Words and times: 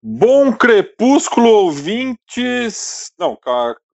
Bom 0.00 0.52
crepúsculo, 0.52 1.48
ouvintes. 1.48 3.12
Não, 3.18 3.36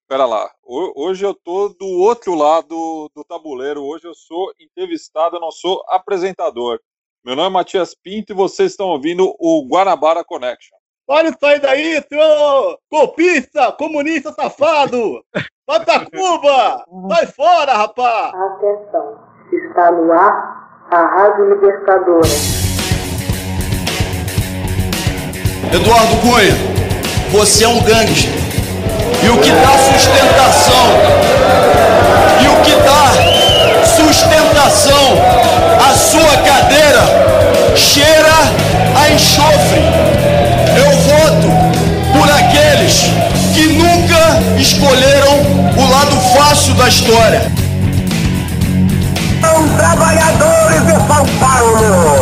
pera 0.08 0.26
lá. 0.26 0.50
Hoje 0.64 1.24
eu 1.24 1.32
tô 1.32 1.68
do 1.68 1.86
outro 1.86 2.34
lado 2.34 3.08
do 3.14 3.24
tabuleiro. 3.24 3.84
Hoje 3.84 4.08
eu 4.08 4.14
sou 4.14 4.52
entrevistado, 4.58 5.36
eu 5.36 5.40
não 5.40 5.52
sou 5.52 5.80
apresentador. 5.88 6.80
Meu 7.24 7.36
nome 7.36 7.50
é 7.50 7.52
Matias 7.52 7.94
Pinto 7.94 8.32
e 8.32 8.34
vocês 8.34 8.72
estão 8.72 8.88
ouvindo 8.88 9.32
o 9.38 9.64
Guanabara 9.68 10.24
Connection. 10.24 10.76
Olha 11.06 11.28
isso 11.28 11.46
aí 11.46 11.60
daí, 11.60 12.02
seu 12.08 12.78
copista, 12.90 13.70
comunista 13.72 14.32
safado! 14.32 15.24
Vai 15.66 15.84
pra 15.84 16.04
Cuba! 16.10 16.84
Vai 17.08 17.26
fora, 17.26 17.74
rapaz! 17.74 18.34
Atenção, 18.34 19.20
está 19.52 19.92
no 19.92 20.12
ar 20.12 20.88
a 20.90 21.00
Rádio 21.00 21.54
Libertadora. 21.54 22.71
Eduardo 25.70 26.16
Cunha, 26.16 26.56
você 27.30 27.64
é 27.64 27.68
um 27.68 27.80
gangster. 27.82 28.32
E 29.22 29.28
o 29.28 29.38
que 29.38 29.50
dá 29.50 29.78
sustentação, 29.92 30.86
e 32.40 32.48
o 32.48 32.56
que 32.62 32.74
dá 32.82 33.86
sustentação 33.86 35.22
à 35.88 35.94
sua 35.94 36.36
cadeira 36.38 37.02
cheira 37.76 38.34
a 38.96 39.10
enxofre 39.10 40.12
eu 40.76 40.90
voto 40.90 41.48
por 42.12 42.30
aqueles 42.30 43.04
que 43.54 43.66
nunca 43.66 44.40
escolheram 44.58 45.40
o 45.76 45.90
lado 45.90 46.16
fácil 46.36 46.74
da 46.74 46.88
história. 46.88 47.42
São 49.40 49.68
trabalhadores 49.76 50.86
de 50.86 50.92
São 50.92 51.26
Paulo. 51.38 52.21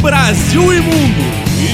Brasil 0.00 0.72
e 0.72 0.80
mundo! 0.80 1.20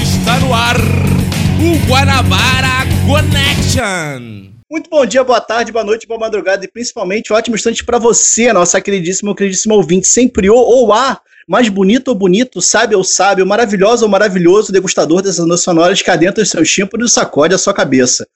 Está 0.01 0.39
no 0.39 0.53
ar 0.53 0.77
o 0.77 1.87
Guanabara 1.87 2.85
Connection! 3.05 4.51
Muito 4.69 4.89
bom 4.89 5.05
dia, 5.05 5.23
boa 5.23 5.39
tarde, 5.39 5.71
boa 5.71 5.83
noite, 5.83 6.07
boa 6.07 6.19
madrugada 6.19 6.65
e 6.65 6.67
principalmente 6.67 7.31
um 7.31 7.35
ótimo 7.35 7.55
instante 7.55 7.83
para 7.83 7.99
você, 7.99 8.51
nossa 8.51 8.81
queridíssima, 8.81 9.35
queridíssima 9.35 9.75
ouvinte, 9.75 10.07
sempre 10.07 10.49
ou, 10.49 10.57
ou 10.57 10.91
a 10.91 11.21
mais 11.47 11.69
bonito 11.69 12.09
ou 12.09 12.15
bonito, 12.15 12.61
sábio 12.61 12.97
ou 12.97 13.03
sábio, 13.03 13.45
maravilhoso 13.45 14.05
ou 14.05 14.09
maravilhoso 14.09 14.71
degustador 14.71 15.21
dessas 15.21 15.45
notas 15.45 15.61
sonoras 15.63 16.01
que 16.01 16.09
adentra 16.09 16.43
os 16.43 16.49
seus 16.49 16.69
tímpanos 16.71 17.11
e 17.11 17.13
sacode 17.13 17.53
a 17.53 17.57
sua 17.57 17.73
cabeça. 17.73 18.27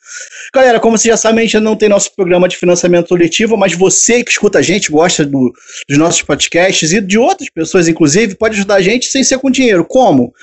Galera, 0.53 0.80
como 0.80 0.97
vocês 0.97 1.13
já 1.13 1.17
sabem, 1.17 1.39
a 1.39 1.44
gente 1.44 1.59
não 1.59 1.75
tem 1.75 1.89
nosso 1.89 2.13
programa 2.16 2.47
de 2.47 2.58
financiamento 2.58 3.09
coletivo, 3.09 3.58
mas 3.58 3.73
você 3.73 4.23
que 4.23 4.31
escuta 4.31 4.59
a 4.59 4.61
gente, 4.61 4.91
gosta 4.91 5.25
do, 5.25 5.53
dos 5.88 5.97
nossos 5.97 6.22
podcasts 6.22 6.91
e 6.91 7.02
de 7.02 7.17
outras 7.17 7.50
pessoas, 7.50 7.88
inclusive, 7.88 8.35
pode 8.35 8.55
ajudar 8.55 8.75
a 8.75 8.81
gente 8.81 9.08
sem 9.08 9.23
ser 9.23 9.38
com 9.39 9.50
dinheiro. 9.50 9.85
Como? 9.85 10.33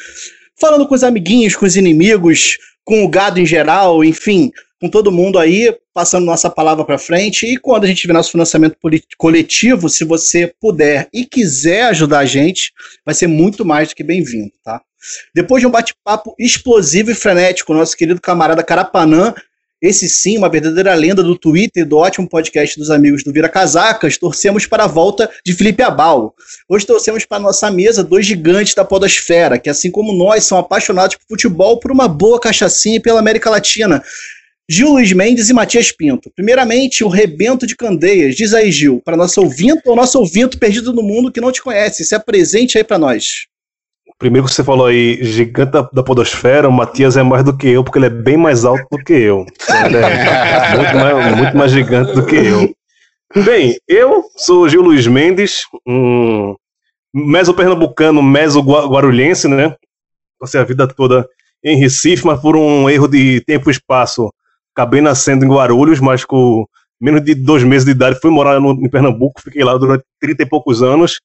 Falando 0.61 0.87
com 0.87 0.95
os 0.95 1.03
amiguinhos, 1.03 1.57
com 1.57 1.67
os 1.67 1.77
inimigos, 1.77 2.59
com 2.85 3.03
o 3.05 3.09
gado 3.09 3.41
em 3.41 3.47
geral, 3.47 4.05
enfim, 4.05 4.53
com 4.81 4.89
todo 4.89 5.13
mundo 5.13 5.39
aí, 5.39 5.75
passando 5.93 6.27
nossa 6.27 6.51
palavra 6.51 6.85
para 6.85 6.99
frente. 6.99 7.47
E 7.47 7.57
quando 7.57 7.85
a 7.85 7.87
gente 7.87 8.03
tiver 8.03 8.13
nosso 8.13 8.31
financiamento 8.31 8.77
coletivo, 9.17 9.89
se 9.89 10.05
você 10.05 10.53
puder 10.61 11.09
e 11.13 11.25
quiser 11.25 11.85
ajudar 11.87 12.21
a 12.21 12.27
gente, 12.27 12.73
vai 13.05 13.15
ser 13.15 13.27
muito 13.27 13.65
mais 13.65 13.89
do 13.89 13.95
que 13.95 14.05
bem-vindo, 14.05 14.53
tá? 14.65 14.81
Depois 15.35 15.61
de 15.61 15.67
um 15.67 15.71
bate-papo 15.71 16.35
explosivo 16.39 17.11
e 17.11 17.15
frenético, 17.15 17.75
nosso 17.75 17.97
querido 17.97 18.21
camarada 18.21 18.63
Carapanã, 18.63 19.35
esse 19.85 20.09
sim, 20.09 20.39
uma 20.39 20.49
verdadeira 20.49 20.95
lenda 20.95 21.23
do 21.23 21.37
Twitter, 21.37 21.87
do 21.87 21.99
ótimo 21.99 22.27
podcast 22.27 22.79
dos 22.79 22.91
amigos 22.91 23.23
do 23.23 23.31
Vira 23.31 23.51
Casacas, 23.51 24.17
torcemos 24.17 24.65
para 24.65 24.85
a 24.85 24.87
volta 24.87 25.31
de 25.45 25.53
Felipe 25.53 25.83
Abal. 25.83 26.35
Hoje 26.67 26.87
torcemos 26.87 27.27
para 27.27 27.37
a 27.37 27.41
nossa 27.41 27.71
mesa 27.71 28.03
dois 28.03 28.25
gigantes 28.25 28.75
da 28.75 28.83
podosfera, 28.83 29.59
que 29.59 29.69
assim 29.69 29.91
como 29.91 30.15
nós, 30.15 30.45
são 30.45 30.57
apaixonados 30.57 31.17
por 31.17 31.27
futebol, 31.29 31.79
por 31.79 31.93
uma 31.93 32.09
boa 32.09 32.41
cachaçinha 32.41 32.97
e 32.97 33.01
pela 33.01 33.21
América 33.21 33.51
Latina. 33.51 34.03
Gil 34.69 34.93
Luiz 34.93 35.13
Mendes 35.13 35.51
e 35.51 35.53
Matias 35.53 35.93
Pinto. 35.93 36.31
Primeiramente, 36.35 37.05
o 37.05 37.09
Rebento 37.09 37.67
de 37.67 37.77
Candeias. 37.77 38.35
Diz 38.35 38.55
aí, 38.55 38.73
Gil, 38.73 39.01
para 39.05 39.17
nosso 39.17 39.43
ouvinte 39.43 39.83
ou 39.85 39.95
nosso 39.95 40.19
ouvinte 40.19 40.57
perdido 40.57 40.93
no 40.93 41.03
mundo 41.03 41.31
que 41.31 41.41
não 41.41 41.53
te 41.53 41.63
conhece. 41.63 42.05
Se 42.05 42.15
apresente 42.15 42.79
aí 42.79 42.85
para 42.85 42.99
nós. 42.99 43.47
Primeiro 44.19 44.47
que 44.47 44.55
você 44.55 44.65
falou 44.65 44.87
aí, 44.87 45.23
gigante 45.23 45.73
da, 45.73 45.83
da, 45.83 46.03
podosfera, 46.03 46.69
o 46.69 46.73
Matias 46.73 47.17
é 47.17 47.23
mais 47.23 47.45
do 47.45 47.55
que 47.55 47.69
eu, 47.69 47.85
porque 47.85 47.99
ele 47.99 48.07
é 48.07 48.11
bem 48.11 48.37
mais 48.37 48.65
alto 48.65 48.87
do 48.91 48.99
que 48.99 49.13
eu. 49.13 49.45
Ele 49.87 49.97
é 49.97 50.77
muito 50.77 50.97
mais, 50.97 51.37
muito 51.37 51.57
mais 51.57 51.73
gigante 51.73 52.13
do 52.13 52.25
que 52.25 52.37
eu. 52.37 52.75
Bem, 53.45 53.77
eu 53.89 54.25
sou 54.37 54.69
Gil 54.69 54.81
Luiz 54.81 55.07
Mendes, 55.07 55.63
um 55.87 56.55
meso-pernambucano, 57.13 58.23
meso-guarulhense, 58.23 59.49
né? 59.49 59.75
Passei 60.39 60.61
a 60.61 60.65
vida 60.65 60.87
toda 60.87 61.29
em 61.63 61.77
Recife, 61.77 62.25
mas 62.25 62.41
por 62.41 62.57
um 62.57 62.89
erro 62.89 63.09
de 63.09 63.41
tempo 63.41 63.69
e 63.69 63.73
espaço 63.73 64.33
acabei 64.75 65.01
nascendo 65.01 65.45
em 65.45 65.49
Guarulhos, 65.49 66.01
mas 66.01 66.25
com 66.25 66.67
menos 67.01 67.25
de 67.25 67.35
dois 67.35 67.63
meses 67.63 67.85
de 67.85 67.93
idade 67.93 68.19
fui 68.21 68.31
morar 68.31 68.61
no, 68.61 68.73
em 68.73 68.89
Pernambuco, 68.89 69.41
fiquei 69.41 69.63
lá 69.63 69.77
durante 69.77 70.05
30 70.21 70.43
e 70.43 70.47
poucos 70.47 70.83
anos. 70.83 71.21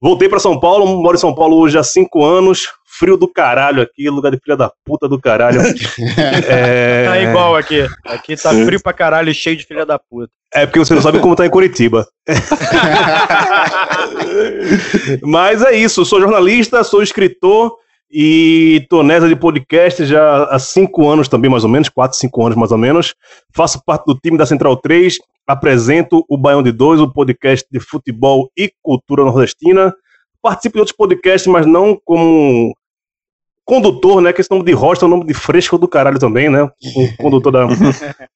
Voltei 0.00 0.28
para 0.28 0.38
São 0.38 0.60
Paulo, 0.60 0.86
moro 1.02 1.16
em 1.16 1.20
São 1.20 1.34
Paulo 1.34 1.56
hoje 1.56 1.76
há 1.76 1.82
cinco 1.82 2.24
anos, 2.24 2.68
frio 2.86 3.16
do 3.16 3.26
caralho 3.26 3.82
aqui, 3.82 4.08
lugar 4.08 4.30
de 4.30 4.38
filha 4.38 4.56
da 4.56 4.70
puta 4.84 5.08
do 5.08 5.20
caralho. 5.20 5.60
é... 6.48 7.06
Tá 7.06 7.20
igual 7.20 7.56
aqui. 7.56 7.84
Aqui 8.04 8.36
tá 8.36 8.50
frio 8.50 8.80
pra 8.80 8.92
caralho 8.92 9.30
e 9.30 9.34
cheio 9.34 9.56
de 9.56 9.64
filha 9.64 9.84
da 9.84 9.98
puta. 9.98 10.30
É 10.54 10.66
porque 10.66 10.78
você 10.78 10.94
não 10.94 11.02
sabe 11.02 11.18
como 11.18 11.36
tá 11.36 11.44
em 11.44 11.50
Curitiba. 11.50 12.06
Mas 15.22 15.62
é 15.62 15.76
isso, 15.76 16.04
sou 16.04 16.20
jornalista, 16.20 16.84
sou 16.84 17.02
escritor 17.02 17.76
e 18.10 18.86
tô 18.88 19.02
nessa 19.02 19.28
de 19.28 19.36
podcast 19.36 20.04
já 20.06 20.44
há 20.44 20.58
cinco 20.58 21.08
anos 21.08 21.28
também, 21.28 21.50
mais 21.50 21.62
ou 21.62 21.70
menos, 21.70 21.88
quatro, 21.88 22.16
cinco 22.16 22.44
anos 22.44 22.56
mais 22.56 22.72
ou 22.72 22.78
menos. 22.78 23.14
Faço 23.54 23.82
parte 23.84 24.06
do 24.06 24.14
time 24.14 24.38
da 24.38 24.46
Central 24.46 24.76
3, 24.76 25.18
apresento 25.46 26.24
o 26.28 26.38
Baião 26.38 26.62
de 26.62 26.72
Dois, 26.72 27.00
o 27.00 27.12
podcast 27.12 27.66
de 27.70 27.78
futebol 27.80 28.50
e 28.56 28.72
cultura 28.82 29.24
nordestina. 29.24 29.94
Participo 30.40 30.74
de 30.74 30.80
outros 30.80 30.96
podcasts, 30.96 31.46
mas 31.46 31.66
não 31.66 32.00
como 32.02 32.74
condutor, 33.64 34.22
né? 34.22 34.32
Que 34.32 34.40
esse 34.40 34.50
nome 34.50 34.64
de 34.64 34.72
rocha 34.72 35.04
é 35.04 35.06
um 35.06 35.10
nome 35.10 35.26
de 35.26 35.34
fresco 35.34 35.76
do 35.76 35.86
caralho 35.86 36.18
também, 36.18 36.48
né? 36.48 36.62
O 36.62 37.16
condutor 37.20 37.52
da, 37.52 37.66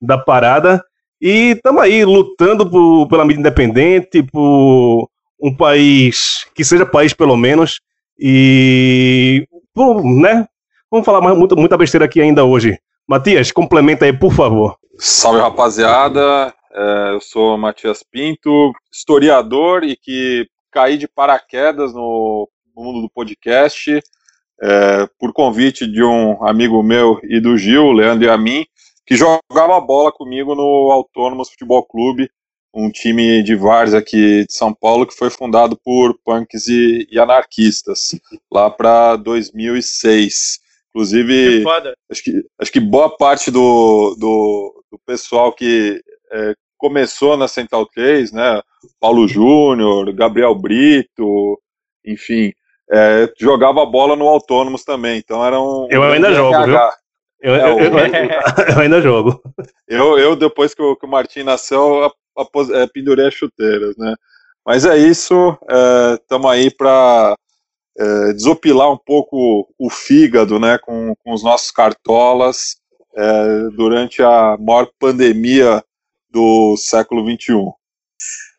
da 0.00 0.18
parada. 0.18 0.84
E 1.18 1.52
estamos 1.52 1.82
aí 1.82 2.04
lutando 2.04 2.68
por, 2.68 3.08
pela 3.08 3.24
mídia 3.24 3.40
independente, 3.40 4.22
por 4.22 5.08
um 5.40 5.54
país 5.54 6.44
que 6.54 6.62
seja 6.62 6.84
país 6.84 7.14
pelo 7.14 7.36
menos. 7.36 7.80
E 8.18 9.46
né? 9.76 10.46
Vamos 10.90 11.06
falar 11.06 11.20
mais, 11.20 11.36
muita, 11.36 11.54
muita 11.54 11.76
besteira 11.76 12.04
aqui 12.04 12.20
ainda 12.20 12.44
hoje. 12.44 12.78
Matias, 13.06 13.50
complementa 13.50 14.04
aí, 14.04 14.12
por 14.12 14.32
favor. 14.32 14.76
Salve, 14.98 15.40
rapaziada. 15.40 16.54
É, 16.74 17.12
eu 17.14 17.20
sou 17.20 17.58
Matias 17.58 18.02
Pinto, 18.02 18.72
historiador 18.90 19.84
e 19.84 19.96
que 19.96 20.46
caí 20.70 20.96
de 20.96 21.06
paraquedas 21.06 21.92
no, 21.92 22.48
mundo 22.74 23.02
do 23.02 23.10
podcast 23.10 24.00
é, 24.62 25.06
por 25.18 25.32
convite 25.32 25.86
de 25.86 26.02
um 26.02 26.44
amigo 26.46 26.82
meu 26.82 27.20
e 27.24 27.40
do 27.40 27.56
Gil, 27.58 27.92
Leandro 27.92 28.26
e 28.26 28.30
a 28.30 28.38
mim, 28.38 28.64
que 29.06 29.16
jogava 29.16 29.80
bola 29.80 30.10
comigo 30.12 30.54
no 30.54 30.90
Autônomos 30.90 31.50
Futebol 31.50 31.84
Clube 31.84 32.30
um 32.74 32.90
time 32.90 33.42
de 33.42 33.54
vários 33.54 33.94
aqui 33.94 34.46
de 34.46 34.52
São 34.52 34.72
Paulo 34.72 35.06
que 35.06 35.14
foi 35.14 35.28
fundado 35.28 35.76
por 35.76 36.18
punks 36.24 36.66
e, 36.68 37.06
e 37.10 37.18
anarquistas 37.18 38.14
lá 38.50 38.70
para 38.70 39.16
2006. 39.16 40.60
Inclusive, 40.90 41.64
acho 42.10 42.22
que, 42.22 42.44
acho 42.58 42.72
que 42.72 42.80
boa 42.80 43.16
parte 43.16 43.50
do, 43.50 44.14
do, 44.18 44.84
do 44.90 44.98
pessoal 45.06 45.52
que 45.52 46.02
é, 46.30 46.54
começou 46.76 47.36
na 47.36 47.48
Central 47.48 47.86
3, 47.86 48.32
né, 48.32 48.60
Paulo 49.00 49.26
Júnior, 49.26 50.12
Gabriel 50.12 50.54
Brito, 50.54 51.58
enfim, 52.04 52.52
é, 52.90 53.32
jogava 53.38 53.86
bola 53.86 54.16
no 54.16 54.28
Autônomos 54.28 54.84
também, 54.84 55.18
então 55.18 55.44
era 55.44 55.58
um... 55.60 55.86
Eu 55.90 56.02
ainda 56.02 56.30
um 56.30 56.34
jogo, 56.34 56.64
viu? 56.64 56.78
Eu, 57.40 57.54
é, 57.54 57.70
eu, 57.70 57.78
eu, 57.78 57.98
eu, 58.74 58.80
ainda 58.80 59.00
jogo. 59.00 59.42
Eu, 59.88 60.18
eu 60.18 60.36
depois 60.36 60.74
que 60.74 60.82
o, 60.82 60.94
que 60.94 61.06
o 61.06 61.08
Martim 61.08 61.42
nasceu, 61.42 62.12
é, 62.72 62.86
pendurei 62.86 63.26
as 63.26 63.34
chuteiras, 63.34 63.96
né? 63.96 64.14
Mas 64.64 64.84
é 64.84 64.96
isso, 64.96 65.58
estamos 66.20 66.50
é, 66.50 66.54
aí 66.54 66.70
para 66.70 67.36
é, 67.98 68.32
desopilar 68.32 68.92
um 68.92 68.98
pouco 68.98 69.68
o 69.78 69.90
fígado, 69.90 70.58
né, 70.60 70.78
com, 70.78 71.14
com 71.24 71.32
os 71.32 71.42
nossos 71.42 71.70
cartolas, 71.70 72.76
durante 73.74 74.22
a 74.22 74.56
maior 74.58 74.88
pandemia 74.98 75.84
do 76.30 76.78
século 76.78 77.22
XXI. 77.22 77.74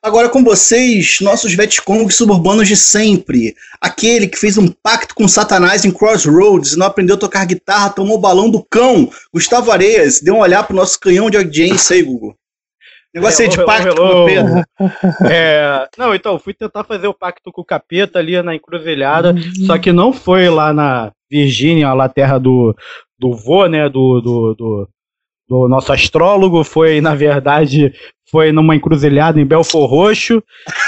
Agora 0.04 0.28
com 0.28 0.44
vocês, 0.44 1.20
nossos 1.22 1.56
Vietcongs 1.56 2.16
suburbanos 2.16 2.68
de 2.68 2.76
sempre. 2.76 3.56
Aquele 3.80 4.28
que 4.28 4.38
fez 4.38 4.58
um 4.58 4.68
pacto 4.68 5.16
com 5.16 5.30
Satanás 5.30 5.86
em 5.86 5.92
Crossroads, 5.92 6.76
não 6.76 6.88
aprendeu 6.88 7.16
a 7.16 7.20
tocar 7.20 7.46
guitarra, 7.46 7.90
tomou 7.90 8.18
o 8.18 8.20
balão 8.20 8.50
do 8.50 8.62
cão. 8.62 9.10
Gustavo 9.34 9.72
Areias, 9.72 10.20
dê 10.20 10.30
um 10.30 10.40
olhar 10.40 10.68
pro 10.68 10.76
nosso 10.76 11.00
canhão 11.00 11.30
de 11.30 11.38
audiência 11.38 11.96
aí, 11.96 12.04
Google. 12.04 12.36
Negócio 13.14 13.44
aí 13.44 13.50
de 13.50 13.58
Hello, 13.58 13.66
pacto 13.66 13.88
hello. 13.88 14.12
com 14.12 14.22
o 14.22 14.26
Pedro. 14.26 14.64
É, 15.30 15.88
não, 15.98 16.16
então, 16.16 16.40
fui 16.40 16.54
tentar 16.54 16.84
fazer 16.84 17.08
o 17.08 17.14
pacto 17.14 17.52
com 17.52 17.62
o 17.62 17.66
capeta 17.66 18.18
ali 18.18 18.42
na 18.42 18.56
encruzilhada, 18.56 19.36
só 19.68 19.78
que 19.78 19.92
não 19.92 20.12
foi 20.12 20.50
lá 20.50 20.74
na 20.74 21.12
Virgínia, 21.30 21.94
lá 21.94 22.10
terra 22.10 22.40
do, 22.40 22.76
do 23.20 23.34
vô, 23.34 23.68
né, 23.68 23.88
do, 23.88 24.20
do, 24.20 24.56
do, 24.56 24.90
do 25.48 25.68
nosso 25.68 25.94
astrólogo, 25.94 26.64
foi, 26.64 27.02
na 27.02 27.14
verdade, 27.14 27.94
foi 28.32 28.52
numa 28.52 28.76
encruzilhada 28.76 29.40
em 29.40 29.46
Belfor 29.46 29.88
Roxo, 29.88 30.44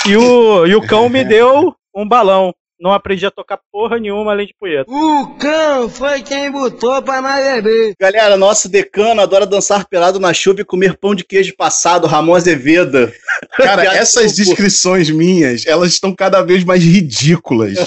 e 0.07 0.17
o, 0.17 0.65
e 0.65 0.75
o 0.75 0.81
cão 0.81 1.07
me 1.07 1.23
deu 1.25 1.75
um 1.95 2.07
balão. 2.07 2.53
Não 2.79 2.91
aprendi 2.91 3.25
a 3.25 3.31
tocar 3.31 3.59
porra 3.71 3.97
nenhuma 3.97 4.31
além 4.31 4.47
de 4.47 4.53
punheta. 4.59 4.91
O 4.91 5.35
cão 5.37 5.89
foi 5.89 6.21
quem 6.21 6.51
botou 6.51 7.01
pra 7.01 7.21
nós 7.21 7.43
beber. 7.43 7.93
Galera, 7.99 8.35
nosso 8.35 8.67
decano 8.67 9.21
adora 9.21 9.45
dançar 9.45 9.87
pelado 9.87 10.19
na 10.19 10.33
chuva 10.33 10.61
e 10.61 10.65
comer 10.65 10.97
pão 10.97 11.15
de 11.15 11.23
queijo 11.23 11.55
passado, 11.55 12.05
Ramon 12.05 12.35
Azevedo. 12.35 13.11
Cara, 13.55 13.83
essas 13.95 14.35
descrições 14.35 15.09
minhas, 15.09 15.65
elas 15.65 15.91
estão 15.91 16.13
cada 16.13 16.41
vez 16.41 16.65
mais 16.65 16.83
ridículas. 16.83 17.77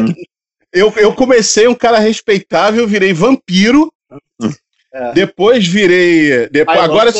eu, 0.72 0.92
eu 0.96 1.14
comecei 1.14 1.68
um 1.68 1.74
cara 1.74 1.98
respeitável, 1.98 2.86
virei 2.86 3.12
vampiro. 3.12 3.92
É. 4.92 5.12
Depois 5.12 5.66
virei. 5.66 6.48
Depois, 6.48 6.78
agora. 6.78 7.12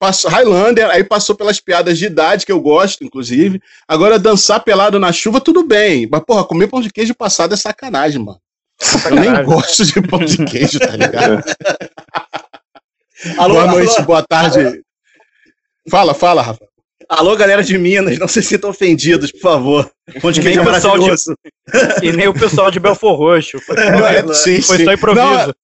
Passou 0.00 0.30
Highlander, 0.30 0.88
aí 0.90 1.04
passou 1.04 1.36
pelas 1.36 1.60
piadas 1.60 1.98
de 1.98 2.06
idade, 2.06 2.46
que 2.46 2.50
eu 2.50 2.60
gosto, 2.60 3.04
inclusive. 3.04 3.60
Agora, 3.86 4.18
dançar 4.18 4.64
pelado 4.64 4.98
na 4.98 5.12
chuva, 5.12 5.40
tudo 5.40 5.62
bem. 5.62 6.08
Mas, 6.10 6.22
porra, 6.24 6.42
comer 6.44 6.66
pão 6.68 6.80
de 6.80 6.90
queijo 6.90 7.14
passado 7.14 7.52
é 7.52 7.56
sacanagem, 7.56 8.18
mano. 8.24 8.40
Eu 9.04 9.10
nem 9.10 9.24
Sacanagem. 9.24 9.44
gosto 9.44 9.84
de 9.84 10.00
pão 10.08 10.18
de 10.24 10.44
queijo, 10.46 10.78
tá 10.80 10.96
ligado? 10.96 11.44
Alô, 13.36 13.54
boa 13.54 13.62
alô, 13.68 13.72
noite, 13.72 14.02
boa 14.02 14.22
tarde. 14.26 14.82
Fala, 15.90 16.14
fala, 16.14 16.40
Rafa. 16.42 16.66
alô, 17.08 17.36
galera 17.36 17.62
de 17.62 17.76
Minas, 17.76 18.18
não 18.18 18.26
se 18.28 18.42
sintam 18.42 18.70
ofendidos, 18.70 19.30
por 19.32 19.40
favor. 19.40 19.90
Pão 20.22 20.32
de 20.32 20.40
Nem 20.40 20.54
queijo 20.54 20.60
é 20.60 20.62
o 20.70 20.74
pessoal 20.74 20.94
de- 20.94 21.00
maravilhoso. 21.00 21.36
E 22.02 22.12
nem 22.12 22.26
o 22.26 22.32
pessoal 22.34 22.70
de 22.70 22.80
Belfor 22.80 23.16
Roxo. 23.16 23.60
Foi, 23.60 23.76
É, 23.78 24.22
sim, 24.32 24.62
foi 24.62 24.78
sim. 24.78 24.84
só 24.84 24.92
improviso. 24.94 25.24
Não, 25.26 25.54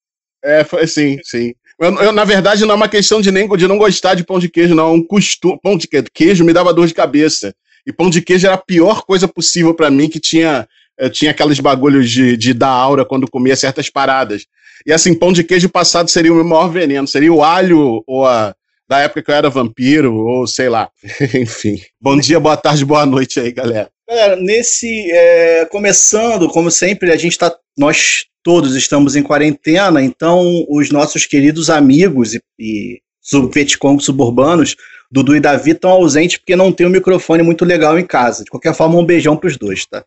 É, 0.44 0.62
foi, 0.62 0.86
sim, 0.86 1.18
sim. 1.24 1.54
Eu, 1.78 1.94
eu, 1.96 2.12
na 2.12 2.24
verdade, 2.24 2.64
não 2.64 2.72
é 2.72 2.76
uma 2.76 2.88
questão 2.88 3.20
de, 3.20 3.30
nem, 3.30 3.48
de 3.48 3.68
não 3.68 3.76
gostar 3.76 4.14
de 4.14 4.24
pão 4.24 4.38
de 4.38 4.48
queijo, 4.48 4.74
não. 4.74 4.88
É 4.88 4.92
um 4.92 5.02
costume. 5.02 5.58
Pão 5.62 5.76
de 5.76 5.86
queijo, 5.86 6.44
me 6.44 6.52
dava 6.52 6.72
dor 6.72 6.86
de 6.86 6.94
cabeça. 6.94 7.54
E 7.86 7.92
pão 7.92 8.08
de 8.08 8.22
queijo 8.22 8.46
era 8.46 8.56
a 8.56 8.58
pior 8.58 9.02
coisa 9.02 9.28
possível 9.28 9.74
pra 9.74 9.90
mim, 9.90 10.08
que 10.08 10.18
tinha, 10.18 10.66
eh, 10.98 11.08
tinha 11.08 11.30
aqueles 11.30 11.60
bagulhos 11.60 12.10
de, 12.10 12.36
de 12.36 12.54
dar 12.54 12.70
aura 12.70 13.04
quando 13.04 13.30
comia 13.30 13.54
certas 13.54 13.90
paradas. 13.90 14.46
E 14.86 14.92
assim, 14.92 15.14
pão 15.14 15.32
de 15.32 15.44
queijo 15.44 15.68
passado 15.68 16.10
seria 16.10 16.32
o 16.32 16.36
meu 16.36 16.44
maior 16.44 16.68
veneno. 16.68 17.06
Seria 17.06 17.32
o 17.32 17.44
alho, 17.44 18.02
ou 18.06 18.26
a. 18.26 18.54
Da 18.88 19.00
época 19.00 19.20
que 19.20 19.30
eu 19.32 19.34
era 19.34 19.50
vampiro, 19.50 20.14
ou 20.14 20.46
sei 20.46 20.68
lá. 20.68 20.88
Enfim. 21.34 21.80
Bom 22.00 22.16
dia, 22.16 22.38
boa 22.38 22.56
tarde, 22.56 22.84
boa 22.84 23.04
noite 23.04 23.40
aí, 23.40 23.50
galera. 23.50 23.90
Galera, 24.08 24.36
nesse. 24.36 25.10
é, 25.10 25.64
começando, 25.66 26.48
como 26.48 26.70
sempre, 26.70 27.10
a 27.10 27.16
gente 27.16 27.36
tá. 27.36 27.52
Nós 27.76 28.26
todos 28.46 28.76
estamos 28.76 29.16
em 29.16 29.24
quarentena, 29.24 30.00
então 30.00 30.64
os 30.68 30.88
nossos 30.92 31.26
queridos 31.26 31.68
amigos 31.68 32.32
e, 32.32 32.40
e 32.56 33.00
sub- 33.20 33.52
Vietcong 33.52 34.00
suburbanos, 34.00 34.76
Dudu 35.10 35.34
e 35.34 35.40
Davi, 35.40 35.72
estão 35.72 35.90
ausentes 35.90 36.36
porque 36.36 36.54
não 36.54 36.70
tem 36.70 36.86
um 36.86 36.90
microfone 36.90 37.42
muito 37.42 37.64
legal 37.64 37.98
em 37.98 38.06
casa. 38.06 38.44
De 38.44 38.50
qualquer 38.50 38.72
forma, 38.72 38.96
um 38.96 39.04
beijão 39.04 39.36
pros 39.36 39.56
dois, 39.58 39.84
tá? 39.84 40.04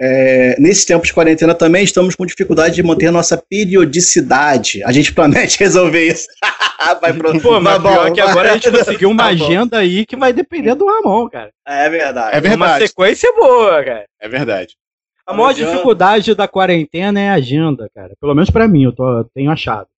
É, 0.00 0.54
nesse 0.60 0.86
tempo 0.86 1.04
de 1.04 1.12
quarentena 1.12 1.52
também 1.52 1.82
estamos 1.82 2.14
com 2.14 2.24
dificuldade 2.24 2.76
de 2.76 2.82
manter 2.84 3.06
a 3.08 3.12
nossa 3.12 3.36
periodicidade. 3.36 4.82
A 4.84 4.92
gente 4.92 5.12
promete 5.12 5.58
resolver 5.62 6.06
isso. 6.12 6.26
vai 7.00 7.12
pro, 7.12 7.40
Pô, 7.40 7.60
mas 7.60 7.80
vai 7.82 7.92
bom, 7.92 7.92
pior 8.04 8.12
que 8.12 8.20
vai- 8.22 8.30
agora 8.30 8.50
a 8.50 8.54
gente 8.54 8.70
conseguiu 8.70 9.10
uma 9.10 9.24
Tá 9.30 9.34
bom. 9.34 9.44
agenda 9.46 9.78
aí 9.78 10.06
que 10.06 10.14
vai 10.16 10.32
depender 10.32 10.76
do 10.76 10.86
Ramon, 10.86 11.28
cara. 11.28 11.50
É 11.66 11.88
verdade. 11.90 12.36
É 12.36 12.40
Uma 12.40 12.48
verdade. 12.66 12.86
sequência 12.88 13.32
boa, 13.32 13.82
cara. 13.84 14.04
É 14.20 14.28
verdade. 14.28 14.74
A 15.26 15.32
maior 15.32 15.50
adianta. 15.50 15.72
dificuldade 15.72 16.34
da 16.34 16.46
quarentena 16.46 17.20
é 17.20 17.30
a 17.30 17.34
agenda, 17.34 17.88
cara. 17.94 18.14
Pelo 18.20 18.34
menos 18.34 18.50
pra 18.50 18.68
mim, 18.68 18.84
eu 18.84 18.92
tô, 18.92 19.18
eu 19.18 19.24
tenho 19.34 19.50
achado. 19.50 19.88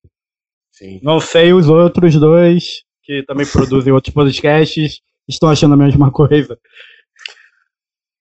Sim. 0.70 1.00
Não 1.02 1.19
sei 1.20 1.52
os 1.52 1.69
outros 1.69 2.14
dois, 2.17 2.82
que 3.02 3.23
também 3.23 3.46
produzem 3.46 3.93
outros 3.93 4.14
podcasts, 4.14 5.00
estão 5.28 5.49
achando 5.49 5.75
a 5.75 5.76
mesma 5.76 6.11
coisa. 6.12 6.58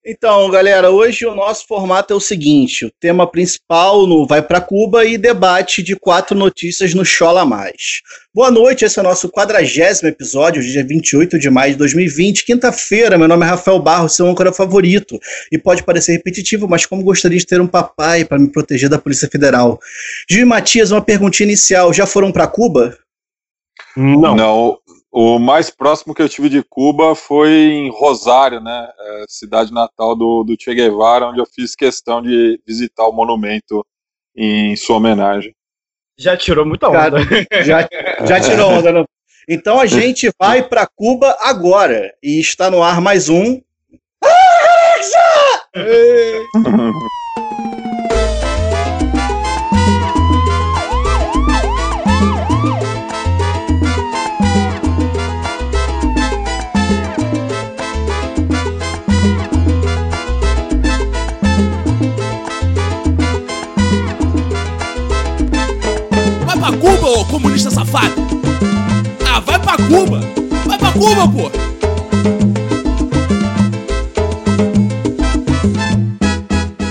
Então, 0.07 0.47
galera, 0.51 0.91
hoje 0.91 1.25
o 1.25 1.33
nosso 1.33 1.65
formato 1.65 2.13
é 2.13 2.15
o 2.15 2.19
seguinte: 2.19 2.85
o 2.85 2.91
tema 2.99 3.25
principal 3.25 4.05
no 4.05 4.27
Vai 4.27 4.39
para 4.39 4.61
Cuba 4.61 5.03
e 5.03 5.17
debate 5.17 5.81
de 5.81 5.95
quatro 5.95 6.37
notícias 6.37 6.93
no 6.93 7.03
Chola 7.03 7.43
Mais. 7.43 8.01
Boa 8.31 8.51
noite, 8.51 8.85
esse 8.85 8.99
é 8.99 9.01
o 9.01 9.03
nosso 9.03 9.27
quadragésimo 9.31 10.07
episódio, 10.07 10.61
dia 10.61 10.85
28 10.85 11.39
de 11.39 11.49
maio 11.49 11.71
de 11.71 11.79
2020, 11.79 12.45
quinta-feira. 12.45 13.17
Meu 13.17 13.27
nome 13.27 13.47
é 13.47 13.49
Rafael 13.49 13.79
Barros, 13.79 14.15
seu 14.15 14.27
âncora 14.27 14.53
favorito. 14.53 15.19
E 15.51 15.57
pode 15.57 15.81
parecer 15.81 16.11
repetitivo, 16.11 16.67
mas 16.67 16.85
como 16.85 17.03
gostaria 17.03 17.39
de 17.39 17.45
ter 17.47 17.59
um 17.59 17.65
papai 17.65 18.23
para 18.23 18.37
me 18.37 18.51
proteger 18.51 18.89
da 18.89 18.99
Polícia 18.99 19.27
Federal. 19.27 19.79
Gil 20.29 20.43
e 20.43 20.45
Matias, 20.45 20.91
uma 20.91 21.01
perguntinha 21.01 21.47
inicial: 21.47 21.91
já 21.91 22.05
foram 22.05 22.31
para 22.31 22.45
Cuba? 22.45 22.95
Não. 23.97 24.35
Não, 24.35 24.77
o 25.17 25.39
mais 25.39 25.69
próximo 25.69 26.13
que 26.13 26.21
eu 26.21 26.27
tive 26.27 26.49
de 26.49 26.61
Cuba 26.61 27.15
foi 27.15 27.49
em 27.49 27.89
Rosário, 27.89 28.59
né? 28.59 28.89
é, 28.99 29.23
cidade 29.29 29.71
natal 29.71 30.13
do, 30.13 30.43
do 30.43 30.57
Che 30.59 30.75
Guevara, 30.75 31.27
onde 31.27 31.39
eu 31.39 31.45
fiz 31.45 31.73
questão 31.73 32.21
de 32.21 32.59
visitar 32.67 33.07
o 33.07 33.13
monumento 33.13 33.85
em 34.35 34.75
sua 34.75 34.97
homenagem. 34.97 35.55
Já 36.19 36.35
tirou 36.35 36.65
muita 36.65 36.89
onda. 36.89 37.11
Cara, 37.11 37.63
já, 37.63 37.87
já 38.25 38.41
tirou 38.41 38.71
onda, 38.71 38.91
não? 38.91 39.05
Então 39.47 39.79
a 39.79 39.85
gente 39.85 40.29
vai 40.37 40.61
para 40.61 40.85
Cuba 40.85 41.37
agora. 41.39 42.13
E 42.21 42.37
está 42.41 42.69
no 42.69 42.83
ar 42.83 42.99
mais 42.99 43.29
um. 43.29 43.61
Vai 44.21 45.01
pra 66.65 66.77
Cuba, 66.77 67.07
ô 67.07 67.25
comunista 67.25 67.69
safado! 67.69 68.15
Ah, 69.27 69.39
vai 69.39 69.59
pra 69.61 69.77
Cuba! 69.77 70.21
Vai 70.65 70.77
pra 70.79 70.91
Cuba, 70.91 71.27
pô! 71.27 71.51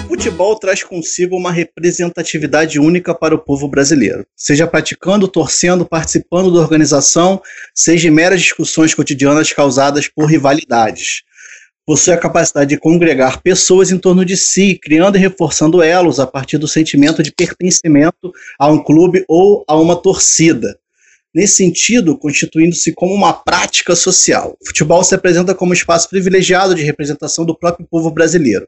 Futebol 0.06 0.56
traz 0.58 0.82
consigo 0.84 1.36
uma 1.36 1.50
representatividade 1.50 2.78
única 2.78 3.14
para 3.14 3.34
o 3.34 3.38
povo 3.38 3.66
brasileiro. 3.66 4.24
Seja 4.36 4.66
praticando, 4.66 5.26
torcendo, 5.26 5.84
participando 5.84 6.52
da 6.52 6.60
organização, 6.60 7.42
seja 7.74 8.08
em 8.08 8.12
meras 8.12 8.40
discussões 8.40 8.94
cotidianas 8.94 9.52
causadas 9.52 10.06
por 10.06 10.26
rivalidades. 10.26 11.24
Possui 11.86 12.14
a 12.14 12.18
capacidade 12.18 12.70
de 12.70 12.78
congregar 12.78 13.42
pessoas 13.42 13.90
em 13.90 13.98
torno 13.98 14.24
de 14.24 14.38
si, 14.38 14.78
criando 14.82 15.16
e 15.16 15.20
reforçando 15.20 15.82
elos 15.82 16.18
a 16.18 16.26
partir 16.26 16.56
do 16.56 16.66
sentimento 16.66 17.22
de 17.22 17.30
pertencimento 17.30 18.32
a 18.58 18.68
um 18.68 18.82
clube 18.82 19.22
ou 19.28 19.62
a 19.68 19.76
uma 19.76 19.94
torcida. 19.94 20.78
Nesse 21.34 21.56
sentido, 21.56 22.16
constituindo-se 22.16 22.92
como 22.94 23.12
uma 23.12 23.34
prática 23.34 23.94
social. 23.94 24.56
O 24.62 24.66
futebol 24.66 25.04
se 25.04 25.14
apresenta 25.14 25.54
como 25.54 25.72
um 25.72 25.74
espaço 25.74 26.08
privilegiado 26.08 26.74
de 26.74 26.82
representação 26.82 27.44
do 27.44 27.54
próprio 27.58 27.86
povo 27.86 28.10
brasileiro. 28.10 28.66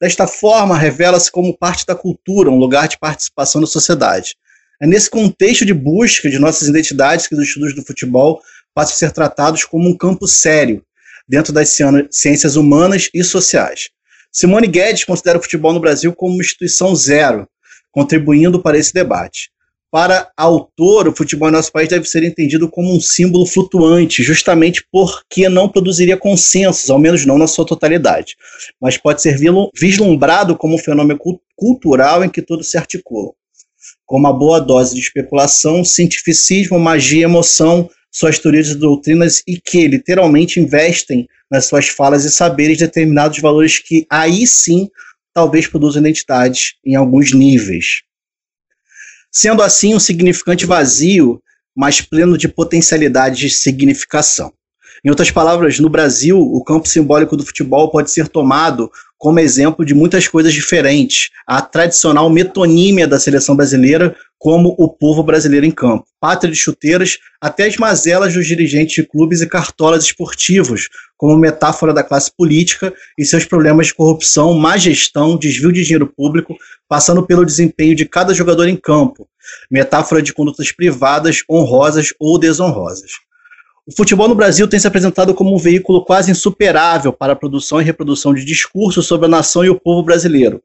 Desta 0.00 0.28
forma, 0.28 0.78
revela-se 0.78 1.32
como 1.32 1.56
parte 1.56 1.84
da 1.84 1.96
cultura, 1.96 2.50
um 2.50 2.58
lugar 2.58 2.86
de 2.86 2.98
participação 2.98 3.60
da 3.60 3.66
sociedade. 3.66 4.36
É 4.80 4.86
nesse 4.86 5.10
contexto 5.10 5.64
de 5.64 5.74
busca 5.74 6.30
de 6.30 6.38
nossas 6.38 6.68
identidades 6.68 7.26
que 7.26 7.34
os 7.34 7.42
estudos 7.42 7.74
do 7.74 7.82
futebol 7.82 8.40
passam 8.72 8.94
a 8.94 8.98
ser 8.98 9.10
tratados 9.10 9.64
como 9.64 9.88
um 9.88 9.96
campo 9.96 10.28
sério, 10.28 10.84
dentro 11.28 11.52
das 11.52 11.76
ciências 12.10 12.56
humanas 12.56 13.08
e 13.14 13.22
sociais. 13.24 13.88
Simone 14.32 14.66
Guedes 14.66 15.04
considera 15.04 15.38
o 15.38 15.42
futebol 15.42 15.72
no 15.72 15.80
Brasil 15.80 16.12
como 16.12 16.34
uma 16.34 16.42
instituição 16.42 16.94
zero, 16.94 17.48
contribuindo 17.92 18.60
para 18.60 18.76
esse 18.76 18.92
debate. 18.92 19.50
Para 19.90 20.28
a 20.36 20.42
autora, 20.42 21.10
o 21.10 21.14
futebol 21.16 21.48
em 21.48 21.52
nosso 21.52 21.70
país 21.70 21.88
deve 21.88 22.04
ser 22.04 22.24
entendido 22.24 22.68
como 22.68 22.92
um 22.92 23.00
símbolo 23.00 23.46
flutuante, 23.46 24.24
justamente 24.24 24.84
porque 24.90 25.48
não 25.48 25.68
produziria 25.68 26.16
consensos, 26.16 26.90
ao 26.90 26.98
menos 26.98 27.24
não 27.24 27.38
na 27.38 27.46
sua 27.46 27.64
totalidade 27.64 28.34
mas 28.80 28.98
pode 28.98 29.22
ser 29.22 29.38
vislumbrado 29.72 30.56
como 30.56 30.74
um 30.74 30.78
fenômeno 30.78 31.18
cul- 31.18 31.40
cultural 31.56 32.24
em 32.24 32.28
que 32.28 32.42
todos 32.42 32.70
se 32.70 32.76
articulam. 32.76 33.32
com 34.04 34.18
uma 34.18 34.32
boa 34.32 34.60
dose 34.60 34.94
de 34.94 35.00
especulação, 35.00 35.84
cientificismo, 35.84 36.78
magia, 36.78 37.24
emoção, 37.24 37.88
suas 38.14 38.38
teorias 38.38 38.68
e 38.68 38.76
doutrinas 38.76 39.42
e 39.44 39.60
que 39.60 39.88
literalmente 39.88 40.60
investem 40.60 41.26
nas 41.50 41.66
suas 41.66 41.88
falas 41.88 42.24
e 42.24 42.30
saberes 42.30 42.78
determinados 42.78 43.40
valores 43.40 43.80
que 43.80 44.06
aí 44.08 44.46
sim 44.46 44.88
talvez 45.34 45.66
produzam 45.66 46.00
identidades 46.00 46.74
em 46.86 46.94
alguns 46.94 47.32
níveis. 47.32 48.02
Sendo 49.32 49.62
assim 49.62 49.96
um 49.96 49.98
significante 49.98 50.64
vazio, 50.64 51.42
mas 51.76 52.00
pleno 52.00 52.38
de 52.38 52.46
potencialidade 52.46 53.40
de 53.40 53.50
significação. 53.50 54.52
Em 55.04 55.10
outras 55.10 55.32
palavras, 55.32 55.80
no 55.80 55.90
Brasil, 55.90 56.38
o 56.38 56.62
campo 56.62 56.88
simbólico 56.88 57.36
do 57.36 57.44
futebol 57.44 57.90
pode 57.90 58.12
ser 58.12 58.28
tomado 58.28 58.88
como 59.24 59.40
exemplo 59.40 59.86
de 59.86 59.94
muitas 59.94 60.28
coisas 60.28 60.52
diferentes. 60.52 61.30
A 61.46 61.62
tradicional 61.62 62.28
metonímia 62.28 63.08
da 63.08 63.18
seleção 63.18 63.56
brasileira, 63.56 64.14
como 64.38 64.74
o 64.78 64.86
povo 64.86 65.22
brasileiro 65.22 65.64
em 65.64 65.70
campo. 65.70 66.04
Pátria 66.20 66.52
de 66.52 66.58
chuteiras, 66.58 67.16
até 67.40 67.64
as 67.64 67.78
mazelas 67.78 68.34
dos 68.34 68.46
dirigentes 68.46 68.96
de 68.96 69.02
clubes 69.02 69.40
e 69.40 69.48
cartolas 69.48 70.04
esportivos, 70.04 70.90
como 71.16 71.38
metáfora 71.38 71.94
da 71.94 72.04
classe 72.04 72.30
política 72.36 72.92
e 73.16 73.24
seus 73.24 73.46
problemas 73.46 73.86
de 73.86 73.94
corrupção, 73.94 74.52
má 74.52 74.76
gestão, 74.76 75.38
desvio 75.38 75.72
de 75.72 75.84
dinheiro 75.84 76.06
público, 76.06 76.54
passando 76.86 77.26
pelo 77.26 77.46
desempenho 77.46 77.96
de 77.96 78.04
cada 78.04 78.34
jogador 78.34 78.68
em 78.68 78.76
campo. 78.76 79.26
Metáfora 79.70 80.20
de 80.20 80.34
condutas 80.34 80.70
privadas, 80.70 81.38
honrosas 81.50 82.12
ou 82.20 82.38
desonrosas. 82.38 83.12
O 83.86 83.92
futebol 83.94 84.26
no 84.26 84.34
Brasil 84.34 84.66
tem 84.66 84.80
se 84.80 84.86
apresentado 84.86 85.34
como 85.34 85.54
um 85.54 85.58
veículo 85.58 86.02
quase 86.06 86.30
insuperável 86.30 87.12
para 87.12 87.34
a 87.34 87.36
produção 87.36 87.82
e 87.82 87.84
reprodução 87.84 88.32
de 88.32 88.42
discursos 88.42 89.06
sobre 89.06 89.26
a 89.26 89.28
nação 89.28 89.62
e 89.62 89.68
o 89.68 89.78
povo 89.78 90.02
brasileiro. 90.02 90.62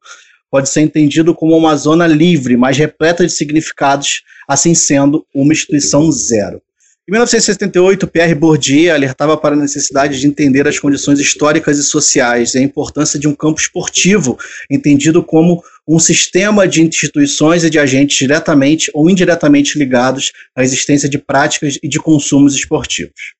Pode 0.49 0.69
ser 0.69 0.81
entendido 0.81 1.35
como 1.35 1.57
uma 1.57 1.75
zona 1.75 2.07
livre, 2.07 2.55
mas 2.55 2.77
repleta 2.77 3.25
de 3.25 3.33
significados, 3.33 4.23
assim 4.47 4.73
sendo 4.73 5.25
uma 5.35 5.51
instituição 5.51 6.09
zero. 6.13 6.61
Em 7.09 7.11
1978, 7.11 8.07
Pierre 8.07 8.35
Bourdieu 8.35 8.93
alertava 8.93 9.35
para 9.35 9.53
a 9.53 9.57
necessidade 9.57 10.17
de 10.17 10.25
entender 10.25 10.65
as 10.65 10.79
condições 10.79 11.19
históricas 11.19 11.77
e 11.77 11.83
sociais 11.83 12.53
e 12.53 12.59
a 12.59 12.61
importância 12.61 13.19
de 13.19 13.27
um 13.27 13.35
campo 13.35 13.59
esportivo, 13.59 14.37
entendido 14.71 15.21
como 15.21 15.61
um 15.91 15.97
sistema 15.97 16.67
de 16.67 16.83
instituições 16.83 17.63
e 17.63 17.69
de 17.69 17.79
agentes 17.79 18.15
diretamente 18.15 18.91
ou 18.93 19.09
indiretamente 19.09 19.75
ligados 19.75 20.31
à 20.55 20.63
existência 20.63 21.09
de 21.09 21.17
práticas 21.17 21.79
e 21.81 21.87
de 21.87 21.97
consumos 21.97 22.53
esportivos. 22.53 23.33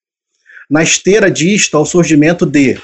Na 0.68 0.82
esteira 0.82 1.30
disto, 1.30 1.78
ao 1.78 1.86
surgimento 1.86 2.48
de 2.48 2.76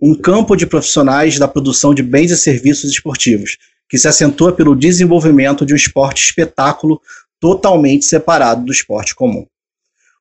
um 0.00 0.14
campo 0.14 0.54
de 0.54 0.64
profissionais 0.64 1.40
da 1.40 1.48
produção 1.48 1.92
de 1.92 2.04
bens 2.04 2.30
e 2.30 2.36
serviços 2.36 2.88
esportivos, 2.88 3.56
que 3.88 3.98
se 3.98 4.06
acentua 4.06 4.52
pelo 4.52 4.76
desenvolvimento 4.76 5.66
de 5.66 5.72
um 5.72 5.76
esporte 5.76 6.22
espetáculo 6.22 7.00
totalmente 7.40 8.04
separado 8.04 8.64
do 8.64 8.70
esporte 8.70 9.12
comum. 9.12 9.44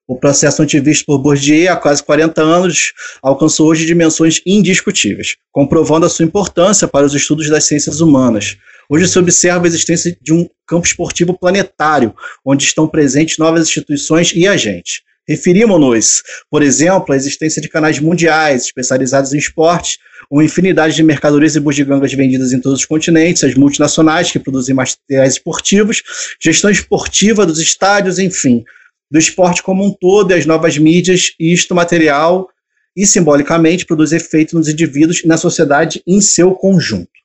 O 0.08 0.17
processo 0.17 0.63
antivisto 0.63 1.05
por 1.05 1.19
Bourdieu 1.19 1.72
há 1.72 1.75
quase 1.75 2.03
40 2.03 2.41
anos 2.41 2.93
alcançou 3.22 3.67
hoje 3.67 3.86
dimensões 3.86 4.41
indiscutíveis, 4.43 5.36
comprovando 5.51 6.08
a 6.08 6.10
sua 6.10 6.25
importância 6.25 6.88
para 6.88 7.05
os 7.05 7.13
estudos 7.13 7.48
das 7.48 7.65
ciências 7.65 8.01
humanas. 8.01 8.58
Hoje 8.91 9.08
se 9.08 9.19
observa 9.19 9.65
a 9.65 9.67
existência 9.67 10.17
de 10.19 10.34
um 10.34 10.50
campo 10.65 10.88
esportivo 10.88 11.38
planetário, 11.38 12.12
onde 12.43 12.63
estão 12.63 12.88
presentes 12.88 13.38
novas 13.38 13.67
instituições 13.67 14.31
e 14.34 14.48
agentes. 14.48 15.01
Referimos-nos, 15.27 16.24
por 16.50 16.63
exemplo, 16.63 17.13
à 17.13 17.15
existência 17.15 17.62
de 17.62 17.69
canais 17.69 18.00
mundiais 18.00 18.63
especializados 18.63 19.31
em 19.31 19.38
esportes, 19.38 20.00
uma 20.31 20.43
infinidade 20.43 20.96
de 20.96 21.03
mercadorias 21.03 21.55
e 21.55 21.60
bugigangas 21.60 22.12
vendidas 22.13 22.51
em 22.51 22.60
todos 22.60 22.79
os 22.79 22.86
continentes, 22.86 23.43
as 23.43 23.53
multinacionais 23.53 24.31
que 24.31 24.39
produzem 24.39 24.74
materiais 24.74 25.34
esportivos, 25.34 26.01
gestão 26.41 26.72
esportiva 26.72 27.46
dos 27.46 27.60
estádios, 27.60 28.17
enfim, 28.17 28.63
do 29.12 29.19
esporte 29.19 29.62
como 29.62 29.86
um 29.86 29.93
todo 29.93 30.31
e 30.31 30.34
as 30.34 30.48
novas 30.48 30.79
mídias, 30.79 31.34
e 31.39 31.53
isto 31.53 31.75
material 31.75 32.50
e 32.98 33.05
simbolicamente 33.05 33.86
produz 33.86 34.13
efeito 34.13 34.55
nos 34.55 34.67
indivíduos 34.67 35.24
e 35.24 35.27
na 35.27 35.38
sociedade 35.38 36.01
em 36.08 36.19
seu 36.19 36.55
conjunto. 36.55 37.18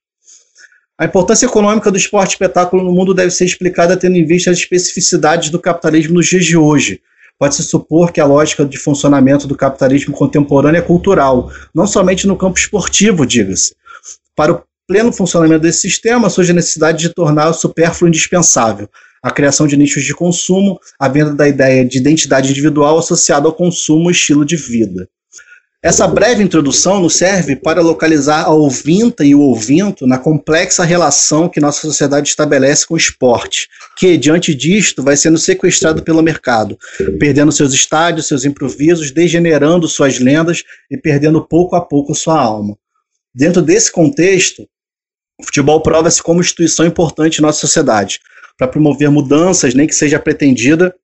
A 0.97 1.07
importância 1.07 1.47
econômica 1.47 1.91
do 1.91 1.99
esporte 1.99 2.31
espetáculo 2.31 2.85
no 2.85 2.93
mundo 2.93 3.13
deve 3.13 3.33
ser 3.33 3.45
explicada 3.45 3.97
tendo 3.97 4.17
em 4.17 4.25
vista 4.25 4.53
as 4.53 4.59
especificidades 4.59 5.51
do 5.51 5.59
capitalismo 5.59 6.15
nos 6.15 6.27
dias 6.27 6.45
de 6.45 6.57
hoje. 6.57 7.01
Pode-se 7.37 7.65
supor 7.65 8.13
que 8.13 8.21
a 8.21 8.25
lógica 8.25 8.65
de 8.65 8.79
funcionamento 8.79 9.49
do 9.49 9.57
capitalismo 9.57 10.15
contemporâneo 10.15 10.79
é 10.79 10.83
cultural, 10.83 11.51
não 11.75 11.85
somente 11.85 12.29
no 12.29 12.37
campo 12.37 12.61
esportivo, 12.61 13.27
diga-se. 13.27 13.75
Para 14.37 14.53
o 14.53 14.63
pleno 14.87 15.13
funcionamento 15.13 15.63
desse 15.63 15.81
sistema, 15.81 16.31
surge 16.31 16.53
a 16.53 16.55
necessidade 16.55 16.99
de 16.99 17.09
tornar 17.09 17.49
o 17.49 17.55
supérfluo 17.55 18.09
indispensável, 18.09 18.89
a 19.21 19.33
criação 19.33 19.67
de 19.67 19.77
nichos 19.77 20.05
de 20.05 20.15
consumo, 20.15 20.79
a 20.97 21.09
venda 21.09 21.35
da 21.35 21.49
ideia 21.49 21.85
de 21.85 21.99
identidade 21.99 22.51
individual 22.51 22.99
associada 22.99 23.49
ao 23.49 23.53
consumo 23.53 24.11
e 24.11 24.13
estilo 24.13 24.45
de 24.45 24.55
vida. 24.55 25.09
Essa 25.85 26.09
breve 26.09 26.43
introdução 26.43 26.99
nos 26.99 27.15
serve 27.15 27.55
para 27.55 27.83
localizar 27.83 28.47
a 28.47 28.49
ouvinta 28.49 29.23
e 29.23 29.35
o 29.35 29.41
ouvinto 29.43 30.07
na 30.07 30.17
complexa 30.17 30.83
relação 30.83 31.47
que 31.47 31.61
nossa 31.61 31.83
sociedade 31.83 32.27
estabelece 32.27 32.87
com 32.87 32.95
o 32.95 32.97
esporte, 32.97 33.69
que, 33.95 34.17
diante 34.17 34.55
disto, 34.55 35.03
vai 35.03 35.15
sendo 35.15 35.37
sequestrado 35.37 36.03
pelo 36.03 36.23
mercado, 36.23 36.79
perdendo 37.19 37.53
seus 37.53 37.75
estádios, 37.75 38.27
seus 38.27 38.47
improvisos, 38.47 39.11
degenerando 39.11 39.87
suas 39.87 40.19
lendas 40.19 40.65
e 40.91 40.97
perdendo 40.97 41.47
pouco 41.47 41.77
a 41.77 41.83
pouco 41.83 42.15
sua 42.15 42.41
alma. 42.41 42.79
Dentro 43.35 43.61
desse 43.61 43.93
contexto, 43.93 44.67
o 45.39 45.45
futebol 45.45 45.83
prova-se 45.83 46.23
como 46.23 46.41
instituição 46.41 46.87
importante 46.87 47.41
em 47.41 47.43
nossa 47.43 47.61
sociedade, 47.61 48.21
para 48.57 48.69
promover 48.69 49.11
mudanças, 49.11 49.75
nem 49.75 49.87
que 49.87 49.95
seja 49.95 50.19
pretendida, 50.19 50.95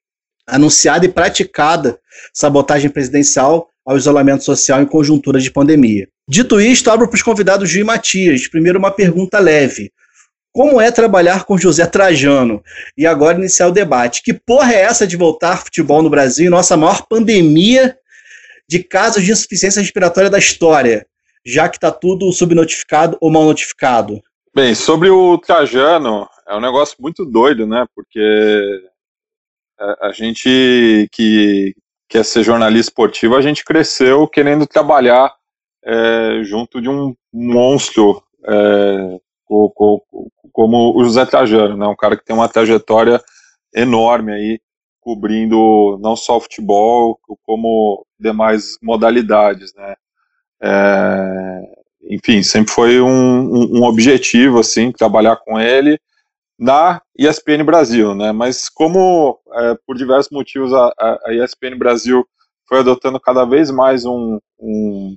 anunciada 0.46 1.04
e 1.04 1.08
praticada 1.10 1.99
sabotagem 2.32 2.88
presidencial 2.88 3.70
ao 3.87 3.96
isolamento 3.96 4.44
social 4.44 4.80
em 4.80 4.87
conjuntura 4.87 5.40
de 5.40 5.50
pandemia. 5.50 6.08
Dito 6.28 6.60
isto, 6.60 6.90
abro 6.90 7.08
para 7.08 7.16
os 7.16 7.22
convidados 7.22 7.68
Gil 7.68 7.82
e 7.82 7.84
Matias. 7.84 8.46
Primeiro, 8.46 8.78
uma 8.78 8.90
pergunta 8.90 9.38
leve. 9.38 9.92
Como 10.52 10.80
é 10.80 10.90
trabalhar 10.90 11.44
com 11.44 11.58
José 11.58 11.87
Trajano? 11.87 12.62
E 12.96 13.06
agora 13.06 13.38
iniciar 13.38 13.68
o 13.68 13.72
debate. 13.72 14.22
Que 14.22 14.34
porra 14.34 14.72
é 14.72 14.80
essa 14.80 15.06
de 15.06 15.16
voltar 15.16 15.64
futebol 15.64 16.02
no 16.02 16.10
Brasil 16.10 16.46
em 16.46 16.50
nossa 16.50 16.76
maior 16.76 17.06
pandemia 17.08 17.96
de 18.68 18.82
casos 18.82 19.25
de 19.25 19.32
insuficiência 19.32 19.80
respiratória 19.80 20.30
da 20.30 20.38
história, 20.38 21.06
já 21.44 21.68
que 21.68 21.76
está 21.76 21.90
tudo 21.90 22.30
subnotificado 22.32 23.16
ou 23.20 23.30
mal 23.30 23.44
notificado? 23.44 24.20
Bem, 24.54 24.75
sobre 24.75 25.08
o 25.08 25.38
Trajano, 25.38 26.28
é 26.49 26.56
um 26.56 26.60
negócio 26.60 26.96
muito 27.00 27.25
doido, 27.25 27.66
né? 27.66 27.87
Porque 27.94 28.80
a, 29.78 30.08
a 30.08 30.12
gente 30.12 31.08
que 31.12 31.75
quer 32.11 32.25
ser 32.25 32.43
jornalista 32.43 32.90
esportivo, 32.90 33.37
a 33.37 33.40
gente 33.40 33.64
cresceu 33.64 34.26
querendo 34.26 34.67
trabalhar 34.67 35.33
é, 35.85 36.40
junto 36.43 36.83
de 36.83 36.88
um 36.88 37.14
monstro 37.33 38.21
é, 38.45 39.21
como 40.52 40.99
o 40.99 41.05
José 41.05 41.25
Trajano, 41.25 41.76
né? 41.76 41.87
Um 41.87 41.97
cara 41.97 42.17
que 42.17 42.25
tem 42.25 42.35
uma 42.35 42.49
trajetória 42.49 43.23
enorme 43.73 44.33
aí, 44.33 44.61
cobrindo 45.00 45.99
não 46.02 46.17
só 46.17 46.40
futebol, 46.40 47.19
como 47.45 48.05
demais 48.19 48.76
modalidades, 48.83 49.73
né? 49.75 49.95
É, 50.62 51.62
enfim, 52.11 52.43
sempre 52.43 52.73
foi 52.73 53.00
um, 53.00 53.09
um, 53.09 53.79
um, 53.79 53.85
objetivo, 53.85 54.59
assim, 54.59 54.90
trabalhar 54.90 55.37
com 55.37 55.61
ele 55.61 55.99
na 56.61 57.00
ESPN 57.19 57.64
Brasil, 57.64 58.14
né? 58.14 58.33
Mas 58.33 58.69
como 58.69 59.40
é, 59.50 59.75
por 59.87 59.97
diversos 59.97 60.31
motivos 60.31 60.75
a, 60.75 60.93
a, 60.99 61.33
ESPN 61.33 61.75
Brasil 61.79 62.23
foi 62.69 62.81
adotando 62.81 63.19
cada 63.19 63.47
vez 63.47 63.71
mais 63.71 64.05
um, 64.05 64.38
um, 64.59 65.17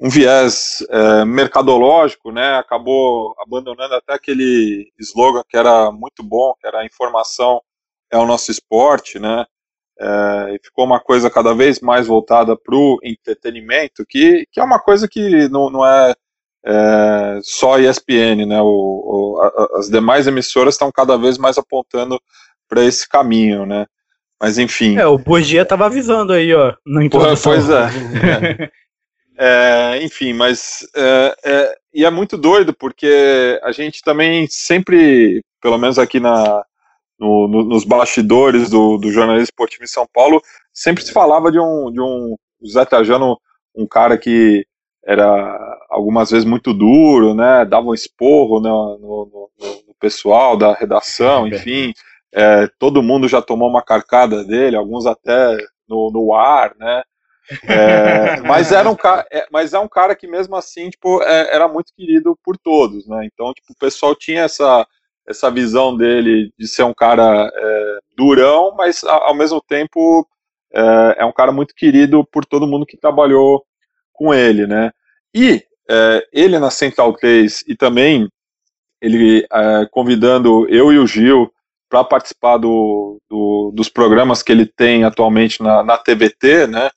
um 0.00 0.08
viés 0.08 0.78
é, 0.88 1.24
mercadológico, 1.24 2.30
né? 2.30 2.54
Acabou 2.54 3.34
abandonando 3.40 3.96
até 3.96 4.14
aquele 4.14 4.92
slogan 5.00 5.42
que 5.48 5.56
era 5.56 5.90
muito 5.90 6.22
bom, 6.22 6.54
que 6.60 6.68
era 6.68 6.86
informação 6.86 7.60
é 8.08 8.16
o 8.16 8.26
nosso 8.26 8.52
esporte, 8.52 9.18
né? 9.18 9.44
É, 9.98 10.56
ficou 10.62 10.84
uma 10.84 11.00
coisa 11.00 11.28
cada 11.28 11.52
vez 11.52 11.80
mais 11.80 12.06
voltada 12.06 12.56
para 12.56 12.76
o 12.76 13.00
entretenimento, 13.02 14.06
que, 14.08 14.46
que 14.52 14.60
é 14.60 14.64
uma 14.64 14.78
coisa 14.78 15.08
que 15.08 15.48
não, 15.48 15.68
não 15.68 15.84
é 15.84 16.14
é, 16.64 17.40
só 17.42 17.78
ESPN, 17.78 18.46
né? 18.46 18.60
O, 18.60 18.66
o 18.66 19.40
a, 19.42 19.78
as 19.78 19.88
demais 19.88 20.26
emissoras 20.26 20.74
estão 20.74 20.90
cada 20.92 21.16
vez 21.16 21.38
mais 21.38 21.58
apontando 21.58 22.20
para 22.68 22.84
esse 22.84 23.08
caminho, 23.08 23.66
né? 23.66 23.86
Mas 24.40 24.58
enfim. 24.58 24.96
É, 24.96 25.06
o 25.06 25.18
Bogia 25.18 25.62
estava 25.62 25.86
avisando 25.86 26.32
aí, 26.32 26.52
ó, 26.52 26.74
na 26.86 27.04
introdução. 27.04 27.52
Pois 27.52 27.68
é. 27.68 28.72
é. 29.38 30.04
enfim, 30.04 30.32
mas 30.32 30.86
é, 30.96 31.36
é, 31.44 31.76
e 31.94 32.04
é 32.04 32.10
muito 32.10 32.36
doido 32.36 32.74
porque 32.74 33.60
a 33.62 33.70
gente 33.70 34.02
também 34.02 34.46
sempre, 34.48 35.42
pelo 35.60 35.78
menos 35.78 35.98
aqui 35.98 36.18
na, 36.18 36.64
no, 37.18 37.46
no, 37.46 37.62
nos 37.62 37.84
bastidores 37.84 38.68
do, 38.68 38.98
do 38.98 39.12
jornalismo 39.12 39.44
esportivo 39.44 39.84
em 39.84 39.88
São 39.88 40.06
Paulo, 40.12 40.42
sempre 40.72 41.04
se 41.04 41.12
falava 41.12 41.52
de 41.52 41.60
um, 41.60 41.92
de 41.92 42.00
um 42.00 42.36
Zé 42.66 42.84
Trajano, 42.84 43.38
um 43.74 43.86
cara 43.86 44.18
que 44.18 44.66
era 45.04 45.71
algumas 45.92 46.30
vezes 46.30 46.44
muito 46.44 46.72
duro, 46.72 47.34
né? 47.34 47.64
Dava 47.64 47.88
um 47.88 47.94
esporro 47.94 48.58
no, 48.60 48.98
no, 48.98 49.50
no, 49.58 49.66
no 49.88 49.94
pessoal, 50.00 50.56
da 50.56 50.72
redação, 50.72 51.46
enfim. 51.46 51.92
É, 52.34 52.66
todo 52.78 53.02
mundo 53.02 53.28
já 53.28 53.42
tomou 53.42 53.68
uma 53.68 53.82
carcada 53.82 54.42
dele, 54.42 54.74
alguns 54.74 55.04
até 55.04 55.56
no, 55.86 56.10
no 56.10 56.34
ar, 56.34 56.74
né? 56.78 57.02
É, 57.64 58.40
mas 58.48 58.72
era 58.72 58.88
um 58.88 58.96
cara, 58.96 59.26
é, 59.30 59.46
mas 59.52 59.74
é 59.74 59.78
um 59.78 59.88
cara 59.88 60.16
que 60.16 60.26
mesmo 60.26 60.56
assim, 60.56 60.88
tipo, 60.88 61.22
é, 61.22 61.54
era 61.54 61.68
muito 61.68 61.92
querido 61.94 62.38
por 62.42 62.56
todos, 62.56 63.06
né? 63.06 63.26
Então, 63.26 63.52
tipo, 63.52 63.72
o 63.72 63.78
pessoal 63.78 64.14
tinha 64.16 64.42
essa 64.42 64.86
essa 65.24 65.48
visão 65.52 65.96
dele 65.96 66.52
de 66.58 66.66
ser 66.66 66.82
um 66.82 66.92
cara 66.92 67.48
é, 67.54 67.98
durão, 68.16 68.74
mas 68.76 69.04
ao 69.04 69.34
mesmo 69.34 69.60
tempo 69.60 70.26
é, 70.74 71.16
é, 71.18 71.24
um 71.24 71.32
cara 71.32 71.52
muito 71.52 71.74
querido 71.76 72.24
por 72.24 72.44
todo 72.44 72.66
mundo 72.66 72.86
que 72.86 72.96
trabalhou 72.96 73.64
com 74.12 74.34
ele, 74.34 74.66
né? 74.66 74.90
E 75.34 75.64
é, 75.88 76.26
ele 76.32 76.58
na 76.58 76.70
Central 76.70 77.12
3 77.14 77.64
e 77.68 77.76
também 77.76 78.28
ele 79.00 79.46
é, 79.52 79.86
convidando 79.90 80.68
eu 80.68 80.92
e 80.92 80.98
o 80.98 81.06
Gil 81.06 81.52
para 81.88 82.04
participar 82.04 82.56
do, 82.56 83.20
do, 83.28 83.72
dos 83.74 83.88
programas 83.88 84.42
que 84.42 84.50
ele 84.50 84.64
tem 84.64 85.04
atualmente 85.04 85.62
na, 85.62 85.82
na 85.82 85.98
TVT, 85.98 86.66
né? 86.66 86.90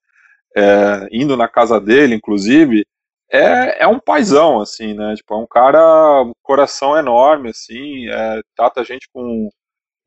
É, 0.55 1.09
indo 1.11 1.35
na 1.35 1.49
casa 1.49 1.81
dele, 1.81 2.15
inclusive, 2.15 2.85
é, 3.29 3.83
é 3.83 3.87
um 3.87 3.99
paizão, 3.99 4.61
assim, 4.61 4.93
né? 4.93 5.15
Tipo, 5.15 5.33
é 5.33 5.37
um 5.37 5.47
cara, 5.47 6.25
coração 6.41 6.97
enorme, 6.97 7.49
assim, 7.49 8.07
é, 8.09 8.41
trata 8.55 8.81
a 8.81 8.83
gente 8.85 9.09
com 9.11 9.49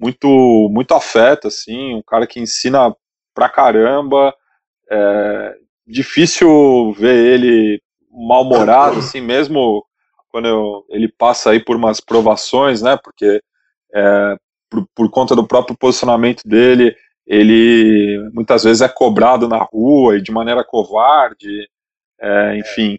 muito, 0.01 0.69
muito 0.71 0.95
afeto, 0.95 1.49
assim, 1.49 1.95
um 1.97 2.03
cara 2.03 2.27
que 2.27 2.41
ensina 2.41 2.95
pra 3.35 3.49
caramba, 3.49 4.35
é 4.91 5.55
difícil 5.87 6.93
ver 6.95 7.35
ele 7.35 7.81
mal-humorado, 8.27 8.99
assim, 8.99 9.21
mesmo 9.21 9.85
quando 10.31 10.49
eu, 10.49 10.85
ele 10.91 11.09
passa 11.09 11.51
aí 11.51 11.61
por 11.63 11.77
umas 11.77 12.01
provações, 12.01 12.83
né? 12.83 12.99
Porque 13.03 13.41
é, 13.95 14.37
por, 14.71 14.87
por 14.95 15.11
conta 15.11 15.35
do 15.35 15.47
próprio 15.47 15.77
posicionamento 15.77 16.43
dele, 16.45 16.95
ele 17.27 18.31
muitas 18.33 18.65
vezes 18.65 18.83
é 18.83 18.89
cobrado 18.89 19.49
na 19.49 19.59
rua 19.59 20.17
e 20.17 20.23
de 20.23 20.33
maneira 20.33 20.65
covarde, 20.65 21.69
é, 22.21 22.59
enfim. 22.59 22.99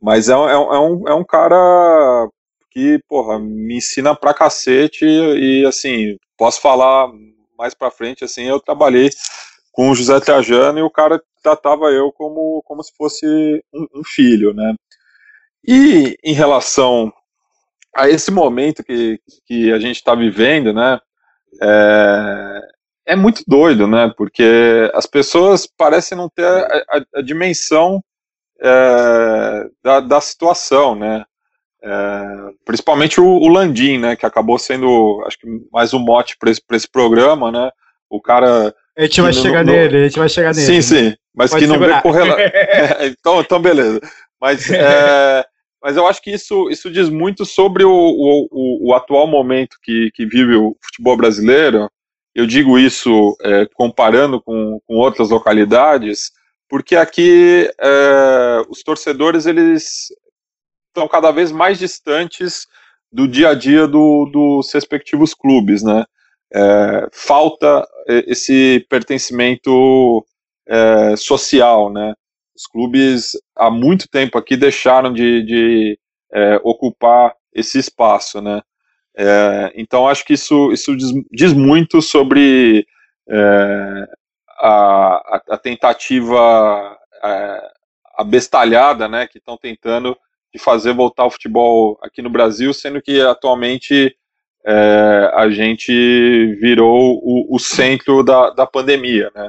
Mas 0.00 0.28
é, 0.28 0.32
é, 0.32 0.36
é, 0.36 0.78
um, 0.78 1.08
é 1.08 1.14
um 1.14 1.24
cara 1.24 2.28
que, 2.70 3.00
porra, 3.08 3.38
me 3.38 3.76
ensina 3.76 4.14
pra 4.14 4.32
cacete 4.32 5.04
e, 5.04 5.66
assim, 5.66 6.16
posso 6.38 6.60
falar 6.60 7.08
mais 7.58 7.74
pra 7.74 7.90
frente, 7.90 8.24
assim, 8.24 8.44
eu 8.44 8.60
trabalhei 8.60 9.10
com 9.72 9.90
o 9.90 9.94
José 9.94 10.18
Trajano 10.20 10.78
e 10.78 10.82
o 10.82 10.90
cara 10.90 11.22
tratava 11.42 11.90
eu 11.90 12.12
como, 12.12 12.62
como 12.64 12.82
se 12.82 12.92
fosse 12.96 13.26
um, 13.72 13.86
um 13.96 14.04
filho, 14.04 14.52
né. 14.52 14.74
E 15.66 16.16
em 16.24 16.32
relação 16.32 17.12
a 17.94 18.08
esse 18.08 18.30
momento 18.30 18.82
que, 18.82 19.20
que 19.46 19.72
a 19.72 19.78
gente 19.78 19.96
está 19.96 20.14
vivendo, 20.14 20.72
né, 20.72 20.98
é, 21.62 22.60
é 23.06 23.16
muito 23.16 23.42
doido, 23.46 23.86
né, 23.86 24.12
porque 24.16 24.90
as 24.94 25.06
pessoas 25.06 25.66
parecem 25.66 26.16
não 26.16 26.28
ter 26.28 26.46
a, 26.46 26.84
a, 26.90 27.04
a 27.16 27.22
dimensão 27.22 28.02
é, 28.60 29.70
da, 29.82 30.00
da, 30.00 30.20
situação, 30.20 30.94
né? 30.94 31.24
É, 31.82 32.26
principalmente 32.64 33.20
o, 33.20 33.24
o, 33.26 33.48
Landim, 33.48 33.98
né? 33.98 34.14
Que 34.14 34.26
acabou 34.26 34.58
sendo, 34.58 35.22
acho 35.26 35.38
que 35.38 35.46
mais 35.72 35.94
um 35.94 35.98
mote 35.98 36.36
para 36.38 36.50
esse, 36.50 36.60
esse 36.72 36.88
programa, 36.88 37.50
né? 37.50 37.70
O 38.08 38.20
cara. 38.20 38.74
A 39.00 39.04
gente 39.04 39.20
vai 39.22 39.32
chegar 39.32 39.64
no, 39.64 39.72
nele, 39.72 39.96
a 39.96 40.04
gente 40.04 40.18
vai 40.18 40.28
chegar 40.28 40.54
nele. 40.54 40.66
Sim, 40.66 40.82
sim, 40.82 41.16
mas 41.34 41.50
Pode 41.50 41.62
que 41.62 41.66
não 41.66 41.76
segurar. 41.76 41.96
vê 41.96 42.02
correlação. 42.02 42.38
é, 42.38 43.06
então, 43.06 43.40
então, 43.40 43.58
beleza. 43.58 43.98
Mas, 44.38 44.70
é, 44.70 45.42
mas 45.82 45.96
eu 45.96 46.06
acho 46.06 46.20
que 46.20 46.30
isso, 46.30 46.68
isso 46.68 46.90
diz 46.90 47.08
muito 47.08 47.46
sobre 47.46 47.82
o, 47.82 47.90
o, 47.90 48.88
o, 48.88 48.94
atual 48.94 49.26
momento 49.26 49.78
que, 49.82 50.10
que 50.14 50.26
vive 50.26 50.54
o 50.54 50.76
futebol 50.84 51.16
brasileiro. 51.16 51.90
Eu 52.34 52.46
digo 52.46 52.78
isso 52.78 53.34
é, 53.40 53.66
comparando 53.72 54.38
com, 54.42 54.78
com 54.86 54.96
outras 54.96 55.30
localidades, 55.30 56.30
porque 56.68 56.94
aqui 56.94 57.70
é, 57.80 58.62
os 58.68 58.82
torcedores 58.82 59.46
eles 59.46 60.08
estão 60.88 61.08
cada 61.08 61.30
vez 61.30 61.50
mais 61.50 61.78
distantes 61.78 62.66
do 63.10 63.26
dia 63.26 63.48
a 63.48 63.54
dia 63.54 63.86
do, 63.86 64.26
dos 64.26 64.70
respectivos 64.74 65.32
clubes, 65.32 65.82
né? 65.82 66.04
É, 66.52 67.08
falta 67.12 67.86
esse 68.26 68.84
pertencimento 68.88 70.24
é, 70.66 71.16
social, 71.16 71.92
né? 71.92 72.14
Os 72.56 72.66
clubes 72.66 73.32
há 73.56 73.70
muito 73.70 74.08
tempo 74.08 74.36
aqui 74.36 74.56
deixaram 74.56 75.12
de, 75.12 75.42
de 75.44 75.98
é, 76.32 76.60
ocupar 76.62 77.34
esse 77.54 77.78
espaço, 77.78 78.40
né? 78.40 78.62
É, 79.16 79.72
então 79.74 80.08
acho 80.08 80.24
que 80.24 80.34
isso, 80.34 80.72
isso 80.72 80.96
diz, 80.96 81.10
diz 81.30 81.52
muito 81.52 82.00
sobre 82.00 82.86
é, 83.28 84.06
a, 84.60 85.40
a, 85.50 85.58
tentativa 85.58 86.96
é, 87.22 87.70
abestalhada, 88.16 89.08
né, 89.08 89.26
que 89.26 89.38
estão 89.38 89.56
tentando 89.56 90.16
de 90.54 90.60
fazer 90.60 90.92
voltar 90.92 91.26
o 91.26 91.30
futebol 91.30 91.98
aqui 92.02 92.22
no 92.22 92.30
Brasil, 92.30 92.72
sendo 92.72 93.02
que 93.02 93.20
atualmente 93.20 94.14
é, 94.66 95.30
a 95.34 95.48
gente 95.50 95.92
virou 96.60 97.18
o, 97.22 97.54
o 97.54 97.58
centro 97.58 98.22
da, 98.22 98.50
da 98.50 98.66
pandemia, 98.66 99.30
né. 99.34 99.48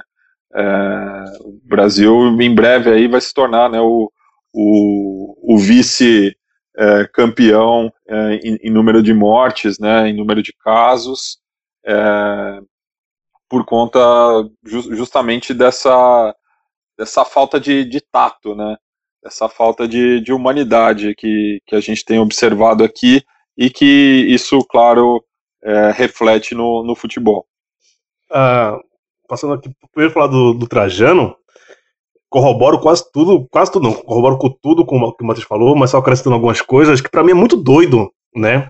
É, 0.54 1.24
o 1.42 1.60
Brasil 1.64 2.28
em 2.42 2.54
breve 2.54 2.90
aí 2.90 3.08
vai 3.08 3.22
se 3.22 3.34
tornar 3.34 3.70
né, 3.70 3.80
o, 3.80 4.12
o, 4.54 5.56
o 5.56 5.58
vice 5.58 6.36
é, 6.76 7.08
campeão 7.14 7.92
é, 8.08 8.36
em, 8.44 8.58
em, 8.64 8.70
número 8.70 9.02
de 9.02 9.14
mortes, 9.14 9.80
né, 9.80 10.10
em 10.10 10.14
número 10.14 10.44
de 10.44 10.54
casos. 10.54 11.40
É, 11.86 12.60
por 13.50 13.66
conta 13.66 14.00
ju 14.66 14.96
justamente 14.96 15.54
dessa, 15.54 16.36
dessa 16.98 17.26
falta 17.26 17.60
de, 17.60 17.84
de 17.84 18.00
tato, 18.00 18.56
né? 18.56 18.78
Essa 19.26 19.50
falta 19.50 19.88
de, 19.88 20.22
de 20.22 20.32
humanidade 20.34 21.14
que, 21.16 21.62
que 21.66 21.76
a 21.76 21.82
gente 21.82 22.04
tem 22.06 22.18
observado 22.18 22.84
aqui 22.84 23.24
e 23.62 23.70
que 23.70 24.26
isso, 24.28 24.66
claro, 24.66 25.24
é, 25.64 25.92
reflete 25.92 26.56
no, 26.56 26.84
no 26.84 26.96
futebol. 26.96 27.46
Ah, 28.32 28.80
passando 29.28 29.54
aqui, 29.54 29.70
primeiro 29.94 30.12
falar 30.12 30.26
do, 30.26 30.56
do 30.56 30.66
Trajano, 30.66 31.36
corroboro 32.28 32.80
quase 32.80 33.04
tudo, 33.14 33.48
quase 33.52 33.72
tudo 33.72 33.84
não, 33.84 33.94
corroboro 33.94 34.40
com 34.40 34.50
tudo 34.50 34.84
com 34.84 34.98
o 34.98 35.14
que 35.14 35.24
o 35.24 35.28
Matheus 35.28 35.46
falou, 35.46 35.76
mas 35.76 35.92
só 35.92 36.00
acrescentando 36.00 36.34
algumas 36.34 36.60
coisas 36.60 37.02
que 37.02 37.10
para 37.10 37.24
mim 37.24 37.32
é 37.32 37.36
muito 37.36 37.56
doido, 37.56 38.12
né? 38.36 38.68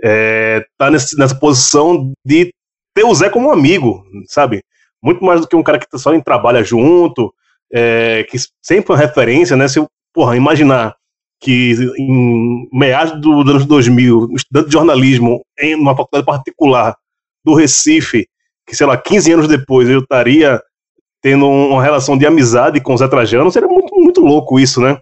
É, 0.00 0.64
tá 0.78 0.92
nesse, 0.92 1.18
nessa 1.18 1.34
posição 1.34 2.12
de 2.24 2.54
ter 2.94 3.02
o 3.02 3.12
Zé 3.12 3.30
como 3.30 3.48
um 3.48 3.52
amigo, 3.52 4.04
sabe? 4.28 4.62
Muito 5.02 5.24
mais 5.24 5.40
do 5.40 5.48
que 5.48 5.56
um 5.56 5.62
cara 5.62 5.80
que 5.80 5.98
só 5.98 6.16
trabalha 6.20 6.62
junto, 6.62 7.34
é, 7.72 8.24
que 8.30 8.38
sempre 8.62 8.92
é 8.92 8.94
uma 8.94 9.00
referência, 9.00 9.56
né? 9.56 9.66
Se 9.66 9.80
eu, 9.80 9.88
porra, 10.14 10.36
imaginar 10.36 10.94
que 11.40 11.72
em 11.98 12.68
meados 12.72 13.20
do, 13.20 13.42
dos 13.42 13.54
anos 13.54 13.66
2000, 13.66 14.28
um 14.30 14.36
estudante 14.36 14.66
de 14.66 14.72
jornalismo 14.72 15.42
em 15.58 15.74
uma 15.74 15.96
faculdade 15.96 16.26
particular 16.26 16.94
do 17.44 17.54
Recife, 17.54 18.28
que 18.66 18.76
sei 18.76 18.86
lá, 18.86 18.96
15 18.96 19.32
anos 19.32 19.48
depois 19.48 19.88
eu 19.88 20.00
estaria 20.00 20.60
tendo 21.22 21.46
uma 21.48 21.82
relação 21.82 22.16
de 22.16 22.26
amizade 22.26 22.80
com 22.80 22.94
o 22.94 22.96
Zé 22.96 23.08
Trajano, 23.08 23.50
seria 23.50 23.68
muito, 23.68 23.94
muito 23.94 24.20
louco 24.20 24.58
isso, 24.58 24.80
né? 24.80 24.98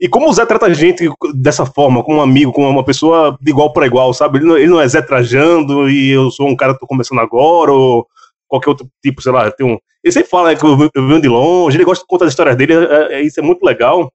E 0.00 0.08
como 0.08 0.28
o 0.28 0.32
Zé 0.32 0.46
trata 0.46 0.66
a 0.66 0.72
gente 0.72 1.10
dessa 1.34 1.66
forma, 1.66 2.02
como 2.02 2.18
um 2.18 2.22
amigo, 2.22 2.52
como 2.52 2.68
uma 2.68 2.84
pessoa 2.84 3.36
de 3.40 3.50
igual 3.50 3.72
para 3.72 3.86
igual, 3.86 4.14
sabe? 4.14 4.38
Ele 4.38 4.46
não, 4.46 4.56
ele 4.56 4.68
não, 4.68 4.80
é 4.80 4.88
Zé 4.88 5.02
trajando 5.02 5.90
e 5.90 6.08
eu 6.08 6.30
sou 6.30 6.48
um 6.48 6.56
cara 6.56 6.72
que 6.72 6.80
tô 6.80 6.86
começando 6.86 7.18
agora, 7.18 7.70
ou 7.70 8.06
qualquer 8.48 8.70
outro 8.70 8.88
tipo, 9.04 9.20
sei 9.20 9.30
lá, 9.30 9.50
tem 9.50 9.66
um. 9.66 9.78
Ele 10.02 10.12
sempre 10.12 10.30
fala 10.30 10.48
né, 10.48 10.56
que 10.56 10.64
eu, 10.64 10.90
eu 10.94 11.06
venho 11.06 11.20
de 11.20 11.28
longe, 11.28 11.76
ele 11.76 11.84
gosta 11.84 12.02
de 12.02 12.08
contar 12.08 12.24
as 12.24 12.32
histórias 12.32 12.56
dele, 12.56 12.72
é, 12.72 13.16
é, 13.16 13.22
isso 13.22 13.38
é 13.38 13.42
muito 13.42 13.62
legal. 13.62 14.10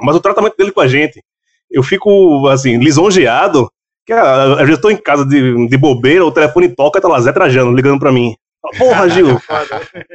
Mas 0.00 0.16
o 0.16 0.20
tratamento 0.20 0.56
dele 0.56 0.72
com 0.72 0.80
a 0.80 0.88
gente, 0.88 1.22
eu 1.70 1.82
fico, 1.82 2.48
assim, 2.48 2.78
lisonjeado, 2.78 3.70
que 4.06 4.12
ah, 4.12 4.52
às 4.54 4.58
vezes 4.58 4.76
eu 4.76 4.80
tô 4.80 4.90
em 4.90 4.96
casa 4.96 5.24
de, 5.24 5.68
de 5.68 5.76
bobeira, 5.76 6.24
o 6.24 6.32
telefone 6.32 6.68
toca 6.68 6.98
e 6.98 7.02
tá 7.02 7.08
lá, 7.08 7.20
Zé 7.20 7.32
Trajano 7.32 7.74
ligando 7.74 8.00
pra 8.00 8.12
mim. 8.12 8.34
Porra, 8.78 9.08
Gil. 9.10 9.40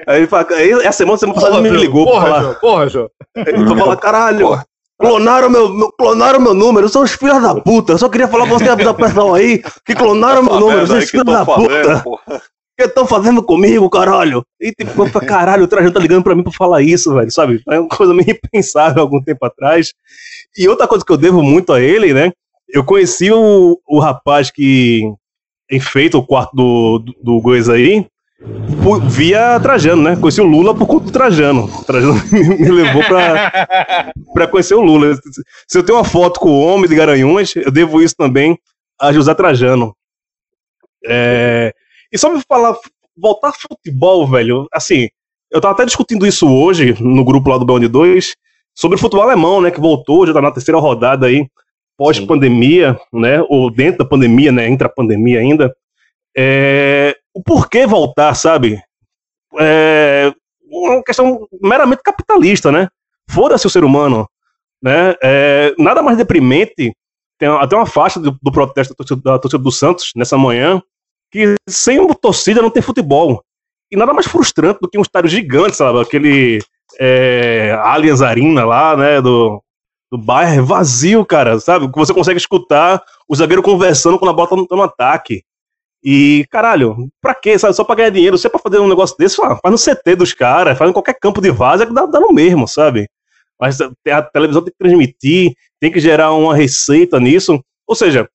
aí 0.07 0.19
ele 0.19 0.27
fala, 0.27 0.47
essa 0.83 0.97
semana, 0.97 1.17
semana 1.17 1.39
passada, 1.39 1.61
me 1.61 1.69
ligou 1.69 2.05
porra, 2.05 2.21
pra 2.21 2.33
falar. 2.33 2.43
Jô, 2.43 2.59
porra, 2.59 2.89
Jô. 2.89 3.11
Ele 3.35 3.75
fala, 3.75 3.97
caralho, 3.97 4.47
porra. 4.47 4.65
Clonaram 4.97 5.49
meu, 5.49 5.69
meu, 5.73 5.91
clonaram 5.91 6.39
meu 6.39 6.53
número, 6.53 6.87
são 6.87 7.03
os 7.03 7.11
filhos 7.11 7.41
da 7.41 7.53
puta. 7.55 7.93
Eu 7.93 7.97
só 7.97 8.07
queria 8.07 8.29
falar 8.29 8.45
pra 8.45 8.53
você 8.53 8.75
da 8.75 8.93
pessoal 8.93 9.35
aí 9.35 9.61
que 9.85 9.93
clonaram 9.93 10.41
meu 10.41 10.57
número, 10.57 10.87
são 10.87 10.97
os 10.97 11.09
filhos 11.09 11.25
da 11.25 11.45
puta. 11.45 12.03
O 12.05 12.19
que 12.77 12.83
estão 12.83 13.07
fazendo 13.07 13.41
comigo, 13.41 13.89
caralho? 13.89 14.45
E 14.59 14.71
tipo, 14.71 15.09
caralho, 15.21 15.63
o 15.63 15.67
Trajano 15.67 15.93
tá 15.93 15.99
ligando 15.99 16.23
pra 16.23 16.35
mim 16.35 16.43
pra 16.43 16.51
falar 16.51 16.81
isso, 16.81 17.13
velho, 17.13 17.31
sabe? 17.31 17.61
É 17.69 17.79
uma 17.79 17.89
coisa 17.89 18.13
meio 18.13 18.29
impensável 18.45 19.01
algum 19.01 19.21
tempo 19.21 19.45
atrás. 19.45 19.93
E 20.57 20.67
outra 20.67 20.87
coisa 20.87 21.05
que 21.05 21.11
eu 21.11 21.17
devo 21.17 21.41
muito 21.41 21.71
a 21.71 21.81
ele, 21.81 22.13
né? 22.13 22.31
Eu 22.67 22.83
conheci 22.83 23.31
o, 23.31 23.79
o 23.87 23.99
rapaz 23.99 24.51
que 24.51 25.01
enfeita 25.71 26.17
o 26.17 26.25
quarto 26.25 26.55
do, 26.55 26.99
do, 26.99 27.41
do 27.41 27.71
aí, 27.71 28.05
via 29.09 29.59
Trajano, 29.59 30.03
né? 30.03 30.15
Conheci 30.15 30.41
o 30.41 30.45
Lula 30.45 30.75
por 30.75 30.87
conta 30.87 31.05
do 31.05 31.11
Trajano. 31.11 31.65
O 31.65 31.83
Trajano 31.83 32.15
me 32.31 32.69
levou 32.69 33.03
pra, 33.03 34.11
pra 34.33 34.47
conhecer 34.47 34.75
o 34.75 34.81
Lula. 34.81 35.17
Se 35.67 35.77
eu 35.77 35.83
tenho 35.83 35.97
uma 35.97 36.03
foto 36.03 36.39
com 36.39 36.49
o 36.49 36.65
homem 36.65 36.89
de 36.89 36.95
Garanhuns, 36.95 37.55
eu 37.55 37.71
devo 37.71 38.01
isso 38.01 38.15
também 38.17 38.57
a 38.99 39.11
José 39.11 39.33
Trajano. 39.33 39.95
É, 41.07 41.73
e 42.11 42.17
só 42.17 42.29
me 42.29 42.41
falar, 42.47 42.75
voltar 43.17 43.53
futebol, 43.53 44.27
velho, 44.27 44.67
assim, 44.71 45.07
eu 45.51 45.61
tava 45.61 45.73
até 45.73 45.85
discutindo 45.85 46.25
isso 46.25 46.47
hoje 46.47 46.95
no 47.01 47.23
grupo 47.23 47.49
lá 47.49 47.57
do 47.57 47.65
Beyond 47.65 47.87
2, 47.87 48.35
sobre 48.73 48.97
o 48.97 48.99
futebol 48.99 49.23
alemão, 49.23 49.61
né, 49.61 49.71
que 49.71 49.79
voltou, 49.79 50.27
já 50.27 50.33
tá 50.33 50.41
na 50.41 50.51
terceira 50.51 50.79
rodada 50.79 51.27
aí, 51.27 51.47
pós-pandemia, 51.97 52.99
né, 53.13 53.41
ou 53.49 53.71
dentro 53.71 53.99
da 53.99 54.09
pandemia, 54.09 54.51
né, 54.51 54.67
entre 54.67 54.85
a 54.85 54.89
pandemia 54.89 55.39
ainda. 55.39 55.73
É, 56.37 57.15
o 57.33 57.41
porquê 57.41 57.87
voltar, 57.87 58.33
sabe? 58.33 58.81
É 59.57 60.33
uma 60.69 61.03
questão 61.03 61.47
meramente 61.61 62.01
capitalista, 62.03 62.71
né? 62.71 62.89
Foda-se 63.29 63.65
o 63.65 63.69
ser 63.69 63.83
humano, 63.83 64.27
né? 64.81 65.15
É, 65.23 65.73
nada 65.77 66.01
mais 66.01 66.17
deprimente, 66.17 66.93
tem 67.37 67.49
até 67.49 67.75
uma 67.75 67.85
faixa 67.85 68.19
do, 68.19 68.37
do 68.41 68.51
protesto 68.51 68.93
da 68.93 68.97
torcida, 68.97 69.21
da 69.31 69.39
torcida 69.39 69.63
do 69.63 69.71
Santos 69.71 70.11
nessa 70.15 70.37
manhã, 70.37 70.81
que 71.35 71.55
sem 71.69 71.99
uma 71.99 72.15
torcida 72.15 72.61
não 72.61 72.69
tem 72.69 72.81
futebol. 72.81 73.43
E 73.91 73.97
nada 73.97 74.13
mais 74.13 74.25
frustrante 74.25 74.79
do 74.81 74.89
que 74.89 74.97
um 74.97 75.01
estádio 75.01 75.29
gigante, 75.29 75.75
sabe? 75.75 75.99
Aquele 75.99 76.61
é, 76.97 77.77
Allianz 77.83 78.21
Arena 78.21 78.63
lá, 78.63 78.95
né? 78.95 79.21
Do, 79.21 79.61
do 80.09 80.17
Bayern 80.17 80.65
vazio, 80.65 81.25
cara, 81.25 81.59
sabe? 81.59 81.91
Que 81.91 81.99
você 81.99 82.13
consegue 82.13 82.39
escutar 82.39 83.03
o 83.27 83.35
zagueiro 83.35 83.61
conversando 83.61 84.17
quando 84.17 84.31
a 84.31 84.33
bola 84.33 84.47
tá 84.47 84.55
no, 84.55 84.65
tá 84.65 84.83
ataque. 84.85 85.43
E, 86.01 86.45
caralho, 86.49 87.09
pra 87.21 87.35
quê? 87.35 87.59
Sabe? 87.59 87.73
Só 87.73 87.83
pra 87.83 87.95
ganhar 87.95 88.11
dinheiro. 88.11 88.37
Se 88.37 88.47
é 88.47 88.49
pra 88.49 88.59
fazer 88.59 88.79
um 88.79 88.87
negócio 88.87 89.17
desse, 89.17 89.35
faz 89.35 89.59
no 89.65 89.77
CT 89.77 90.15
dos 90.15 90.33
caras, 90.33 90.77
faz 90.77 90.89
em 90.89 90.93
qualquer 90.93 91.17
campo 91.19 91.41
de 91.41 91.51
vaza 91.51 91.85
que 91.85 91.93
dá, 91.93 92.05
dá 92.05 92.19
no 92.19 92.31
mesmo, 92.31 92.65
sabe? 92.65 93.09
Mas 93.59 93.79
a 93.81 94.21
televisão 94.21 94.61
tem 94.61 94.71
que 94.71 94.77
transmitir, 94.77 95.53
tem 95.81 95.91
que 95.91 95.99
gerar 95.99 96.31
uma 96.31 96.55
receita 96.55 97.19
nisso. 97.19 97.59
Ou 97.87 97.95
seja, 97.95 98.29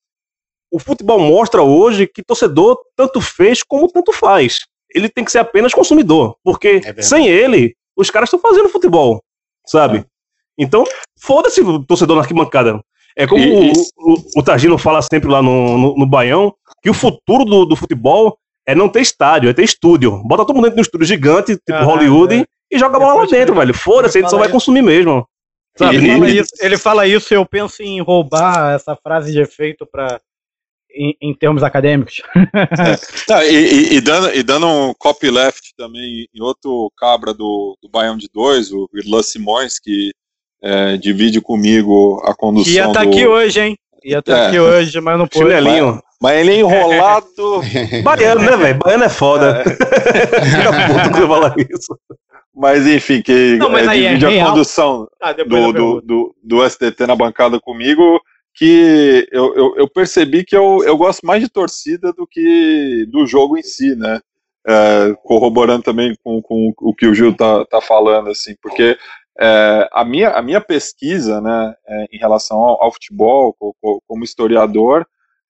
o 0.71 0.79
futebol 0.79 1.19
mostra 1.19 1.63
hoje 1.63 2.07
que 2.07 2.23
torcedor 2.23 2.79
tanto 2.97 3.21
fez 3.21 3.63
como 3.63 3.89
tanto 3.89 4.13
faz. 4.13 4.61
Ele 4.95 5.09
tem 5.09 5.25
que 5.25 5.33
ser 5.33 5.39
apenas 5.39 5.73
consumidor, 5.75 6.37
porque 6.43 6.81
É 6.85 7.03
sem 7.03 7.29
ele, 7.29 7.75
os 7.97 8.11
caras 8.11 8.29
estão 8.29 8.41
fazendo 8.41 8.69
futebol, 8.69 9.23
sabe? 9.67 10.05
Então, 10.59 10.85
foda-se 11.19 11.61
o 11.61 11.85
torcedor 11.85 12.17
na 12.17 12.23
arquibancada. 12.23 12.81
É 13.17 13.27
como 13.27 13.43
E- 13.43 13.73
o, 13.97 14.13
o, 14.15 14.25
o 14.37 14.43
Targino 14.43 14.77
fala 14.79 15.01
sempre 15.03 15.29
lá 15.31 15.43
no, 15.43 15.79
no, 15.79 15.97
no 15.97 16.07
Baião, 16.07 16.55
que 16.83 16.91
o 16.91 16.95
futuro 16.95 17.45
do, 17.45 17.65
do 17.65 17.77
futebol 17.77 18.37
é 18.67 18.75
não 18.75 18.89
ter 18.89 19.01
estádio, 19.01 19.51
é 19.51 19.53
ter 19.53 19.65
estúdio. 19.65 20.23
Bota 20.25 20.45
todo 20.45 20.55
mundo 20.55 20.65
dentro 20.65 20.77
de 20.77 20.81
um 20.81 20.83
estúdio 20.83 21.07
gigante, 21.07 21.57
tipo 21.57 21.73
Aham, 21.73 21.85
Hollywood, 21.87 22.35
é. 22.41 22.45
e 22.71 22.79
joga 22.79 22.97
a 22.97 23.01
bola 23.01 23.15
lá 23.23 23.27
dentro, 23.27 23.55
velho. 23.55 23.75
Foda-se, 23.75 24.19
ele 24.19 24.29
só 24.29 24.37
vai 24.37 24.47
isso. 24.47 24.55
consumir 24.55 24.83
mesmo. 24.83 25.27
Sabe? 25.77 25.97
Ele 25.97 26.09
fala, 26.13 26.31
isso, 26.31 26.51
ele 26.61 26.79
fala 26.79 27.07
isso 27.07 27.33
e 27.33 27.37
eu 27.37 27.47
penso 27.47 27.83
em 27.83 28.01
roubar 28.01 28.75
essa 28.75 28.97
frase 28.97 29.33
de 29.33 29.41
efeito 29.41 29.87
para 29.87 30.21
em, 30.95 31.15
em 31.21 31.35
termos 31.35 31.63
acadêmicos. 31.63 32.21
Tá, 33.27 33.45
e, 33.45 33.55
e- 33.55 33.95
e 33.97 34.01
dando, 34.01 34.35
e 34.35 34.43
dando 34.43 34.67
um 34.67 34.93
copyleft 34.99 35.73
também 35.77 36.27
em 36.35 36.43
outro 36.43 36.91
cabra 36.97 37.33
do, 37.33 37.77
do 37.83 37.89
Baião 37.89 38.17
de 38.17 38.29
Dois, 38.33 38.73
o 38.73 38.89
Irlan 38.95 39.23
Simões, 39.23 39.79
que 39.79 40.11
é, 40.63 40.97
divide 40.97 41.41
comigo 41.41 42.21
a 42.25 42.35
condução 42.35 42.71
Que 42.73 42.79
ia 42.79 42.87
estar 42.89 43.05
do... 43.05 43.11
aqui 43.11 43.27
hoje, 43.27 43.61
hein? 43.61 43.77
Ia 44.05 44.19
estar 44.19 44.37
É. 44.37 44.47
aqui 44.49 44.59
hoje, 44.59 45.01
mas 45.01 45.19
não 45.19 45.27
pôde. 45.29 45.45
Chinelinho. 45.45 46.01
Mas 46.23 46.39
ele 46.39 46.53
é 46.53 46.57
enrolado... 46.61 47.61
Baiano, 48.05 48.43
né, 48.43 48.57
velho? 48.57 48.79
Baiano 48.79 49.05
é 49.05 49.09
foda. 49.09 49.63
Fica 49.65 50.87
puto 50.87 51.11
quando 51.13 51.29
fala 51.29 51.55
isso. 51.59 51.99
Mas 52.55 52.87
enfim, 52.87 53.23
que 53.23 53.57
Não, 53.59 53.71
mas 53.71 53.87
é, 53.89 53.97
é 54.05 54.09
divide 54.09 54.27
a 54.27 54.29
real. 54.29 54.49
condução 54.51 55.09
Ah, 55.23 55.33
do, 55.33 55.57
eu 55.57 55.73
do, 55.73 56.01
do, 56.03 56.35
do 56.43 56.69
STT 56.69 57.07
na 57.07 57.15
bancada 57.17 57.59
comigo, 57.61 58.21
que 58.61 59.27
eu, 59.33 59.55
eu, 59.57 59.75
eu 59.79 59.89
percebi 59.89 60.45
que 60.45 60.55
eu, 60.55 60.85
eu 60.85 60.95
gosto 60.95 61.25
mais 61.25 61.43
de 61.43 61.49
torcida 61.49 62.13
do 62.13 62.27
que 62.27 63.07
do 63.11 63.27
jogo 63.27 63.57
em 63.57 63.63
si, 63.63 63.97
né? 63.97 64.21
É, 64.69 65.15
corroborando 65.25 65.83
também 65.83 66.15
com, 66.23 66.43
com 66.43 66.71
o 66.79 66.95
que 66.95 67.07
o 67.07 67.15
Gil 67.15 67.35
tá, 67.35 67.65
tá 67.65 67.81
falando, 67.81 68.29
assim, 68.29 68.55
porque 68.61 68.99
é, 69.41 69.89
a, 69.91 70.05
minha, 70.05 70.29
a 70.33 70.43
minha 70.43 70.61
pesquisa, 70.61 71.41
né, 71.41 71.75
é, 71.89 72.05
em 72.13 72.19
relação 72.19 72.59
ao, 72.59 72.85
ao 72.85 72.93
futebol, 72.93 73.55
co- 73.59 73.75
co- 73.81 74.03
como 74.07 74.23
historiador, 74.23 75.07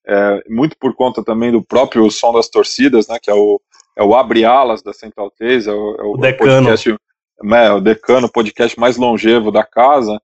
é, 0.07 0.45
muito 0.49 0.77
por 0.79 0.95
conta 0.95 1.25
também 1.25 1.51
do 1.51 1.61
próprio 1.61 2.09
som 2.13 2.33
das 2.33 2.49
torcidas, 2.49 3.09
né, 3.09 3.19
que 3.21 3.29
é 3.29 3.35
o, 3.35 3.61
é 3.97 4.05
o 4.05 4.15
Abre 4.15 4.45
Alas 4.45 4.81
da 4.81 4.93
Central 4.93 5.29
3, 5.37 5.67
é 5.67 5.73
o, 5.73 5.97
é 5.99 6.03
o 6.05 6.13
O 6.13 6.17
decano. 6.17 6.53
podcast, 6.69 6.95
né, 7.43 7.73
o 7.73 7.81
decano, 7.81 8.31
podcast 8.31 8.79
mais 8.79 8.97
longevo 8.97 9.51
da 9.51 9.65
casa. 9.65 10.23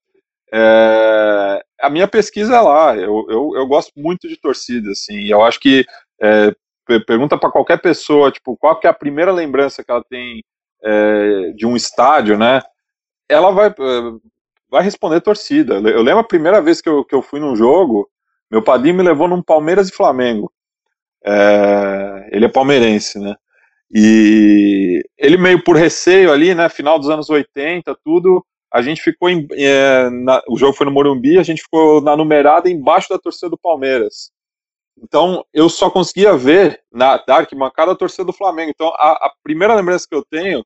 É, 0.53 1.64
a 1.81 1.91
minha 1.91 2.09
pesquisa 2.09 2.57
é 2.57 2.61
lá, 2.61 2.97
eu, 2.97 3.27
eu, 3.29 3.53
eu 3.57 3.67
gosto 3.67 3.93
muito 3.97 4.29
de 4.29 4.37
torcida, 4.37 4.91
assim, 4.93 5.27
eu 5.29 5.43
acho 5.45 5.61
que 5.61 5.85
é, 6.21 6.53
pe- 6.87 7.05
pergunta 7.05 7.39
para 7.39 7.51
qualquer 7.51 7.81
pessoa, 7.81 8.33
tipo, 8.33 8.57
qual 8.57 8.79
que 8.81 8.87
é 8.87 8.91
a 8.91 8.95
primeira 8.95 9.33
lembrança 9.33 9.85
que 9.85 9.91
ela 9.91 10.05
tem 10.09 10.43
é, 10.85 11.53
de 11.57 11.67
um 11.67 11.77
estádio, 11.77 12.39
né? 12.39 12.62
Ela 13.29 13.51
vai, 13.53 13.69
eh, 13.69 14.12
vai 14.71 14.83
responder 14.83 15.21
torcida. 15.21 15.75
Eu 15.77 16.03
lembro 16.03 16.21
a 16.21 16.25
primeira 16.25 16.61
vez 16.62 16.81
que 16.81 16.89
eu, 16.89 17.05
que 17.05 17.15
eu 17.15 17.23
fui 17.23 17.41
num 17.41 17.57
jogo, 17.57 18.09
meu 18.51 18.62
padrinho 18.62 18.97
me 18.97 19.03
levou 19.03 19.29
num 19.29 19.43
Palmeiras 19.43 19.89
e 19.89 19.93
Flamengo. 19.95 20.53
É, 21.25 22.29
ele 22.33 22.45
é 22.47 22.49
palmeirense, 22.49 23.19
né? 23.19 23.35
E 23.95 25.03
ele 25.19 25.37
meio 25.39 25.62
por 25.65 25.77
receio 25.77 26.33
ali, 26.33 26.55
né? 26.55 26.69
Final 26.69 26.99
dos 26.99 27.11
anos 27.11 27.31
80, 27.31 27.97
tudo. 28.05 28.45
A 28.77 28.83
gente 28.83 29.01
ficou 29.03 29.29
em. 29.31 29.47
eh, 29.53 30.11
na- 30.11 30.43
o 30.49 30.59
jogo 30.59 30.73
foi 30.75 30.87
no 30.87 30.93
Morumbi, 30.93 31.39
a 31.39 31.43
gente 31.43 31.62
ficou 31.62 32.01
na 32.01 32.17
numerada 32.17 32.71
embaixo 32.71 33.09
da 33.09 33.19
torcida 33.19 33.49
do 33.51 33.59
Palmeiras. 33.59 34.31
Então, 35.03 35.45
eu 35.53 35.69
só 35.69 35.91
conseguia 35.91 36.37
ver 36.37 36.81
na 36.93 37.19
da 37.19 37.37
arquibancada 37.37 37.93
a 37.93 37.97
torcida 37.97 38.25
do 38.25 38.33
Flamengo. 38.33 38.71
Então, 38.75 38.89
a, 38.97 39.12
a 39.27 39.33
primeira 39.43 39.75
lembrança 39.75 40.07
que 40.09 40.15
eu 40.15 40.25
tenho 40.25 40.65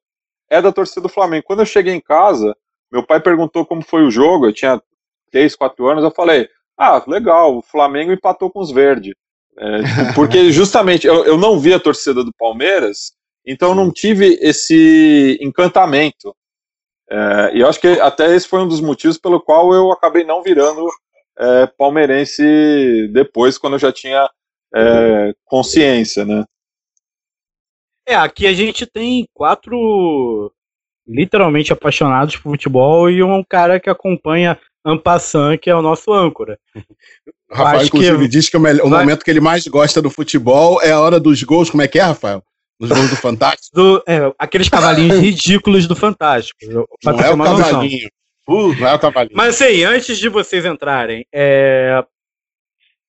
é 0.50 0.62
da 0.62 0.72
torcida 0.72 1.02
do 1.02 1.08
Flamengo. 1.08 1.44
Quando 1.46 1.60
eu 1.60 1.66
cheguei 1.66 1.94
em 1.94 2.00
casa, 2.00 2.56
meu 2.92 3.04
pai 3.06 3.20
perguntou 3.20 3.66
como 3.66 3.82
foi 3.82 4.02
o 4.04 4.10
jogo. 4.10 4.46
Eu 4.46 4.52
tinha 4.52 4.80
3, 5.32 5.54
4 5.56 5.86
anos. 5.88 6.04
Eu 6.04 6.10
falei: 6.10 6.48
Ah, 6.78 7.02
legal, 7.06 7.56
o 7.58 7.62
Flamengo 7.62 8.12
empatou 8.12 8.50
com 8.50 8.60
os 8.60 8.70
verdes. 8.72 9.14
É, 9.58 9.64
porque 10.14 10.52
justamente 10.52 11.06
eu, 11.06 11.24
eu 11.24 11.36
não 11.36 11.58
vi 11.58 11.74
a 11.74 11.80
torcida 11.80 12.24
do 12.24 12.32
Palmeiras, 12.38 13.12
então 13.46 13.74
não 13.74 13.92
tive 13.92 14.38
esse 14.40 15.38
encantamento. 15.40 16.34
É, 17.10 17.56
e 17.56 17.60
eu 17.60 17.68
acho 17.68 17.80
que 17.80 17.88
até 18.00 18.34
esse 18.34 18.46
foi 18.46 18.60
um 18.60 18.68
dos 18.68 18.80
motivos 18.80 19.18
pelo 19.18 19.40
qual 19.40 19.74
eu 19.74 19.90
acabei 19.90 20.22
não 20.24 20.42
virando 20.42 20.86
é, 21.38 21.66
palmeirense 21.66 23.08
depois, 23.12 23.58
quando 23.58 23.74
eu 23.74 23.78
já 23.80 23.92
tinha 23.92 24.28
é, 24.74 25.32
consciência, 25.44 26.24
né? 26.24 26.44
É, 28.06 28.14
aqui 28.14 28.46
a 28.46 28.52
gente 28.52 28.86
tem 28.86 29.26
quatro 29.34 30.52
literalmente 31.06 31.72
apaixonados 31.72 32.36
por 32.36 32.50
futebol 32.50 33.10
e 33.10 33.22
um 33.22 33.42
cara 33.42 33.80
que 33.80 33.90
acompanha 33.90 34.58
Ampassan, 34.84 35.56
que 35.58 35.68
é 35.68 35.74
o 35.74 35.82
nosso 35.82 36.12
âncora. 36.12 36.58
O 37.50 37.54
Rafael, 37.54 37.76
Acho 37.78 37.86
inclusive, 37.88 38.18
que- 38.20 38.28
diz 38.28 38.48
que 38.48 38.56
o, 38.56 38.60
melhor- 38.60 38.86
o 38.86 38.90
vai- 38.90 39.00
momento 39.00 39.24
que 39.24 39.30
ele 39.30 39.40
mais 39.40 39.66
gosta 39.66 40.00
do 40.00 40.08
futebol 40.10 40.80
é 40.80 40.92
a 40.92 41.00
hora 41.00 41.18
dos 41.20 41.42
gols. 41.42 41.68
Como 41.70 41.82
é 41.82 41.88
que 41.88 41.98
é, 41.98 42.02
Rafael? 42.02 42.42
Nos 42.80 42.88
gols 42.88 43.10
do 43.10 43.16
Fantástico? 43.16 43.76
Do, 43.76 44.02
é, 44.08 44.32
aqueles 44.38 44.68
cavalinhos 44.68 45.18
ridículos 45.18 45.86
do 45.86 45.94
Fantástico. 45.94 46.58
Pra 47.02 47.12
Não 47.12 47.20
é 47.20 47.30
o 47.30 47.36
cavalinho. 47.36 48.08
Não 48.48 48.88
é 48.88 48.94
o 48.94 48.98
cavalinho. 48.98 49.36
Mas 49.36 49.60
assim, 49.60 49.84
antes 49.84 50.18
de 50.18 50.28
vocês 50.28 50.64
entrarem, 50.64 51.26
é... 51.32 52.02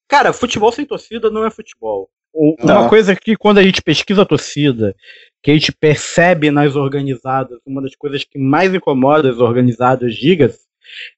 cara, 0.10 0.34
futebol 0.34 0.72
sem 0.72 0.86
torcida 0.86 1.32
não 1.32 1.46
é 1.46 1.50
futebol. 1.50 2.10
Uma 2.34 2.56
Não. 2.82 2.90
coisa 2.90 3.16
que 3.16 3.36
quando 3.36 3.58
a 3.58 3.64
gente 3.64 3.82
pesquisa 3.82 4.22
a 4.22 4.26
torcida, 4.26 4.96
que 5.44 5.52
a 5.52 5.54
gente 5.54 5.72
percebe 5.72 6.52
nas 6.52 6.76
organizadas, 6.76 7.60
uma 7.66 7.82
das 7.82 7.96
coisas 7.96 8.24
que 8.24 8.40
mais 8.40 8.74
incomoda 8.74 9.30
as 9.30 9.40
organizadas, 9.40 10.16
diga-se, 10.16 10.60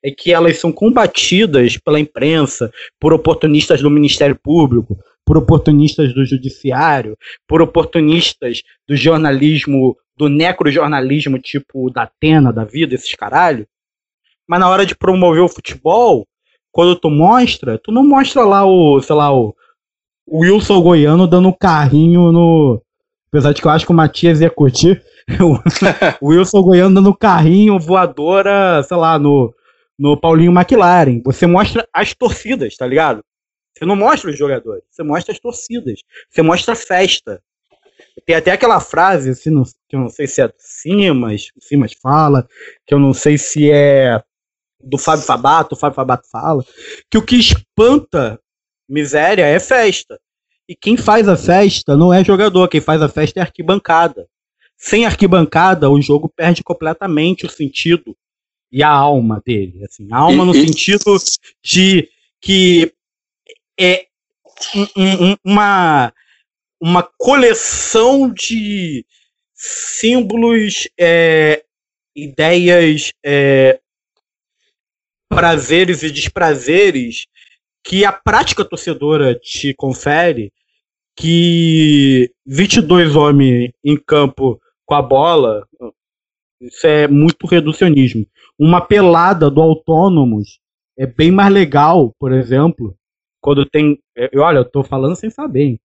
é 0.04 0.12
que 0.12 0.32
elas 0.34 0.58
são 0.58 0.72
combatidas 0.72 1.78
pela 1.78 2.00
imprensa, 2.00 2.72
por 3.00 3.14
oportunistas 3.14 3.82
do 3.82 3.90
Ministério 3.90 4.38
Público, 4.42 4.98
por 5.26 5.38
oportunistas 5.38 6.14
do 6.14 6.26
Judiciário, 6.26 7.18
por 7.48 7.62
oportunistas 7.62 8.62
do 8.88 8.96
jornalismo, 8.96 9.98
do 10.18 10.30
necrojornalismo 10.30 11.40
tipo 11.40 11.90
da 11.90 12.04
Atena, 12.04 12.52
da 12.52 12.64
vida, 12.64 12.96
esses 12.96 13.14
caralho. 13.16 13.68
Mas 14.48 14.60
na 14.60 14.70
hora 14.70 14.86
de 14.86 14.96
promover 14.96 15.42
o 15.42 15.48
futebol, 15.48 16.28
quando 16.72 16.96
tu 16.96 17.10
mostra, 17.10 17.78
tu 17.78 17.92
não 17.92 18.04
mostra 18.04 18.44
lá 18.44 18.66
o, 18.66 19.02
sei 19.02 19.16
lá, 19.16 19.34
o, 19.34 19.56
o 20.28 20.40
Wilson 20.40 20.82
Goiano 20.82 21.28
dando 21.28 21.54
carrinho 21.54 22.32
no. 22.32 22.82
Apesar 23.30 23.54
de 23.54 23.62
que 23.62 23.68
eu 23.68 23.72
acho 23.72 23.86
que 23.86 23.92
o 23.92 23.96
Matias 23.96 24.42
ia 24.42 24.50
curtir. 24.50 25.02
o 26.22 26.28
Wilson 26.30 26.62
Goiano 26.62 26.96
dando 26.96 27.16
carrinho, 27.16 27.80
voadora, 27.80 28.84
sei 28.84 28.98
lá, 28.98 29.18
no, 29.18 29.54
no 29.98 30.18
Paulinho 30.18 30.52
McLaren. 30.52 31.22
Você 31.24 31.48
mostra 31.48 31.88
as 31.94 32.14
torcidas, 32.14 32.76
tá 32.76 32.86
ligado? 32.86 33.24
Você 33.76 33.86
não 33.86 33.96
mostra 33.96 34.30
os 34.30 34.38
jogadores, 34.38 34.84
você 34.90 35.04
mostra 35.04 35.34
as 35.34 35.40
torcidas. 35.40 36.00
Você 36.30 36.42
mostra 36.42 36.74
a 36.74 36.76
festa. 36.76 37.42
Tem 38.26 38.36
até 38.36 38.52
aquela 38.52 38.80
frase, 38.80 39.32
assim, 39.32 39.50
não- 39.50 39.64
que 39.64 39.96
eu 39.96 40.00
não 40.00 40.10
sei 40.10 40.28
se 40.28 40.42
é 40.42 40.48
do 40.48 40.54
Simas, 40.58 41.48
o 41.56 41.64
Simas 41.64 41.94
fala, 41.94 42.48
que 42.86 42.94
eu 42.94 43.00
não 43.00 43.14
sei 43.14 43.38
se 43.38 43.72
é 43.72 44.22
do 44.80 44.98
Fábio 44.98 45.24
Fabato, 45.26 45.76
o 45.76 45.78
Fábio 45.78 45.96
Fabato 45.96 46.28
fala, 46.30 46.64
que 47.10 47.18
o 47.18 47.22
que 47.22 47.38
espanta 47.38 48.40
miséria 48.88 49.46
é 49.46 49.60
festa. 49.60 50.20
E 50.68 50.76
quem 50.76 50.96
faz 50.96 51.28
a 51.28 51.36
festa 51.36 51.98
não 51.98 52.14
é 52.14 52.24
jogador, 52.24 52.68
quem 52.68 52.82
faz 52.82 53.02
a 53.02 53.10
festa 53.10 53.40
é 53.40 53.44
arquibancada. 53.44 54.28
Sem 54.78 55.06
arquibancada, 55.06 55.90
o 55.90 56.02
jogo 56.02 56.30
perde 56.30 56.64
completamente 56.64 57.46
o 57.46 57.50
sentido 57.50 58.16
e 58.72 58.84
a 58.84 58.90
alma 58.90 59.42
dele. 59.46 59.84
Assim, 59.86 60.08
a 60.12 60.18
alma 60.18 60.44
no 60.46 60.54
sentido 60.54 61.16
de 61.64 62.10
que 62.42 62.94
é 63.80 64.06
um- 64.76 65.32
um- 65.32 65.36
uma, 65.44 66.14
uma 66.82 67.04
coleção 67.18 68.32
de 68.32 69.06
símbolos, 69.54 70.88
é, 71.00 71.64
ideias, 72.16 73.12
é, 73.26 73.80
prazeres 75.30 76.04
e 76.04 76.12
desprazeres 76.12 77.26
que 77.84 78.06
a 78.06 78.12
prática 78.12 78.64
torcedora 78.64 79.36
te 79.36 79.74
confere 79.74 80.52
que 81.16 82.32
22 82.46 83.16
homens 83.16 83.72
em 83.84 83.98
campo 83.98 84.60
com 84.86 84.96
a 84.96 85.02
bola, 85.02 85.68
isso 86.62 86.86
é 86.88 87.08
muito 87.08 87.46
reducionismo. 87.48 88.26
Uma 88.58 88.82
pelada 88.82 89.50
do 89.50 89.62
Autônomos 89.62 90.60
é 90.98 91.06
bem 91.06 91.32
mais 91.32 91.52
legal, 91.52 92.14
por 92.20 92.32
exemplo, 92.32 92.96
quando 93.44 93.66
tem. 93.66 94.00
é, 94.18 94.30
Olha, 94.40 94.60
eu 94.60 94.66
tô 94.66 94.84
falando 94.84 95.16
sem 95.16 95.30
saber, 95.30 95.62
hein? 95.64 95.80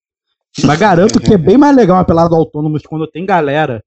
Mas 0.65 0.79
garanto 0.79 1.21
que 1.21 1.35
é 1.35 1.39
bem 1.39 1.59
mais 1.59 1.77
legal 1.77 1.97
uma 1.97 2.05
pelada 2.05 2.31
do 2.31 2.37
Autônomos 2.37 2.83
quando 2.83 3.07
tem 3.07 3.27
galera 3.27 3.85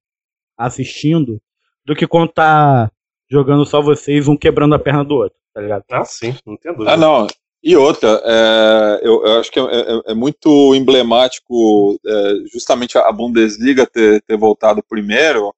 assistindo 0.58 1.42
do 1.86 1.96
que 1.96 2.06
quando 2.06 2.32
tá 2.32 2.92
jogando 3.30 3.66
só 3.66 3.82
vocês, 3.82 4.28
um 4.28 4.38
quebrando 4.38 4.76
a 4.76 4.80
perna 4.80 5.04
do 5.04 5.16
outro, 5.16 5.38
tá 5.54 5.62
ligado? 5.62 5.84
Ah, 5.90 6.06
sim, 6.06 6.36
não 6.46 6.56
tem 6.58 6.72
dúvida. 6.74 6.92
Ah, 6.94 6.98
não. 6.98 7.26
E 7.64 7.76
outra, 7.76 8.22
é, 8.26 9.00
eu, 9.04 9.26
eu 9.26 9.40
acho 9.40 9.52
que 9.52 9.60
é, 9.60 9.64
é- 9.64 10.02
é 10.08 10.14
muito 10.14 10.76
emblemático 10.76 11.98
é, 12.06 12.34
justamente 12.52 12.98
a 12.98 13.12
Bundesliga 13.12 13.88
ter, 13.88 14.22
ter 14.24 14.38
voltado 14.38 14.84
primeiro, 14.88 15.54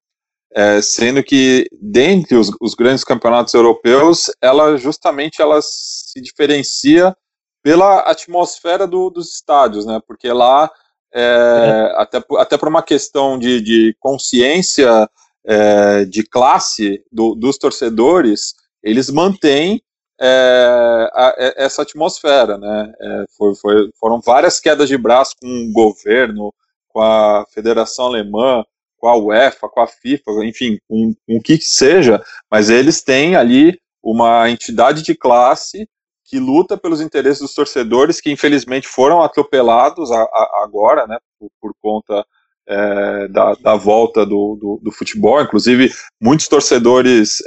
é, 0.54 0.82
sendo 0.82 1.24
que 1.24 1.66
dentre 1.82 2.36
os, 2.38 2.52
os 2.62 2.76
grandes 2.76 3.04
campeonatos 3.04 3.54
europeus, 3.54 4.30
ela 4.42 4.78
justamente 4.78 5.42
ela 5.42 5.60
se 5.62 6.22
diferencia 6.22 7.16
pela 7.64 8.00
atmosfera 8.02 8.86
do- 8.86 9.10
dos 9.10 9.34
estádios, 9.34 9.86
né? 9.86 10.00
Porque 10.06 10.32
lá, 10.32 10.70
é, 11.14 11.94
até, 11.96 12.20
por- 12.20 12.40
até 12.40 12.58
por 12.58 12.68
uma 12.68 12.84
questão 12.84 13.40
de, 13.40 13.62
de 13.62 13.96
consciência 14.00 15.10
é, 15.46 16.06
de 16.06 16.24
classe 16.24 17.04
do- 17.12 17.36
dos 17.36 17.58
torcedores, 17.58 18.54
eles 18.82 19.10
mantêm 19.10 19.82
é, 20.22 21.10
a- 21.14 21.36
é- 21.38 21.64
essa 21.66 21.82
atmosfera, 21.82 22.58
né? 22.58 22.94
É, 23.02 23.26
foi- 23.38 23.56
foi- 23.56 23.90
foram 24.00 24.22
várias 24.22 24.60
quedas 24.60 24.88
de 24.88 24.98
braço 24.98 25.36
com 25.42 25.48
o 25.48 25.74
governo, 25.74 26.54
com 26.88 27.02
a 27.02 27.46
Federação 27.54 28.06
Alemã, 28.06 28.64
com 28.98 29.08
a 29.10 29.18
UEFA, 29.18 29.68
com 29.68 29.82
a 29.82 29.88
FIFA, 29.88 30.46
enfim, 30.46 30.78
com, 30.88 31.14
com 31.28 31.36
o 31.38 31.42
que 31.42 31.58
seja, 31.60 32.24
mas 32.50 32.70
eles 32.70 33.02
têm 33.02 33.36
ali 33.36 33.78
uma 34.02 34.50
entidade 34.50 35.02
de 35.02 35.14
classe 35.16 35.90
que 36.34 36.40
luta 36.40 36.76
pelos 36.76 37.00
interesses 37.00 37.40
dos 37.42 37.54
torcedores, 37.54 38.20
que 38.20 38.32
infelizmente 38.32 38.88
foram 38.88 39.22
atropelados 39.22 40.12
a- 40.12 40.24
a- 40.24 40.64
agora, 40.64 41.06
né, 41.06 41.20
por, 41.40 41.52
por 41.62 41.74
conta 41.80 42.26
é, 42.68 43.28
da, 43.28 43.54
da 43.56 43.76
volta 43.76 44.26
do, 44.26 44.56
do, 44.60 44.80
do 44.82 44.92
futebol. 44.92 45.40
Inclusive, 45.40 45.92
muitos 46.20 46.48
torcedores 46.48 47.40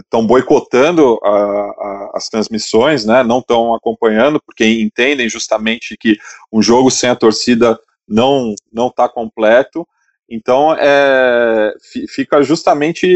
estão 0.00 0.24
boicotando 0.26 1.18
a- 1.24 1.28
a- 1.28 2.10
as 2.14 2.28
transmissões, 2.28 3.04
né, 3.04 3.24
não 3.24 3.40
estão 3.40 3.74
acompanhando, 3.74 4.40
porque 4.46 4.64
entendem 4.64 5.28
justamente 5.28 5.96
que 5.98 6.16
um 6.52 6.62
jogo 6.62 6.88
sem 6.88 7.10
a 7.10 7.16
torcida 7.16 7.76
não 8.06 8.54
não 8.72 8.88
está 8.88 9.08
completo. 9.08 9.84
Então, 10.28 10.74
é, 10.78 11.74
fi- 11.92 12.06
fica 12.08 12.42
justamente, 12.42 13.06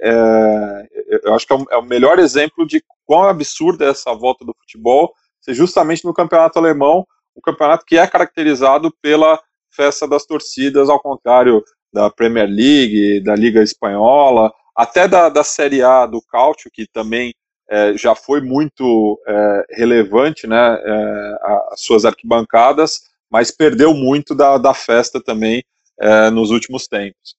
é, 0.00 0.86
eu 1.24 1.34
acho 1.34 1.46
que 1.46 1.52
é 1.52 1.56
o, 1.56 1.66
é 1.70 1.76
o 1.78 1.82
melhor 1.84 2.18
exemplo 2.18 2.66
de 2.66 2.82
quão 3.06 3.24
absurda 3.24 3.86
é 3.86 3.88
essa 3.90 4.14
volta 4.14 4.44
do 4.44 4.54
futebol, 4.60 5.12
ser 5.40 5.54
justamente 5.54 6.04
no 6.04 6.12
campeonato 6.12 6.58
alemão, 6.58 7.06
um 7.36 7.40
campeonato 7.40 7.84
que 7.86 7.96
é 7.96 8.06
caracterizado 8.06 8.92
pela 9.00 9.40
festa 9.74 10.06
das 10.06 10.26
torcidas, 10.26 10.88
ao 10.90 11.00
contrário 11.00 11.64
da 11.92 12.10
Premier 12.10 12.48
League, 12.48 13.20
da 13.22 13.34
Liga 13.34 13.62
Espanhola, 13.62 14.52
até 14.76 15.08
da, 15.08 15.28
da 15.28 15.42
Série 15.42 15.82
A 15.82 16.06
do 16.06 16.20
Cáutio, 16.22 16.70
que 16.72 16.86
também 16.86 17.32
é, 17.68 17.96
já 17.96 18.14
foi 18.14 18.40
muito 18.40 19.18
é, 19.26 19.64
relevante, 19.70 20.46
né, 20.46 20.78
é, 20.84 21.36
as 21.72 21.80
suas 21.80 22.04
arquibancadas, 22.04 23.00
mas 23.30 23.50
perdeu 23.50 23.94
muito 23.94 24.34
da, 24.34 24.58
da 24.58 24.74
festa 24.74 25.22
também 25.22 25.62
é, 26.00 26.30
nos 26.30 26.50
últimos 26.50 26.86
tempos. 26.86 27.36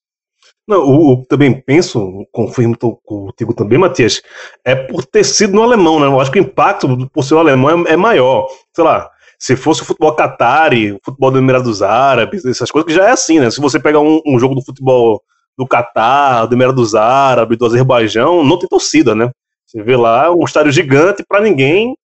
Não, 0.66 0.80
o, 0.82 1.12
o- 1.14 1.26
também 1.26 1.60
penso, 1.60 2.24
confirmo 2.32 2.76
contigo 3.04 3.52
também, 3.54 3.78
Matias, 3.78 4.22
é 4.64 4.74
por 4.74 5.04
ter 5.04 5.24
sido 5.24 5.54
no 5.54 5.62
alemão, 5.62 5.98
né? 5.98 6.06
Eu 6.06 6.20
acho 6.20 6.30
que 6.30 6.38
o 6.38 6.42
impacto 6.42 7.08
por 7.10 7.24
ser 7.24 7.36
alemão 7.36 7.86
é, 7.86 7.92
é 7.92 7.96
maior. 7.96 8.46
Sei 8.74 8.84
lá, 8.84 9.10
se 9.38 9.56
fosse 9.56 9.82
o 9.82 9.84
futebol 9.84 10.14
Qatari, 10.14 10.92
o 10.92 11.00
futebol 11.04 11.30
do 11.32 11.38
Emirados 11.38 11.82
Árabes, 11.82 12.44
essas 12.44 12.70
coisas 12.70 12.86
que 12.86 12.96
já 12.96 13.08
é 13.08 13.10
assim, 13.12 13.40
né? 13.40 13.50
Se 13.50 13.60
você 13.60 13.80
pegar 13.80 14.00
um, 14.00 14.20
um 14.26 14.38
jogo 14.38 14.54
do 14.54 14.64
futebol 14.64 15.20
do 15.58 15.66
Catar, 15.66 16.46
do 16.46 16.54
Emirados 16.54 16.94
Árabes, 16.94 17.58
do 17.58 17.66
Azerbaijão, 17.66 18.44
não 18.44 18.58
tem 18.58 18.68
torcida, 18.68 19.14
né? 19.14 19.30
Você 19.66 19.82
vê 19.82 19.96
lá 19.96 20.32
um 20.32 20.44
estádio 20.44 20.70
gigante 20.72 21.24
para 21.26 21.40
ninguém. 21.40 21.96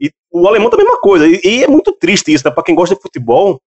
E 0.00 0.10
o 0.30 0.46
alemão 0.48 0.70
também 0.70 0.86
é 0.86 0.90
uma 0.90 1.00
coisa. 1.00 1.26
E, 1.26 1.40
e 1.44 1.64
é 1.64 1.68
muito 1.68 1.92
triste 1.92 2.32
isso, 2.32 2.44
né? 2.46 2.50
Para 2.50 2.62
quem 2.64 2.74
gosta 2.74 2.94
de 2.94 3.00
futebol, 3.02 3.60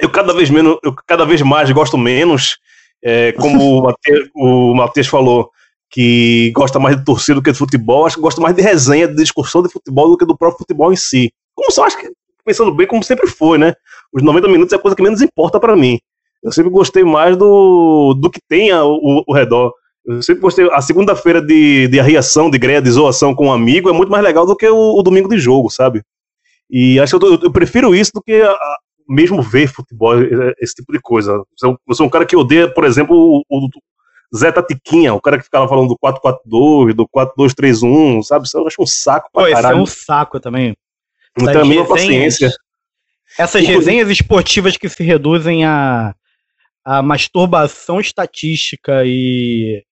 eu 0.00 0.10
cada 0.10 0.32
vez 0.32 0.50
menos, 0.50 0.78
eu 0.82 0.94
cada 1.06 1.24
vez 1.24 1.40
mais 1.42 1.70
gosto 1.70 1.96
menos. 1.98 2.58
É, 3.02 3.32
como 3.32 3.86
o 4.34 4.74
Matheus 4.74 5.06
falou, 5.06 5.50
que 5.90 6.50
gosta 6.54 6.78
mais 6.80 6.96
de 6.96 7.04
torcida 7.04 7.36
do 7.36 7.42
que 7.42 7.52
de 7.52 7.58
futebol, 7.58 8.06
acho 8.06 8.16
que 8.16 8.22
gosta 8.22 8.40
mais 8.40 8.54
de 8.56 8.62
resenha, 8.62 9.06
de 9.06 9.14
discussão 9.14 9.62
de 9.62 9.68
futebol 9.70 10.08
do 10.10 10.16
que 10.16 10.24
do 10.26 10.36
próprio 10.36 10.58
futebol 10.58 10.92
em 10.92 10.96
si. 10.96 11.30
Como 11.54 11.70
só 11.70 11.84
acho 11.84 11.98
que, 11.98 12.10
pensando 12.44 12.74
bem, 12.74 12.86
como 12.86 13.02
sempre 13.04 13.26
foi, 13.28 13.58
né? 13.58 13.74
Os 14.12 14.22
90 14.22 14.48
minutos 14.48 14.72
é 14.72 14.76
a 14.76 14.78
coisa 14.78 14.96
que 14.96 15.02
menos 15.02 15.20
importa 15.22 15.60
para 15.60 15.76
mim. 15.76 15.98
Eu 16.42 16.52
sempre 16.52 16.70
gostei 16.70 17.04
mais 17.04 17.36
do, 17.36 18.14
do 18.14 18.30
que 18.30 18.40
tem 18.48 18.70
ao, 18.70 18.90
ao 19.26 19.34
redor. 19.34 19.72
Eu 20.04 20.20
sempre 20.22 20.42
gostei. 20.42 20.68
A 20.72 20.80
segunda-feira 20.82 21.40
de, 21.40 21.88
de 21.88 22.00
arriação, 22.00 22.50
de 22.50 22.58
greia, 22.58 22.82
de 22.82 22.90
zoação 22.90 23.34
com 23.34 23.46
um 23.46 23.52
amigo 23.52 23.88
é 23.88 23.92
muito 23.92 24.10
mais 24.10 24.22
legal 24.22 24.44
do 24.44 24.56
que 24.56 24.68
o, 24.68 24.98
o 24.98 25.02
domingo 25.02 25.28
de 25.28 25.38
jogo, 25.38 25.70
sabe? 25.70 26.02
E 26.70 26.98
acho 27.00 27.18
que 27.18 27.24
eu, 27.24 27.38
eu 27.44 27.52
prefiro 27.52 27.94
isso 27.94 28.10
do 28.14 28.22
que 28.22 28.42
a- 28.42 28.76
mesmo 29.08 29.42
ver 29.42 29.66
futebol, 29.68 30.20
eh, 30.22 30.54
esse 30.60 30.74
tipo 30.74 30.92
de 30.92 31.00
coisa. 31.00 31.32
Eu 31.32 31.46
sou, 31.56 31.78
eu 31.88 31.94
sou 31.94 32.06
um 32.06 32.10
cara 32.10 32.24
que 32.26 32.36
odeia, 32.36 32.68
por 32.72 32.84
exemplo, 32.84 33.42
o, 33.48 33.68
Zé 34.36 34.50
Tatiquinha, 34.50 35.14
o 35.14 35.20
cara 35.20 35.38
que 35.38 35.44
ficava 35.44 35.68
falando 35.68 35.88
do 35.88 35.98
4-4-2, 35.98 36.92
do 36.94 37.06
4-2-3-1, 37.08 38.22
sabe? 38.22 38.46
Isso 38.46 38.58
eu 38.58 38.66
acho 38.66 38.82
um 38.82 38.86
saco 38.86 39.28
pra 39.32 39.42
Pô, 39.42 39.46
esse 39.48 39.58
é 39.58 39.62
caralho. 39.62 39.82
um 39.82 39.86
saco 39.86 40.40
também. 40.40 40.76
Não 41.38 41.46
tenho 41.46 41.60
a 41.60 41.64
mínima 41.64 41.82
resenhas- 41.94 42.34
paciência. 42.38 42.50
Essas 43.38 43.62
Inclusive- 43.62 43.78
resenhas 43.78 44.10
esportivas 44.10 44.76
que 44.76 44.88
se 44.88 45.02
reduzem 45.02 45.64
a, 45.64 46.14
a 46.84 47.02
masturbação 47.02 48.00
estatística 48.00 49.02
e 49.04 49.82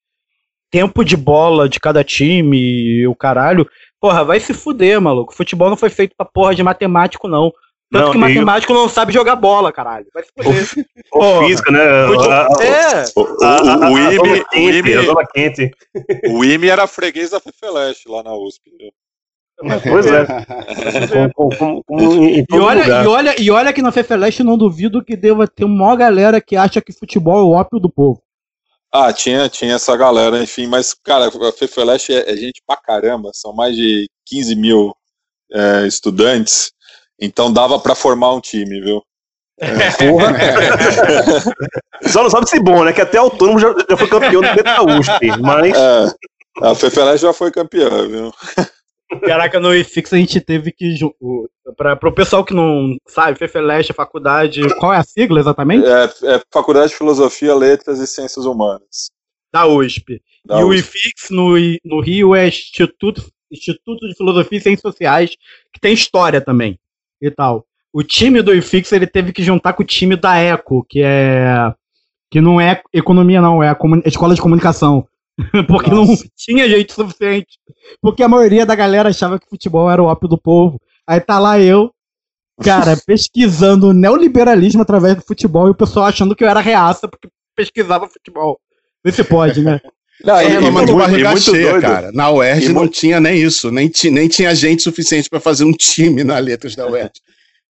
tempo 0.70 1.04
de 1.04 1.16
bola 1.16 1.68
de 1.68 1.78
cada 1.78 2.02
time 2.02 2.58
e 2.58 3.06
o 3.06 3.14
caralho. 3.14 3.68
Porra, 4.00 4.24
vai 4.24 4.40
se 4.40 4.54
fuder, 4.54 5.00
maluco. 5.00 5.34
Futebol 5.34 5.68
não 5.68 5.76
foi 5.76 5.90
feito 5.90 6.14
pra 6.16 6.26
porra 6.26 6.54
de 6.54 6.62
matemático, 6.62 7.28
não. 7.28 7.52
Tanto 7.92 8.04
Não, 8.06 8.12
que 8.12 8.18
matemático 8.18 8.72
não 8.72 8.88
sabe 8.88 9.12
jogar 9.12 9.36
bola, 9.36 9.70
caralho. 9.70 10.06
Vai 10.14 10.22
se 10.24 10.30
fuder. 10.32 10.86
Ou 11.12 11.44
física, 11.46 11.70
né? 11.70 11.78
É, 11.84 13.04
O, 13.14 13.98
IME, 13.98 14.18
o, 14.18 14.48
quente, 14.48 14.78
IME, 14.78 14.94
a 14.94 15.02
zona 15.02 15.26
quente. 15.26 15.70
o 16.30 16.42
IME 16.42 16.68
era 16.70 16.86
freguês 16.86 17.30
da 17.30 17.38
Fefeleste 17.38 18.08
lá 18.08 18.22
na 18.22 18.34
USP. 18.34 18.70
Pois 19.88 20.06
é. 20.06 21.28
Como, 21.34 21.56
como- 21.56 21.84
como 21.84 22.00
em 22.24 22.38
E 22.50 22.58
olha, 22.58 22.82
lugar. 22.82 23.04
e, 23.04 23.06
olha, 23.08 23.42
e 23.42 23.50
olha 23.50 23.72
que 23.74 23.82
na 23.82 23.92
Fefeleste 23.92 24.42
não 24.42 24.56
duvido 24.56 25.04
que 25.04 25.14
deva 25.14 25.46
ter 25.46 25.64
uma 25.64 25.84
maior 25.84 25.96
galera 25.96 26.40
que 26.40 26.56
acha 26.56 26.80
que 26.80 26.92
futebol 26.94 27.38
é 27.38 27.42
o 27.42 27.50
ópio 27.50 27.78
do 27.78 27.90
povo. 27.90 28.22
Ah, 28.90 29.12
tinha, 29.12 29.48
tinha 29.50 29.74
essa 29.74 29.94
galera, 29.96 30.42
enfim, 30.42 30.66
mas, 30.66 30.94
cara, 30.94 31.28
a 31.28 31.52
Fefeleste 31.52 32.12
é, 32.14 32.30
é 32.32 32.36
gente 32.36 32.62
pra 32.66 32.76
caramba, 32.76 33.30
são 33.34 33.52
mais 33.54 33.76
de 33.76 34.08
15 34.26 34.54
mil 34.56 34.94
é, 35.52 35.86
estudantes, 35.86 36.72
então 37.24 37.52
dava 37.52 37.78
pra 37.78 37.94
formar 37.94 38.34
um 38.34 38.40
time, 38.40 38.80
viu? 38.80 39.00
Só 42.08 42.22
não 42.22 42.30
sabe 42.30 42.48
se 42.48 42.60
bom, 42.60 42.84
né? 42.84 42.92
Que 42.92 43.00
até 43.00 43.18
autônomo 43.18 43.58
já, 43.58 43.74
já 43.88 43.96
foi 43.96 44.08
campeão 44.08 44.40
dentro 44.42 44.64
da 44.64 44.82
USP. 44.82 45.26
Mas 45.40 45.76
É, 45.76 46.06
a 46.62 46.74
Fefeleste 46.74 47.26
já 47.26 47.32
foi 47.32 47.50
campeã, 47.50 47.88
viu? 48.08 48.32
Caraca, 49.26 49.60
no 49.60 49.74
IFIX 49.74 50.12
a 50.12 50.16
gente 50.16 50.40
teve 50.40 50.72
que. 50.72 50.96
ju- 50.96 51.14
o- 51.20 51.46
pessoal 52.14 52.44
que 52.44 52.54
não 52.54 52.96
sabe, 53.06 53.38
Fefeleste, 53.38 53.92
faculdade. 53.92 54.62
Qual 54.76 54.92
é 54.92 54.96
a 54.96 55.04
sigla 55.04 55.40
exatamente? 55.40 55.86
É, 55.86 56.34
é 56.36 56.42
Faculdade 56.52 56.88
de 56.90 56.96
Filosofia, 56.96 57.54
Letras 57.54 57.98
e 58.00 58.06
Ciências 58.06 58.44
Humanas. 58.46 59.10
Da 59.52 59.66
USP. 59.66 60.20
da 60.46 60.60
e 60.60 60.64
o 60.64 60.68
USP. 60.70 60.88
IFIX 60.96 61.30
no, 61.30 61.50
no 61.84 62.00
Rio 62.00 62.34
é 62.34 62.48
Instituto, 62.48 63.22
Instituto 63.50 64.08
de 64.08 64.14
Filosofia 64.16 64.58
e 64.58 64.62
Ciências 64.62 64.80
Sociais, 64.80 65.30
que 65.72 65.80
tem 65.80 65.92
história 65.92 66.40
também. 66.40 66.78
E 67.22 67.30
tal. 67.30 67.64
o 67.92 68.02
time 68.02 68.42
do 68.42 68.52
IFIX 68.52 68.90
ele 68.92 69.06
teve 69.06 69.32
que 69.32 69.42
juntar 69.42 69.72
com 69.74 69.82
o 69.82 69.86
time 69.86 70.16
da 70.16 70.36
ECO, 70.38 70.84
que 70.88 71.00
é. 71.02 71.72
que 72.30 72.40
não 72.40 72.60
é 72.60 72.82
economia, 72.92 73.40
não, 73.40 73.62
é 73.62 73.68
a 73.68 73.74
comuni- 73.74 74.02
escola 74.04 74.34
de 74.34 74.42
comunicação. 74.42 75.06
Porque 75.68 75.90
não 75.90 76.04
tinha 76.36 76.68
gente 76.68 76.92
suficiente. 76.92 77.58
Porque 78.00 78.22
a 78.22 78.28
maioria 78.28 78.66
da 78.66 78.74
galera 78.74 79.08
achava 79.08 79.38
que 79.38 79.48
futebol 79.48 79.90
era 79.90 80.02
o 80.02 80.06
ópio 80.06 80.28
do 80.28 80.36
povo. 80.36 80.80
Aí 81.06 81.20
tá 81.20 81.38
lá 81.38 81.58
eu, 81.58 81.90
cara, 82.62 82.96
pesquisando 83.06 83.92
neoliberalismo 83.92 84.82
através 84.82 85.16
do 85.16 85.22
futebol 85.22 85.68
e 85.68 85.70
o 85.70 85.74
pessoal 85.74 86.06
achando 86.06 86.34
que 86.34 86.44
eu 86.44 86.48
era 86.48 86.60
reaça 86.60 87.08
porque 87.08 87.28
pesquisava 87.56 88.08
futebol. 88.08 88.58
Vê 89.04 89.12
se 89.12 89.24
pode, 89.24 89.62
né? 89.62 89.80
Não, 90.24 90.40
e, 90.40 90.46
e, 90.54 90.70
muito, 90.70 90.94
barriga 90.96 91.30
muito 91.30 91.42
cheia, 91.50 91.70
doido. 91.72 91.82
cara. 91.82 92.12
Na 92.12 92.30
UERJ 92.30 92.64
E 92.64 92.68
não 92.68 92.74
muito- 92.82 92.94
tinha 92.94 93.18
nem 93.20 93.40
isso, 93.42 93.70
nem, 93.70 93.88
ti- 93.88 94.10
nem 94.10 94.28
tinha 94.28 94.54
gente 94.54 94.82
suficiente 94.82 95.28
para 95.28 95.40
fazer 95.40 95.64
um 95.64 95.72
time 95.72 96.22
na 96.22 96.38
letras 96.38 96.74
da 96.76 96.86
UERJ. 96.86 97.12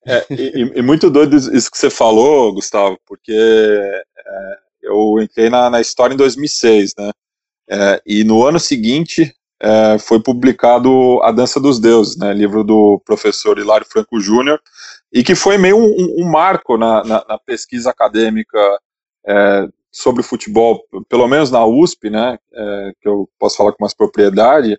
É, 0.05 0.27
e, 0.31 0.35
e- 0.65 0.73
e 0.81 0.83
muito 0.83 1.09
doido 1.09 1.37
isso 1.37 1.71
que 1.71 1.79
você 1.79 1.89
falou, 1.89 2.53
Gustavo, 2.53 2.99
porque 3.07 3.31
é, 3.33 4.03
eu 4.83 5.21
entrei 5.23 5.49
na, 5.49 5.71
na 5.71 5.81
história 5.81 6.13
em 6.13 6.17
2006, 6.17 6.93
né? 6.99 7.11
É, 7.71 8.03
e 8.05 8.25
no 8.25 8.45
ano 8.45 8.59
seguinte 8.59 9.33
é, 9.63 9.97
foi 10.01 10.21
publicado 10.21 11.21
A 11.23 11.31
Dança 11.31 11.61
dos 11.61 11.79
Deuses, 11.79 12.17
né? 12.17 12.35
Livro 12.35 12.65
do 12.65 13.01
professor 13.05 13.57
Hilário 13.61 13.87
Franco 13.89 14.21
Júnior, 14.21 14.61
e 15.13 15.23
que 15.23 15.37
foi 15.37 15.57
meio 15.57 15.77
um, 15.77 15.85
um- 15.87 16.25
um 16.25 16.29
marco 16.29 16.77
na, 16.77 17.05
na- 17.05 17.25
na 17.29 17.39
pesquisa 17.39 17.91
acadêmica 17.91 18.59
é, 19.25 19.69
sobre 19.93 20.23
futebol, 20.23 20.83
pelo 21.09 21.29
menos 21.29 21.51
na 21.51 21.67
USP, 21.67 22.09
né? 22.09 22.39
É, 22.53 22.93
que 23.01 23.09
eu 23.09 23.29
posso 23.39 23.59
falar 23.59 23.73
com 23.73 23.85
mais 23.85 23.95
propriedade, 23.95 24.79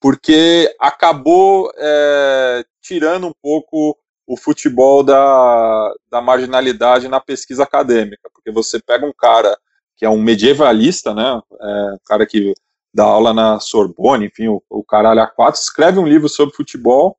porque 0.00 0.72
acabou 0.80 1.72
é, 1.76 2.64
tirando 2.80 3.26
um 3.26 3.32
pouco 3.42 3.98
o 4.26 4.36
futebol 4.36 5.02
da, 5.02 5.92
da 6.08 6.20
marginalidade 6.20 7.08
na 7.08 7.20
pesquisa 7.20 7.64
acadêmica, 7.64 8.30
porque 8.32 8.52
você 8.52 8.80
pega 8.80 9.04
um 9.04 9.12
cara 9.12 9.58
que 9.96 10.04
é 10.04 10.10
um 10.10 10.20
medievalista, 10.20 11.12
né, 11.12 11.40
é, 11.60 11.66
um 11.94 11.98
cara 12.06 12.24
que 12.24 12.54
dá 12.94 13.04
aula 13.04 13.34
na 13.34 13.58
Sorbonne, 13.58 14.26
enfim, 14.26 14.48
o, 14.48 14.62
o 14.70 14.84
caralho 14.84 15.20
a 15.20 15.26
quatro, 15.26 15.60
escreve 15.60 15.98
um 15.98 16.06
livro 16.06 16.28
sobre 16.28 16.54
futebol, 16.54 17.16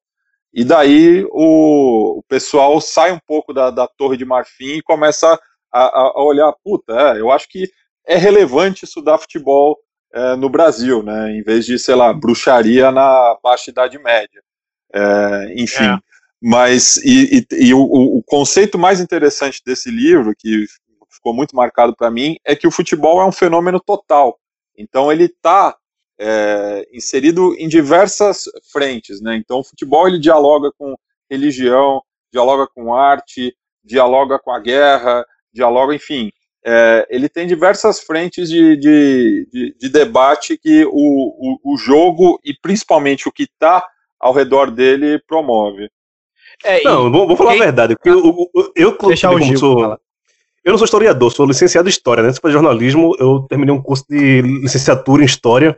e 0.54 0.64
daí 0.64 1.26
o, 1.32 2.20
o 2.20 2.24
pessoal 2.28 2.80
sai 2.80 3.12
um 3.12 3.20
pouco 3.28 3.54
da, 3.54 3.70
da 3.70 3.88
torre 3.88 4.18
de 4.18 4.26
marfim 4.26 4.78
e 4.78 4.84
começa 4.84 5.40
a, 5.74 6.00
a- 6.02 6.24
olhar, 6.24 6.54
puta, 6.64 6.94
é, 7.16 7.20
eu 7.20 7.32
acho 7.32 7.48
que 7.50 7.70
é 8.08 8.18
relevante 8.18 8.86
estudar 8.86 9.18
futebol 9.18 9.78
é, 10.14 10.36
no 10.36 10.50
Brasil, 10.50 11.02
né, 11.04 11.32
em 11.32 11.44
vez 11.44 11.66
de, 11.66 11.80
sei 11.80 11.96
lá, 11.96 12.14
bruxaria 12.14 12.92
na 12.92 13.38
Baixa 13.44 13.72
Idade 13.72 13.98
Média. 14.00 14.42
É, 14.94 15.54
enfim, 15.58 15.86
É. 15.86 15.98
mas 16.42 16.98
e, 16.98 17.40
e- 17.52 17.66
e 17.68 17.74
o, 17.74 17.82
o- 17.82 18.24
conceito 18.26 18.78
mais 18.78 19.00
interessante 19.02 19.62
desse 19.66 19.90
livro, 19.92 20.34
que 20.38 20.66
ficou 21.12 21.34
muito 21.34 21.56
marcado 21.56 21.96
para 21.96 22.12
mim, 22.12 22.36
é 22.46 22.56
que 22.56 22.68
o 22.68 22.72
futebol 22.72 23.22
é 23.22 23.26
um 23.26 23.32
fenômeno 23.32 23.80
total. 23.80 24.40
Então 24.78 25.12
ele 25.12 25.26
está 25.26 25.76
inserido 26.92 27.56
em 27.58 27.68
diversas 27.68 28.44
frentes, 28.72 29.22
né? 29.22 29.36
Então 29.36 29.60
o 29.60 29.64
futebol 29.64 30.08
ele 30.08 30.20
dialoga 30.20 30.72
com 30.78 30.96
religião, 31.30 32.02
dialoga 32.32 32.68
com 32.74 32.94
arte, 32.94 33.56
dialoga 33.84 34.40
com 34.40 34.52
a 34.52 34.60
guerra, 34.60 35.26
dialoga, 35.54 35.94
enfim, 35.96 36.32
é, 36.66 37.06
ele 37.10 37.28
tem 37.30 37.46
diversas 37.46 38.00
frentes 38.00 38.50
de, 38.50 38.76
de, 38.78 39.48
de, 39.52 39.76
de 39.80 39.90
debate 39.90 40.58
que 40.58 40.86
o, 40.86 40.92
o, 40.94 41.74
o 41.74 41.78
jogo 41.78 42.40
e 42.44 42.54
principalmente 42.62 43.28
o 43.28 43.32
que 43.32 43.44
está 43.44 43.86
ao 44.20 44.34
redor 44.34 44.72
dele 44.72 45.22
promove. 45.28 45.90
É, 46.64 46.82
e- 46.82 46.84
Não, 46.86 47.12
vou, 47.12 47.28
vou 47.28 47.36
falar 47.36 47.52
quem- 47.52 47.62
a 47.62 47.66
verdade. 47.66 47.96
porque 47.96 48.10
Eu, 48.10 48.50
eu, 48.56 48.72
eu, 48.76 48.98
Deixar 49.08 49.38
Gil 49.42 49.58
sou- 49.58 49.98
eu 50.64 50.72
não 50.72 50.78
sou 50.78 50.86
historiador, 50.86 51.30
sou 51.30 51.46
licenciado 51.46 51.90
em 51.90 51.92
História, 51.92 52.24
né? 52.24 52.32
Se 52.32 52.40
for 52.40 52.50
jornalismo, 52.50 53.14
eu 53.20 53.42
terminei 53.50 53.76
um 53.76 53.82
curso 53.82 54.06
de 54.10 54.42
licenciatura 54.42 55.22
em 55.22 55.26
História. 55.26 55.78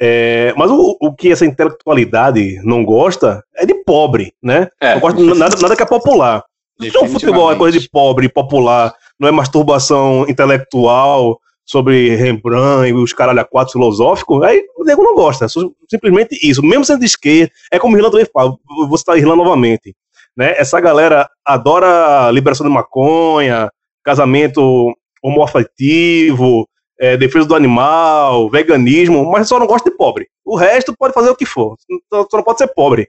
É, 0.00 0.54
mas 0.56 0.70
o, 0.70 0.96
o 1.00 1.14
que 1.14 1.30
essa 1.30 1.44
intelectualidade 1.44 2.58
não 2.64 2.82
gosta 2.84 3.42
é 3.54 3.66
de 3.66 3.74
pobre, 3.84 4.32
né? 4.42 4.68
É. 4.80 4.94
Não 4.94 5.00
gosta 5.00 5.18
de 5.22 5.38
nada, 5.38 5.56
nada 5.60 5.76
que 5.76 5.82
é 5.82 5.86
popular. 5.86 6.42
Se 6.80 6.98
o 6.98 7.08
futebol 7.08 7.50
é 7.50 7.56
coisa 7.56 7.78
de 7.78 7.88
pobre, 7.88 8.28
popular, 8.28 8.94
não 9.18 9.28
é 9.28 9.32
masturbação 9.32 10.26
intelectual 10.28 11.40
sobre 11.64 12.14
Rembrandt 12.14 12.88
e 12.88 12.92
os 12.92 13.12
caralho 13.12 13.40
a 13.40 13.44
quatro 13.44 13.72
filosóficos, 13.72 14.42
aí 14.42 14.64
o 14.76 14.84
nego 14.84 15.02
não 15.02 15.14
gosta. 15.14 15.46
é 15.46 15.48
Simplesmente 15.90 16.38
isso. 16.42 16.62
Mesmo 16.62 16.84
sendo 16.84 17.00
de 17.00 17.06
esquerda, 17.06 17.50
é 17.72 17.78
como 17.78 17.94
o 17.94 17.98
Irlanda 17.98 18.12
também 18.12 18.30
fala, 18.32 18.56
vou 18.88 18.96
citar 18.96 19.16
Irlanda 19.16 19.42
novamente. 19.42 19.94
Né? 20.36 20.54
Essa 20.58 20.80
galera 20.80 21.28
adora 21.44 22.30
liberação 22.30 22.66
de 22.66 22.72
maconha, 22.72 23.70
casamento 24.04 24.92
homoafetivo, 25.22 26.68
é, 27.00 27.16
defesa 27.16 27.46
do 27.46 27.54
animal, 27.54 28.48
veganismo, 28.48 29.24
mas 29.30 29.48
só 29.48 29.58
não 29.58 29.66
gosta 29.66 29.90
de 29.90 29.96
pobre. 29.96 30.28
O 30.44 30.56
resto 30.56 30.94
pode 30.96 31.14
fazer 31.14 31.30
o 31.30 31.36
que 31.36 31.46
for, 31.46 31.76
só 32.12 32.26
não 32.34 32.42
pode 32.42 32.58
ser 32.58 32.68
pobre. 32.68 33.08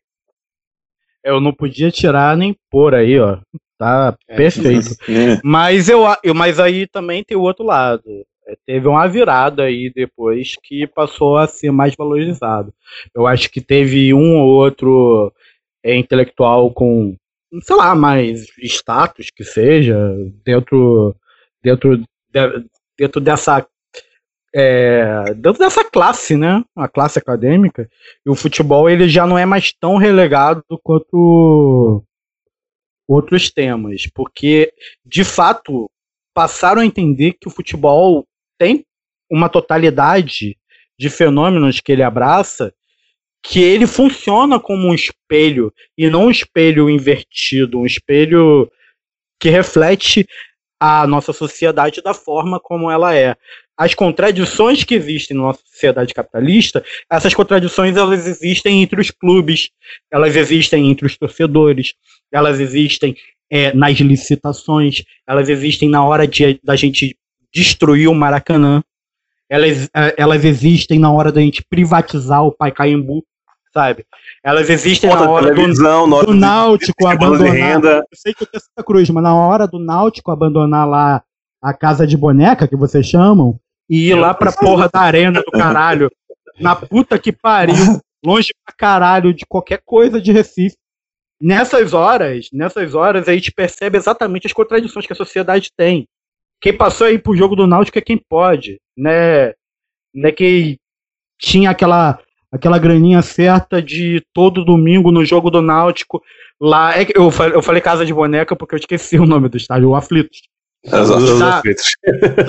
Eu 1.27 1.39
não 1.41 1.53
podia 1.53 1.91
tirar 1.91 2.35
nem 2.37 2.55
pôr 2.71 2.95
aí, 2.95 3.19
ó. 3.19 3.37
Tá 3.77 4.15
É. 4.27 4.35
perfeito. 4.35 4.95
Mas 5.43 5.87
eu, 5.89 6.03
eu, 6.23 6.33
mas 6.33 6.59
aí 6.59 6.87
também 6.87 7.23
tem 7.23 7.37
o 7.37 7.41
outro 7.41 7.63
lado. 7.65 8.01
É, 8.47 8.55
teve 8.65 8.87
uma 8.87 9.07
virada 9.07 9.63
aí 9.63 9.91
depois 9.93 10.53
que 10.63 10.87
passou 10.87 11.37
a 11.37 11.45
ser 11.47 11.69
mais 11.71 11.93
valorizado. 11.95 12.73
Eu 13.13 13.27
acho 13.27 13.51
que 13.51 13.61
teve 13.61 14.13
um 14.13 14.37
ou 14.37 14.47
outro 14.47 15.31
é, 15.83 15.95
intelectual 15.95 16.71
com, 16.71 17.15
sei 17.61 17.75
lá, 17.75 17.93
mais 17.93 18.47
status 18.63 19.29
que 19.29 19.43
seja 19.43 19.95
dentro 20.45 21.15
dentro 21.61 21.97
de- 21.97 22.05
dentro 22.97 23.19
dessa 23.21 23.63
é, 24.53 25.33
dentro 25.35 25.59
dessa 25.59 25.83
classe, 25.83 26.35
né? 26.35 26.63
A 26.75 26.87
classe 26.87 27.19
acadêmica. 27.19 27.89
O 28.25 28.35
futebol 28.35 28.89
ele 28.89 29.07
já 29.07 29.25
não 29.27 29.37
é 29.37 29.45
mais 29.45 29.71
tão 29.71 29.97
relegado 29.97 30.63
quanto 30.83 32.03
outros 33.07 33.49
temas, 33.49 34.03
porque 34.13 34.73
de 35.05 35.23
fato 35.23 35.89
passaram 36.33 36.81
a 36.81 36.85
entender 36.85 37.33
que 37.33 37.47
o 37.47 37.51
futebol 37.51 38.27
tem 38.59 38.85
uma 39.29 39.49
totalidade 39.49 40.57
de 40.99 41.09
fenômenos 41.09 41.79
que 41.79 41.91
ele 41.91 42.03
abraça, 42.03 42.73
que 43.43 43.61
ele 43.61 43.87
funciona 43.87 44.59
como 44.59 44.87
um 44.87 44.93
espelho 44.93 45.73
e 45.97 46.09
não 46.09 46.25
um 46.25 46.31
espelho 46.31 46.89
invertido, 46.89 47.79
um 47.79 47.85
espelho 47.85 48.69
que 49.39 49.49
reflete 49.49 50.27
a 50.79 51.07
nossa 51.07 51.33
sociedade 51.33 52.01
da 52.01 52.13
forma 52.13 52.59
como 52.59 52.91
ela 52.91 53.15
é. 53.15 53.35
As 53.77 53.93
contradições 53.93 54.83
que 54.83 54.95
existem 54.95 55.37
na 55.37 55.43
nossa 55.43 55.61
sociedade 55.65 56.13
capitalista, 56.13 56.83
essas 57.09 57.33
contradições 57.33 57.95
elas 57.95 58.25
existem 58.25 58.81
entre 58.81 58.99
os 58.99 59.11
clubes, 59.11 59.69
elas 60.11 60.35
existem 60.35 60.89
entre 60.89 61.05
os 61.05 61.15
torcedores, 61.15 61.93
elas 62.31 62.59
existem 62.59 63.15
é, 63.49 63.73
nas 63.73 63.97
licitações, 63.99 65.03
elas 65.27 65.47
existem 65.47 65.89
na 65.89 66.03
hora 66.03 66.27
de, 66.27 66.59
da 66.63 66.75
gente 66.75 67.15
destruir 67.53 68.07
o 68.07 68.15
Maracanã, 68.15 68.83
elas, 69.49 69.89
é, 69.95 70.15
elas 70.17 70.43
existem 70.43 70.99
na 70.99 71.11
hora 71.11 71.31
da 71.31 71.39
gente 71.39 71.63
privatizar 71.69 72.43
o 72.43 72.51
Pacaembu, 72.51 73.23
sabe? 73.73 74.05
Elas 74.43 74.69
existem 74.69 75.09
na 75.09 75.29
hora 75.29 75.53
do, 75.53 75.67
na 75.81 76.03
hora 76.03 76.25
do 76.25 76.33
Náutico 76.33 77.07
de- 77.07 77.13
abandonar. 77.13 77.53
renda. 77.53 77.97
Eu 78.11 78.17
sei 78.17 78.33
que 78.33 78.43
eu 78.43 78.47
tenho 78.47 78.61
Santa 78.61 78.83
Cruz, 78.83 79.09
mas 79.09 79.23
na 79.23 79.35
hora 79.35 79.67
do 79.67 79.77
Náutico 79.79 80.31
abandonar 80.31 80.87
lá 80.87 81.23
a 81.61 81.73
casa 81.73 82.05
de 82.05 82.17
boneca, 82.17 82.67
que 82.67 82.75
vocês 82.75 83.05
chamam, 83.07 83.59
e 83.89 84.09
ir 84.09 84.15
lá 84.15 84.33
pra 84.33 84.51
porra 84.51 84.89
da 84.91 84.99
arena 84.99 85.41
do 85.41 85.51
caralho, 85.51 86.09
na 86.59 86.75
puta 86.75 87.17
que 87.17 87.31
pariu, 87.31 88.01
longe 88.23 88.53
pra 88.65 88.75
caralho 88.75 89.33
de 89.33 89.45
qualquer 89.45 89.81
coisa 89.85 90.19
de 90.21 90.31
Recife. 90.31 90.75
Nessas 91.41 91.93
horas, 91.93 92.47
nessas 92.51 92.95
horas, 92.95 93.27
a 93.27 93.33
gente 93.33 93.51
percebe 93.51 93.97
exatamente 93.97 94.47
as 94.47 94.53
contradições 94.53 95.05
que 95.05 95.13
a 95.13 95.15
sociedade 95.15 95.69
tem. 95.77 96.07
Quem 96.59 96.75
passou 96.75 97.05
aí 97.05 97.19
pro 97.19 97.35
jogo 97.35 97.55
do 97.55 97.67
Náutico 97.67 97.99
é 97.99 98.01
quem 98.01 98.17
pode, 98.17 98.79
né? 98.97 99.53
Né 100.13 100.31
quem 100.31 100.79
tinha 101.39 101.69
aquela 101.69 102.19
aquela 102.51 102.79
graninha 102.79 103.21
certa 103.21 103.81
de 103.81 104.23
todo 104.33 104.65
domingo 104.65 105.11
no 105.11 105.23
jogo 105.23 105.51
do 105.51 105.61
Náutico 105.61 106.21
lá. 106.59 106.97
É 106.97 107.05
que 107.05 107.17
eu, 107.17 107.29
falei, 107.29 107.55
eu 107.55 107.61
falei 107.61 107.81
casa 107.81 108.05
de 108.05 108.13
boneca 108.13 108.55
porque 108.55 108.73
eu 108.73 108.79
esqueci 108.79 109.19
o 109.19 109.25
nome 109.25 109.49
do 109.49 109.57
estádio, 109.57 109.89
o 109.89 109.95
Aflitos. 109.95 110.41
Exato. 110.85 111.39
Tá. 111.39 111.61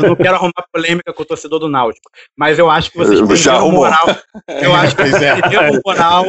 Eu 0.03 0.09
não 0.11 0.17
quero 0.17 0.35
arrumar 0.37 0.65
polêmica 0.73 1.13
com 1.13 1.23
o 1.23 1.27
torcedor 1.27 1.59
do 1.59 1.69
Náutico, 1.69 2.09
mas 2.37 2.59
eu 2.59 2.71
acho 2.71 2.91
que 2.91 2.99
vocês 2.99 3.19
Já 3.19 3.27
perderam 3.27 3.57
arrumou. 3.57 3.81
moral. 3.81 4.07
Eu 4.49 4.75
acho 4.75 4.95
que 4.97 5.03
vocês 5.09 5.23
é. 5.23 5.41
perderam 5.41 5.81
moral 5.85 6.25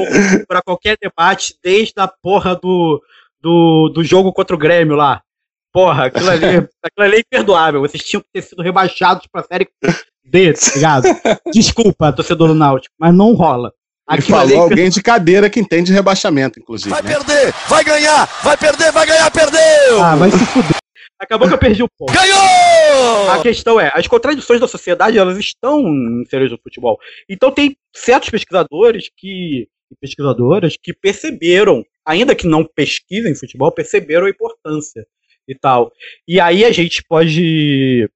para 0.47 0.61
qualquer 0.61 0.97
debate, 1.01 1.53
desde 1.63 1.93
a 1.97 2.07
porra 2.07 2.55
do, 2.55 3.01
do, 3.41 3.89
do 3.93 4.03
jogo 4.03 4.33
contra 4.33 4.55
o 4.55 4.59
Grêmio 4.59 4.95
lá. 4.95 5.21
Porra, 5.71 6.05
aquilo 6.05 6.29
ali, 6.31 6.45
aquilo 6.83 7.05
ali 7.05 7.17
é 7.17 7.19
imperdoável. 7.19 7.81
Vocês 7.81 8.03
tinham 8.03 8.21
que 8.21 8.27
ter 8.33 8.41
sido 8.41 8.63
rebaixados 8.63 9.27
pra 9.31 9.43
série 9.43 9.67
D, 10.25 10.53
tá 10.53 10.71
ligado? 10.75 11.03
Desculpa, 11.53 12.11
torcedor 12.11 12.47
do 12.47 12.55
Náutico, 12.55 12.95
mas 12.99 13.13
não 13.13 13.33
rola. 13.33 13.71
Aquilo 14.07 14.37
ali 14.39 14.53
falou 14.53 14.67
que- 14.67 14.73
alguém 14.73 14.89
de 14.89 15.03
cadeira 15.03 15.47
que 15.47 15.59
entende 15.59 15.93
rebaixamento, 15.93 16.59
inclusive. 16.59 16.89
Vai 16.89 17.03
né? 17.03 17.13
perder, 17.13 17.53
vai 17.67 17.83
ganhar, 17.83 18.27
vai 18.41 18.57
perder, 18.57 18.91
vai 18.91 19.05
ganhar, 19.05 19.29
perdeu! 19.29 20.03
Ah, 20.03 20.15
vai 20.15 20.31
se 20.31 20.39
fuder. 20.47 20.77
Acabou 21.19 21.47
que 21.47 21.53
eu 21.53 21.59
perdi 21.59 21.83
o 21.83 21.89
ponto. 21.89 22.13
Ganhou! 22.13 23.29
A 23.31 23.41
questão 23.41 23.79
é, 23.79 23.91
as 23.93 24.07
contradições 24.07 24.59
da 24.59 24.67
sociedade, 24.67 25.17
elas 25.17 25.37
estão 25.37 25.81
inseridas 26.21 26.51
no 26.51 26.59
futebol. 26.61 26.97
Então 27.29 27.51
tem 27.51 27.75
certos 27.93 28.29
pesquisadores 28.29 29.09
que 29.15 29.67
e 29.91 29.95
pesquisadoras 29.95 30.77
que 30.81 30.93
perceberam, 30.93 31.83
ainda 32.05 32.35
que 32.35 32.47
não 32.47 32.63
pesquisem 32.63 33.35
futebol, 33.35 33.71
perceberam 33.71 34.27
a 34.27 34.29
importância 34.29 35.05
e 35.47 35.55
tal. 35.55 35.91
E 36.27 36.39
aí 36.39 36.63
a 36.63 36.71
gente 36.71 37.03
pode 37.03 38.09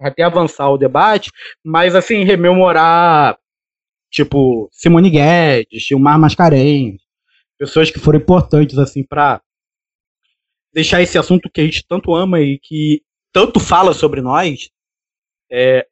até 0.00 0.24
avançar 0.24 0.68
o 0.70 0.78
debate, 0.78 1.30
mas 1.62 1.94
assim, 1.94 2.24
rememorar 2.24 3.38
tipo 4.10 4.68
Simone 4.72 5.10
Guedes, 5.10 5.82
Gilmar 5.82 6.18
Mascarenhas, 6.18 7.00
pessoas 7.58 7.90
que 7.90 8.00
foram 8.00 8.18
importantes 8.18 8.78
assim 8.78 9.02
para 9.04 9.40
deixar 10.74 11.00
esse 11.00 11.16
assunto 11.16 11.48
que 11.48 11.60
a 11.60 11.64
gente 11.64 11.84
tanto 11.88 12.14
ama 12.14 12.40
e 12.40 12.58
que 12.58 13.02
tanto 13.32 13.60
fala 13.60 13.94
sobre 13.94 14.20
nós 14.20 14.68
é 15.50 15.86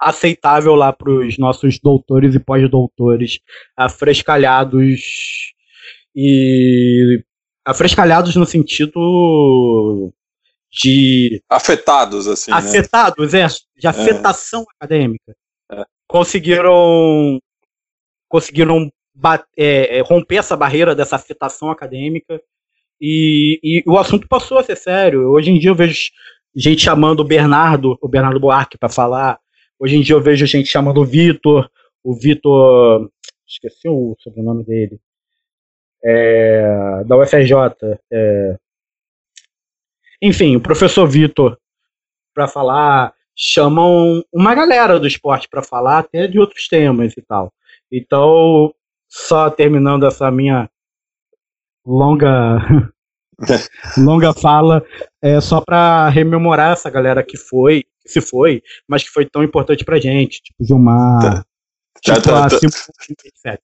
aceitável 0.00 0.74
lá 0.74 0.92
para 0.92 1.10
os 1.10 1.38
nossos 1.38 1.78
doutores 1.78 2.34
e 2.34 2.40
pós-doutores 2.40 3.38
afrescalhados 3.76 5.52
e 6.16 7.22
afrescalhados 7.64 8.34
no 8.34 8.46
sentido 8.46 10.12
de 10.70 11.42
Afetados, 11.48 12.26
assim. 12.26 12.50
né? 12.50 12.56
afetados, 12.56 13.34
é, 13.34 13.46
de 13.76 13.86
afetação 13.86 14.64
acadêmica. 14.76 15.36
Conseguiram 16.08 17.40
conseguiram 18.28 18.90
é, 19.56 19.98
é, 19.98 20.00
romper 20.00 20.36
essa 20.36 20.56
barreira 20.56 20.94
dessa 20.94 21.16
afetação 21.16 21.70
acadêmica 21.70 22.40
e, 23.00 23.60
e 23.62 23.82
o 23.86 23.98
assunto 23.98 24.28
passou 24.28 24.58
a 24.58 24.62
ser 24.62 24.76
sério. 24.76 25.30
Hoje 25.30 25.50
em 25.50 25.58
dia 25.58 25.70
eu 25.70 25.74
vejo 25.74 26.10
gente 26.54 26.82
chamando 26.82 27.20
o 27.20 27.24
Bernardo, 27.24 27.98
o 28.00 28.08
Bernardo 28.08 28.40
Buarque 28.40 28.78
para 28.78 28.88
falar. 28.88 29.38
Hoje 29.78 29.96
em 29.96 30.02
dia 30.02 30.14
eu 30.14 30.22
vejo 30.22 30.46
gente 30.46 30.68
chamando 30.68 31.00
o 31.00 31.04
Vitor, 31.04 31.68
o 32.02 32.14
Vitor, 32.14 33.10
esqueci 33.46 33.88
o 33.88 34.16
sobrenome 34.20 34.64
dele, 34.64 35.00
é, 36.04 37.04
da 37.06 37.16
UFRJ. 37.16 37.54
é, 38.12 38.56
enfim, 40.22 40.56
o 40.56 40.60
professor 40.60 41.06
Vitor 41.06 41.58
para 42.34 42.48
falar, 42.48 43.12
chamam 43.36 44.24
uma 44.32 44.54
galera 44.54 44.98
do 44.98 45.06
esporte 45.06 45.48
para 45.48 45.62
falar, 45.62 45.98
até 45.98 46.26
de 46.26 46.38
outros 46.38 46.66
temas 46.68 47.16
e 47.16 47.22
tal. 47.22 47.52
Então, 47.90 48.74
só 49.08 49.50
terminando 49.50 50.06
essa 50.06 50.30
minha 50.30 50.68
longa 51.86 52.58
longa 53.98 54.32
fala, 54.32 54.84
é 55.22 55.40
só 55.40 55.60
para 55.60 56.08
rememorar 56.08 56.72
essa 56.72 56.88
galera 56.90 57.22
que 57.22 57.36
foi, 57.36 57.84
que 58.02 58.08
se 58.08 58.20
foi, 58.20 58.62
mas 58.88 59.02
que 59.02 59.10
foi 59.10 59.26
tão 59.26 59.42
importante 59.42 59.84
pra 59.84 60.00
gente, 60.00 60.40
tipo 60.42 60.64
Gilmar, 60.64 61.44
Tá, 62.04 62.14
tipo 62.16 62.28
tá, 62.28 62.48
tá. 62.48 62.58
Simone, 62.58 63.16
etc. 63.24 63.60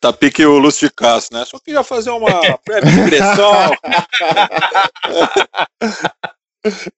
Tá 0.00 0.12
pique 0.12 0.44
o 0.44 0.58
Lúcio 0.58 0.88
de 0.88 0.94
Castro, 0.94 1.38
né? 1.38 1.44
Só 1.44 1.58
queria 1.58 1.82
fazer 1.82 2.10
uma 2.10 2.30
breve 2.66 2.90
digressão. 2.90 3.72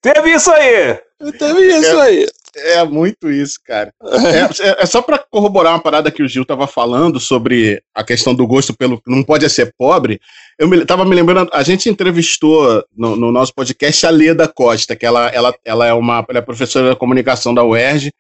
Teve 0.00 0.34
isso 0.34 0.50
aí! 0.50 1.00
Teve 1.38 1.78
isso 1.78 1.98
aí. 1.98 2.26
É 2.56 2.84
muito 2.84 3.30
isso, 3.30 3.58
cara. 3.64 3.92
É, 4.28 4.68
é- 4.68 4.82
é 4.82 4.86
só 4.86 5.00
pra 5.00 5.18
corroborar 5.18 5.72
uma 5.72 5.82
parada 5.82 6.10
que 6.10 6.22
o 6.22 6.28
Gil 6.28 6.44
tava 6.44 6.66
falando 6.66 7.18
sobre 7.20 7.82
a 7.94 8.02
questão 8.04 8.34
do 8.34 8.46
gosto 8.46 8.74
pelo 8.76 9.00
não 9.06 9.22
pode 9.22 9.48
ser 9.48 9.72
pobre. 9.76 10.20
Eu 10.58 10.68
me, 10.68 10.84
tava 10.84 11.04
me 11.04 11.14
lembrando, 11.14 11.50
a 11.52 11.62
gente 11.62 11.88
entrevistou 11.88 12.84
no, 12.96 13.16
no 13.16 13.30
nosso 13.32 13.54
podcast 13.54 14.06
a 14.06 14.10
Leda 14.10 14.48
Costa, 14.48 14.96
que 14.96 15.06
ela, 15.06 15.28
ela, 15.28 15.54
ela 15.64 15.86
é 15.86 15.92
uma 15.92 16.24
ela 16.28 16.38
é 16.38 16.42
professora 16.42 16.90
de 16.90 16.96
comunicação 16.96 17.54
da 17.54 17.64
UERJ 17.64 18.10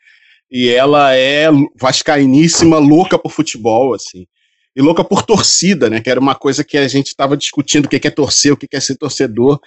e 0.50 0.68
ela 0.70 1.14
é 1.14 1.48
vascainíssima, 1.78 2.78
louca 2.78 3.18
por 3.18 3.30
futebol, 3.30 3.94
assim. 3.94 4.26
E 4.74 4.80
louca 4.80 5.02
por 5.02 5.22
torcida, 5.22 5.90
né? 5.90 6.00
Que 6.00 6.08
era 6.10 6.20
uma 6.20 6.34
coisa 6.34 6.62
que 6.62 6.78
a 6.78 6.86
gente 6.86 7.14
tava 7.14 7.36
discutindo, 7.36 7.86
o 7.86 7.88
que 7.88 8.06
é 8.06 8.10
torcer, 8.10 8.52
o 8.52 8.56
que 8.56 8.68
que 8.68 8.76
é 8.76 8.80
ser 8.80 8.96
torcedor. 8.96 9.58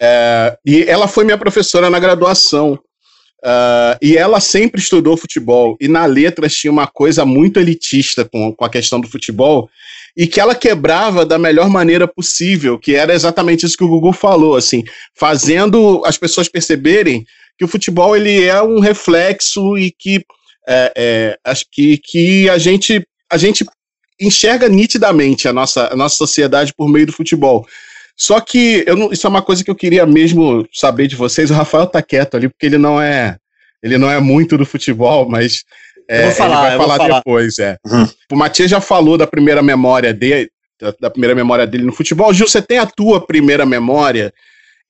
É, 0.00 0.56
e 0.64 0.82
ela 0.84 1.06
foi 1.06 1.24
minha 1.24 1.38
professora 1.38 1.90
na 1.90 1.98
graduação. 1.98 2.78
Ah, 3.44 3.98
e 4.00 4.16
ela 4.16 4.40
sempre 4.40 4.80
estudou 4.80 5.16
futebol. 5.16 5.76
E 5.80 5.88
na 5.88 6.06
letras 6.06 6.54
tinha 6.54 6.70
uma 6.70 6.86
coisa 6.86 7.24
muito 7.24 7.58
elitista 7.58 8.24
com, 8.24 8.54
com 8.54 8.64
a 8.64 8.70
questão 8.70 9.00
do 9.00 9.08
futebol. 9.08 9.68
E 10.16 10.26
que 10.26 10.38
ela 10.38 10.54
quebrava 10.54 11.24
da 11.24 11.38
melhor 11.38 11.70
maneira 11.70 12.06
possível, 12.06 12.78
que 12.78 12.94
era 12.94 13.14
exatamente 13.14 13.64
isso 13.64 13.76
que 13.76 13.84
o 13.84 13.88
Gugu 13.88 14.12
falou, 14.12 14.56
assim, 14.56 14.84
fazendo 15.14 16.02
as 16.04 16.18
pessoas 16.18 16.48
perceberem 16.48 17.24
que 17.58 17.64
o 17.64 17.68
futebol 17.68 18.14
ele 18.14 18.44
é 18.44 18.62
um 18.62 18.78
reflexo 18.78 19.76
e 19.78 19.90
que, 19.90 20.22
é, 20.68 20.92
é, 21.44 21.54
que, 21.70 21.96
que 21.96 22.50
a, 22.50 22.58
gente, 22.58 23.02
a 23.30 23.38
gente 23.38 23.64
enxerga 24.20 24.68
nitidamente 24.68 25.48
a 25.48 25.52
nossa, 25.52 25.90
a 25.90 25.96
nossa 25.96 26.16
sociedade 26.16 26.74
por 26.76 26.90
meio 26.90 27.06
do 27.06 27.12
futebol. 27.12 27.66
Só 28.16 28.40
que 28.40 28.84
eu 28.86 28.96
não- 28.96 29.12
isso 29.12 29.26
é 29.26 29.30
uma 29.30 29.42
coisa 29.42 29.64
que 29.64 29.70
eu 29.70 29.74
queria 29.74 30.06
mesmo 30.06 30.66
saber 30.72 31.06
de 31.06 31.16
vocês. 31.16 31.50
O 31.50 31.54
Rafael 31.54 31.86
tá 31.86 32.00
quieto 32.02 32.36
ali, 32.36 32.48
porque 32.48 32.66
ele 32.66 32.78
não 32.78 33.00
é. 33.00 33.36
Ele 33.82 33.98
não 33.98 34.10
é 34.10 34.20
muito 34.20 34.56
do 34.56 34.64
futebol, 34.64 35.28
mas 35.28 35.64
é, 36.08 36.30
falar, 36.30 36.68
ele 36.68 36.76
vai 36.76 36.76
falar, 36.76 36.96
falar. 36.98 37.18
depois. 37.18 37.58
É. 37.58 37.76
Uhum. 37.86 38.08
O 38.30 38.36
Matias 38.36 38.70
já 38.70 38.80
falou 38.80 39.18
da 39.18 39.26
primeira 39.26 39.60
memória 39.62 40.12
dele, 40.14 40.50
da, 40.80 40.94
da 41.00 41.10
primeira 41.10 41.34
memória 41.34 41.66
dele 41.66 41.84
no 41.84 41.92
futebol. 41.92 42.32
Gil, 42.32 42.46
você 42.46 42.62
tem 42.62 42.78
a 42.78 42.86
tua 42.86 43.24
primeira 43.26 43.66
memória? 43.66 44.32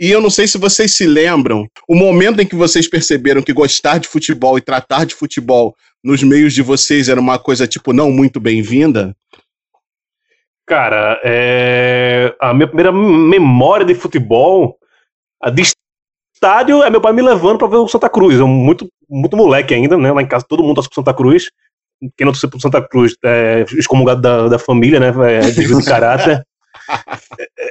E 0.01 0.11
eu 0.11 0.21
não 0.21 0.31
sei 0.31 0.47
se 0.49 0.59
vocês 0.59 0.97
se 0.97 1.07
lembram, 1.07 1.67
o 1.89 1.95
momento 1.95 2.41
em 2.41 2.47
que 2.47 2.57
vocês 2.57 2.89
perceberam 2.89 3.41
que 3.43 3.53
gostar 3.53 3.99
de 3.99 4.09
futebol 4.09 4.59
e 4.59 4.61
tratar 4.61 5.07
de 5.07 5.15
futebol 5.15 5.75
nos 6.03 6.23
meios 6.23 6.53
de 6.53 6.61
vocês 6.61 7.09
era 7.09 7.21
uma 7.21 7.39
coisa, 7.39 7.67
tipo, 7.67 7.93
não 7.93 8.11
muito 8.11 8.41
bem-vinda. 8.41 9.15
Cara, 10.73 11.21
é... 11.23 12.35
a 12.41 12.55
minha 12.55 12.67
primeira 12.67 12.91
memória 12.91 13.85
de 13.85 13.95
futebol, 13.95 14.79
a 15.39 15.51
de 15.51 15.71
estádio, 16.35 16.83
é 16.83 16.89
meu 16.89 16.99
pai 16.99 17.13
me 17.13 17.21
levando 17.21 17.59
pra 17.59 17.69
ver 17.69 17.77
o 17.77 17.87
Santa 17.87 18.09
Cruz. 18.09 18.39
Eu 18.39 18.49
muito, 18.49 18.89
muito 19.07 19.37
moleque 19.37 19.75
ainda, 19.75 19.99
né? 19.99 20.11
Lá 20.11 20.23
em 20.23 20.27
casa 20.27 20.47
todo 20.49 20.63
mundo 20.63 20.77
torce 20.77 20.89
pro 20.89 20.95
Santa 20.95 21.13
Cruz. 21.13 21.51
Quem 22.17 22.25
não 22.25 22.33
torce 22.33 22.49
pro 22.49 22.59
Santa 22.59 22.81
Cruz 22.81 23.15
é 23.23 23.67
excomungado 23.77 24.23
da, 24.23 24.49
da 24.49 24.59
família, 24.59 24.99
né? 24.99 25.13
É 25.35 25.41
desvio 25.51 25.79
de 25.79 25.85
caráter. 25.85 26.43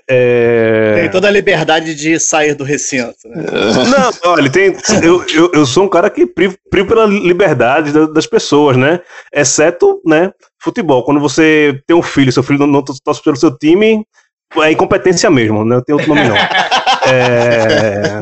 É... 0.07 0.99
Tem 1.01 1.09
toda 1.09 1.27
a 1.27 1.31
liberdade 1.31 1.95
de 1.95 2.19
sair 2.19 2.53
do 2.53 2.63
recinto, 2.63 3.27
né? 3.27 3.43
Não, 3.89 4.31
olha, 4.31 4.51
tem, 4.51 4.75
eu, 5.03 5.25
eu, 5.33 5.51
eu 5.55 5.65
sou 5.65 5.85
um 5.85 5.89
cara 5.89 6.07
que 6.07 6.27
privo, 6.27 6.55
privo 6.69 6.87
pela 6.87 7.07
liberdade 7.07 7.91
da- 7.91 8.05
das 8.05 8.27
pessoas, 8.27 8.77
né? 8.77 9.01
Exceto, 9.33 9.99
né, 10.05 10.31
futebol. 10.61 11.03
Quando 11.03 11.19
você 11.19 11.81
tem 11.87 11.95
um 11.95 12.01
filho, 12.01 12.31
seu 12.31 12.43
filho 12.43 12.59
não, 12.59 12.67
não 12.67 12.83
torce 12.83 13.21
pelo 13.23 13.35
seu 13.35 13.57
time, 13.57 14.05
é 14.57 14.71
incompetência 14.71 15.29
mesmo, 15.29 15.65
né? 15.65 15.75
Não 15.75 15.83
tem 15.83 15.95
outro 15.95 16.13
nome 16.13 16.27
não. 16.27 16.35
É... 17.03 18.21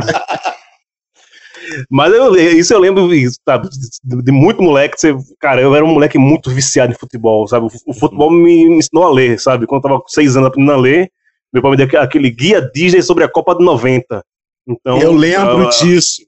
Mas 1.89 2.13
eu, 2.13 2.35
isso 2.35 2.73
eu 2.73 2.79
lembro, 2.79 3.09
sabe, 3.45 3.67
de, 4.03 4.31
muito 4.31 4.63
moleque, 4.63 4.99
você, 4.99 5.15
cara, 5.39 5.61
eu 5.61 5.75
era 5.75 5.83
um 5.83 5.93
moleque 5.93 6.17
muito 6.17 6.49
viciado 6.49 6.93
em 6.93 6.97
futebol, 6.97 7.47
sabe? 7.47 7.67
O, 7.85 7.93
futebol 7.93 8.31
me 8.31 8.63
ensinou 8.63 9.05
a 9.05 9.11
ler, 9.11 9.39
sabe? 9.39 9.67
Quando 9.67 9.83
eu 9.83 9.89
tava 9.89 10.01
com 10.01 10.07
seis 10.07 10.35
anos 10.35 10.47
aprendendo 10.47 10.71
a 10.71 10.77
ler, 10.77 11.11
meu 11.53 11.61
pai 11.61 11.71
me 11.71 11.77
deu 11.77 12.01
aquele- 12.01 12.31
guia 12.31 12.61
Disney 12.73 13.01
sobre 13.01 13.23
a 13.23 13.29
Copa 13.29 13.53
de 13.53 13.63
90. 13.63 14.23
Então, 14.67 14.99
eu 14.99 15.11
lembro 15.11 15.67
ah, 15.67 15.69
disso. 15.69 16.21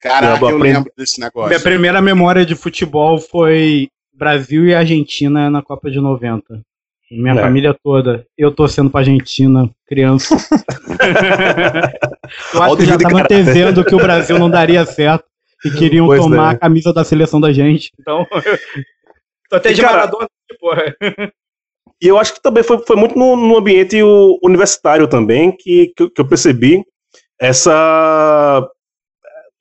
Caraca, 0.00 0.44
eu 0.44 0.50
eu 0.50 0.56
aprendi- 0.56 0.76
lembro 0.76 0.92
desse 0.96 1.20
negócio. 1.20 1.48
Minha 1.48 1.60
primeira 1.60 2.00
memória 2.00 2.46
de 2.46 2.54
futebol 2.54 3.18
foi 3.18 3.88
Brasil 4.20 4.66
e 4.66 4.74
Argentina 4.74 5.48
na 5.48 5.62
Copa 5.62 5.90
de 5.90 5.98
90. 5.98 6.60
Minha 7.10 7.32
É. 7.34 7.40
família 7.40 7.74
toda. 7.82 8.24
Eu 8.36 8.52
torcendo 8.52 8.90
pra 8.90 9.00
Argentina, 9.00 9.68
criança. 9.88 10.36
eu 12.54 12.62
acho 12.62 12.76
que 12.76 12.84
já 12.84 12.98
tava 12.98 13.20
antevendo 13.22 13.84
que 13.84 13.94
o 13.94 13.98
Brasil 13.98 14.38
não 14.38 14.50
daria 14.50 14.84
certo 14.84 15.24
e 15.64 15.70
queriam 15.70 16.06
Pois 16.06 16.20
tomar 16.20 16.52
é. 16.52 16.54
a 16.54 16.58
camisa 16.58 16.92
da 16.92 17.02
seleção 17.02 17.40
da 17.40 17.50
gente. 17.52 17.90
Então, 17.98 18.26
tô 19.48 19.56
até 19.56 19.70
E, 19.70 19.74
de 19.74 19.80
cara, 19.82 19.96
Maradona, 19.96 20.28
porra. 20.60 20.94
E 22.02 22.06
eu 22.06 22.18
acho 22.18 22.34
que 22.34 22.42
também 22.42 22.62
foi, 22.62 22.78
foi 22.86 22.96
muito 22.96 23.18
no, 23.18 23.34
no 23.36 23.56
ambiente 23.56 24.00
o- 24.02 24.38
universitário 24.42 25.08
também 25.08 25.50
que, 25.50 25.92
que, 25.96 26.02
eu- 26.04 26.10
que 26.10 26.20
eu 26.20 26.28
percebi 26.28 26.84
essa 27.40 28.68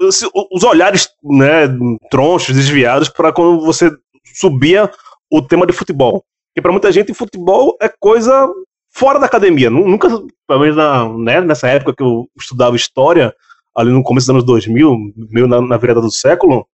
os 0.01 0.63
olhares 0.63 1.09
né, 1.21 1.67
tronchos, 2.09 2.55
desviados 2.55 3.09
para 3.09 3.33
quando 3.33 3.59
você 3.65 3.91
subia 4.33 4.89
o 5.31 5.41
tema 5.41 5.65
de 5.65 5.73
futebol. 5.73 6.23
Porque 6.49 6.61
para 6.61 6.71
muita 6.71 6.91
gente 6.91 7.13
futebol 7.13 7.77
é 7.81 7.89
coisa 7.99 8.49
fora 8.91 9.19
da 9.19 9.25
academia. 9.27 9.69
Nu- 9.69 9.87
Nunca, 9.87 10.09
pelo 10.47 10.59
menos 10.61 10.75
na, 10.75 11.07
né, 11.17 11.41
nessa 11.41 11.67
época 11.67 11.93
que 11.95 12.03
eu 12.03 12.27
estudava 12.39 12.75
história, 12.75 13.33
ali 13.75 13.91
no 13.91 14.03
começo 14.03 14.25
dos 14.27 14.31
anos 14.35 14.43
2000, 14.45 14.95
meio 15.29 15.47
na, 15.47 15.61
na 15.61 15.77
virada 15.77 16.01
do 16.01 16.11
século, 16.11 16.65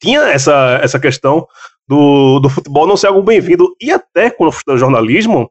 tinha 0.00 0.20
essa, 0.22 0.78
essa 0.82 0.98
questão 0.98 1.46
do, 1.86 2.38
do 2.40 2.48
futebol 2.48 2.86
não 2.86 2.96
ser 2.96 3.08
algo 3.08 3.22
bem-vindo. 3.22 3.74
E 3.80 3.90
até 3.92 4.30
quando 4.30 4.52
eu 4.52 4.52
fui 4.52 4.78
jornalismo, 4.78 5.50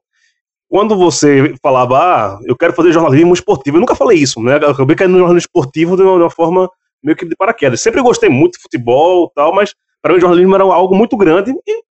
quando 0.69 0.95
você 0.95 1.53
falava, 1.61 1.97
ah, 1.99 2.39
eu 2.45 2.55
quero 2.55 2.73
fazer 2.73 2.91
jornalismo 2.91 3.33
esportivo, 3.33 3.77
eu 3.77 3.81
nunca 3.81 3.95
falei 3.95 4.17
isso, 4.17 4.41
né? 4.41 4.57
Eu 4.61 4.71
acabei 4.71 4.95
caindo 4.95 5.11
no 5.11 5.19
jornalismo 5.19 5.47
esportivo 5.47 5.95
de 5.95 6.03
uma, 6.03 6.15
de 6.17 6.23
uma 6.23 6.29
forma 6.29 6.69
meio 7.03 7.15
que 7.15 7.25
de 7.25 7.35
paraquedas. 7.35 7.81
Sempre 7.81 8.01
gostei 8.01 8.29
muito 8.29 8.53
de 8.53 8.61
futebol 8.61 9.31
tal, 9.35 9.53
mas 9.53 9.73
para 10.05 10.13
mim 10.13 10.19
o 10.19 10.21
jornalismo 10.21 10.53
era 10.53 10.63
algo 10.63 10.95
muito 10.95 11.17
grande 11.17 11.51
e 11.65 11.83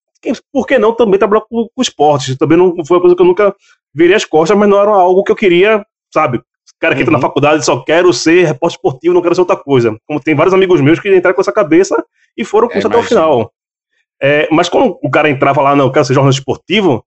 por 0.51 0.67
que 0.67 0.77
não 0.77 0.93
também 0.93 1.17
trabalhar 1.17 1.41
com, 1.49 1.67
com 1.75 1.81
esportes? 1.81 2.37
Também 2.37 2.55
não 2.55 2.85
foi 2.85 2.97
uma 2.97 3.01
coisa 3.01 3.15
que 3.15 3.21
eu 3.23 3.25
nunca 3.25 3.55
virei 3.91 4.15
as 4.15 4.23
costas, 4.23 4.55
mas 4.55 4.69
não 4.69 4.79
era 4.79 4.91
algo 4.91 5.23
que 5.23 5.31
eu 5.31 5.35
queria, 5.35 5.83
sabe? 6.13 6.39
cara 6.79 6.93
que 6.93 7.01
entra 7.01 7.11
na 7.11 7.17
uhum. 7.17 7.23
faculdade 7.23 7.65
só 7.65 7.81
quero 7.81 8.13
ser 8.13 8.45
repórter 8.45 8.75
esportivo, 8.75 9.15
não 9.15 9.21
quero 9.21 9.33
ser 9.33 9.41
outra 9.41 9.55
coisa. 9.55 9.97
Como 10.05 10.19
tem 10.19 10.35
vários 10.35 10.53
amigos 10.53 10.79
meus 10.79 10.99
que 10.99 11.15
entraram 11.15 11.33
com 11.33 11.41
essa 11.41 11.51
cabeça 11.51 12.05
e 12.37 12.45
foram 12.45 12.67
com 12.67 12.75
é, 12.75 12.77
isso 12.77 12.87
até 12.87 12.97
o 12.97 13.01
final. 13.03 13.51
É, 14.21 14.47
mas 14.51 14.69
quando 14.69 14.99
o 15.01 15.09
cara 15.09 15.27
entrava 15.27 15.61
lá, 15.61 15.75
não, 15.75 15.85
eu 15.85 15.91
quero 15.91 16.05
ser 16.05 16.13
jornalista 16.13 16.41
esportivo, 16.41 17.03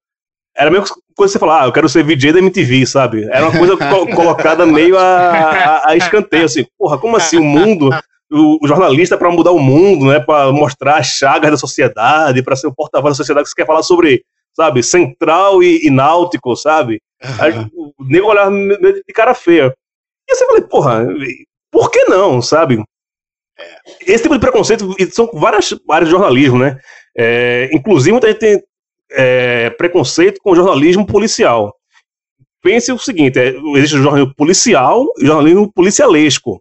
era 0.57 0.71
a 0.71 0.73
mesma 0.73 0.87
coisa 1.15 1.33
que 1.33 1.39
você 1.39 1.39
falar, 1.39 1.63
ah, 1.63 1.67
eu 1.67 1.73
quero 1.73 1.89
ser 1.89 2.03
VJ 2.03 2.33
da 2.33 2.39
MTV, 2.41 2.85
sabe? 2.85 3.29
Era 3.31 3.49
uma 3.49 3.57
coisa 3.57 3.77
co 3.77 4.07
colocada 4.13 4.67
meio 4.67 4.99
a, 4.99 5.03
a, 5.03 5.91
a, 5.91 5.97
escanteio, 5.97 6.47
assim, 6.47 6.67
porra, 6.77 6.99
como 6.99 7.17
assim 7.17 7.37
o 7.37 7.45
mundo, 7.45 7.91
o, 8.31 8.59
o 8.63 8.69
jornalista 8.69 9.17
para 9.17 9.31
mudar 9.31 9.53
o 9.53 9.59
mundo, 9.59 10.07
né, 10.07 10.21
para 10.21 10.53
mostrar 10.53 10.99
as 10.99 11.07
chagas 11.07 11.51
da 11.51 11.57
sociedade, 11.57 12.43
para 12.43 12.57
ser 12.57 12.67
o 12.67 12.75
porta-voz 12.75 13.13
da 13.13 13.17
sociedade 13.17 13.45
que 13.45 13.51
você 13.51 13.57
quer 13.57 13.67
falar 13.67 13.83
sobre, 13.83 14.25
sabe, 14.55 14.83
central 14.83 15.63
e, 15.63 15.87
e 15.87 15.91
náutico, 15.91 16.57
sabe? 16.57 17.01
Aí, 17.41 17.53
o 17.75 17.93
nego 18.05 18.29
olhava 18.29 18.51
de 18.51 19.13
cara 19.15 19.35
feia. 19.35 19.75
E 20.29 20.35
você 20.35 20.47
falei, 20.47 20.63
porra, 20.63 21.07
por 21.71 21.91
que 21.91 22.05
não, 22.05 22.43
sabe? 22.43 22.83
Esse 24.01 24.25
tipo 24.25 24.35
de 24.35 24.41
preconceito 24.41 24.95
são 25.13 25.31
várias 25.33 25.75
áreas 25.89 26.09
de 26.09 26.15
jornalismo, 26.15 26.59
né? 26.59 26.79
É, 27.17 27.71
inclusive, 27.73 28.13
muita 28.13 28.29
gente 28.29 28.39
tem 28.39 28.63
é, 29.13 29.71
preconceito 29.71 30.39
com 30.43 30.55
jornalismo 30.55 31.07
policial. 31.07 31.75
Pense 32.63 32.93
o 32.93 32.99
seguinte: 32.99 33.39
é, 33.39 33.55
existe 33.77 33.97
o 33.97 34.03
jornalismo 34.03 34.35
policial 34.35 35.07
e 35.19 35.25
o 35.25 35.27
jornalismo 35.27 35.73
policialesco. 35.73 36.61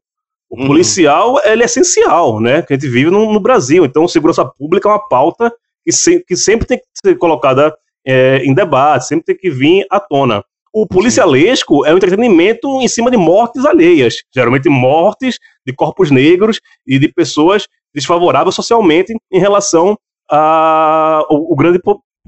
O 0.55 0.61
uhum. 0.61 0.67
policial 0.67 1.37
ele 1.43 1.63
é 1.63 1.65
essencial, 1.65 2.39
né? 2.39 2.61
Que 2.61 2.73
a 2.73 2.77
gente 2.77 2.89
vive 2.89 3.11
no, 3.11 3.33
no, 3.33 3.39
Brasil. 3.41 3.83
Então, 3.83 4.07
segurança 4.07 4.45
pública 4.45 4.87
é 4.87 4.91
uma 4.93 5.07
pauta 5.09 5.51
que, 5.83 5.91
se, 5.91 6.23
que 6.23 6.35
sempre 6.37 6.65
tem 6.65 6.77
que 6.77 6.85
ser 7.05 7.17
colocada 7.17 7.75
é, 8.07 8.37
em 8.37 8.53
debate, 8.53 9.05
sempre 9.07 9.25
tem 9.25 9.35
que 9.35 9.49
vir 9.49 9.85
à 9.89 9.99
tona. 9.99 10.41
O 10.73 10.87
policialesco 10.87 11.85
é 11.85 11.93
um 11.93 11.97
entretenimento 11.97 12.81
em 12.81 12.87
cima 12.87 13.11
de 13.11 13.17
mortes 13.17 13.65
alheias, 13.65 14.23
geralmente 14.33 14.69
mortes 14.69 15.39
de 15.65 15.73
corpos 15.73 16.09
negros 16.09 16.61
e 16.87 16.97
de 16.97 17.09
pessoas 17.09 17.67
desfavoráveis 17.93 18.55
socialmente 18.55 19.13
em 19.31 19.39
relação 19.39 19.97
ao 20.29 21.55
grande 21.55 21.81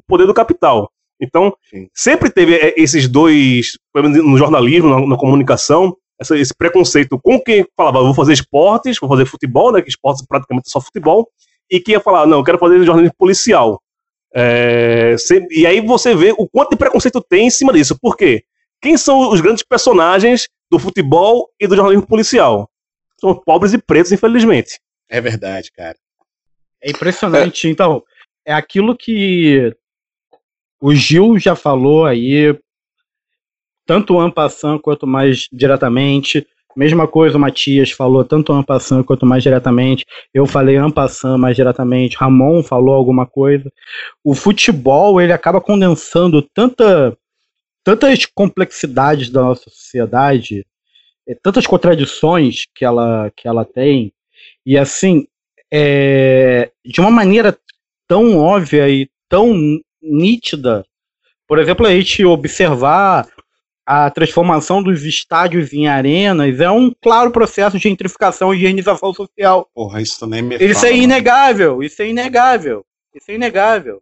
poder 0.05 0.25
do 0.25 0.34
capital. 0.34 0.91
Então, 1.19 1.53
Sim. 1.69 1.88
sempre 1.93 2.30
teve 2.30 2.55
é, 2.55 2.73
esses 2.78 3.07
dois, 3.07 3.71
no 3.95 4.38
jornalismo, 4.38 4.89
na, 4.89 5.07
na 5.07 5.17
comunicação, 5.17 5.95
essa, 6.20 6.38
esse 6.38 6.53
preconceito 6.53 7.20
com 7.20 7.39
quem 7.39 7.65
falava, 7.76 8.01
vou 8.01 8.13
fazer 8.13 8.34
esportes, 8.34 8.97
vou 8.99 9.09
fazer 9.09 9.26
futebol, 9.26 9.72
né, 9.72 9.82
que 9.82 9.89
esportes 9.89 10.26
praticamente 10.26 10.68
é 10.68 10.72
só 10.72 10.82
futebol, 10.82 11.30
e 11.70 11.80
que 11.80 11.91
ia 11.91 11.99
falar, 11.99 12.26
não, 12.26 12.39
eu 12.39 12.43
quero 12.43 12.57
fazer 12.57 12.84
jornalismo 12.84 13.15
policial. 13.18 13.82
É, 14.34 15.15
e 15.51 15.65
aí 15.65 15.82
você 15.82 16.15
vê 16.15 16.34
o 16.38 16.47
quanto 16.47 16.72
de 16.72 16.76
preconceito 16.78 17.22
tem 17.22 17.47
em 17.47 17.49
cima 17.49 17.74
disso. 17.74 17.97
Por 17.99 18.15
quê? 18.15 18.43
Quem 18.82 18.97
são 18.97 19.32
os 19.32 19.41
grandes 19.41 19.63
personagens 19.63 20.47
do 20.70 20.78
futebol 20.78 21.49
e 21.59 21.68
do 21.68 21.76
jornalismo 21.76 22.05
policial? 22.05 22.70
São 23.20 23.34
pobres 23.36 23.74
e 23.74 23.78
pretos, 23.78 24.11
infelizmente. 24.11 24.80
É 25.09 25.20
verdade, 25.20 25.72
cara. 25.72 25.97
É 26.82 26.91
impressionante. 26.91 27.68
É. 27.68 27.72
Então, 27.72 28.03
é 28.45 28.53
aquilo 28.53 28.95
que 28.95 29.74
o 30.80 30.93
Gil 30.93 31.39
já 31.39 31.55
falou 31.55 32.05
aí, 32.05 32.57
tanto 33.88 34.20
ampassando 34.20 34.80
quanto 34.80 35.08
mais 35.08 35.48
diretamente. 35.52 36.46
Mesma 36.76 37.08
coisa 37.08 37.38
o 37.38 37.40
Matias 37.40 37.90
falou, 37.90 38.24
tanto 38.24 38.54
ampassando 38.54 39.04
quanto 39.04 39.26
mais 39.26 39.42
diretamente. 39.42 40.06
Eu 40.32 40.46
falei 40.46 40.76
ampassando 40.76 41.40
mais 41.40 41.56
diretamente. 41.56 42.18
Ramon 42.18 42.62
falou 42.62 42.94
alguma 42.94 43.26
coisa. 43.26 43.72
O 44.24 44.36
futebol, 44.36 45.20
ele 45.20 45.34
acaba 45.34 45.60
condensando 45.60 46.40
tanta, 46.42 47.18
tantas 47.84 48.26
complexidades 48.28 49.32
da 49.32 49.42
nossa 49.42 49.70
sociedade, 49.72 50.64
é, 51.28 51.34
tantas 51.34 51.66
contradições 51.66 52.66
que 52.76 52.86
ela, 52.86 53.32
que 53.36 53.48
ela 53.48 53.66
tem. 53.66 54.14
E 54.64 54.78
assim, 54.78 55.26
é, 55.74 56.70
de 56.86 57.00
uma 57.02 57.10
maneira 57.10 57.58
tão 58.08 58.38
óbvia 58.38 58.88
e 58.88 59.10
tão 59.28 59.80
nítida. 60.00 60.86
Por 61.48 61.58
exemplo, 61.58 61.88
a 61.88 61.92
gente 61.92 62.24
observar 62.26 63.26
a 63.88 64.12
transformação 64.12 64.84
dos 64.84 65.06
estádios 65.06 65.72
em 65.72 65.88
arenas 65.88 66.60
é 66.60 66.70
um 66.70 66.94
claro 67.02 67.32
processo 67.32 67.78
de 67.78 67.84
gentrificação 67.84 68.54
e 68.54 68.58
higienização 68.58 69.14
social. 69.14 69.70
Porra, 69.74 70.02
isso 70.02 70.20
também 70.20 70.42
me 70.42 70.58
Isso 70.58 70.82
fala, 70.82 70.92
é 70.92 70.98
inegável, 70.98 71.82
isso 71.82 72.02
é 72.02 72.10
inegável, 72.10 72.86
isso 73.16 73.32
é 73.32 73.36
inegável. 73.36 74.02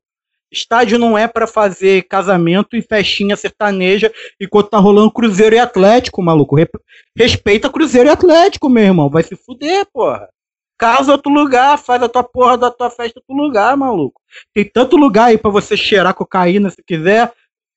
Estádio 0.51 0.97
não 0.97 1.15
é 1.15 1.27
para 1.27 1.45
fazer 1.45 2.07
casamento 2.07 2.75
e 2.75 2.81
festinha 2.81 3.35
sertaneja 3.35 4.11
enquanto 4.41 4.69
tá 4.69 4.79
rolando 4.79 5.11
Cruzeiro 5.11 5.55
e 5.55 5.59
Atlético, 5.59 6.23
maluco. 6.23 6.55
Respeita 7.15 7.69
Cruzeiro 7.69 8.09
e 8.09 8.11
Atlético, 8.11 8.67
meu 8.67 8.83
irmão. 8.83 9.07
Vai 9.07 9.21
se 9.21 9.35
fuder, 9.35 9.85
porra. 9.93 10.27
Casa 10.79 11.11
outro 11.11 11.31
lugar, 11.31 11.77
faz 11.77 12.01
a 12.01 12.09
tua 12.09 12.23
porra 12.23 12.57
da 12.57 12.71
tua 12.71 12.89
festa 12.89 13.19
outro 13.19 13.35
lugar, 13.35 13.77
maluco. 13.77 14.19
Tem 14.53 14.65
tanto 14.65 14.97
lugar 14.97 15.25
aí 15.25 15.37
para 15.37 15.51
você 15.51 15.77
cheirar 15.77 16.13
cocaína 16.13 16.69
se 16.69 16.83
quiser, 16.83 17.31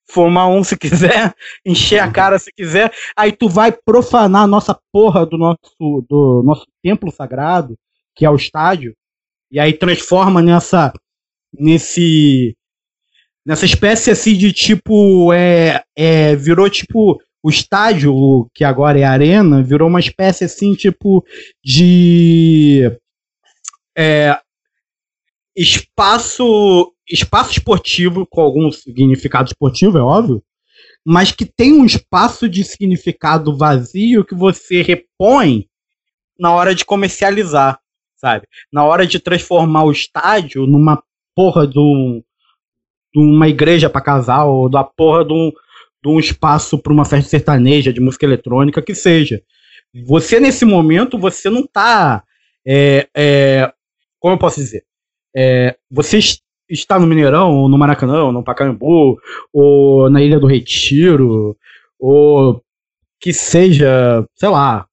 fumar 0.09 0.49
um 0.49 0.63
se 0.63 0.75
quiser, 0.75 1.33
encher 1.65 1.99
a 1.99 2.11
cara 2.11 2.39
se 2.39 2.51
quiser, 2.51 2.91
aí 3.15 3.31
tu 3.31 3.47
vai 3.47 3.71
profanar 3.71 4.43
a 4.43 4.47
nossa 4.47 4.77
porra 4.91 5.25
do 5.25 5.37
nosso, 5.37 6.05
do 6.09 6.41
nosso 6.43 6.65
templo 6.83 7.11
sagrado, 7.11 7.77
que 8.15 8.25
é 8.25 8.29
o 8.29 8.35
estádio, 8.35 8.95
e 9.51 9.59
aí 9.59 9.73
transforma 9.73 10.41
nessa 10.41 10.91
nesse 11.51 12.55
nessa 13.43 13.65
espécie 13.65 14.11
assim 14.11 14.37
de 14.37 14.53
tipo 14.53 15.33
é, 15.33 15.83
é 15.95 16.35
virou 16.35 16.69
tipo 16.69 17.19
o 17.41 17.49
estádio 17.49 18.47
que 18.53 18.63
agora 18.63 18.99
é 18.99 19.03
arena 19.03 19.63
virou 19.63 19.87
uma 19.87 19.99
espécie 19.99 20.43
assim 20.43 20.75
tipo 20.75 21.25
de 21.63 22.95
é, 23.97 24.39
espaço 25.55 26.93
espaço 27.09 27.51
esportivo 27.51 28.25
com 28.25 28.41
algum 28.41 28.71
significado 28.71 29.47
esportivo, 29.47 29.97
é 29.97 30.01
óbvio, 30.01 30.43
mas 31.05 31.31
que 31.31 31.45
tem 31.45 31.73
um 31.73 31.85
espaço 31.85 32.47
de 32.47 32.63
significado 32.63 33.55
vazio 33.55 34.23
que 34.23 34.35
você 34.35 34.81
repõe 34.81 35.67
na 36.39 36.53
hora 36.53 36.73
de 36.73 36.85
comercializar, 36.85 37.79
sabe? 38.15 38.47
Na 38.71 38.85
hora 38.85 39.05
de 39.05 39.19
transformar 39.19 39.83
o 39.83 39.91
estádio 39.91 40.65
numa 40.65 41.01
porra 41.35 41.65
de, 41.65 41.79
um, 41.79 42.21
de 43.13 43.19
uma 43.19 43.47
igreja 43.47 43.89
para 43.89 44.01
casal, 44.01 44.53
ou 44.53 44.69
da 44.69 44.83
porra 44.83 45.25
de 45.25 45.33
um, 45.33 45.51
de 46.03 46.09
um 46.09 46.19
espaço 46.19 46.77
para 46.77 46.93
uma 46.93 47.05
festa 47.05 47.29
sertaneja, 47.29 47.91
de 47.91 47.99
música 47.99 48.25
eletrônica, 48.25 48.81
que 48.81 48.95
seja. 48.95 49.41
Você, 50.05 50.39
nesse 50.39 50.65
momento, 50.65 51.17
você 51.17 51.49
não 51.49 51.65
tá. 51.65 52.23
É, 52.65 53.07
é, 53.15 53.73
como 54.19 54.35
eu 54.35 54.39
posso 54.39 54.59
dizer? 54.59 54.83
É, 55.35 55.77
você 55.89 56.19
está 56.69 56.99
no 56.99 57.07
Mineirão, 57.07 57.51
ou 57.57 57.69
no 57.69 57.77
Maracanã, 57.77 58.25
ou 58.25 58.31
no 58.31 58.43
Pacaembu, 58.43 59.17
ou 59.51 60.09
na 60.09 60.21
Ilha 60.21 60.39
do 60.39 60.47
Retiro, 60.47 61.57
ou 61.99 62.61
que 63.19 63.33
seja, 63.33 64.25
sei 64.35 64.49
lá, 64.49 64.87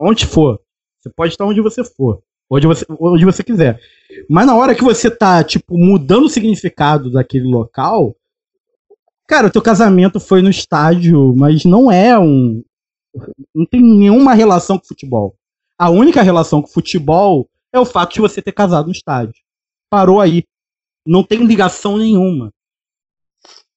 onde 0.00 0.26
for. 0.26 0.60
Você 0.98 1.10
pode 1.10 1.32
estar 1.32 1.44
onde 1.44 1.60
você 1.60 1.84
for, 1.84 2.20
onde 2.50 2.66
você, 2.66 2.84
onde 3.00 3.24
você 3.24 3.42
quiser. 3.42 3.80
Mas 4.28 4.46
na 4.46 4.56
hora 4.56 4.74
que 4.74 4.82
você 4.82 5.10
tá, 5.10 5.44
tipo, 5.44 5.78
mudando 5.78 6.24
o 6.24 6.30
significado 6.30 7.10
daquele 7.10 7.46
local, 7.46 8.16
cara, 9.26 9.46
o 9.46 9.50
teu 9.50 9.62
casamento 9.62 10.18
foi 10.18 10.42
no 10.42 10.50
estádio, 10.50 11.34
mas 11.36 11.64
não 11.64 11.90
é 11.90 12.18
um. 12.18 12.62
Não 13.54 13.66
tem 13.66 13.80
nenhuma 13.80 14.34
relação 14.34 14.78
com 14.78 14.86
futebol. 14.86 15.34
A 15.78 15.90
única 15.90 16.22
relação 16.22 16.60
com 16.60 16.68
futebol 16.68 17.48
é 17.72 17.78
o 17.78 17.84
fato 17.84 18.14
de 18.14 18.20
você 18.20 18.42
ter 18.42 18.52
casado 18.52 18.86
no 18.86 18.92
estádio. 18.92 19.34
Parou 19.90 20.20
aí 20.20 20.44
não 21.08 21.24
tem 21.24 21.46
ligação 21.46 21.96
nenhuma. 21.96 22.52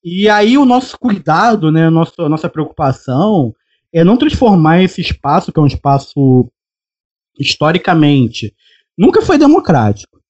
E 0.04 0.28
aí 0.28 0.58
o 0.58 0.66
nosso 0.66 0.98
cuidado, 0.98 1.72
né, 1.72 1.90
nossa, 1.90 2.28
nossa 2.28 2.50
preocupação 2.50 3.54
é 3.94 4.04
não 4.04 4.18
transformar 4.18 4.84
esse 4.84 5.02
espaço, 5.02 5.52
que 5.52 5.60
é 5.60 5.64
um 5.64 5.68
espaço 5.68 6.52
historicamente 7.40 8.54
nunca 8.98 9.22
foi 9.22 9.38
democrático, 9.38 10.22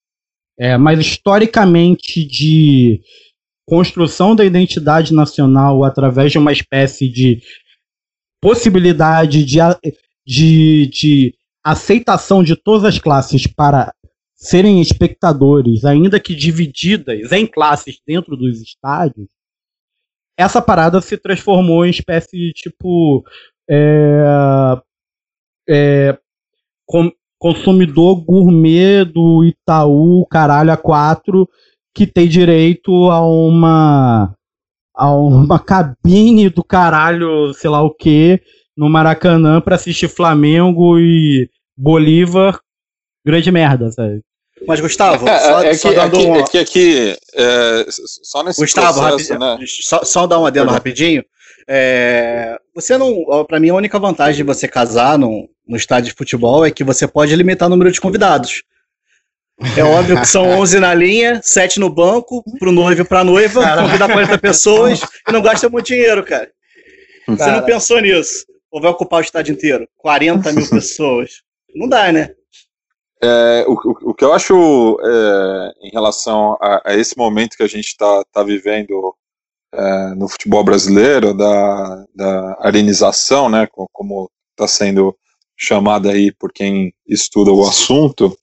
é, 0.57 0.77
mas 0.77 0.99
historicamente 0.99 2.23
de 2.23 3.01
construção 3.65 4.35
da 4.35 4.45
identidade 4.45 5.13
nacional 5.13 5.83
através 5.83 6.31
de 6.31 6.37
uma 6.37 6.51
espécie 6.51 7.09
de 7.09 7.41
possibilidade 8.41 9.43
de, 9.43 9.59
de, 10.25 10.87
de 10.87 11.35
aceitação 11.63 12.43
de 12.43 12.55
todas 12.55 12.85
as 12.85 12.99
classes 12.99 13.47
para 13.47 13.93
serem 14.41 14.81
espectadores, 14.81 15.85
ainda 15.85 16.19
que 16.19 16.33
divididas 16.33 17.31
em 17.31 17.45
classes 17.45 18.01
dentro 18.05 18.35
dos 18.35 18.59
estádios, 18.59 19.29
essa 20.35 20.59
parada 20.59 20.99
se 20.99 21.15
transformou 21.15 21.85
em 21.85 21.91
espécie 21.91 22.35
de 22.35 22.51
tipo 22.51 23.23
é, 23.69 24.81
é, 25.69 26.17
com, 26.87 27.11
consumidor 27.37 28.15
gourmet 28.25 29.05
do 29.05 29.45
Itaú 29.45 30.25
Caralho 30.25 30.71
A4 30.71 31.47
que 31.93 32.07
tem 32.07 32.27
direito 32.27 33.11
a 33.11 33.21
uma 33.21 34.35
a 34.95 35.11
uma 35.13 35.59
cabine 35.59 36.49
do 36.49 36.63
caralho, 36.63 37.53
sei 37.53 37.69
lá 37.69 37.81
o 37.81 37.93
que, 37.93 38.41
no 38.75 38.89
Maracanã 38.89 39.61
para 39.61 39.75
assistir 39.75 40.07
Flamengo 40.07 40.99
e 40.99 41.49
Bolívar, 41.77 42.59
grande 43.25 43.51
merda, 43.51 43.91
sabe? 43.91 44.21
Mas, 44.67 44.79
Gustavo, 44.79 45.27
É, 45.27 45.39
só, 45.39 45.63
é, 45.63 45.73
só 45.73 45.89
que, 45.89 45.95
dando 45.95 46.17
é, 46.17 46.19
que, 46.21 46.27
um- 46.27 46.35
é 46.35 46.43
que 46.43 46.57
aqui, 46.59 47.17
é, 47.35 47.85
só 47.89 48.43
nesse 48.43 48.61
Gustavo, 48.61 48.99
processo, 49.01 49.33
rapidinho, 49.33 49.39
né? 49.39 49.65
só, 49.81 50.03
só 50.03 50.27
dar 50.27 50.39
um 50.39 50.45
adendo 50.45 50.65
Perdão. 50.65 50.73
rapidinho. 50.75 51.25
É, 51.67 52.57
você 52.75 52.97
não, 52.97 53.45
para 53.47 53.59
mim 53.59 53.69
a 53.69 53.75
única 53.75 53.97
vantagem 53.99 54.35
de 54.37 54.43
você 54.43 54.67
casar 54.67 55.17
no, 55.17 55.47
no 55.67 55.77
estádio 55.77 56.11
de 56.11 56.17
futebol 56.17 56.65
é 56.65 56.71
que 56.71 56.83
você 56.83 57.07
pode 57.07 57.35
limitar 57.35 57.67
o 57.67 57.69
número 57.69 57.91
de 57.91 58.01
convidados. 58.01 58.63
É 59.77 59.83
óbvio 59.83 60.19
que 60.19 60.25
são 60.27 60.43
11 60.59 60.79
na 60.79 60.93
linha, 60.93 61.39
7 61.43 61.79
no 61.79 61.89
banco, 61.89 62.43
pro 62.57 62.71
noivo 62.71 63.01
e 63.01 63.05
pra 63.05 63.23
noiva, 63.23 63.61
convidar 63.77 64.11
40 64.11 64.37
pessoas 64.39 65.01
e 65.27 65.31
não 65.31 65.41
gasta 65.41 65.69
muito 65.69 65.85
dinheiro, 65.85 66.23
cara. 66.25 66.49
Você 67.27 67.51
não 67.51 67.61
pensou 67.63 67.99
nisso? 68.01 68.45
Ou 68.71 68.81
vai 68.81 68.89
ocupar 68.91 69.19
o 69.19 69.23
estádio 69.23 69.53
inteiro? 69.53 69.87
40 69.97 70.51
mil 70.51 70.67
pessoas. 70.69 71.41
Não 71.75 71.87
dá, 71.87 72.11
né? 72.11 72.31
É, 73.23 73.65
o, 73.67 73.73
o- 74.09 74.13
que 74.15 74.23
eu 74.25 74.33
acho 74.33 74.97
é, 75.03 75.73
em 75.87 75.91
relação 75.91 76.57
a, 76.61 76.91
a 76.91 76.95
esse 76.95 77.15
momento 77.17 77.55
que 77.55 77.63
a 77.63 77.67
gente 77.67 77.87
está 77.87 78.23
tá 78.31 78.43
vivendo 78.43 79.15
é, 79.73 80.15
no 80.15 80.27
futebol 80.29 80.63
brasileiro, 80.63 81.33
da, 81.33 82.05
da 82.15 82.57
arenização, 82.61 83.49
né, 83.49 83.67
co- 83.67 83.89
como 83.93 84.29
está 84.51 84.67
sendo 84.67 85.15
chamada 85.57 86.11
aí 86.11 86.31
por 86.33 86.51
quem 86.53 86.93
estuda 87.07 87.51
o 87.51 87.63
assunto, 87.67 88.37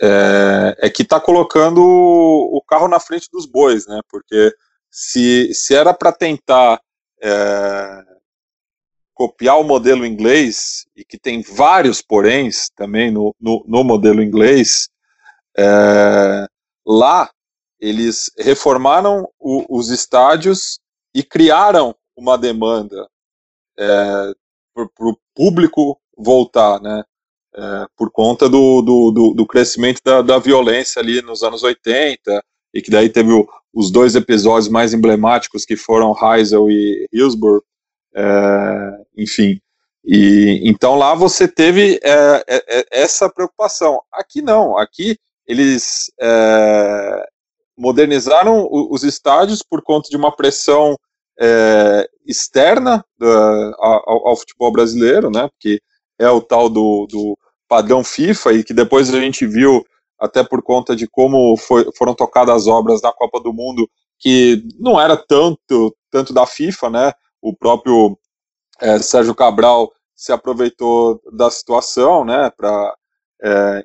é, 0.00 0.76
é 0.82 0.90
que 0.90 1.02
está 1.02 1.20
colocando 1.20 1.80
o, 1.82 2.58
o 2.58 2.62
carro 2.62 2.88
na 2.88 3.00
frente 3.00 3.28
dos 3.32 3.46
bois, 3.46 3.86
né, 3.86 4.00
porque 4.10 4.52
se, 4.90 5.52
se 5.54 5.74
era 5.74 5.94
para 5.94 6.12
tentar 6.12 6.80
é, 7.22 8.02
copiar 9.16 9.58
o 9.58 9.64
modelo 9.64 10.04
inglês, 10.04 10.84
e 10.94 11.02
que 11.02 11.18
tem 11.18 11.40
vários 11.40 12.02
poréns 12.02 12.68
também 12.76 13.10
no, 13.10 13.34
no, 13.40 13.64
no 13.66 13.82
modelo 13.82 14.22
inglês, 14.22 14.90
é, 15.56 16.46
lá 16.86 17.30
eles 17.80 18.30
reformaram 18.38 19.26
o- 19.40 19.64
os 19.78 19.88
estádios 19.88 20.78
e 21.14 21.22
criaram 21.22 21.96
uma 22.14 22.36
demanda 22.36 23.08
para 24.74 24.84
o 25.08 25.16
público 25.34 25.98
voltar, 26.16 26.80
né? 26.80 27.02
É, 27.54 27.86
por 27.96 28.10
conta 28.10 28.50
do, 28.50 28.82
do, 28.82 29.10
do, 29.10 29.34
do 29.34 29.46
crescimento 29.46 30.00
da, 30.04 30.20
da 30.20 30.38
violência 30.38 31.00
ali 31.00 31.22
nos 31.22 31.42
anos 31.42 31.62
80, 31.62 32.42
e 32.74 32.82
que 32.82 32.90
daí 32.90 33.08
teve 33.08 33.32
o- 33.32 33.48
os 33.72 33.90
dois 33.90 34.14
episódios 34.14 34.68
mais 34.68 34.92
emblemáticos 34.92 35.64
que 35.64 35.74
foram 35.76 36.14
Heysel 36.22 36.70
e 36.70 37.06
Hillsborough, 37.10 37.62
é, 38.16 38.98
enfim. 39.16 39.60
E 40.04 40.60
então 40.64 40.94
lá 40.96 41.14
você 41.14 41.48
teve 41.48 42.00
é, 42.02 42.44
é, 42.48 42.78
é, 42.80 42.86
essa 42.92 43.28
preocupação. 43.28 44.00
Aqui 44.12 44.40
não. 44.42 44.78
Aqui 44.78 45.18
eles 45.46 46.10
é, 46.20 47.26
modernizaram 47.76 48.68
os 48.70 49.02
estádios 49.04 49.62
por 49.62 49.82
conta 49.82 50.08
de 50.08 50.16
uma 50.16 50.34
pressão 50.34 50.96
externa 52.26 53.04
da- 53.18 53.74
ao, 53.78 54.28
ao 54.28 54.36
futebol 54.36 54.72
brasileiro, 54.72 55.30
né? 55.30 55.48
Porque 55.48 55.80
é 56.18 56.28
o 56.30 56.40
tal 56.40 56.68
do, 56.70 57.06
do 57.10 57.36
padrão 57.68 58.02
FIFA 58.02 58.52
e 58.54 58.64
que 58.64 58.72
depois 58.72 59.12
a 59.12 59.20
gente 59.20 59.46
viu 59.46 59.84
até 60.18 60.42
por 60.42 60.62
conta 60.62 60.96
de 60.96 61.06
como 61.06 61.56
foi- 61.58 61.90
foram 61.96 62.14
tocadas 62.14 62.54
as 62.56 62.66
obras 62.66 63.02
na 63.02 63.12
Copa 63.12 63.38
do 63.40 63.52
Mundo 63.52 63.88
que 64.18 64.62
não 64.80 64.98
era 65.00 65.14
tanto 65.16 65.94
tanto 66.10 66.32
da 66.32 66.46
FIFA, 66.46 66.88
né? 66.90 67.12
O 67.48 67.56
próprio 67.56 68.18
é, 68.80 68.98
Sérgio 68.98 69.34
Cabral 69.34 69.90
se 70.14 70.32
aproveitou 70.32 71.20
da 71.32 71.50
situação, 71.50 72.24
né, 72.24 72.50
para 72.56 72.94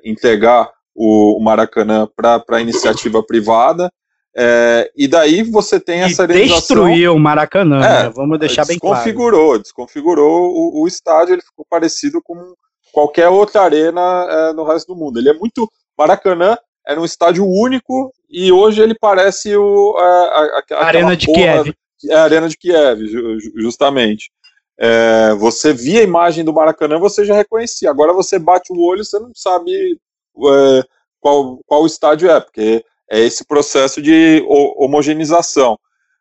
entregar 0.04 0.70
o, 0.94 1.36
o 1.38 1.40
Maracanã 1.42 2.08
para 2.16 2.42
a 2.50 2.60
iniciativa 2.60 3.22
privada. 3.22 3.90
é, 4.36 4.90
e 4.96 5.06
daí 5.06 5.42
você 5.42 5.78
tem 5.78 6.00
E 6.00 6.02
essa 6.04 6.22
arenização. 6.22 6.58
destruiu 6.58 7.14
o 7.14 7.18
Maracanã, 7.18 7.76
É, 7.84 8.02
né? 8.04 8.10
Vamos 8.14 8.38
deixar 8.38 8.64
bem 8.66 8.78
claro. 8.78 8.94
desconfigurou, 8.96 9.58
desconfigurou 9.58 10.50
o, 10.50 10.82
o 10.82 10.88
estádio, 10.88 11.34
ele 11.34 11.42
ficou 11.42 11.66
parecido 11.68 12.20
com 12.22 12.54
qualquer 12.92 13.28
outra 13.28 13.62
arena 13.62 14.00
é, 14.30 14.52
no 14.54 14.64
resto 14.64 14.94
do 14.94 14.98
mundo. 14.98 15.18
Ele 15.18 15.28
é 15.30 15.34
muito. 15.34 15.70
Maracanã 15.98 16.56
era 16.86 16.98
um 17.00 17.04
estádio 17.04 17.46
único 17.46 18.10
e 18.30 18.50
hoje 18.50 18.80
ele 18.82 18.94
parece 18.98 19.54
o, 19.54 19.94
a, 19.98 20.02
a- 20.04 20.58
aquela 20.58 20.84
Arena 20.84 21.14
de 21.16 21.26
porra- 21.26 21.38
Kiev. 21.62 21.74
É 22.08 22.14
a 22.14 22.24
Arena 22.24 22.48
de 22.48 22.56
Kiev, 22.56 23.06
ju- 23.06 23.40
ju- 23.40 23.52
justamente. 23.56 24.30
É, 24.78 25.34
você 25.34 25.72
via 25.72 26.00
a 26.00 26.04
imagem 26.04 26.44
do 26.44 26.52
Maracanã, 26.52 26.98
você 26.98 27.24
já 27.24 27.34
reconhecia. 27.34 27.90
Agora 27.90 28.12
você 28.12 28.38
bate 28.38 28.72
o 28.72 28.80
olho, 28.80 29.04
você 29.04 29.18
não 29.18 29.30
sabe 29.34 29.98
é, 30.36 30.84
qual, 31.20 31.60
qual 31.66 31.86
estádio 31.86 32.30
é, 32.30 32.40
porque 32.40 32.84
é 33.10 33.20
esse 33.20 33.44
processo 33.46 34.00
de 34.02 34.42
ho- 34.48 34.84
homogeneização. 34.84 35.78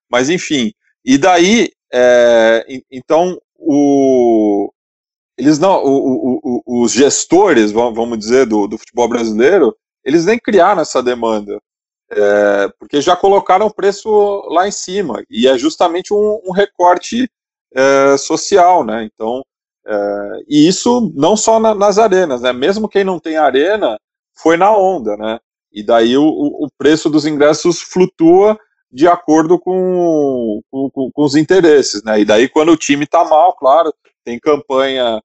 Mas 0.09 0.29
enfim, 0.29 0.73
e 1.05 1.17
daí, 1.17 1.71
é, 1.91 2.65
en- 2.67 2.83
então, 2.91 3.39
o, 3.57 4.71
eles 5.37 5.59
não, 5.59 5.83
o- 5.83 6.39
o- 6.65 6.83
os 6.83 6.91
gestores, 6.91 7.71
va- 7.71 7.89
vamos 7.91 8.19
dizer, 8.19 8.45
do, 8.45 8.67
do 8.67 8.77
futebol 8.77 9.07
brasileiro, 9.07 9.75
eles 10.03 10.25
nem 10.25 10.37
criaram 10.39 10.81
essa 10.81 11.01
demanda, 11.01 11.59
é, 12.11 12.69
porque 12.79 13.01
já 13.01 13.15
colocaram 13.15 13.67
o 13.67 13.73
preço 13.73 14.09
lá 14.49 14.67
em 14.67 14.71
cima, 14.71 15.23
e 15.29 15.47
é 15.47 15.57
justamente 15.57 16.13
um, 16.13 16.41
um 16.45 16.51
recorte 16.51 17.29
é, 17.75 18.17
social, 18.17 18.83
né? 18.83 19.03
Então, 19.13 19.43
é, 19.87 20.29
e 20.47 20.67
isso 20.67 21.11
não 21.15 21.35
só 21.37 21.59
na- 21.59 21.75
nas 21.75 21.97
arenas, 21.97 22.41
né? 22.41 22.53
Mesmo 22.53 22.89
quem 22.89 23.03
não 23.03 23.19
tem 23.19 23.37
arena 23.37 23.97
foi 24.41 24.57
na 24.57 24.75
onda, 24.75 25.15
né? 25.17 25.39
E 25.71 25.83
daí 25.83 26.17
o, 26.17 26.23
o 26.25 26.67
preço 26.77 27.09
dos 27.09 27.25
ingressos 27.25 27.81
flutua 27.81 28.57
de 28.91 29.07
acordo 29.07 29.57
com, 29.59 30.61
com, 30.69 30.89
com- 30.91 31.11
os 31.23 31.35
interesses, 31.35 32.03
né? 32.03 32.19
E 32.21 32.25
daí 32.25 32.49
quando 32.49 32.71
o 32.73 32.77
time 32.77 33.07
tá 33.07 33.23
mal, 33.23 33.55
claro, 33.55 33.93
tem 34.25 34.37
campanha 34.39 35.21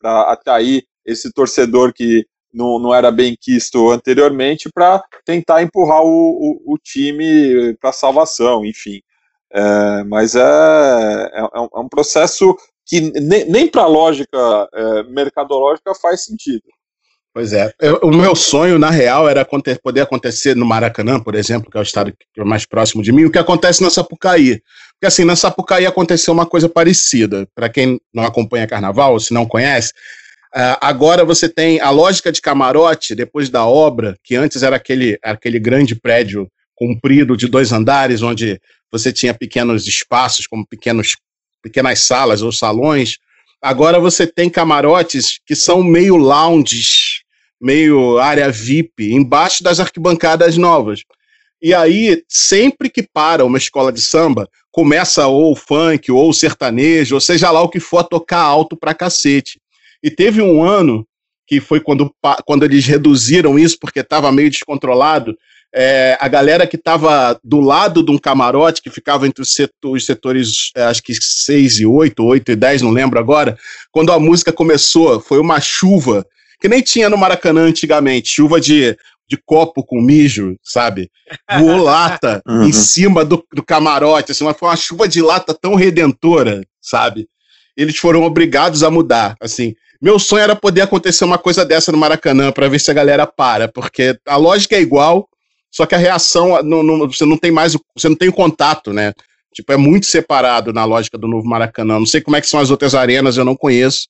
para 0.00 0.22
atrair 0.32 0.84
esse 1.04 1.32
torcedor 1.32 1.92
que 1.92 2.26
não, 2.52 2.78
não 2.78 2.94
era 2.94 3.10
bem 3.10 3.36
quisto 3.40 3.90
anteriormente 3.90 4.68
para 4.72 5.02
tentar 5.24 5.62
empurrar 5.62 6.02
o, 6.02 6.60
o, 6.66 6.74
o 6.74 6.78
time 6.78 7.74
para 7.80 7.92
salvação, 7.92 8.64
enfim. 8.64 9.00
É, 9.52 10.04
mas 10.04 10.34
é, 10.34 10.40
é, 10.40 11.40
é 11.40 11.60
um- 11.60 11.84
é 11.84 11.88
processo 11.90 12.56
que 12.86 13.00
nem, 13.20 13.44
nem 13.48 13.66
para 13.68 13.82
a 13.82 13.86
lógica 13.86 14.68
é, 14.74 15.02
mercadológica 15.04 15.94
faz 15.94 16.24
sentido. 16.24 16.62
Pois 17.32 17.52
é. 17.52 17.72
Eu- 17.80 18.00
o 18.02 18.10
meu 18.10 18.34
sonho, 18.34 18.78
na 18.78 18.90
real, 18.90 19.28
era 19.28 19.42
aconte- 19.42 19.78
poder 19.80 20.00
acontecer 20.00 20.56
no 20.56 20.66
Maracanã, 20.66 21.20
por 21.20 21.36
exemplo, 21.36 21.70
que 21.70 21.76
é 21.76 21.80
o 21.80 21.84
estado 21.84 22.12
que 22.12 22.40
é 22.40 22.44
mais 22.44 22.66
próximo 22.66 23.02
de 23.02 23.12
mim, 23.12 23.24
o 23.24 23.30
que 23.30 23.38
acontece 23.38 23.82
na 23.82 23.90
Sapucaí. 23.90 24.60
Porque, 24.94 25.06
assim, 25.06 25.24
na 25.24 25.36
Sapucaí 25.36 25.86
aconteceu 25.86 26.34
uma 26.34 26.44
coisa 26.46 26.68
parecida. 26.68 27.46
Para 27.54 27.68
quem 27.68 28.00
não 28.12 28.24
acompanha 28.24 28.66
carnaval, 28.66 29.12
ou 29.12 29.20
se 29.20 29.32
não 29.32 29.46
conhece, 29.46 29.92
ah, 30.54 30.78
agora 30.80 31.24
você 31.24 31.48
tem 31.48 31.80
a 31.80 31.90
lógica 31.90 32.32
de 32.32 32.40
camarote, 32.40 33.14
depois 33.14 33.48
da 33.48 33.64
obra, 33.64 34.16
que 34.24 34.34
antes 34.34 34.62
era 34.62 34.76
aquele, 34.76 35.18
aquele 35.22 35.58
grande 35.58 35.94
prédio 35.94 36.50
comprido 36.74 37.36
de 37.36 37.46
dois 37.46 37.72
andares, 37.72 38.22
onde 38.22 38.60
você 38.90 39.12
tinha 39.12 39.34
pequenos 39.34 39.86
espaços, 39.86 40.46
como 40.46 40.66
pequenos, 40.66 41.16
pequenas 41.62 42.00
salas 42.00 42.42
ou 42.42 42.50
salões. 42.50 43.18
Agora 43.62 44.00
você 44.00 44.26
tem 44.26 44.50
camarotes 44.50 45.38
que 45.46 45.54
são 45.54 45.82
meio 45.82 46.16
lounges, 46.16 47.22
meio 47.60 48.18
área 48.18 48.50
VIP, 48.50 49.12
embaixo 49.12 49.62
das 49.62 49.78
arquibancadas 49.78 50.56
novas. 50.56 51.02
E 51.62 51.74
aí, 51.74 52.24
sempre 52.26 52.88
que 52.88 53.02
para 53.02 53.44
uma 53.44 53.58
escola 53.58 53.92
de 53.92 54.00
samba, 54.00 54.48
começa 54.72 55.26
ou 55.26 55.52
o 55.52 55.56
funk, 55.56 56.10
ou 56.10 56.30
o 56.30 56.34
sertanejo, 56.34 57.14
ou 57.14 57.20
seja 57.20 57.50
lá 57.50 57.60
o 57.60 57.68
que 57.68 57.78
for, 57.78 57.98
a 57.98 58.04
tocar 58.04 58.40
alto 58.40 58.76
pra 58.76 58.94
cacete. 58.94 59.60
E 60.02 60.10
teve 60.10 60.40
um 60.42 60.62
ano, 60.62 61.06
que 61.46 61.60
foi 61.60 61.80
quando, 61.80 62.10
quando 62.46 62.64
eles 62.64 62.86
reduziram 62.86 63.58
isso, 63.58 63.76
porque 63.80 64.00
estava 64.00 64.30
meio 64.32 64.50
descontrolado, 64.50 65.36
é, 65.72 66.16
a 66.20 66.26
galera 66.26 66.66
que 66.66 66.76
estava 66.76 67.38
do 67.44 67.60
lado 67.60 68.02
de 68.02 68.10
um 68.10 68.18
camarote, 68.18 68.82
que 68.82 68.90
ficava 68.90 69.26
entre 69.26 69.42
os, 69.42 69.52
setor- 69.54 69.92
os 69.96 70.04
setores, 70.04 70.70
é, 70.76 70.82
acho 70.84 71.02
que 71.02 71.12
6 71.14 71.80
e 71.80 71.86
8, 71.86 72.24
8 72.24 72.52
e 72.52 72.56
10, 72.56 72.82
não 72.82 72.90
lembro 72.90 73.18
agora, 73.18 73.56
quando 73.92 74.12
a 74.12 74.18
música 74.18 74.52
começou, 74.52 75.20
foi 75.20 75.38
uma 75.38 75.60
chuva 75.60 76.26
que 76.60 76.68
nem 76.68 76.82
tinha 76.82 77.08
no 77.08 77.16
Maracanã 77.16 77.62
antigamente, 77.62 78.28
chuva 78.28 78.60
de, 78.60 78.96
de 79.28 79.36
copo 79.46 79.84
com 79.84 80.00
mijo, 80.00 80.56
sabe? 80.62 81.08
Voou 81.58 81.76
lata 81.82 82.42
Uhum. 82.46 82.64
em 82.64 82.72
cima 82.72 83.24
do, 83.24 83.44
do 83.52 83.62
camarote, 83.62 84.32
assim, 84.32 84.44
mas 84.44 84.56
foi 84.58 84.68
uma 84.68 84.76
chuva 84.76 85.06
de 85.08 85.22
lata 85.22 85.54
tão 85.54 85.74
redentora, 85.76 86.62
sabe? 86.82 87.28
Eles 87.76 87.96
foram 87.96 88.22
obrigados 88.24 88.82
a 88.82 88.90
mudar, 88.90 89.36
assim. 89.40 89.74
Meu 90.00 90.18
sonho 90.18 90.42
era 90.42 90.56
poder 90.56 90.80
acontecer 90.82 91.24
uma 91.24 91.36
coisa 91.38 91.64
dessa 91.64 91.92
no 91.92 91.98
Maracanã 91.98 92.50
para 92.50 92.68
ver 92.68 92.80
se 92.80 92.90
a 92.90 92.94
galera 92.94 93.26
para, 93.26 93.68
porque 93.68 94.18
a 94.26 94.36
lógica 94.36 94.74
é 94.76 94.80
igual, 94.80 95.28
só 95.70 95.84
que 95.84 95.94
a 95.94 95.98
reação 95.98 96.62
não, 96.62 96.82
não- 96.82 97.06
você 97.06 97.24
não 97.26 97.36
tem 97.36 97.50
mais, 97.50 97.74
o- 97.74 97.84
você 97.96 98.08
não 98.08 98.16
tem 98.16 98.28
o 98.28 98.32
contato, 98.32 98.92
né? 98.92 99.12
Tipo, 99.52 99.72
é 99.72 99.76
muito 99.76 100.06
separado 100.06 100.72
na 100.72 100.84
lógica 100.84 101.18
do 101.18 101.28
novo 101.28 101.46
Maracanã. 101.46 101.98
Não 101.98 102.06
sei 102.06 102.20
como 102.20 102.36
é 102.36 102.40
que 102.40 102.46
são 102.46 102.60
as 102.60 102.70
outras 102.70 102.94
arenas, 102.94 103.36
eu 103.36 103.44
não 103.44 103.56
conheço, 103.56 104.08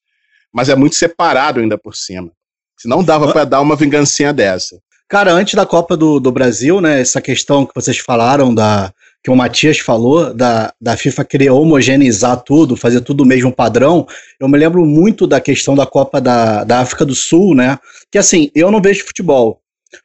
mas 0.53 0.68
é 0.68 0.76
muito 0.76 0.95
separado 0.97 1.61
ainda 1.61 1.76
por 1.78 1.97
cima. 1.97 2.30
Se 2.78 2.88
não 2.88 3.03
dava 3.03 3.32
para 3.32 3.45
dar 3.45 3.61
uma 3.61 3.74
vingancinha 3.76 4.32
dessa. 4.32 4.78
Cara, 5.09 5.32
antes 5.32 5.55
da 5.55 5.66
Copa 5.66 5.97
do, 5.97 6.20
do 6.20 6.30
Brasil, 6.30 6.80
né, 6.80 7.01
essa 7.01 7.20
questão 7.20 7.66
que 7.66 7.74
vocês 7.74 7.99
falaram, 7.99 8.55
da, 8.55 8.93
que 9.23 9.31
o 9.31 9.37
Matias 9.37 9.79
falou, 9.79 10.33
da, 10.33 10.73
da 10.81 10.97
FIFA 10.97 11.25
querer 11.25 11.51
homogeneizar 11.51 12.43
tudo, 12.43 12.77
fazer 12.77 13.03
tudo 13.03 13.23
o 13.23 13.27
mesmo 13.27 13.53
padrão, 13.53 14.07
eu 14.39 14.49
me 14.49 14.59
lembro 14.59 14.85
muito 14.87 15.27
da 15.27 15.41
questão 15.41 15.75
da 15.75 15.87
Copa 15.87 16.21
da, 16.21 16.64
da 16.64 16.81
África 16.81 17.05
do 17.05 17.14
Sul, 17.14 17.55
né, 17.55 17.79
que 18.11 18.18
assim, 18.18 18.51
eu 18.55 18.71
não 18.71 18.81
vejo 18.81 19.05
futebol, 19.05 19.61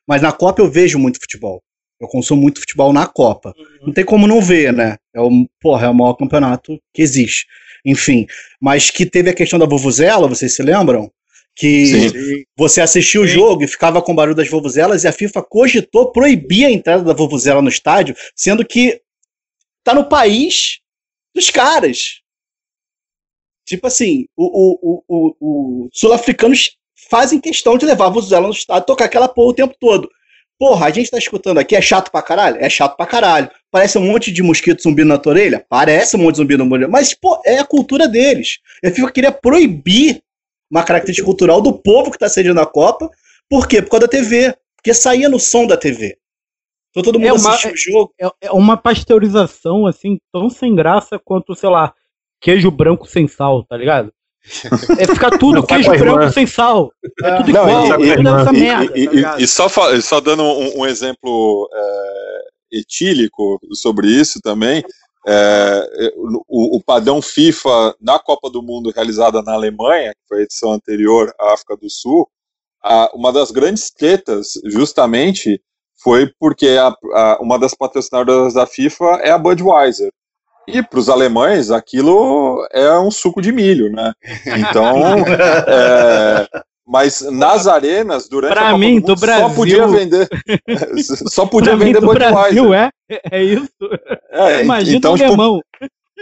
mas 0.08 0.22
na 0.22 0.32
Copa 0.32 0.62
eu 0.62 0.70
vejo 0.70 1.00
muito 1.00 1.20
futebol. 1.20 1.62
Eu 2.00 2.10
consumo 2.10 2.42
muito 2.42 2.60
futebol 2.60 2.92
na 2.92 3.08
Copa. 3.08 3.54
Não 3.82 3.94
tem 3.94 4.04
como 4.04 4.28
não 4.28 4.42
ver, 4.42 4.74
né? 4.74 4.98
É 5.16 5.22
o, 5.22 5.30
porra, 5.62 5.88
é 5.88 5.90
o 5.90 5.94
maior 5.94 6.14
campeonato 6.16 6.78
que 6.94 7.02
existe. 7.02 7.46
Enfim, 7.86 8.26
mas 8.60 8.90
que 8.90 9.06
teve 9.06 9.30
a 9.30 9.34
questão 9.34 9.58
da 9.58 9.66
Vuvuzela, 9.66 10.28
vocês 10.28 10.56
se 10.56 10.62
lembram? 10.62 11.10
Que 11.56 11.86
Sim. 11.86 12.44
você 12.58 12.82
assistia 12.82 13.22
o 13.22 13.28
jogo 13.28 13.64
e 13.64 13.68
ficava 13.68 14.02
com 14.02 14.12
o 14.12 14.16
barulho 14.16 14.36
das 14.36 14.50
vuvuzelas 14.50 15.06
e 15.06 15.08
a 15.08 15.14
FIFA 15.14 15.42
cogitou 15.42 16.12
proibir 16.12 16.66
a 16.66 16.72
entrada 16.72 17.02
da 17.02 17.14
vuvuzela 17.14 17.62
no 17.62 17.70
estádio, 17.70 18.14
sendo 18.36 18.66
que 18.66 19.00
tá 19.86 19.94
no 19.94 20.10
país 20.10 20.80
dos 21.34 21.50
caras. 21.50 22.22
Tipo 23.66 23.88
assim, 23.88 24.26
o, 24.36 24.46
o, 24.46 24.80
o, 24.82 25.04
o, 25.08 25.36
o 25.86 25.90
sul-africanos 25.94 26.76
fazem 27.10 27.40
questão 27.40 27.78
de 27.78 27.86
levar 27.86 28.08
a 28.08 28.10
vuvuzela 28.10 28.48
no 28.48 28.54
estádio, 28.54 28.86
tocar 28.86 29.06
aquela 29.06 29.28
porra 29.28 29.50
o 29.50 29.54
tempo 29.54 29.76
todo. 29.80 30.10
Porra, 30.58 30.88
a 30.88 30.90
gente 30.90 31.12
tá 31.12 31.18
escutando 31.18 31.60
aqui, 31.60 31.76
é 31.76 31.82
chato 31.82 32.10
pra 32.10 32.22
caralho? 32.22 32.58
É 32.60 32.70
chato 32.70 32.96
pra 32.96 33.06
caralho. 33.06 33.50
Parece 33.70 33.98
um 33.98 34.06
monte 34.06 34.32
de 34.32 34.42
mosquito 34.42 34.82
zumbindo 34.82 35.08
na 35.08 35.18
tua 35.18 35.34
orelha? 35.34 35.66
Parece 35.70 36.16
um 36.16 36.20
monte 36.20 36.36
de 36.36 36.38
zumbi 36.38 36.58
na 36.58 36.64
orelha. 36.64 36.88
Mas, 36.88 37.14
pô, 37.14 37.42
é 37.46 37.58
a 37.60 37.66
cultura 37.66 38.08
deles. 38.08 38.60
E 38.82 38.88
a 38.88 38.92
FIFA 38.92 39.12
queria 39.12 39.32
proibir 39.32 40.24
uma 40.72 40.84
característica 40.84 41.26
cultural 41.26 41.62
do 41.62 41.74
povo 41.74 42.10
que 42.10 42.18
tá 42.18 42.30
sediando 42.30 42.62
a 42.62 42.66
Copa. 42.66 43.10
Por 43.50 43.68
quê? 43.68 43.82
Por 43.82 43.92
causa 43.92 44.08
da 44.08 44.12
TV. 44.12 44.56
Porque 44.78 44.94
saía 44.94 45.28
no 45.28 45.40
som 45.40 45.68
da 45.68 45.76
TV. 45.76 46.18
Então 46.96 47.04
todo 47.12 47.20
mundo 47.20 47.28
É 47.28 47.34
uma- 47.34 47.50
assistia 47.50 47.74
o 47.74 47.78
jogo. 47.78 48.14
É, 48.20 48.30
é 48.44 48.52
uma 48.52 48.78
pasteurização, 48.78 49.86
assim, 49.86 50.18
tão 50.32 50.50
sem 50.50 50.74
graça 50.74 51.20
quanto, 51.20 51.54
sei 51.56 51.70
lá, 51.70 51.94
queijo 52.40 52.72
branco 52.72 53.06
sem 53.08 53.28
sal, 53.28 53.64
tá 53.66 53.76
ligado? 53.76 54.14
É 55.00 55.06
ficar 55.08 55.32
tudo 55.38 55.56
Não, 55.56 55.64
queijo 55.66 55.92
a 55.92 55.96
irmã. 55.96 56.14
branco 56.16 56.34
sem 56.34 56.46
sal. 56.48 56.92
É 57.24 57.38
tudo 57.38 57.52
Não, 57.52 57.68
igual. 57.68 58.02
e- 58.02 58.16
tudo 58.16 58.30
essa 58.30 58.54
E- 58.54 58.60
merda, 58.60 58.98
e, 59.00 59.22
tá 59.22 59.40
e- 59.40 59.44
e 59.44 59.48
só, 59.48 59.68
só 60.02 60.20
dando 60.22 60.44
um, 60.44 60.82
um 60.82 60.86
exemplo 60.86 61.70
é, 61.74 62.42
etílico 62.80 63.60
sobre 63.74 64.08
isso 64.08 64.40
também, 64.42 64.84
é, 65.28 66.14
o, 66.48 66.78
o 66.78 66.84
padrão 66.84 67.22
FIFA 67.22 67.96
na 68.00 68.20
Copa 68.20 68.50
do 68.50 68.62
Mundo 68.62 68.92
realizada 68.96 69.42
na 69.42 69.54
Alemanha, 69.54 70.12
que 70.14 70.28
foi 70.28 70.40
a 70.40 70.44
edição 70.44 70.72
anterior 70.72 71.34
à 71.40 71.54
África 71.54 71.76
do 71.76 71.90
Sul, 71.90 72.30
a- 72.84 73.10
uma 73.16 73.34
das 73.34 73.50
grandes 73.52 73.90
tretas, 73.90 74.54
justamente, 74.66 75.60
foi 76.04 76.32
porque 76.40 76.68
a- 76.80 76.94
a- 77.14 77.38
uma 77.42 77.58
das 77.60 77.74
patrocinadoras 77.74 78.54
da 78.54 78.66
FIFA 78.66 79.20
é 79.22 79.32
a 79.32 79.38
Budweiser. 79.38 80.10
E 80.68 80.82
para 80.82 80.98
os 81.00 81.10
alemães, 81.10 81.70
aquilo 81.70 82.68
é 82.72 82.98
um 83.00 83.12
suco 83.12 83.40
de 83.42 83.52
milho, 83.52 83.92
né? 83.92 84.12
Então, 84.48 84.96
é, 85.68 86.48
mas 86.88 87.22
nas 87.22 87.68
arenas, 87.68 88.28
durante 88.28 88.54
Pra 88.54 88.62
a 88.62 88.72
Copa 88.72 88.78
mim, 88.80 89.00
do, 89.00 89.08
Mundo, 89.10 89.16
do 89.16 89.22
Brasil- 89.22 89.50
só 89.50 89.56
podia 89.56 89.88
vender, 89.88 90.28
só 91.32 91.46
podia 91.46 91.76
mim, 91.76 91.86
vender 91.86 92.00
do 92.02 92.08
Budweiser. 92.08 92.34
Brasil, 92.34 92.74
é? 92.74 92.90
É 93.32 93.44
isso? 93.44 93.70
É, 94.32 94.64
Imagina 94.64 94.98
então, 94.98 95.14
o 95.14 95.18
tipo, 95.18 95.28
alemão. 95.28 95.60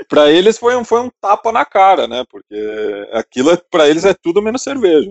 para 0.10 0.30
eles 0.30 0.58
foi 0.58 0.76
um, 0.76 0.84
foi 0.84 1.00
um 1.02 1.10
tapa 1.22 1.52
na 1.52 1.64
cara, 1.64 2.06
né? 2.08 2.24
Porque 2.30 3.08
aquilo 3.14 3.52
é, 3.52 3.58
para 3.72 3.88
eles 3.88 4.04
é 4.04 4.14
tudo 4.22 4.42
menos 4.42 4.62
cerveja. 4.62 5.10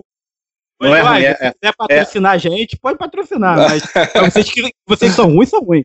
Não 0.88 0.96
é 0.96 1.00
ruim, 1.00 1.22
é- 1.22 1.34
se 1.34 1.52
quiser 1.60 1.74
patrocinar 1.76 2.32
a 2.32 2.38
gente, 2.38 2.78
pode 2.78 2.98
patrocinar, 2.98 3.56
mas 3.56 3.82
vocês 4.30 4.50
que, 4.50 4.60
vocês 4.86 5.10
que 5.12 5.16
são 5.16 5.26
ruins, 5.34 5.48
são 5.48 5.60
ruins. 5.60 5.84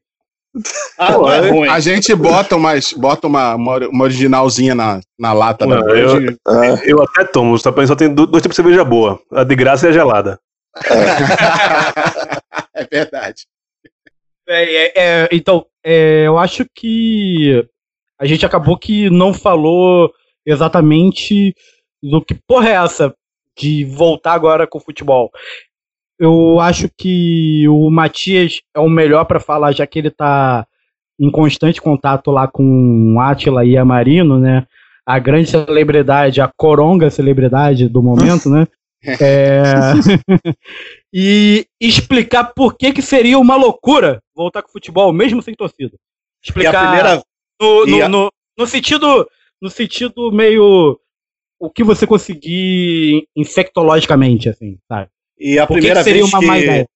Ah, 0.97 1.13
Pô, 1.13 1.31
é 1.31 1.37
a- 1.37 1.51
ruim. 1.51 1.69
A 1.69 1.79
gente 1.79 2.15
bota, 2.15 2.55
umas, 2.55 2.91
bota 2.93 3.27
uma, 3.27 3.53
uma, 3.55 4.03
originalzinha 4.03 4.73
na, 4.73 4.99
na 5.19 5.33
lata 5.33 5.67
da 5.67 5.79
Não, 5.81 5.89
eu- 5.95 6.13
Bud. 6.21 6.37
Eu 6.83 7.03
até 7.03 7.23
tomo, 7.25 7.57
só 7.59 7.71
só 7.85 7.95
tem 7.95 8.13
do- 8.13 8.25
dois 8.25 8.41
tipos 8.41 8.55
de 8.55 8.61
cerveja 8.63 8.83
boa. 8.83 9.19
A 9.31 9.43
de 9.43 9.55
graça 9.55 9.85
e 9.85 9.89
a 9.89 9.91
gelada. 9.91 10.39
é 12.73 12.83
verdade. 12.89 13.43
É, 14.49 14.63
é, 14.75 14.91
é, 14.95 15.29
então, 15.31 15.65
é, 15.83 16.23
eu 16.25 16.37
acho 16.37 16.65
que 16.73 17.65
a 18.19 18.25
gente 18.25 18.45
acabou 18.45 18.77
que 18.77 19.09
não 19.09 19.33
falou 19.33 20.11
exatamente 20.45 21.53
do 22.01 22.23
que 22.23 22.33
porra 22.47 22.69
é 22.69 22.73
essa 22.83 23.13
de 23.57 23.83
voltar 23.85 24.33
agora 24.33 24.67
com 24.67 24.77
o 24.77 24.81
futebol. 24.81 25.31
Eu 26.19 26.59
acho 26.59 26.89
que 26.97 27.67
o 27.67 27.89
Matias 27.89 28.61
é 28.75 28.79
o 28.79 28.89
melhor 28.89 29.25
para 29.25 29.39
falar, 29.39 29.71
já 29.71 29.85
que 29.85 29.99
ele 29.99 30.09
tá 30.09 30.65
em 31.19 31.29
constante 31.31 31.81
contato 31.81 32.31
lá 32.31 32.47
com 32.47 33.15
o 33.15 33.19
Átila 33.19 33.65
e 33.65 33.77
a 33.77 33.85
Marino, 33.85 34.39
né? 34.39 34.65
A 35.05 35.19
grande 35.19 35.49
celebridade, 35.49 36.41
a 36.41 36.51
coronga 36.55 37.09
celebridade 37.09 37.87
do 37.87 38.03
momento, 38.03 38.49
né? 38.49 38.67
É... 39.21 39.63
e 41.13 41.65
explicar 41.79 42.45
por 42.53 42.75
que, 42.75 42.91
que 42.91 43.01
seria 43.01 43.39
uma 43.39 43.55
loucura 43.55 44.21
voltar 44.35 44.61
com 44.61 44.69
o 44.69 44.71
futebol, 44.71 45.13
mesmo 45.13 45.41
sem 45.41 45.53
torcida. 45.53 45.95
Explicar 46.43 46.87
primeira. 46.87 47.23
no, 47.61 47.85
no, 47.85 48.03
a- 48.03 48.09
no, 48.09 48.31
no 48.57 48.67
sentido 48.67 49.27
no 49.61 49.69
sentido 49.69 50.31
meio 50.31 50.99
o 51.59 51.69
que 51.69 51.83
você 51.83 52.05
conseguir 52.05 53.27
infectologicamente, 53.35 54.49
assim, 54.49 54.77
sabe? 54.87 55.09
E 55.39 55.59
a 55.59 55.67
Por 55.67 55.73
primeira 55.73 55.99
que 55.99 56.03
seria 56.05 56.21
vez 56.21 56.31
que. 56.31 56.87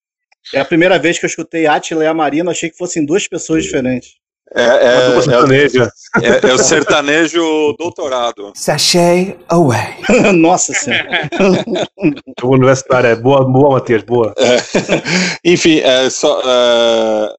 É 0.54 0.60
a 0.60 0.66
primeira 0.66 0.98
vez 0.98 1.20
que 1.20 1.26
eu 1.26 1.30
escutei 1.30 1.68
Atila 1.68 2.04
e 2.04 2.08
a 2.08 2.14
Marina, 2.14 2.52
achei 2.52 2.70
que 2.70 2.78
fossem 2.78 3.06
duas 3.06 3.28
pessoas 3.28 3.64
diferentes. 3.64 4.14
É, 4.54 4.64
é, 4.64 5.22
sertaneja. 5.22 5.92
é- 6.22 6.50
é 6.50 6.54
o 6.54 6.58
sertanejo 6.58 7.74
doutorado. 7.78 8.52
Sashay 8.56 9.38
away. 9.48 9.96
Nossa 10.36 10.74
senhora. 10.74 11.30
O 12.44 12.48
universitário 12.48 13.08
é 13.08 13.16
boa, 13.16 13.46
boa, 13.46 13.76
Matias, 13.76 14.04
boa. 14.04 14.34
É, 14.38 14.58
enfim, 15.46 15.78
é, 15.80 16.10
só, 16.10 16.42
é, 16.44 17.30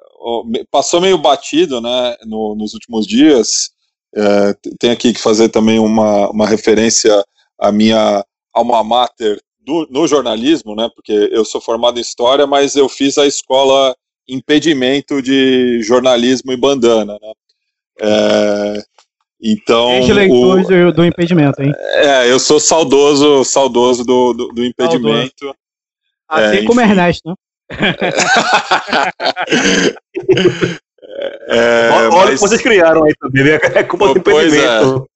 passou 0.70 1.00
meio 1.00 1.18
batido, 1.18 1.80
né, 1.80 2.16
no- 2.24 2.54
nos 2.54 2.72
últimos 2.74 3.06
dias. 3.06 3.70
É, 4.14 4.54
tem 4.78 4.90
aqui 4.90 5.12
que 5.12 5.20
fazer 5.20 5.48
também 5.48 5.78
uma, 5.78 6.30
uma 6.30 6.46
referência 6.46 7.24
à 7.58 7.72
minha 7.72 8.24
alma 8.52 8.84
mater 8.84 9.40
do- 9.60 9.86
no 9.90 10.06
jornalismo, 10.06 10.74
né, 10.74 10.88
porque 10.94 11.12
eu 11.32 11.44
sou 11.44 11.60
formado 11.60 11.98
em 11.98 12.02
história, 12.02 12.46
mas 12.46 12.76
eu 12.76 12.88
fiz 12.88 13.16
a 13.16 13.26
escola 13.26 13.96
impedimento 14.28 15.22
de 15.22 15.82
jornalismo 15.82 16.52
e 16.52 16.56
bandana, 16.56 17.18
né. 17.20 17.32
É, 18.00 18.82
então, 19.40 19.88
Desde 20.00 20.12
o- 20.30 20.62
do, 20.62 20.92
do 20.92 21.04
impedimento, 21.04 21.62
hein? 21.62 21.72
é, 21.76 22.30
eu 22.30 22.38
sou 22.38 22.60
saudoso, 22.60 23.44
saudoso 23.44 24.04
do, 24.04 24.32
do, 24.32 24.48
do 24.48 24.64
impedimento. 24.64 25.54
Assim 26.28 26.56
É, 26.56 26.64
como 26.64 26.80
enfim. 26.80 26.90
Ernesto, 26.90 27.28
né? 27.28 27.34
É, 31.48 31.90
Olha 31.92 32.08
o 32.08 32.10
que 32.10 32.16
mas- 32.30 32.40
vocês 32.40 32.62
criaram 32.62 33.04
aí 33.04 33.14
também, 33.20 33.44
né? 33.44 33.58
É 33.74 33.82
culpa 33.82 34.14
do 34.14 34.22
Pois 34.22 34.52
é. 34.52 34.58
impedimento. 34.58 35.08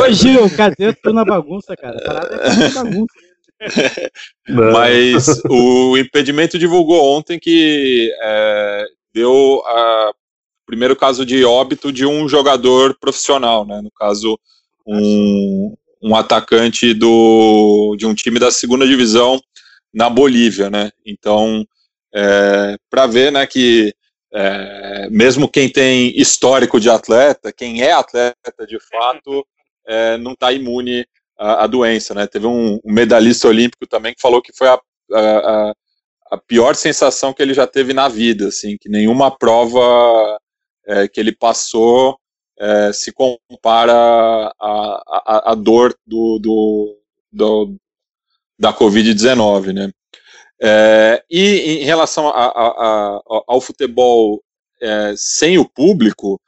Ô 0.00 0.12
Gil, 0.12 0.50
cadê 0.56 0.92
tu 0.94 1.12
na 1.12 1.24
bagunça, 1.24 1.76
cara? 1.76 1.98
A 1.98 2.04
parada 2.04 2.34
é 2.36 2.68
bagunça. 2.70 3.14
Não. 4.48 4.72
Mas 4.72 5.26
o 5.50 5.96
impedimento 5.98 6.58
divulgou 6.58 7.16
ontem 7.16 7.38
que 7.38 8.10
é, 8.22 8.84
deu 9.12 9.62
a 9.66 10.12
primeiro 10.64 10.94
caso 10.96 11.26
de 11.26 11.44
óbito 11.44 11.92
de 11.92 12.06
um 12.06 12.28
jogador 12.28 12.96
profissional, 12.98 13.66
né? 13.66 13.80
No 13.82 13.90
caso, 13.90 14.38
um, 14.86 15.74
um 16.00 16.14
atacante 16.16 16.94
do, 16.94 17.96
de 17.98 18.06
um 18.06 18.14
time 18.14 18.38
da 18.38 18.50
segunda 18.50 18.86
divisão 18.86 19.40
na 19.92 20.08
Bolívia, 20.08 20.70
né? 20.70 20.90
Então, 21.04 21.66
é, 22.14 22.76
para 22.88 23.06
ver, 23.06 23.32
né, 23.32 23.46
que 23.46 23.92
é, 24.32 25.08
mesmo 25.10 25.48
quem 25.48 25.68
tem 25.68 26.18
histórico 26.18 26.78
de 26.78 26.88
atleta, 26.88 27.52
quem 27.52 27.82
é 27.82 27.92
atleta 27.92 28.66
de 28.66 28.78
fato, 28.88 29.46
é, 29.86 30.16
não 30.18 30.32
está 30.32 30.52
imune 30.52 31.04
à, 31.38 31.64
à 31.64 31.66
doença, 31.66 32.14
né? 32.14 32.26
Teve 32.26 32.46
um, 32.46 32.80
um 32.84 32.92
medalhista 32.92 33.48
olímpico 33.48 33.86
também 33.86 34.14
que 34.14 34.20
falou 34.20 34.40
que 34.40 34.52
foi 34.56 34.68
a, 34.68 34.80
a, 35.12 35.72
a 36.30 36.38
pior 36.38 36.76
sensação 36.76 37.32
que 37.32 37.42
ele 37.42 37.54
já 37.54 37.66
teve 37.66 37.92
na 37.92 38.08
vida, 38.08 38.48
assim, 38.48 38.76
que 38.80 38.88
nenhuma 38.88 39.36
prova 39.36 40.38
é, 40.86 41.08
que 41.08 41.18
ele 41.18 41.32
passou 41.32 42.16
é, 42.58 42.92
se 42.92 43.12
compara 43.12 44.52
à, 44.60 45.54
dor 45.56 45.96
do, 46.06 46.38
do, 46.38 46.98
do 47.32 47.76
da 48.58 48.72
Covid-19, 48.72 49.72
né? 49.72 49.90
É, 50.62 51.22
e 51.30 51.80
em 51.80 51.84
relação 51.84 52.28
a, 52.28 52.46
a, 52.46 52.68
a, 52.68 53.22
ao 53.46 53.60
futebol 53.60 54.42
é, 54.80 55.14
sem 55.16 55.58
o 55.58 55.68
público, 55.68 56.40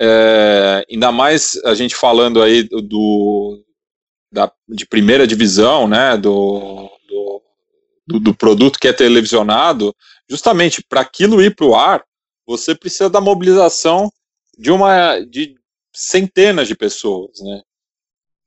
é, 0.00 0.84
ainda 0.90 1.12
mais 1.12 1.56
a 1.64 1.74
gente 1.74 1.94
falando 1.94 2.42
aí 2.42 2.64
do, 2.64 3.62
da, 4.32 4.50
de 4.68 4.86
primeira 4.86 5.26
divisão, 5.26 5.86
né, 5.86 6.16
do, 6.16 6.90
do, 8.06 8.18
do 8.18 8.34
produto 8.34 8.78
que 8.80 8.88
é 8.88 8.92
televisionado, 8.92 9.94
justamente 10.28 10.82
para 10.82 11.02
aquilo 11.02 11.42
ir 11.42 11.54
para 11.54 11.66
o 11.66 11.76
ar, 11.76 12.04
você 12.46 12.74
precisa 12.74 13.08
da 13.08 13.20
mobilização 13.20 14.10
de 14.58 14.70
uma 14.70 15.20
de 15.20 15.54
centenas 15.94 16.66
de 16.66 16.74
pessoas, 16.74 17.38
né? 17.40 17.62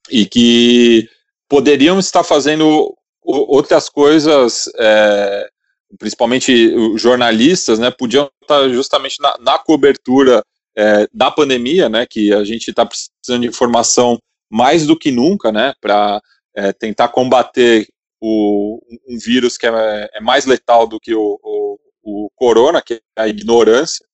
E 0.09 0.25
que 0.25 1.09
poderiam 1.47 1.99
estar 1.99 2.23
fazendo 2.23 2.95
outras 3.25 3.89
coisas, 3.89 4.69
é, 4.77 5.49
principalmente 5.97 6.97
jornalistas, 6.97 7.79
né? 7.79 7.91
Podiam 7.91 8.29
estar 8.41 8.69
justamente 8.69 9.17
na, 9.21 9.35
na 9.39 9.59
cobertura 9.59 10.43
é, 10.77 11.07
da 11.13 11.31
pandemia, 11.31 11.89
né? 11.89 12.05
Que 12.05 12.33
a 12.33 12.43
gente 12.43 12.69
está 12.69 12.85
precisando 12.85 13.41
de 13.41 13.47
informação 13.47 14.19
mais 14.49 14.85
do 14.85 14.97
que 14.97 15.11
nunca, 15.11 15.51
né? 15.51 15.73
Para 15.81 16.21
é, 16.55 16.71
tentar 16.73 17.09
combater 17.09 17.87
o, 18.21 18.81
um 19.07 19.17
vírus 19.17 19.57
que 19.57 19.65
é, 19.65 20.09
é, 20.13 20.21
mais 20.21 20.45
letal 20.45 20.87
do 20.87 20.99
que 20.99 21.13
o, 21.13 21.39
o, 21.43 21.79
o, 22.03 22.29
corona, 22.35 22.81
que 22.81 22.95
é 22.95 22.99
a 23.17 23.27
ignorância, 23.27 24.05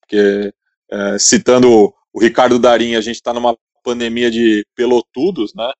porque 0.00 0.52
é, 0.90 1.18
citando 1.18 1.92
o 2.12 2.20
Ricardo 2.20 2.58
Darim, 2.58 2.94
a 2.94 3.00
gente 3.00 3.16
está 3.16 3.32
numa 3.32 3.56
pandemia 3.82 4.30
de 4.30 4.64
pelotudos, 4.74 5.54
né? 5.54 5.70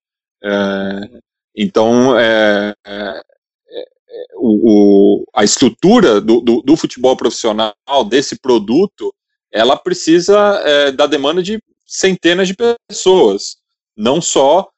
É, 1.56 1.62
então, 1.62 2.18
é, 2.18 2.74
é, 2.86 3.22
é, 3.68 4.24
o, 4.36 5.24
a 5.34 5.44
estrutura 5.44 6.20
do, 6.20 6.40
do, 6.40 6.62
do, 6.62 6.76
futebol 6.76 7.16
profissional, 7.16 7.74
desse 8.08 8.38
produto, 8.40 9.14
ela 9.52 9.76
precisa 9.76 10.90
da 10.92 11.06
demanda 11.06 11.42
de 11.42 11.60
centenas 11.84 12.46
de 12.46 12.54
pessoas, 12.88 13.56
não 13.96 14.20
só 14.20 14.68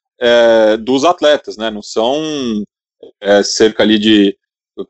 dos 0.81 1.05
atletas, 1.05 1.59
né? 1.59 1.71
Não 1.71 1.83
são 1.83 2.65
é, 3.21 3.43
cerca 3.43 3.83
ali 3.83 3.99
de 3.99 4.37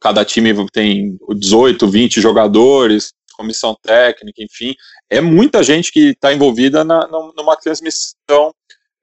cada 0.01 0.24
time 0.24 0.55
tem 0.70 1.18
18, 1.37 1.89
20 1.89 2.20
jogadores, 2.20 3.12
comissão 3.37 3.76
técnica, 3.83 4.43
enfim, 4.43 4.74
é 5.11 5.20
muita 5.20 5.62
gente 5.62 5.91
que 5.91 6.11
está 6.11 6.33
envolvida 6.33 6.85
na, 6.85 7.07
numa 7.09 7.57
transmissão 7.57 8.55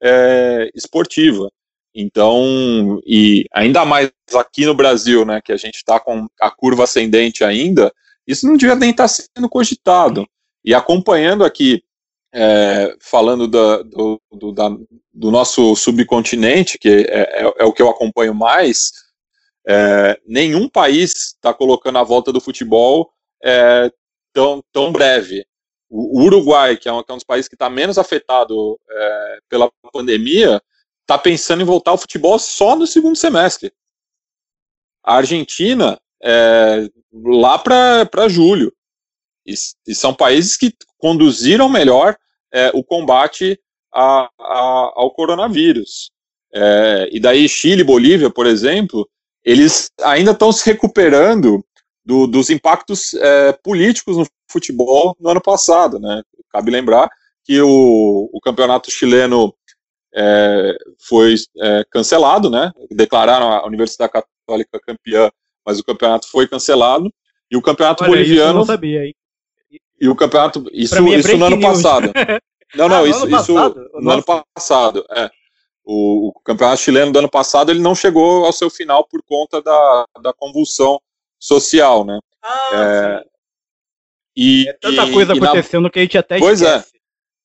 é, 0.02 0.70
esportiva. 0.74 1.50
Então, 1.94 3.00
e 3.04 3.44
ainda 3.52 3.84
mais 3.84 4.10
aqui 4.34 4.64
no 4.64 4.74
Brasil, 4.74 5.24
né, 5.24 5.40
que 5.44 5.52
a 5.52 5.56
gente 5.56 5.76
está 5.76 5.98
com 5.98 6.28
a 6.40 6.50
curva 6.50 6.84
ascendente 6.84 7.42
ainda, 7.42 7.92
isso 8.26 8.46
não 8.46 8.56
devia 8.56 8.76
nem 8.76 8.90
estar 8.90 9.08
tá 9.08 9.08
sendo 9.08 9.48
cogitado. 9.48 10.26
E 10.64 10.74
acompanhando 10.74 11.44
aqui, 11.44 11.82
é, 12.32 12.94
falando 13.00 13.48
da, 13.48 13.82
do, 13.82 14.20
do, 14.30 14.52
da, 14.52 14.68
do, 15.12 15.30
nosso 15.30 15.74
subcontinente, 15.74 16.78
que 16.78 16.88
é, 16.88 17.42
é, 17.42 17.54
é 17.58 17.64
o 17.64 17.72
que 17.72 17.82
eu 17.82 17.88
acompanho 17.88 18.34
mais, 18.34 18.92
é, 19.66 20.18
nenhum 20.26 20.68
país 20.68 21.12
está 21.34 21.52
colocando 21.52 21.98
a 21.98 22.04
volta 22.04 22.32
do 22.32 22.40
futebol 22.40 23.10
é, 23.42 23.90
tão, 24.32 24.62
tão 24.72 24.92
breve. 24.92 25.44
O, 25.88 26.22
Uruguai, 26.22 26.76
que 26.76 26.88
é, 26.88 26.92
um, 26.92 27.02
que 27.02 27.10
é 27.10 27.14
um 27.14 27.16
dos 27.16 27.24
países 27.24 27.48
que 27.48 27.56
está 27.56 27.68
menos 27.68 27.98
afetado 27.98 28.78
é, 28.88 29.38
pela 29.48 29.70
pandemia, 29.92 30.62
está 31.10 31.18
pensando 31.18 31.62
em 31.62 31.66
voltar 31.66 31.90
ao 31.90 31.98
futebol 31.98 32.38
só 32.38 32.76
no 32.76 32.86
segundo 32.86 33.16
semestre. 33.16 33.72
A 35.04 35.16
Argentina, 35.16 36.00
é, 36.22 36.88
lá 37.12 37.58
para 37.58 38.28
julho. 38.28 38.72
E, 39.44 39.54
e, 39.88 39.94
são 39.94 40.14
países 40.14 40.56
que 40.56 40.72
conduziram 40.98 41.68
melhor 41.68 42.16
é, 42.52 42.70
o 42.74 42.84
combate 42.84 43.58
a, 43.92 44.30
a, 44.38 44.92
ao 44.94 45.10
coronavírus. 45.12 46.12
É, 46.54 47.08
e 47.10 47.18
daí 47.18 47.48
Chile 47.48 47.82
Bolívia, 47.82 48.30
por 48.30 48.46
exemplo, 48.46 49.08
eles 49.42 49.90
ainda 50.02 50.30
estão 50.30 50.52
se 50.52 50.64
recuperando 50.70 51.64
do, 52.04 52.26
dos 52.26 52.50
impactos 52.50 53.14
é, 53.14 53.52
políticos 53.64 54.16
no 54.16 54.26
futebol 54.50 55.16
no 55.18 55.30
ano 55.30 55.40
passado, 55.40 55.98
né? 55.98 56.22
Cabe 56.50 56.70
lembrar 56.70 57.08
que 57.44 57.60
o, 57.60 58.28
o 58.32 58.40
campeonato 58.40 58.90
chileno 58.90 59.54
é, 60.14 60.76
foi 60.98 61.34
é, 61.58 61.84
cancelado, 61.90 62.50
né? 62.50 62.72
Declararam 62.90 63.52
a 63.52 63.66
Universidade 63.66 64.12
Católica 64.12 64.80
campeã, 64.80 65.30
mas 65.64 65.78
o 65.78 65.84
campeonato 65.84 66.28
foi 66.28 66.48
cancelado 66.48 67.12
e 67.50 67.56
o 67.56 67.62
campeonato 67.62 68.04
Olha, 68.04 68.12
boliviano. 68.12 68.40
Isso 68.40 68.50
eu 68.50 68.54
não 68.54 68.64
sabia, 68.64 69.06
hein? 69.06 69.14
E 70.00 70.08
o 70.08 70.16
campeonato 70.16 70.64
isso, 70.72 70.96
é 70.96 71.18
isso 71.18 71.36
no 71.36 71.44
ano 71.44 71.56
news. 71.56 71.82
passado. 71.82 72.12
Não, 72.72 72.88
não, 72.88 73.02
ah, 73.02 73.08
isso, 73.08 73.18
no 73.18 73.24
ano 73.26 73.36
isso 73.36 73.54
passado? 73.54 73.90
no 73.94 74.10
ano 74.12 74.24
passado, 74.54 75.04
é. 75.10 75.28
O, 75.84 76.28
o, 76.28 76.32
campeonato 76.44 76.80
chileno 76.80 77.10
do 77.10 77.18
ano 77.18 77.28
passado 77.28 77.72
ele 77.72 77.80
não 77.80 77.96
chegou 77.96 78.44
ao 78.44 78.52
seu 78.52 78.70
final 78.70 79.04
por 79.08 79.20
conta 79.24 79.60
da, 79.60 80.04
da 80.22 80.32
convulsão 80.32 81.00
social, 81.36 82.04
né? 82.04 82.20
Ah, 82.40 82.70
é, 82.72 83.24
e, 84.36 84.68
é 84.68 84.72
tanta 84.74 85.04
e, 85.04 85.12
coisa 85.12 85.34
e 85.34 85.38
acontecendo 85.38 85.82
na, 85.82 85.90
que 85.90 85.98
a 85.98 86.02
gente 86.02 86.16
até 86.16 86.38
Pois 86.38 86.62
é. 86.62 86.76
esquece. 86.76 86.99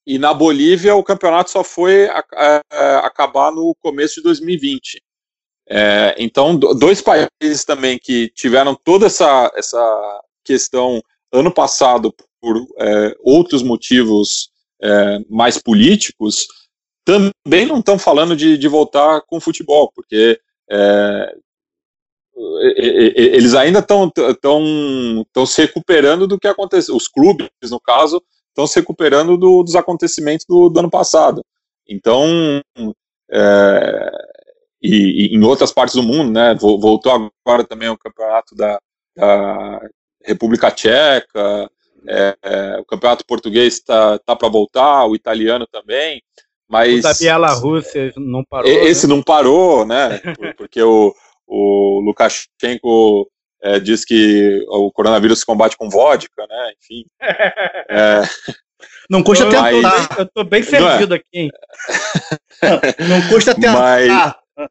E 0.06 0.20
na 0.20 0.34
Bolívia 0.34 0.96
o 0.96 1.04
campeonato 1.04 1.50
só 1.50 1.64
foi 1.64 2.08
a, 2.08 2.24
a, 2.34 2.62
a 2.72 3.00
acabar 3.08 3.52
no 3.52 3.76
começo 3.82 4.16
de 4.16 4.24
2020. 4.24 5.02
É, 5.68 6.16
então, 6.20 6.56
dois 6.56 7.02
países 7.02 7.66
também 7.66 7.98
que 7.98 8.30
tiveram 8.30 8.76
toda 8.76 9.08
essa, 9.08 9.52
essa 9.56 10.22
questão 10.44 11.02
ano 11.32 11.52
passado 11.52 12.14
por 12.40 12.56
é, 12.78 13.16
outros 13.20 13.64
motivos 13.64 14.52
é, 14.82 15.20
mais 15.28 15.58
políticos, 15.58 16.48
também 17.04 17.66
não 17.66 17.80
estão 17.80 17.98
falando 17.98 18.36
de, 18.36 18.58
de 18.58 18.68
voltar 18.68 19.22
com 19.22 19.38
o 19.38 19.42
futebol, 19.42 19.92
porque 19.94 20.40
é, 20.70 21.36
eles 22.76 23.54
ainda 23.54 23.80
estão 23.80 24.12
tão, 24.42 25.46
se 25.46 25.62
recuperando 25.62 26.28
do 26.28 26.40
que 26.40 26.48
aconteceu. 26.48 26.96
Os 26.96 27.08
clubes, 27.08 27.50
no 27.70 27.80
caso, 27.80 28.22
estão 28.56 28.66
se 28.66 28.80
recuperando 28.80 29.38
do, 29.38 29.62
dos 29.62 29.76
acontecimentos 29.76 30.46
do, 30.48 30.70
do, 30.70 30.80
ano 30.80 30.90
passado. 30.90 31.44
Então, 31.88 32.62
é, 33.30 34.12
e, 34.82 35.34
e, 35.34 35.36
em 35.36 35.44
outras 35.44 35.74
partes 35.74 35.96
do 35.96 36.02
mundo, 36.02 36.32
né, 36.32 36.56
voltou 36.56 37.30
agora 37.46 37.66
também 37.66 37.90
o 37.90 37.98
campeonato 37.98 38.56
da, 38.56 38.80
da 39.16 39.82
República 40.24 40.72
Tcheca, 40.72 41.70
é, 42.08 42.38
é, 42.42 42.78
o 42.80 42.86
campeonato 42.86 43.26
português 43.26 43.76
está 43.76 44.18
tá 44.20 44.36
para 44.36 44.48
voltar, 44.48 45.06
o 45.06 45.16
italiano 45.16 45.68
também. 45.68 46.22
Mas, 46.68 47.00
o 47.00 47.02
da 47.04 47.14
Bielorrússia 47.14 48.14
não 48.16 48.44
parou. 48.44 48.72
Esse 48.72 49.08
né? 49.08 49.16
não 49.16 49.22
parou, 49.22 49.86
né? 49.86 50.20
Porque 50.58 50.82
o, 50.82 51.14
o 51.46 52.00
Lukashenko 52.02 53.30
é, 53.62 53.80
diz 53.80 54.06
que 54.06 54.64
o 54.68 54.92
coronavírus 54.92 55.40
se 55.40 55.46
combate 55.46 55.78
com 55.78 55.90
vodka, 55.90 56.46
né? 56.48 56.74
Enfim. 56.78 57.06
É, 57.90 58.22
não 59.10 59.24
custa 59.24 59.50
tentar. 59.50 59.72
Mas, 59.72 60.18
eu 60.18 60.30
tô 60.34 60.44
bem 60.44 60.64
servido 60.64 61.14
é? 61.14 61.18
aqui, 61.18 61.26
hein? 61.34 61.52
Não, 62.62 63.08
não 63.08 63.28
custa 63.30 63.56
tentar. 63.56 63.74
Mas, 63.74 64.68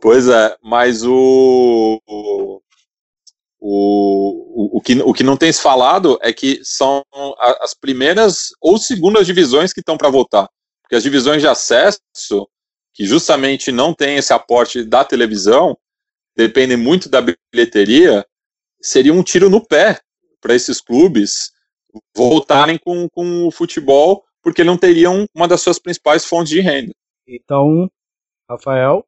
pois 0.00 0.28
é, 0.28 0.56
mas 0.62 1.04
o, 1.04 2.00
o, 2.06 2.60
o, 3.60 4.78
o, 4.78 4.80
que, 4.80 5.00
o 5.02 5.12
que 5.12 5.22
não 5.22 5.36
tem 5.36 5.52
se 5.52 5.62
falado 5.62 6.18
é 6.22 6.32
que 6.32 6.60
são 6.62 7.04
as 7.60 7.74
primeiras 7.74 8.48
ou 8.60 8.78
segundas 8.78 9.26
divisões 9.26 9.72
que 9.72 9.80
estão 9.80 9.96
para 9.96 10.10
voltar 10.10 10.48
que 10.92 10.96
as 10.96 11.02
divisões 11.02 11.40
de 11.40 11.48
acesso, 11.48 11.98
que 12.92 13.06
justamente 13.06 13.72
não 13.72 13.94
tem 13.94 14.18
esse 14.18 14.30
aporte 14.30 14.84
da 14.84 15.02
televisão, 15.02 15.74
dependem 16.36 16.76
muito 16.76 17.08
da 17.08 17.20
bilheteria, 17.52 18.26
seria 18.80 19.12
um 19.12 19.22
tiro 19.22 19.48
no 19.48 19.64
pé 19.64 20.00
para 20.40 20.54
esses 20.54 20.80
clubes 20.80 21.52
voltarem 22.16 22.78
com, 22.78 23.08
com 23.10 23.46
o 23.46 23.50
futebol, 23.50 24.24
porque 24.42 24.64
não 24.64 24.76
teriam 24.76 25.26
uma 25.34 25.46
das 25.46 25.60
suas 25.60 25.78
principais 25.78 26.24
fontes 26.24 26.50
de 26.50 26.60
renda. 26.60 26.92
Então, 27.26 27.90
Rafael? 28.48 29.04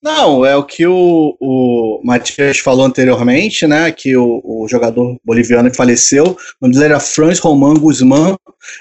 Não, 0.00 0.46
é 0.46 0.56
o 0.56 0.64
que 0.64 0.86
o, 0.86 1.36
o 1.40 2.00
Matias 2.04 2.58
falou 2.58 2.86
anteriormente, 2.86 3.66
né? 3.66 3.90
Que 3.90 4.16
o, 4.16 4.40
o 4.44 4.68
jogador 4.68 5.18
boliviano 5.24 5.68
que 5.68 5.76
faleceu, 5.76 6.24
o 6.24 6.36
nome 6.60 6.74
dele 6.74 6.86
era 6.86 7.00
Franz 7.00 7.40
Roman 7.40 7.74
Guzmán, 7.74 8.36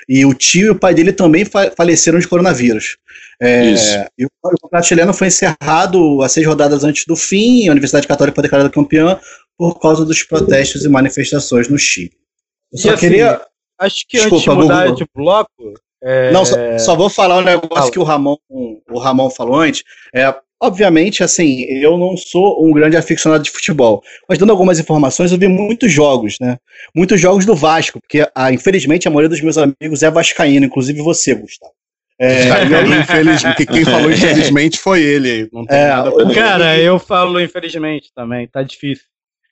e 0.08 0.24
o 0.26 0.34
tio 0.34 0.68
e 0.68 0.70
o 0.70 0.80
pai 0.80 0.94
dele 0.94 1.12
também 1.12 1.44
fa 1.44 1.72
faleceram 1.76 2.20
de 2.20 2.28
coronavírus. 2.28 2.98
É, 3.42 4.10
e 4.18 4.26
o, 4.26 4.30
o 4.44 4.50
campeonato 4.62 4.88
chileno 4.88 5.14
foi 5.14 5.28
encerrado 5.28 6.22
a 6.24 6.30
seis 6.30 6.46
rodadas 6.46 6.84
antes 6.84 7.06
do 7.06 7.16
fim, 7.16 7.64
e 7.64 7.70
a 7.70 7.72
Universidade 7.72 8.08
Católica 8.08 8.36
foi 8.36 8.44
declarada 8.44 8.70
campeã 8.70 9.20
por 9.58 9.80
causa 9.80 10.06
dos 10.06 10.24
protestos 10.24 10.86
e 10.86 10.90
manifestações 10.90 11.68
no 11.68 11.78
Chile. 11.78 12.12
Eu 12.72 12.78
E 12.78 12.82
só 12.82 12.90
assim, 12.90 13.00
queria. 13.00 13.42
Acho 13.80 14.06
que 14.08 14.18
Desculpa, 14.18 14.36
antes 14.36 14.44
de 14.44 14.64
mudar 14.64 14.92
de 14.92 15.06
bloco. 15.16 15.74
é, 16.04 16.32
Não, 16.32 16.44
só, 16.44 16.56
só 16.80 16.96
vou 16.96 17.10
falar 17.10 17.38
um 17.38 17.44
negócio 17.44 17.76
Fala. 17.76 17.92
que 17.92 18.00
o 18.00 18.04
Ramon, 18.04 18.38
o 18.50 19.00
Ramon 19.00 19.30
falou 19.30 19.58
antes. 19.58 19.84
É, 20.14 20.34
obviamente, 20.60 21.24
assim, 21.24 21.62
eu 21.66 21.96
não 21.96 22.18
sou 22.18 22.66
um 22.66 22.72
grande 22.72 22.98
aficionado 22.98 23.44
de 23.44 23.52
futebol, 23.52 24.02
mas 24.28 24.40
dando 24.40 24.52
algumas 24.52 24.80
informações, 24.80 25.32
eu 25.32 25.38
vi 25.38 25.48
muitos 25.48 25.92
jogos, 25.92 26.38
né? 26.42 26.58
Muitos 26.96 27.22
jogos 27.22 27.46
do 27.46 27.56
Vasco, 27.56 28.00
porque 28.02 28.28
ah, 28.34 28.52
infelizmente 28.52 29.08
a 29.08 29.12
maioria 29.12 29.30
dos 29.30 29.42
meus 29.42 29.58
amigos 29.58 30.02
é 30.02 30.10
vascaíno, 30.10 30.66
inclusive 30.66 31.02
você, 31.02 31.36
Gustavo. 31.36 31.74
É, 32.20 32.48
Tá, 32.50 32.64
infelizmente, 33.02 33.66
quem 33.68 33.86
falou 33.86 34.12
infelizmente 34.12 34.78
foi 34.80 35.02
ele. 35.04 35.50
Não 35.54 35.66
tem 35.66 35.78
É, 35.78 35.88
nada 35.88 36.10
o- 36.12 36.34
Cara, 36.34 36.78
eu 36.80 36.98
falo 37.00 37.40
infelizmente 37.40 38.12
também, 38.16 38.48
tá 38.48 38.64
difícil. 38.64 39.06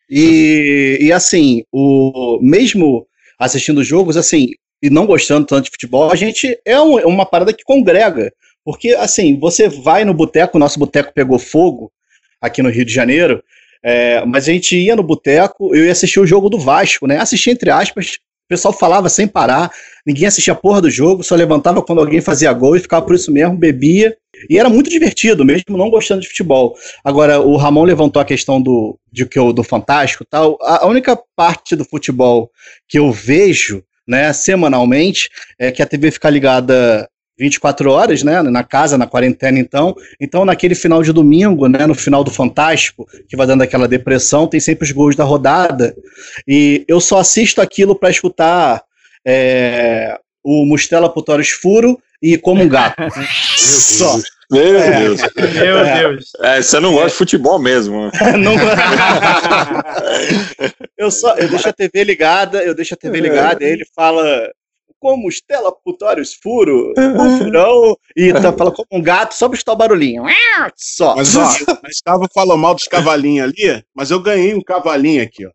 E, 0.10 0.98
e 1.02 1.12
assim, 1.12 1.64
o 1.72 2.40
mesmo 2.42 3.08
assistindo 3.40 3.84
jogos, 3.84 4.16
assim, 4.18 4.50
e 4.82 4.90
não 4.90 5.06
gostando 5.06 5.46
tanto 5.48 5.66
de 5.66 5.72
futebol, 5.72 6.12
a 6.12 6.16
gente 6.16 6.58
é 6.66 6.80
um- 6.80 7.00
é 7.00 7.06
uma 7.06 7.26
parada 7.26 7.52
que 7.54 7.64
congrega. 7.64 8.32
Porque, 8.64 8.90
assim, 8.96 9.38
você 9.40 9.68
vai 9.70 10.04
no 10.06 10.14
boteco, 10.14 10.58
o 10.58 10.60
nosso 10.60 10.80
boteco 10.80 11.14
pegou 11.14 11.38
fogo 11.38 11.92
aqui 12.42 12.62
no 12.64 12.70
Rio 12.70 12.86
de 12.86 12.94
Janeiro, 12.94 13.44
é, 13.84 14.24
mas 14.26 14.48
a 14.50 14.52
gente 14.52 14.76
ia 14.76 14.96
no 14.96 15.04
boteco, 15.04 15.76
eu 15.76 15.86
ia 15.86 15.92
assistir 15.92 16.20
o 16.20 16.26
jogo 16.26 16.50
do 16.50 16.58
Vasco, 16.60 17.06
né? 17.08 17.20
Assistir 17.20 17.52
entre 17.52 17.70
aspas, 17.70 18.18
o 18.46 18.48
pessoal 18.48 18.72
falava 18.72 19.10
sem 19.10 19.28
parar, 19.28 19.72
ninguém 20.06 20.28
assistia 20.28 20.54
a 20.54 20.56
porra 20.56 20.82
do 20.82 20.90
jogo, 20.90 21.24
só 21.24 21.36
levantava 21.36 21.82
quando 21.82 22.00
alguém 22.00 22.22
fazia 22.22 22.54
gol 22.54 22.76
e 22.76 22.80
ficava 22.80 23.04
por 23.04 23.16
isso 23.16 23.32
mesmo, 23.32 23.58
bebia. 23.58 24.16
E 24.48 24.60
era 24.60 24.70
muito 24.70 24.90
divertido, 24.90 25.44
mesmo 25.44 25.76
não 25.76 25.90
gostando 25.90 26.22
de 26.22 26.28
futebol. 26.28 26.76
Agora, 27.04 27.40
o 27.40 27.56
Ramon 27.56 27.84
levantou 27.84 28.22
a 28.22 28.26
questão 28.26 28.62
do, 28.62 29.00
de 29.12 29.26
que 29.26 29.40
eu, 29.40 29.52
do 29.52 29.64
Fantástico 29.64 30.24
tal. 30.30 30.58
A, 30.62 30.84
a 30.84 30.88
única 30.88 31.20
parte 31.36 31.76
do 31.76 31.84
futebol 31.84 32.52
que 32.88 33.00
eu 33.00 33.12
vejo, 33.12 33.84
né, 34.08 34.32
semanalmente, 34.32 35.30
é 35.58 35.72
que 35.72 35.82
a 35.82 35.86
TV 35.88 36.12
fica 36.12 36.30
ligada 36.30 37.10
24 37.38 37.92
horas, 37.92 38.24
né, 38.24 38.42
na 38.42 38.64
casa, 38.64 38.98
na 38.98 39.08
quarentena, 39.08 39.60
então. 39.60 39.96
Então, 40.22 40.46
naquele 40.46 40.76
final 40.76 41.04
de 41.04 41.12
domingo, 41.12 41.68
né, 41.68 41.86
no 41.86 41.96
final 41.96 42.24
do 42.24 42.32
Fantástico, 42.32 43.06
que 43.28 43.36
vai 43.36 43.46
dando 43.46 43.62
aquela 43.62 43.88
depressão, 43.88 44.48
tem 44.48 44.60
sempre 44.60 44.86
os 44.86 44.92
gols 44.92 45.16
da 45.16 45.24
rodada. 45.24 45.94
E 46.48 46.86
eu 46.88 47.02
só 47.02 47.20
assisto 47.20 47.62
aquilo 47.62 47.96
para 47.96 48.10
escutar 48.10 48.84
é, 49.28 50.18
o 50.44 50.66
Mustela 50.66 51.10
Putórios 51.10 51.50
Furo 51.50 52.00
e 52.22 52.38
Como 52.38 52.64
um 52.64 52.70
Gato. 52.70 52.96
só. 53.58 54.18
Meu 54.52 54.78
É. 54.80 55.00
Deus. 55.00 55.22
Meu 55.36 55.84
Deus. 55.84 56.26
É, 56.42 56.62
você 56.62 56.80
não 56.80 56.94
gosta 56.94 57.10
de 57.10 57.16
futebol 57.16 57.58
mesmo. 57.58 58.12
Não- 58.40 58.54
eu 60.98 61.12
só 61.12 61.36
eu 61.36 61.50
deixo 61.50 61.70
a 61.70 61.74
TV 61.74 62.04
ligada, 62.04 62.64
eu 62.64 62.74
deixo 62.76 62.94
a 62.94 62.98
TV 62.98 63.20
ligada, 63.20 63.64
e 63.64 63.68
aí 63.68 63.74
ele 63.74 63.86
fala 63.96 64.24
como 65.06 65.30
Estela 65.30 65.72
Putórios 65.72 66.34
Furo, 66.34 66.92
o 66.98 67.38
furão, 67.38 67.96
e 68.18 68.34
tá, 68.34 68.52
fala 68.52 68.72
como 68.72 68.88
um 68.92 69.00
gato, 69.04 69.36
só 69.36 69.48
pra 69.48 69.56
o 69.74 69.76
barulhinho. 69.76 70.24
Só. 70.76 71.16
Mas 71.16 71.36
ó, 71.36 71.44
o 71.44 71.82
Gustavo 71.86 72.28
falou 72.34 72.58
mal 72.58 72.74
dos 72.74 72.88
cavalinhos 72.88 73.50
ali, 73.50 73.84
mas 73.94 74.10
eu 74.10 74.20
ganhei 74.20 74.56
um 74.56 74.62
cavalinho 74.64 75.22
aqui, 75.22 75.46
ó. 75.46 75.52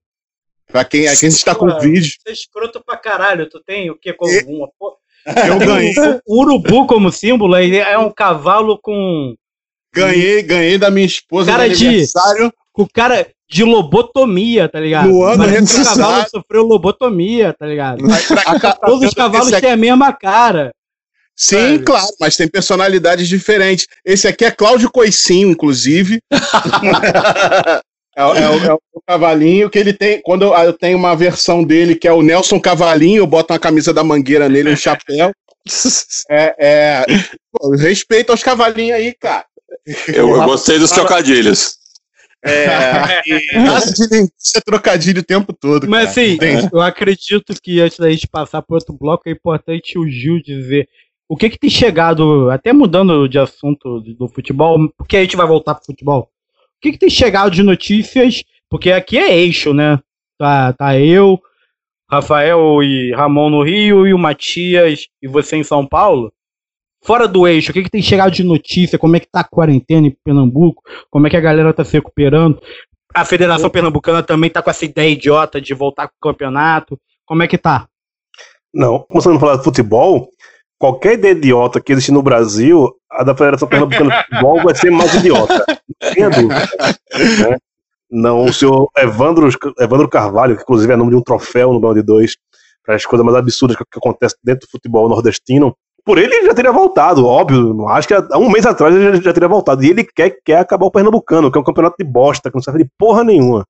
Pra 0.70 0.84
quem, 0.84 1.08
aqui 1.08 1.26
a 1.26 1.30
gente 1.30 1.44
tá 1.44 1.52
com 1.52 1.66
Pô, 1.66 1.80
vídeo. 1.80 2.12
Você 2.22 2.28
é 2.30 2.32
escroto 2.32 2.80
pra 2.86 2.96
caralho. 2.96 3.48
Tu 3.50 3.60
tem 3.66 3.90
o 3.90 3.98
que 3.98 4.12
como 4.12 4.30
E- 4.30 4.44
uma 4.44 4.68
porra? 4.78 4.94
Eu 5.48 5.58
ganhei, 5.58 5.92
O 6.28 6.40
urubu 6.42 6.86
como 6.86 7.10
símbolo 7.10 7.56
é 7.56 7.98
um 7.98 8.12
cavalo 8.12 8.78
com, 8.80 9.34
ganhei, 9.92 10.42
ganhei 10.44 10.78
da 10.78 10.88
minha 10.92 11.06
esposa 11.06 11.50
Cara 11.50 11.66
no 11.66 11.74
de- 11.74 11.86
aniversário. 11.88 12.52
com 12.72 12.86
cara 12.86 13.26
de 13.50 13.64
lobotomia, 13.64 14.68
tá 14.68 14.78
ligado? 14.78 15.08
No 15.08 15.24
ano 15.24 15.44
Parece 15.44 15.74
que 15.74 15.80
o 15.80 15.84
cavalo 15.84 16.26
sofreu 16.30 16.62
lobotomia, 16.62 17.52
tá 17.52 17.66
ligado? 17.66 18.04
Todos 18.84 19.08
os 19.08 19.14
cavalos 19.14 19.52
aqui- 19.52 19.62
têm 19.62 19.72
a 19.72 19.76
mesma 19.76 20.12
cara. 20.12 20.72
Sim, 21.34 21.56
Sério? 21.56 21.84
claro, 21.84 22.06
mas 22.20 22.36
tem 22.36 22.46
personalidades 22.46 23.26
diferentes. 23.28 23.86
Esse 24.04 24.28
aqui 24.28 24.44
é 24.44 24.50
Cláudio 24.50 24.90
Coicinho, 24.90 25.50
inclusive. 25.50 26.20
É, 28.16 28.24
o- 28.24 28.34
é 28.34 28.50
o, 28.50 28.64
é 28.66 28.74
o 28.74 28.80
cavalinho 29.06 29.70
que 29.70 29.78
ele 29.78 29.92
tem. 29.92 30.20
Quando 30.20 30.42
eu, 30.44 30.52
eu 30.54 30.72
tenho 30.72 30.98
uma 30.98 31.14
versão 31.14 31.62
dele 31.62 31.94
que 31.94 32.08
é 32.08 32.12
o 32.12 32.22
Nelson 32.22 32.60
Cavalinho, 32.60 33.18
eu 33.22 33.26
boto 33.26 33.52
uma 33.52 33.58
camisa 33.58 33.94
da 33.94 34.02
mangueira 34.02 34.48
nele, 34.48 34.72
um 34.72 34.76
chapéu. 34.76 35.30
É, 36.28 36.54
é, 36.58 37.04
pô, 37.52 37.70
respeito 37.76 38.30
aos 38.30 38.42
cavalinhos 38.42 38.96
aí, 38.96 39.14
cara. 39.14 39.44
Eu, 40.08 40.28
eu 40.30 40.42
gostei 40.44 40.78
dos 40.78 40.90
trocadilhos. 40.90 41.76
É, 42.42 43.22
e- 43.26 44.28
é 44.56 44.60
trocadilho 44.64 45.20
o 45.20 45.24
tempo 45.24 45.52
todo. 45.52 45.88
Mas 45.88 46.14
cara. 46.14 46.26
assim, 46.26 46.34
Entende? 46.34 46.68
eu 46.72 46.80
acredito 46.80 47.54
que 47.62 47.80
antes 47.80 47.98
da 47.98 48.10
gente 48.10 48.26
passar 48.26 48.62
para 48.62 48.76
outro 48.76 48.94
bloco, 48.94 49.28
é 49.28 49.32
importante 49.32 49.98
o 49.98 50.08
Gil 50.08 50.40
dizer 50.42 50.88
o 51.28 51.36
que 51.36 51.50
que 51.50 51.58
tem 51.58 51.70
chegado, 51.70 52.50
até 52.50 52.72
mudando 52.72 53.28
de 53.28 53.38
assunto 53.38 54.00
do, 54.00 54.14
do 54.14 54.28
futebol, 54.28 54.90
porque 54.96 55.16
a 55.16 55.20
gente 55.20 55.36
vai 55.36 55.46
voltar 55.46 55.74
pro 55.74 55.84
futebol. 55.84 56.22
O 56.22 56.80
que 56.80 56.92
que 56.92 56.98
tem 56.98 57.10
chegado 57.10 57.50
de 57.52 57.62
notícias, 57.62 58.42
porque 58.68 58.90
aqui 58.90 59.18
é 59.18 59.36
eixo, 59.36 59.72
né? 59.72 60.00
Tá, 60.38 60.72
tá 60.72 60.98
eu, 60.98 61.38
Rafael 62.10 62.82
e 62.82 63.12
Ramon 63.12 63.50
no 63.50 63.62
Rio 63.62 64.06
e 64.06 64.12
o 64.12 64.18
Matias 64.18 65.06
e 65.22 65.28
você 65.28 65.56
em 65.56 65.62
São 65.62 65.86
Paulo. 65.86 66.32
Fora 67.02 67.26
do 67.26 67.46
eixo, 67.48 67.70
o 67.70 67.74
que, 67.74 67.82
que 67.82 67.90
tem 67.90 68.02
chegado 68.02 68.30
de 68.30 68.44
notícia? 68.44 68.98
Como 68.98 69.16
é 69.16 69.20
que 69.20 69.28
tá 69.30 69.40
a 69.40 69.44
quarentena 69.44 70.06
em 70.06 70.16
Pernambuco? 70.24 70.82
Como 71.10 71.26
é 71.26 71.30
que 71.30 71.36
a 71.36 71.40
galera 71.40 71.72
tá 71.72 71.84
se 71.84 71.94
recuperando? 71.94 72.60
A 73.14 73.24
Federação 73.24 73.70
Pernambucana 73.70 74.22
também 74.22 74.50
tá 74.50 74.62
com 74.62 74.70
essa 74.70 74.84
ideia 74.84 75.10
idiota 75.10 75.60
de 75.60 75.74
voltar 75.74 76.08
com 76.08 76.14
o 76.16 76.32
campeonato. 76.32 77.00
Como 77.24 77.42
é 77.42 77.48
que 77.48 77.58
tá? 77.58 77.86
Não, 78.72 79.00
começando 79.00 79.36
a 79.36 79.40
falar 79.40 79.56
de 79.56 79.64
futebol, 79.64 80.28
qualquer 80.78 81.14
ideia 81.14 81.32
idiota 81.32 81.80
que 81.80 81.92
existe 81.92 82.12
no 82.12 82.22
Brasil, 82.22 82.94
a 83.10 83.24
da 83.24 83.34
Federação 83.34 83.66
Pernambucana 83.66 84.10
de 84.10 84.24
Futebol 84.24 84.62
vai 84.62 84.74
ser 84.74 84.90
mais 84.90 85.14
idiota. 85.14 85.64
Não 86.02 86.14
tenha 86.14 86.30
dúvida. 86.30 86.68
né? 87.48 87.58
Não, 88.10 88.44
o 88.44 88.52
senhor 88.52 88.90
Evandro, 88.96 89.48
Evandro 89.78 90.08
Carvalho, 90.08 90.56
que 90.56 90.62
inclusive 90.62 90.92
é 90.92 90.96
nome 90.96 91.10
de 91.10 91.16
um 91.16 91.22
troféu 91.22 91.72
no 91.72 91.94
de 91.94 92.02
Dois, 92.02 92.36
para 92.84 92.94
as 92.94 93.06
coisas 93.06 93.24
mais 93.24 93.36
absurdas 93.36 93.76
que, 93.76 93.84
que 93.84 93.98
acontecem 93.98 94.38
dentro 94.42 94.66
do 94.66 94.70
futebol 94.70 95.08
nordestino, 95.08 95.76
por 96.10 96.18
ele 96.18 96.44
já 96.44 96.52
teria 96.52 96.72
voltado, 96.72 97.24
óbvio. 97.24 97.86
Acho 97.86 98.08
que 98.08 98.14
há 98.14 98.36
um 98.36 98.50
mês 98.50 98.66
atrás 98.66 98.92
ele 98.92 99.22
já, 99.22 99.32
teria 99.32 99.48
voltado. 99.48 99.84
E 99.84 99.90
ele 99.90 100.02
quer, 100.02 100.36
quer 100.44 100.58
acabar 100.58 100.86
o 100.86 100.90
Pernambucano, 100.90 101.52
que 101.52 101.56
é 101.56 101.60
um 101.60 101.64
campeonato 101.64 101.94
de 101.96 102.04
bosta, 102.04 102.50
que 102.50 102.56
não 102.56 102.62
serve 102.62 102.82
de 102.82 102.90
porra 102.98 103.22
nenhuma. 103.22 103.64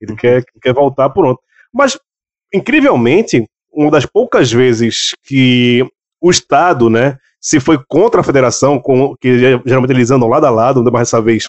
Ele 0.00 0.14
quer, 0.14 0.44
quer 0.62 0.72
voltar 0.72 1.10
por 1.10 1.26
onde. 1.26 1.40
Mas, 1.74 1.98
incrivelmente, 2.54 3.44
uma 3.72 3.90
das 3.90 4.06
poucas 4.06 4.52
vezes 4.52 5.10
que 5.24 5.84
o 6.20 6.30
Estado, 6.30 6.88
né, 6.88 7.18
se 7.40 7.58
foi 7.58 7.82
contra 7.88 8.20
a 8.20 8.24
federação, 8.24 8.78
com, 8.78 9.16
que 9.16 9.40
geralmente 9.66 9.90
eles 9.90 10.12
andam 10.12 10.28
lado 10.28 10.46
a 10.46 10.50
lado, 10.50 10.84
mas 10.84 11.08
dessa 11.08 11.20
vez 11.20 11.48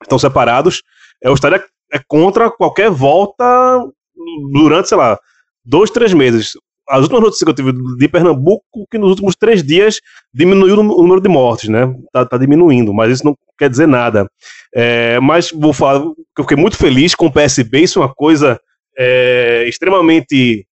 estão 0.00 0.16
separados, 0.16 0.80
é, 1.20 1.28
o 1.28 1.34
Estado 1.34 1.56
é, 1.56 1.64
é 1.92 2.00
contra 2.06 2.52
qualquer 2.52 2.88
volta 2.88 3.44
durante, 4.52 4.90
sei 4.90 4.96
lá, 4.96 5.18
dois, 5.64 5.90
três 5.90 6.14
meses. 6.14 6.52
As 6.88 7.02
últimas 7.02 7.22
notícias 7.22 7.42
que 7.42 7.50
eu 7.50 7.54
tive 7.54 7.72
de 7.98 8.08
Pernambuco, 8.08 8.86
que 8.90 8.98
nos 8.98 9.10
últimos 9.10 9.34
três 9.34 9.62
dias 9.62 10.00
diminuiu 10.32 10.78
o 10.78 11.02
número 11.02 11.20
de 11.20 11.28
mortes, 11.28 11.68
né? 11.68 11.92
Tá, 12.12 12.24
tá 12.24 12.38
diminuindo, 12.38 12.94
mas 12.94 13.10
isso 13.10 13.24
não 13.24 13.36
quer 13.58 13.68
dizer 13.68 13.88
nada. 13.88 14.30
É, 14.74 15.18
mas 15.20 15.50
vou 15.50 15.72
falar 15.72 16.00
que 16.00 16.40
eu 16.40 16.44
fiquei 16.44 16.56
muito 16.56 16.76
feliz 16.76 17.14
com 17.14 17.26
o 17.26 17.32
PSB, 17.32 17.80
isso 17.80 17.98
é 17.98 18.02
uma 18.02 18.14
coisa 18.14 18.60
é, 18.96 19.64
extremamente 19.66 20.66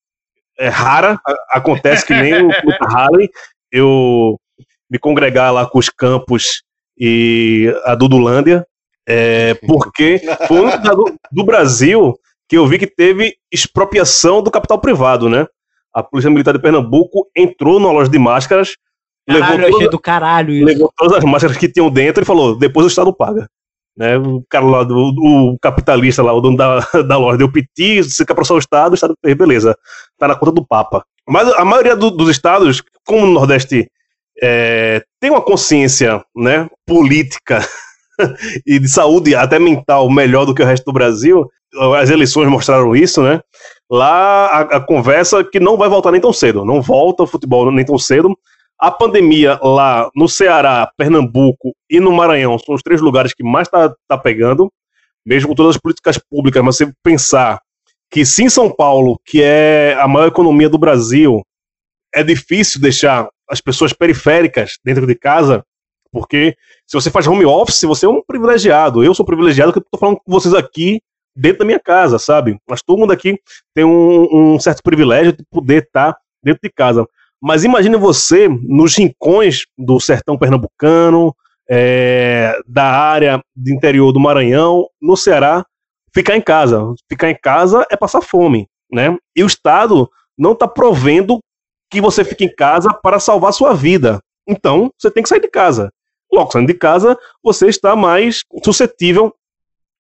é, 0.59 0.69
rara, 0.69 1.19
acontece 1.51 2.07
que 2.07 2.15
nem 2.15 2.35
o 2.47 2.49
Clube 2.61 2.79
Harley, 2.81 3.29
eu 3.73 4.39
me 4.91 4.99
congregar 4.99 5.53
lá 5.53 5.67
com 5.67 5.79
os 5.79 5.89
campos 5.89 6.63
e 6.97 7.75
a 7.85 7.95
Dudulândia, 7.95 8.65
é, 9.07 9.55
porque 9.67 10.21
foi 10.47 10.61
o 10.61 10.63
único 10.65 10.79
do, 10.95 11.15
do 11.33 11.45
Brasil 11.45 12.15
que 12.49 12.57
eu 12.57 12.67
vi 12.67 12.79
que 12.79 12.87
teve 12.87 13.35
expropriação 13.51 14.43
do 14.43 14.51
capital 14.51 14.79
privado, 14.79 15.29
né? 15.29 15.47
A 15.95 16.03
Polícia 16.03 16.31
Militar 16.31 16.53
de 16.55 16.59
Pernambuco 16.61 17.29
entrou 17.37 17.79
numa 17.79 17.93
loja 17.93 18.11
de 18.11 18.19
máscaras, 18.19 18.75
Caralho, 19.27 19.57
levou, 19.63 19.79
toda- 19.79 19.91
do 19.91 19.99
caralho 19.99 20.65
levou 20.67 20.93
todas 20.97 21.17
as 21.17 21.25
máscaras 21.25 21.57
que 21.57 21.69
tinham 21.69 21.89
dentro 21.91 22.23
e 22.23 22.27
falou: 22.27 22.57
depois 22.59 22.85
o 22.85 22.89
Estado 22.89 23.13
paga. 23.15 23.49
Né, 23.97 24.19
o 24.19 24.43
cara 24.51 24.65
lá, 24.67 24.83
do, 24.83 24.97
o 24.97 25.57
capitalista 25.63 26.21
lá, 26.21 26.33
o 26.33 26.41
dono 26.41 26.57
da, 26.57 26.81
da 27.07 27.17
loja, 27.17 27.39
deu 27.39 27.51
piti, 27.51 28.03
se 28.03 28.27
quer 28.27 28.35
processar 28.35 28.55
o 28.57 28.59
Estado, 28.59 28.91
o 28.91 28.95
Estado 28.97 29.15
fez, 29.25 29.37
beleza, 29.37 29.77
tá 30.19 30.27
na 30.27 30.35
conta 30.35 30.51
do 30.51 30.67
Papa. 30.67 31.05
Mas 31.29 31.47
a 31.55 31.65
maioria 31.65 31.95
do- 31.95 32.11
dos 32.11 32.29
estados, 32.29 32.83
como 33.07 33.25
no 33.25 33.33
Nordeste 33.33 33.89
é, 34.43 35.01
tem 35.21 35.31
uma 35.31 35.41
consciência 35.41 36.23
né, 36.35 36.69
política 36.85 37.61
e 38.67 38.81
de 38.81 38.89
saúde, 38.89 39.35
até 39.35 39.61
mental, 39.61 40.11
melhor 40.11 40.45
do 40.45 40.55
que 40.55 40.63
o 40.63 40.67
resto 40.67 40.85
do 40.87 40.93
Brasil, 40.93 41.49
as 41.97 42.11
eleições 42.11 42.49
mostraram 42.49 42.95
isso, 42.97 43.23
né? 43.23 43.41
Lá 43.91 44.47
a, 44.47 44.61
a 44.77 44.81
conversa 44.81 45.45
que 45.45 45.61
não 45.61 45.77
vai 45.77 45.89
voltar 45.89 46.11
nem 46.11 46.21
tão 46.21 46.33
cedo, 46.33 46.65
não 46.65 46.81
volta 46.81 47.23
o 47.23 47.27
futebol 47.27 47.71
nem 47.71 47.85
tão 47.85 47.99
cedo. 47.99 48.37
a 48.79 48.91
pandemia 48.91 49.59
lá 49.63 50.11
no 50.15 50.29
Ceará, 50.29 50.91
Pernambuco 50.97 51.75
e 51.89 52.01
no 52.01 52.13
Maranhão 52.13 52.59
são 52.59 52.75
os 52.75 52.83
três 52.83 53.01
lugares 53.01 53.35
que 53.35 53.45
mais 53.45 53.69
está 53.69 53.95
tá 54.09 54.17
pegando, 54.19 54.73
mesmo 55.25 55.49
com 55.49 55.55
todas 55.55 55.77
as 55.77 55.81
políticas 55.81 56.19
públicas, 56.19 56.63
mas 56.63 56.77
você 56.77 56.93
pensar 57.03 57.61
que 58.11 58.25
sim, 58.25 58.49
São 58.49 58.71
Paulo, 58.71 59.19
que 59.25 59.43
é 59.43 59.97
a 59.99 60.07
maior 60.07 60.29
economia 60.29 60.69
do 60.69 60.79
Brasil, 60.79 61.43
é 62.15 62.23
difícil 62.23 62.81
deixar 62.81 63.29
as 63.51 63.61
pessoas 63.61 63.93
periféricas 63.93 64.79
dentro 64.85 65.07
de 65.07 65.15
casa, 65.15 65.65
porque 66.13 66.57
se 66.87 66.95
você 66.95 67.11
faz 67.11 67.27
home 67.27 67.45
office, 67.45 67.83
você 67.83 68.07
é 68.07 68.09
um 68.09 68.23
privilegiado. 68.23 69.03
Eu 69.03 69.15
sou 69.15 69.27
privilegiado 69.27 69.73
que 69.73 69.81
estou 69.81 69.99
falando 69.99 70.17
com 70.17 70.31
vocês 70.31 70.55
aqui 70.55 71.01
dentro 71.35 71.61
da 71.61 71.65
minha 71.65 71.81
casa, 71.81 72.19
sabe? 72.19 72.59
Mas 72.69 72.83
todo 72.83 72.99
mundo 72.99 73.13
aqui 73.13 73.39
tem 73.75 73.85
um, 73.85 74.55
um 74.55 74.61
certo 74.61 74.83
privilégio 74.83 75.33
de 75.33 75.45
poder 75.51 75.85
estar 75.85 76.17
dentro 76.43 76.61
de 76.63 76.71
casa. 76.71 77.07
Mas 77.43 77.65
imagine 77.65 77.97
você 77.97 78.49
nos 78.49 78.97
rincões 78.97 79.65
do 79.77 80.01
sertão 80.01 80.39
pernambucano, 80.39 81.35
é, 81.69 82.59
da 82.67 82.85
área 82.85 83.43
do 83.55 83.71
interior 83.71 84.13
do 84.13 84.21
Maranhão, 84.21 84.87
no 85.01 85.17
Ceará, 85.17 85.65
ficar 86.15 86.37
em 86.37 86.41
casa. 86.41 86.81
Ficar 87.09 87.31
em 87.31 87.39
casa 87.41 87.87
é 87.91 87.97
passar 87.97 88.23
fome, 88.23 88.67
né? 88.91 89.17
E 89.37 89.43
o 89.43 89.47
Estado 89.47 90.09
não 90.39 90.53
está 90.53 90.69
provendo 90.69 91.39
que 91.91 92.01
você 92.01 92.25
fique 92.25 92.45
em 92.45 92.55
casa 92.55 92.93
para 92.93 93.21
salvar 93.21 93.53
sua 93.53 93.75
vida. 93.75 94.21
Então, 94.47 94.91
você 94.99 95.11
tem 95.11 95.23
que 95.23 95.29
sair 95.29 95.41
de 95.41 95.49
casa. 95.49 95.91
Logo, 96.33 96.51
saindo 96.51 96.67
de 96.67 96.79
casa, 96.79 97.17
você 97.43 97.69
está 97.69 97.95
mais 97.95 98.43
suscetível 98.65 99.35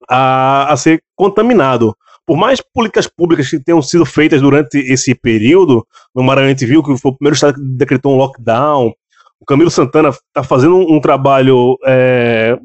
a, 0.08 0.72
a 0.72 0.76
ser 0.76 1.02
contaminado. 1.16 1.96
Por 2.26 2.36
mais 2.36 2.60
políticas 2.60 3.06
públicas 3.06 3.50
que 3.50 3.62
tenham 3.62 3.82
sido 3.82 4.06
feitas 4.06 4.40
durante 4.40 4.78
esse 4.78 5.14
período, 5.14 5.86
no 6.14 6.22
Maranhão 6.22 6.46
a 6.46 6.50
gente 6.50 6.64
viu 6.64 6.82
que 6.82 6.96
foi 6.96 7.10
o 7.10 7.16
primeiro 7.16 7.34
estado 7.34 7.54
que 7.54 7.60
decretou 7.60 8.14
um 8.14 8.16
lockdown, 8.16 8.92
o 9.40 9.44
Camilo 9.44 9.70
Santana 9.70 10.08
está 10.08 10.42
fazendo 10.42 10.76
um, 10.76 10.96
um 10.96 11.00
trabalho 11.00 11.76
é, 11.84 12.58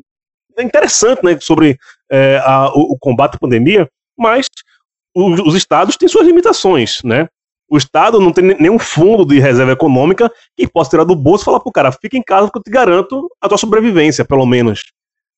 interessante 0.58 1.24
né, 1.24 1.38
sobre 1.42 1.78
é, 2.10 2.42
a, 2.44 2.72
o, 2.74 2.94
o, 2.94 2.98
combate 2.98 3.36
à 3.36 3.40
pandemia, 3.40 3.90
mas 4.18 4.48
os, 5.14 5.42
os, 5.42 5.56
estados 5.56 5.98
têm 5.98 6.08
suas 6.08 6.26
limitações, 6.26 7.00
né? 7.04 7.28
O 7.70 7.78
estado 7.78 8.20
não 8.20 8.32
tem 8.32 8.56
nenhum 8.60 8.80
fundo 8.80 9.26
de 9.26 9.40
reserva 9.40 9.74
econômica 9.74 10.32
que 10.58 10.68
possa 10.68 10.92
tirar 10.92 11.04
do 11.04 11.16
bolso 11.16 11.44
e 11.44 11.46
falar 11.46 11.60
pro 11.60 11.72
cara, 11.72 11.92
fica 11.92 12.18
em 12.18 12.24
casa 12.24 12.50
que 12.50 12.58
eu 12.58 12.64
te 12.64 12.72
garanto 12.72 13.30
a 13.42 13.48
tua 13.48 13.58
sobrevivência, 13.58 14.26
pelo 14.26 14.46
menos. 14.46 14.86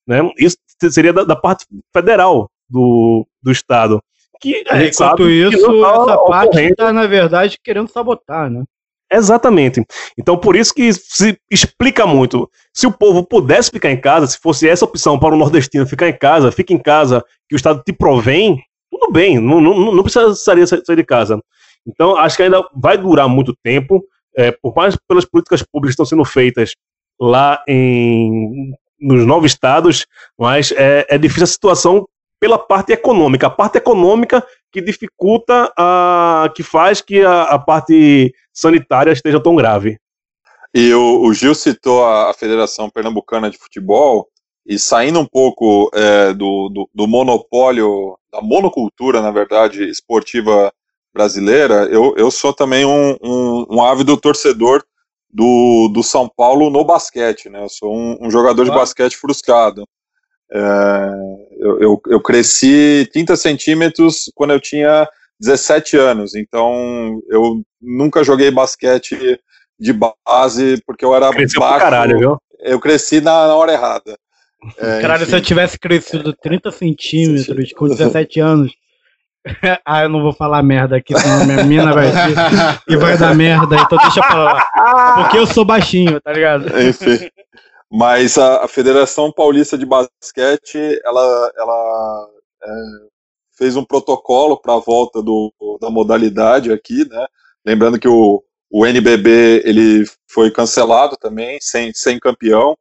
Né? 0.07 0.19
Isso 0.37 0.57
seria 0.89 1.13
da, 1.13 1.23
da 1.23 1.35
parte 1.35 1.65
federal 1.93 2.49
do, 2.69 3.25
do 3.41 3.51
estado. 3.51 4.01
Que, 4.39 4.63
é, 4.67 4.87
enquanto 4.87 5.29
isso, 5.29 5.81
tá 5.81 5.91
essa 5.91 6.17
parte 6.17 6.59
está, 6.61 6.91
na 6.91 7.05
verdade, 7.05 7.57
querendo 7.63 7.87
sabotar, 7.87 8.49
né? 8.49 8.63
Exatamente. 9.11 9.85
Então, 10.17 10.37
por 10.37 10.55
isso 10.55 10.73
que 10.73 10.91
se 10.93 11.37
explica 11.51 12.07
muito. 12.07 12.49
Se 12.73 12.87
o 12.87 12.91
povo 12.91 13.25
pudesse 13.25 13.69
ficar 13.69 13.91
em 13.91 13.99
casa, 13.99 14.25
se 14.25 14.39
fosse 14.39 14.67
essa 14.67 14.85
opção 14.85 15.19
para 15.19 15.35
o 15.35 15.37
nordestino 15.37 15.85
ficar 15.85 16.07
em 16.07 16.17
casa, 16.17 16.51
fica 16.51 16.73
em 16.73 16.79
casa, 16.79 17.23
que 17.49 17.55
o 17.55 17.57
Estado 17.57 17.83
te 17.85 17.91
provém, 17.91 18.63
tudo 18.89 19.11
bem, 19.11 19.37
não, 19.37 19.59
não, 19.59 19.93
não 19.93 20.03
precisaria 20.03 20.65
sair 20.65 20.95
de 20.95 21.03
casa. 21.03 21.39
Então, 21.85 22.15
acho 22.15 22.37
que 22.37 22.43
ainda 22.43 22.65
vai 22.73 22.97
durar 22.97 23.27
muito 23.27 23.53
tempo, 23.61 24.01
é, 24.37 24.51
por 24.51 24.73
mais 24.73 24.95
pelas 25.07 25.25
políticas 25.25 25.61
públicas 25.61 25.95
que 25.95 26.01
estão 26.01 26.05
sendo 26.05 26.23
feitas 26.23 26.73
lá 27.19 27.61
em, 27.67 28.71
nos 29.01 29.25
novos 29.25 29.51
estados, 29.51 30.05
mas 30.37 30.71
é, 30.71 31.05
é 31.09 31.17
difícil 31.17 31.43
a 31.43 31.47
situação 31.47 32.07
pela 32.39 32.57
parte 32.57 32.91
econômica. 32.91 33.47
A 33.47 33.49
parte 33.49 33.77
econômica 33.77 34.45
que 34.71 34.81
dificulta, 34.81 35.71
a, 35.77 36.51
que 36.55 36.63
faz 36.63 37.01
que 37.01 37.21
a, 37.21 37.43
a 37.43 37.59
parte 37.59 38.33
sanitária 38.53 39.11
esteja 39.11 39.39
tão 39.39 39.55
grave. 39.55 39.97
E 40.73 40.93
o, 40.93 41.21
o 41.23 41.33
Gil 41.33 41.53
citou 41.53 42.05
a, 42.05 42.29
a, 42.29 42.33
Federação 42.33 42.89
Pernambucana 42.89 43.49
de 43.49 43.57
Futebol, 43.57 44.27
e 44.65 44.77
saindo 44.77 45.19
um 45.19 45.25
pouco 45.25 45.89
é, 45.93 46.33
do, 46.33 46.69
do, 46.69 46.89
do, 46.93 47.07
monopólio, 47.07 48.17
da 48.31 48.41
monocultura, 48.41 49.21
na 49.21 49.31
verdade, 49.31 49.89
esportiva 49.89 50.71
brasileira, 51.13 51.89
eu, 51.91 52.13
eu 52.15 52.31
sou 52.31 52.53
também 52.53 52.85
um, 52.85 53.17
um, 53.21 53.65
um 53.69 53.83
ávido 53.83 54.15
torcedor 54.15 54.83
do, 55.33 55.89
do 55.93 56.03
São 56.03 56.29
Paulo 56.29 56.69
no 56.69 56.83
basquete, 56.83 57.49
né? 57.49 57.63
Eu 57.63 57.69
sou 57.69 57.95
um, 57.95 58.17
um 58.21 58.29
jogador 58.29 58.63
de 58.65 58.71
basquete 58.71 59.15
frustrado. 59.15 59.85
É, 60.51 60.59
eu, 61.59 61.79
eu, 61.79 62.01
eu, 62.07 62.19
cresci 62.21 63.09
30 63.13 63.37
centímetros 63.37 64.29
quando 64.35 64.51
eu 64.51 64.59
tinha 64.59 65.07
17 65.39 65.95
anos, 65.95 66.35
então 66.35 67.21
eu 67.29 67.61
nunca 67.81 68.23
joguei 68.23 68.51
basquete 68.51 69.39
de 69.79 69.93
base 69.93 70.81
porque 70.85 71.05
eu 71.05 71.15
era 71.15 71.31
Cresceu 71.31 71.61
baixo. 71.61 71.79
Caralho, 71.79 72.19
viu? 72.19 72.37
Eu 72.59 72.79
cresci 72.79 73.21
na, 73.21 73.47
na 73.47 73.55
hora 73.55 73.71
errada. 73.71 74.17
É, 74.77 75.01
Caralho, 75.01 75.23
enfim. 75.23 75.31
se 75.31 75.37
eu 75.37 75.41
tivesse 75.41 75.79
crescido 75.79 76.33
30 76.33 76.71
centímetros 76.71 77.73
com 77.73 77.87
17 77.87 78.39
anos, 78.39 78.71
ah, 79.85 80.03
eu 80.03 80.09
não 80.09 80.21
vou 80.21 80.33
falar 80.33 80.61
merda 80.61 80.97
aqui, 80.97 81.17
senão 81.17 81.45
minha 81.45 81.63
mina 81.63 81.93
vai 81.93 82.07
e 82.87 82.95
vai 82.95 83.17
dar 83.17 83.35
merda, 83.35 83.75
então 83.75 83.97
deixa 83.97 84.21
pra 84.21 84.43
lá. 84.43 85.15
Porque 85.15 85.37
eu 85.37 85.47
sou 85.47 85.65
baixinho, 85.65 86.21
tá 86.21 86.31
ligado? 86.31 86.67
Enfim. 86.79 87.29
Mas 87.91 88.37
a, 88.37 88.63
a 88.63 88.67
Federação 88.67 89.31
Paulista 89.31 89.77
de 89.77 89.85
Basquete, 89.85 91.01
ela, 91.03 91.51
ela 91.57 92.29
é, 92.63 92.71
fez 93.57 93.75
um 93.75 93.83
protocolo 93.83 94.57
para 94.57 94.75
a 94.75 94.79
volta 94.79 95.21
do, 95.21 95.51
da 95.81 95.89
modalidade 95.89 96.71
aqui, 96.71 97.07
né? 97.09 97.27
Lembrando 97.65 97.99
que 97.99 98.07
o, 98.07 98.43
o 98.71 98.85
NBB 98.85 99.63
ele 99.65 100.05
foi 100.29 100.49
cancelado 100.51 101.17
também, 101.17 101.57
sem, 101.59 101.91
sem 101.93 102.17
campeão, 102.17 102.77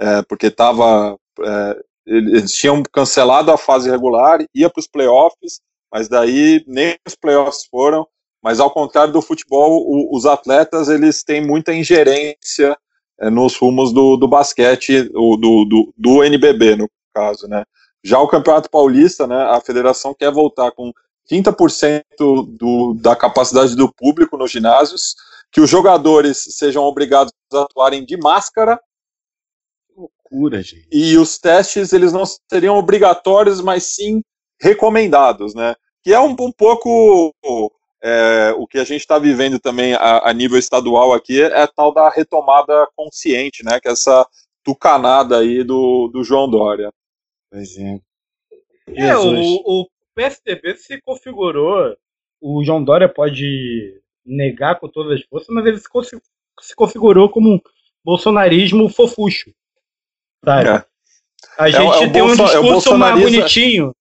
é, 0.00 0.22
porque 0.22 0.46
estava 0.46 1.16
é, 1.40 1.76
eles 2.06 2.52
tinham 2.52 2.82
cancelado 2.92 3.50
a 3.50 3.58
fase 3.58 3.90
regular, 3.90 4.44
ia 4.54 4.68
para 4.68 4.80
os 4.80 4.86
playoffs, 4.86 5.60
mas 5.94 6.08
daí 6.08 6.64
nem 6.66 6.98
os 7.06 7.14
playoffs 7.14 7.66
foram. 7.70 8.04
Mas 8.42 8.58
ao 8.58 8.68
contrário 8.68 9.12
do 9.12 9.22
futebol, 9.22 9.80
o, 9.86 10.14
os 10.14 10.26
atletas 10.26 10.88
eles 10.88 11.22
têm 11.22 11.46
muita 11.46 11.72
ingerência 11.72 12.76
é, 13.20 13.30
nos 13.30 13.56
rumos 13.56 13.92
do, 13.92 14.16
do 14.16 14.26
basquete, 14.26 15.08
o, 15.14 15.36
do, 15.36 15.64
do, 15.64 15.94
do 15.96 16.24
NBB, 16.24 16.74
no 16.74 16.90
caso, 17.14 17.46
né? 17.46 17.64
Já 18.02 18.18
o 18.18 18.26
Campeonato 18.26 18.68
Paulista, 18.68 19.24
né, 19.28 19.36
a 19.36 19.60
federação 19.60 20.12
quer 20.12 20.32
voltar 20.32 20.72
com 20.72 20.92
30% 21.30 22.02
do, 22.18 22.94
da 23.00 23.14
capacidade 23.14 23.76
do 23.76 23.90
público 23.90 24.36
nos 24.36 24.50
ginásios, 24.50 25.14
que 25.50 25.60
os 25.60 25.70
jogadores 25.70 26.44
sejam 26.50 26.82
obrigados 26.82 27.32
a 27.52 27.62
atuarem 27.62 28.04
de 28.04 28.16
máscara. 28.16 28.80
loucura, 29.96 30.60
gente. 30.60 30.88
E 30.90 31.16
os 31.16 31.38
testes, 31.38 31.92
eles 31.92 32.12
não 32.12 32.24
seriam 32.50 32.76
obrigatórios, 32.76 33.60
mas 33.60 33.94
sim 33.94 34.20
recomendados, 34.60 35.54
né? 35.54 35.74
Que 36.04 36.12
é 36.12 36.20
um, 36.20 36.36
um 36.38 36.52
pouco 36.52 37.34
é, 38.02 38.54
o 38.58 38.66
que 38.66 38.78
a 38.78 38.84
gente 38.84 39.00
está 39.00 39.18
vivendo 39.18 39.58
também 39.58 39.94
a, 39.94 40.28
a, 40.28 40.32
nível 40.34 40.58
estadual 40.58 41.14
aqui 41.14 41.40
é 41.40 41.62
a 41.62 41.66
tal 41.66 41.92
da 41.94 42.10
retomada 42.10 42.86
consciente, 42.94 43.64
né? 43.64 43.80
Que 43.80 43.88
é 43.88 43.92
essa 43.92 44.28
tucanada 44.62 45.38
aí 45.38 45.64
do, 45.64 46.08
do 46.08 46.22
João 46.22 46.48
Dória. 46.48 46.92
Pois 47.50 47.78
é. 47.78 47.98
É, 48.88 49.16
o, 49.16 49.32
o 49.64 49.88
PSDB 50.14 50.76
se 50.76 51.00
configurou. 51.00 51.96
O 52.38 52.62
João 52.62 52.84
Dória 52.84 53.08
pode 53.08 53.98
negar 54.22 54.78
com 54.78 54.88
todas 54.88 55.18
as 55.18 55.26
forças, 55.26 55.48
mas 55.48 55.64
ele 55.64 55.78
se, 55.78 55.88
se 56.60 56.74
configurou 56.76 57.30
como 57.30 57.54
um 57.54 57.60
bolsonarismo 58.04 58.90
fofucho. 58.90 59.50
Sabe? 60.44 60.68
É. 60.68 60.84
A 61.56 61.70
gente 61.70 62.02
é, 62.02 62.04
é 62.04 62.10
tem 62.10 62.20
um 62.22 62.36
discurso 62.36 62.92
é 62.92 62.96
mais 62.98 63.18
bonitinho 63.18 63.94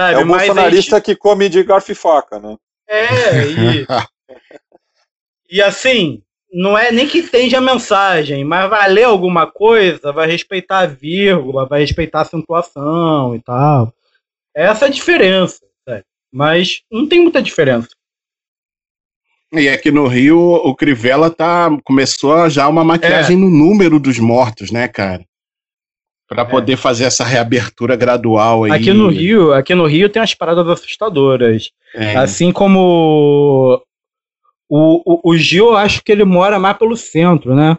Sabe? 0.00 0.14
É 0.14 0.18
o 0.18 0.26
bolsonarista 0.26 0.96
gente... 0.96 1.04
que 1.04 1.16
come 1.16 1.48
de 1.50 1.62
garfo 1.62 1.92
e 1.92 1.94
faca, 1.94 2.38
né? 2.38 2.56
É, 2.88 3.46
e, 3.46 3.86
e 5.58 5.62
assim, 5.62 6.22
não 6.50 6.76
é 6.76 6.90
nem 6.90 7.06
que 7.06 7.18
esteja 7.18 7.58
a 7.58 7.60
mensagem, 7.60 8.42
mas 8.42 8.70
vai 8.70 8.90
ler 8.90 9.04
alguma 9.04 9.46
coisa, 9.46 10.10
vai 10.10 10.26
respeitar 10.26 10.80
a 10.80 10.86
vírgula, 10.86 11.66
vai 11.66 11.80
respeitar 11.80 12.20
a 12.20 12.22
acentuação 12.22 13.36
e 13.36 13.42
tal. 13.42 13.92
Essa 14.56 14.86
é 14.86 14.88
a 14.88 14.90
diferença, 14.90 15.60
sabe? 15.86 16.02
mas 16.32 16.80
não 16.90 17.06
tem 17.06 17.20
muita 17.20 17.42
diferença. 17.42 17.88
E 19.52 19.68
aqui 19.68 19.90
no 19.90 20.06
Rio, 20.06 20.38
o 20.38 20.74
Crivella 20.74 21.28
tá, 21.28 21.68
começou 21.84 22.48
já 22.48 22.68
uma 22.68 22.84
maquiagem 22.84 23.36
é. 23.36 23.38
no 23.38 23.50
número 23.50 24.00
dos 24.00 24.18
mortos, 24.18 24.70
né, 24.70 24.88
cara? 24.88 25.24
Para 26.30 26.42
é. 26.42 26.44
poder 26.44 26.76
fazer 26.76 27.04
essa 27.04 27.24
reabertura 27.24 27.96
gradual 27.96 28.62
aí. 28.62 28.70
Aqui 28.70 28.92
no 28.92 29.08
Rio, 29.08 29.52
aqui 29.52 29.74
no 29.74 29.84
Rio 29.84 30.08
tem 30.08 30.22
umas 30.22 30.32
paradas 30.32 30.66
assustadoras. 30.68 31.72
É. 31.92 32.14
Assim 32.14 32.52
como 32.52 33.82
o, 34.68 35.02
o, 35.04 35.32
o 35.32 35.36
Gil, 35.36 35.70
eu 35.70 35.76
acho 35.76 36.04
que 36.04 36.12
ele 36.12 36.24
mora 36.24 36.56
mais 36.56 36.78
pelo 36.78 36.96
centro, 36.96 37.52
né? 37.52 37.76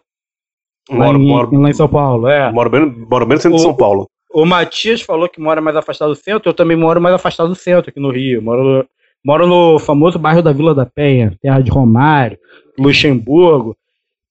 Moro, 0.90 1.18
lá, 1.18 1.18
em, 1.18 1.28
moro, 1.28 1.62
lá 1.62 1.70
em 1.70 1.74
São 1.74 1.88
Paulo, 1.88 2.28
é. 2.28 2.52
Moro 2.52 2.70
bem, 2.70 2.86
moro 3.10 3.26
bem 3.26 3.38
no 3.38 3.42
centro 3.42 3.56
o, 3.56 3.58
de 3.58 3.64
São 3.64 3.74
Paulo. 3.74 4.10
O 4.34 4.46
Matias 4.46 5.02
falou 5.02 5.30
que 5.30 5.40
mora 5.40 5.62
mais 5.62 5.78
afastado 5.78 6.10
do 6.10 6.16
centro, 6.16 6.50
eu 6.50 6.54
também 6.54 6.76
moro 6.76 7.00
mais 7.00 7.16
afastado 7.16 7.48
do 7.48 7.56
centro 7.56 7.90
aqui 7.90 8.02
no 8.02 8.12
Rio. 8.12 8.42
Moro, 8.42 8.86
moro 9.24 9.48
no 9.48 9.80
famoso 9.80 10.20
bairro 10.20 10.42
da 10.42 10.52
Vila 10.52 10.76
da 10.76 10.86
Penha, 10.86 11.38
terra 11.42 11.62
de 11.62 11.72
Romário, 11.72 12.38
Luxemburgo. 12.78 13.78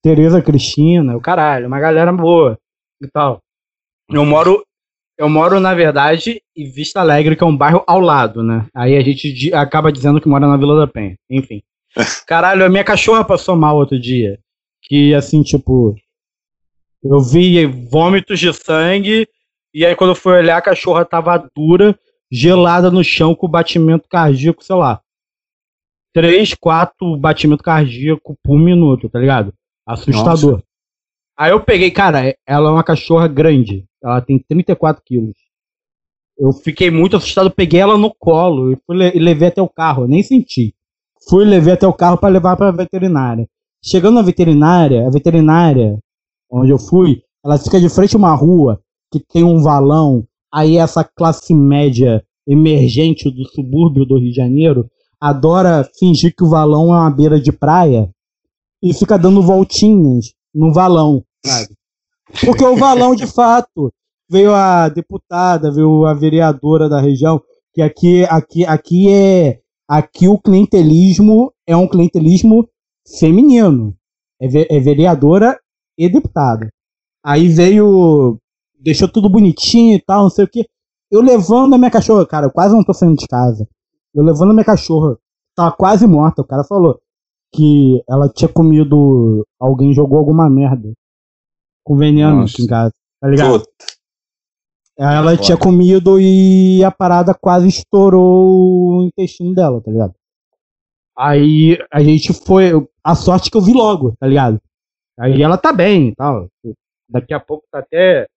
Tereza 0.03 0.41
Cristina, 0.41 1.17
o 1.17 1.21
caralho, 1.21 1.67
uma 1.67 1.79
galera 1.79 2.13
boa 2.13 2.59
e 3.03 3.07
tal. 3.07 3.41
Eu 4.13 4.25
moro, 4.25 4.65
eu 5.17 5.29
moro, 5.29 5.61
na 5.61 5.75
verdade, 5.75 6.43
em 6.57 6.71
Vista 6.71 7.01
Alegre, 7.01 7.37
que 7.37 7.45
é 7.45 7.47
um 7.47 7.57
bairro 7.57 7.85
ao 7.87 8.01
lado, 8.01 8.43
né? 8.43 8.67
Aí 8.75 8.97
a 8.97 9.01
gente 9.03 9.53
acaba 9.55 9.93
dizendo 9.93 10.21
que 10.21 10.29
mora 10.29 10.47
na 10.47 10.57
Vila 10.57 10.79
da 10.79 10.87
Penha. 10.87 11.17
Enfim. 11.29 11.63
Caralho, 12.27 12.65
a 12.65 12.69
minha 12.69 12.85
cachorra 12.85 13.25
passou 13.25 13.55
mal 13.55 13.77
outro 13.77 14.01
dia. 14.01 14.39
Que, 14.83 15.15
assim, 15.15 15.43
tipo. 15.43 15.95
Eu 17.03 17.21
vi 17.21 17.67
vômitos 17.67 18.39
de 18.41 18.53
sangue. 18.53 19.29
E 19.73 19.87
aí, 19.87 19.95
quando 19.95 20.11
eu 20.11 20.17
fui 20.17 20.33
olhar, 20.33 20.57
a 20.57 20.63
cachorra 20.63 21.05
tava 21.05 21.49
dura, 21.55 21.99
gelada 22.31 22.91
no 22.91 23.05
chão, 23.05 23.35
com 23.35 23.49
batimento 23.49 24.09
cardíaco, 24.09 24.65
sei 24.65 24.77
lá. 24.77 25.01
Três, 26.13 26.55
quatro 26.55 27.17
batimento 27.17 27.63
cardíaco 27.63 28.37
por 28.43 28.59
minuto, 28.59 29.09
tá 29.09 29.19
ligado? 29.19 29.55
Assustador. 29.87 30.63
Aí 31.41 31.53
eu 31.53 31.65
peguei, 31.65 31.91
cara, 31.91 32.37
ela 32.47 32.69
é 32.69 32.73
uma 32.73 32.85
cachorra 32.85 33.27
grande. 33.27 33.87
Ela 34.05 34.21
tem 34.21 34.39
34 34.47 35.03
quilos. 35.03 35.33
Eu 36.39 36.53
fiquei 36.53 36.91
muito 36.91 37.17
assustado, 37.17 37.51
peguei 37.51 37.81
ela 37.81 37.97
no 37.97 38.15
colo 38.15 38.71
e, 38.71 38.77
fui, 38.85 38.97
e 39.15 39.19
levei 39.19 39.49
até 39.49 39.63
o 39.63 39.69
carro, 39.69 40.07
nem 40.07 40.23
senti. 40.23 40.75
Fui 41.31 41.47
levei 41.47 41.73
até 41.73 41.87
o 41.87 41.95
carro 41.95 42.19
para 42.19 42.29
levar 42.29 42.59
para 42.59 42.71
veterinária. 42.71 43.49
Chegando 43.83 44.17
na 44.17 44.23
veterinária, 44.23 45.07
a 45.07 45.11
veterinária 45.11 45.99
onde 46.53 46.73
eu 46.73 46.79
fui, 46.79 47.23
ela 47.43 47.57
fica 47.57 47.81
de 47.81 47.89
frente 47.89 48.17
a 48.17 48.19
uma 48.19 48.35
rua 48.35 48.79
que 49.11 49.19
tem 49.19 49.43
um 49.43 49.63
valão. 49.63 50.27
Aí 50.53 50.77
essa 50.77 51.03
classe 51.03 51.55
média 51.55 52.23
emergente 52.47 53.31
do 53.31 53.49
subúrbio 53.49 54.05
do 54.05 54.19
Rio 54.19 54.29
de 54.29 54.37
Janeiro 54.37 54.91
adora 55.19 55.89
fingir 55.99 56.35
que 56.37 56.45
o 56.45 56.51
valão 56.51 56.93
é 56.93 56.99
uma 56.99 57.11
beira 57.11 57.41
de 57.41 57.51
praia 57.51 58.11
e 58.83 58.93
fica 58.93 59.19
dando 59.19 59.43
voltinhas 59.43 60.35
no 60.55 60.73
valão, 60.73 61.25
sabe? 61.45 61.75
Porque 62.45 62.65
o 62.65 62.77
valão, 62.77 63.15
de 63.15 63.27
fato, 63.27 63.93
veio 64.29 64.55
a 64.55 64.89
deputada, 64.89 65.73
veio 65.73 66.07
a 66.07 66.15
vereadora 66.15 66.89
da 66.89 67.01
região, 67.01 67.43
que 67.75 67.83
aqui, 67.83 68.25
aqui, 68.25 68.65
aqui 68.65 69.13
é. 69.13 69.61
Aqui 69.89 70.29
o 70.29 70.39
clientelismo 70.39 71.53
é 71.67 71.77
um 71.77 71.89
clientelismo 71.89 72.69
feminino. 73.19 73.93
É, 74.41 74.77
é 74.77 74.81
vereadora 74.81 75.59
e 75.99 76.09
deputada. 76.09 76.71
Aí 77.25 77.49
veio. 77.49 78.39
Deixou 78.79 79.09
tudo 79.09 79.29
bonitinho 79.29 79.97
e 79.97 80.01
tal, 80.01 80.23
não 80.23 80.31
sei 80.31 80.45
o 80.45 80.49
que. 80.49 80.65
Eu 81.11 81.21
levando 81.21 81.75
a 81.75 81.79
minha 81.79 81.91
cachorra, 81.91 82.25
cara, 82.25 82.47
eu 82.47 82.51
quase 82.53 82.75
não 82.75 82.85
tô 82.85 82.95
saindo 82.95 83.17
de 83.17 83.27
casa. 83.27 83.69
Eu 84.15 84.23
levando 84.23 84.51
a 84.51 84.55
minha 84.55 84.65
cachorra, 84.65 85.19
tava 85.57 85.73
quase 85.73 86.07
morta. 86.07 86.41
O 86.41 86.47
cara 86.47 86.65
falou 86.65 87.01
que 87.53 88.03
ela 88.09 88.29
tinha 88.29 88.49
comido. 88.49 89.45
Alguém 89.59 89.93
jogou 89.93 90.19
alguma 90.19 90.49
merda. 90.49 90.93
Com 91.91 91.97
veneno 91.97 92.37
Nossa. 92.37 92.53
aqui 92.55 92.63
em 92.63 92.67
casa. 92.69 92.95
Tá 93.21 93.27
ligado? 93.29 93.59
Puta, 93.59 93.85
Ela 94.97 95.37
tinha 95.37 95.57
comido 95.57 96.21
e 96.21 96.85
a 96.85 96.91
parada 96.93 97.35
quase 97.35 97.67
estourou 97.67 99.01
o 99.01 99.03
intestino 99.03 99.53
dela, 99.53 99.81
tá 99.83 99.91
ligado? 99.91 100.15
Aí 101.19 101.77
a 101.93 102.01
gente 102.01 102.33
foi. 102.33 102.71
A 103.03 103.17
sorte 103.17 103.51
que 103.51 103.57
eu 103.57 103.61
vi 103.61 103.73
logo, 103.73 104.15
tá 104.21 104.29
ligado? 104.29 104.61
Aí 105.19 105.43
ela 105.43 105.59
tá 105.59 105.73
bem 105.73 106.11
e 106.11 106.15
tal. 106.15 106.47
Daqui 107.09 107.35
a 107.35 107.41
pouco 107.41 107.65
tá 107.73 107.81
até 107.81 108.29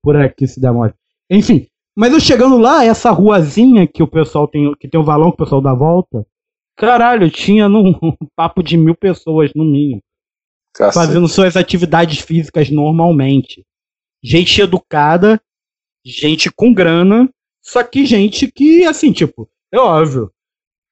por 0.00 0.14
aqui 0.14 0.46
se 0.46 0.60
der 0.60 0.70
mole. 0.70 0.94
Enfim, 1.28 1.66
mas 1.96 2.12
eu 2.12 2.20
chegando 2.20 2.58
lá, 2.58 2.84
essa 2.84 3.10
ruazinha 3.10 3.88
que 3.88 4.04
o 4.04 4.08
pessoal 4.08 4.46
tem, 4.46 4.72
que 4.78 4.86
tem 4.86 5.00
o 5.00 5.04
valão 5.04 5.32
que 5.32 5.42
o 5.42 5.44
pessoal 5.44 5.60
dá 5.60 5.74
volta, 5.74 6.24
caralho, 6.76 7.28
tinha 7.28 7.68
num 7.68 7.92
papo 8.36 8.62
de 8.62 8.76
mil 8.76 8.94
pessoas 8.94 9.50
no 9.52 9.64
mínimo 9.64 10.00
cacete. 10.74 10.94
fazendo 10.94 11.28
suas 11.28 11.56
atividades 11.56 12.20
físicas 12.20 12.70
normalmente. 12.70 13.64
Gente 14.22 14.60
educada, 14.60 15.40
gente 16.04 16.50
com 16.50 16.72
grana, 16.72 17.28
só 17.62 17.82
que 17.82 18.04
gente 18.04 18.50
que, 18.50 18.84
assim, 18.84 19.12
tipo, 19.12 19.48
é 19.72 19.78
óbvio. 19.78 20.32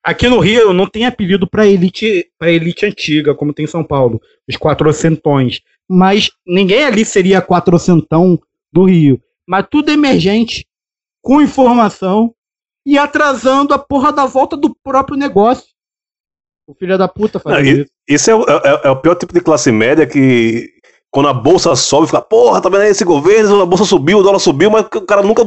Aqui 0.03 0.29
no 0.29 0.39
Rio 0.39 0.73
não 0.73 0.87
tem 0.87 1.05
apelido 1.05 1.47
pra 1.47 1.67
elite, 1.67 2.31
pra 2.39 2.51
elite 2.51 2.87
antiga, 2.87 3.35
como 3.35 3.53
tem 3.53 3.65
em 3.65 3.69
São 3.69 3.85
Paulo, 3.85 4.21
os 4.49 4.57
quatrocentões. 4.57 5.61
Mas 5.89 6.31
ninguém 6.47 6.85
ali 6.85 7.05
seria 7.05 7.43
quatrocentão 7.43 8.41
do 8.73 8.85
Rio. 8.85 9.21
Mas 9.47 9.67
tudo 9.71 9.91
emergente, 9.91 10.67
com 11.21 11.43
informação 11.43 12.35
e 12.87 12.97
atrasando 12.97 13.75
a 13.75 13.79
porra 13.79 14.13
da 14.13 14.25
volta 14.25 14.57
do 14.57 14.75
próprio 14.83 15.19
negócio. 15.19 15.67
O 16.69 16.75
filho 16.75 16.99
da 16.99 17.09
puta 17.09 17.41
Não, 17.45 17.53
fazendo 17.55 17.67
e- 17.67 17.81
isso. 17.83 17.91
Esse 18.07 18.31
é, 18.31 18.35
o- 18.35 18.43
é- 18.45 18.81
é 18.85 18.91
o 18.91 18.97
pior 19.01 19.15
tipo 19.15 19.33
de 19.33 19.41
classe 19.41 19.73
média 19.73 20.07
que 20.07 20.69
quando 21.11 21.31
a 21.31 21.33
bolsa 21.33 21.75
sobe, 21.75 22.07
fica, 22.07 22.21
porra, 22.21 22.61
tá 22.61 22.69
vendo 22.69 22.83
aí 22.83 22.91
esse 22.91 23.05
governo, 23.05 23.63
a 23.63 23.67
bolsa 23.67 23.85
subiu, 23.87 24.19
o 24.19 24.23
dólar 24.23 24.39
subiu, 24.39 24.71
mas 24.71 24.83
o 24.85 25.01
cara 25.07 25.23
nunca 25.23 25.43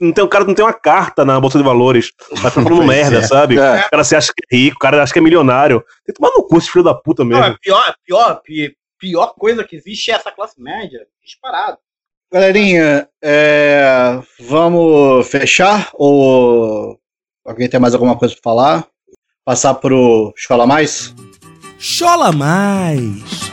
não 0.00 0.12
tem, 0.12 0.24
o 0.24 0.28
cara 0.28 0.44
não 0.44 0.52
tem 0.54 0.64
uma 0.64 0.72
carta 0.72 1.24
na 1.24 1.38
bolsa 1.40 1.56
de 1.56 1.62
valores. 1.64 2.10
Tá 2.42 2.50
falando 2.50 2.68
Pois 2.76 2.86
merda, 2.88 3.18
é. 3.18 3.22
sabe? 3.22 3.56
É. 3.56 3.86
O 3.86 3.90
cara 3.90 4.02
se 4.02 4.16
acha 4.16 4.32
que 4.36 4.42
é 4.52 4.56
rico, 4.58 4.76
o 4.76 4.80
cara 4.80 5.00
acha 5.00 5.12
que 5.12 5.18
é 5.20 5.22
milionário. 5.22 5.78
Tem 6.04 6.12
que 6.12 6.20
tomar 6.20 6.32
no 6.36 6.42
cu 6.42 6.58
esse 6.58 6.68
filho 6.68 6.84
da 6.84 6.92
puta 6.94 7.24
mesmo. 7.24 7.40
Não, 7.44 7.50
a 7.52 7.58
pior, 7.58 7.94
pior, 8.04 8.40
pi- 8.42 8.76
pior 8.98 9.34
coisa 9.38 9.62
que 9.62 9.76
existe 9.76 10.10
é 10.10 10.14
essa 10.14 10.32
classe 10.32 10.60
média, 10.60 11.06
disparado. 11.24 11.78
Galerinha, 12.32 13.08
é, 13.22 14.18
vamos 14.40 15.28
fechar? 15.28 15.90
Ou 15.94 16.98
alguém 17.46 17.68
tem 17.68 17.78
mais 17.78 17.94
alguma 17.94 18.18
coisa 18.18 18.34
pra 18.34 18.42
falar? 18.42 18.86
Passar 19.46 19.74
pro 19.74 20.32
Chola 20.34 20.66
Mais? 20.66 21.14
Chola 21.78 22.32
mais. 22.32 23.52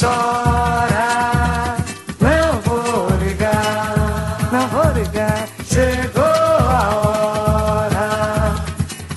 Chora, 0.00 1.76
não 2.18 2.60
vou 2.62 3.08
ligar, 3.18 4.38
não 4.50 4.66
vou 4.68 4.92
ligar. 4.98 5.46
Chegou 5.66 6.22
a 6.24 7.86
hora, 7.90 8.54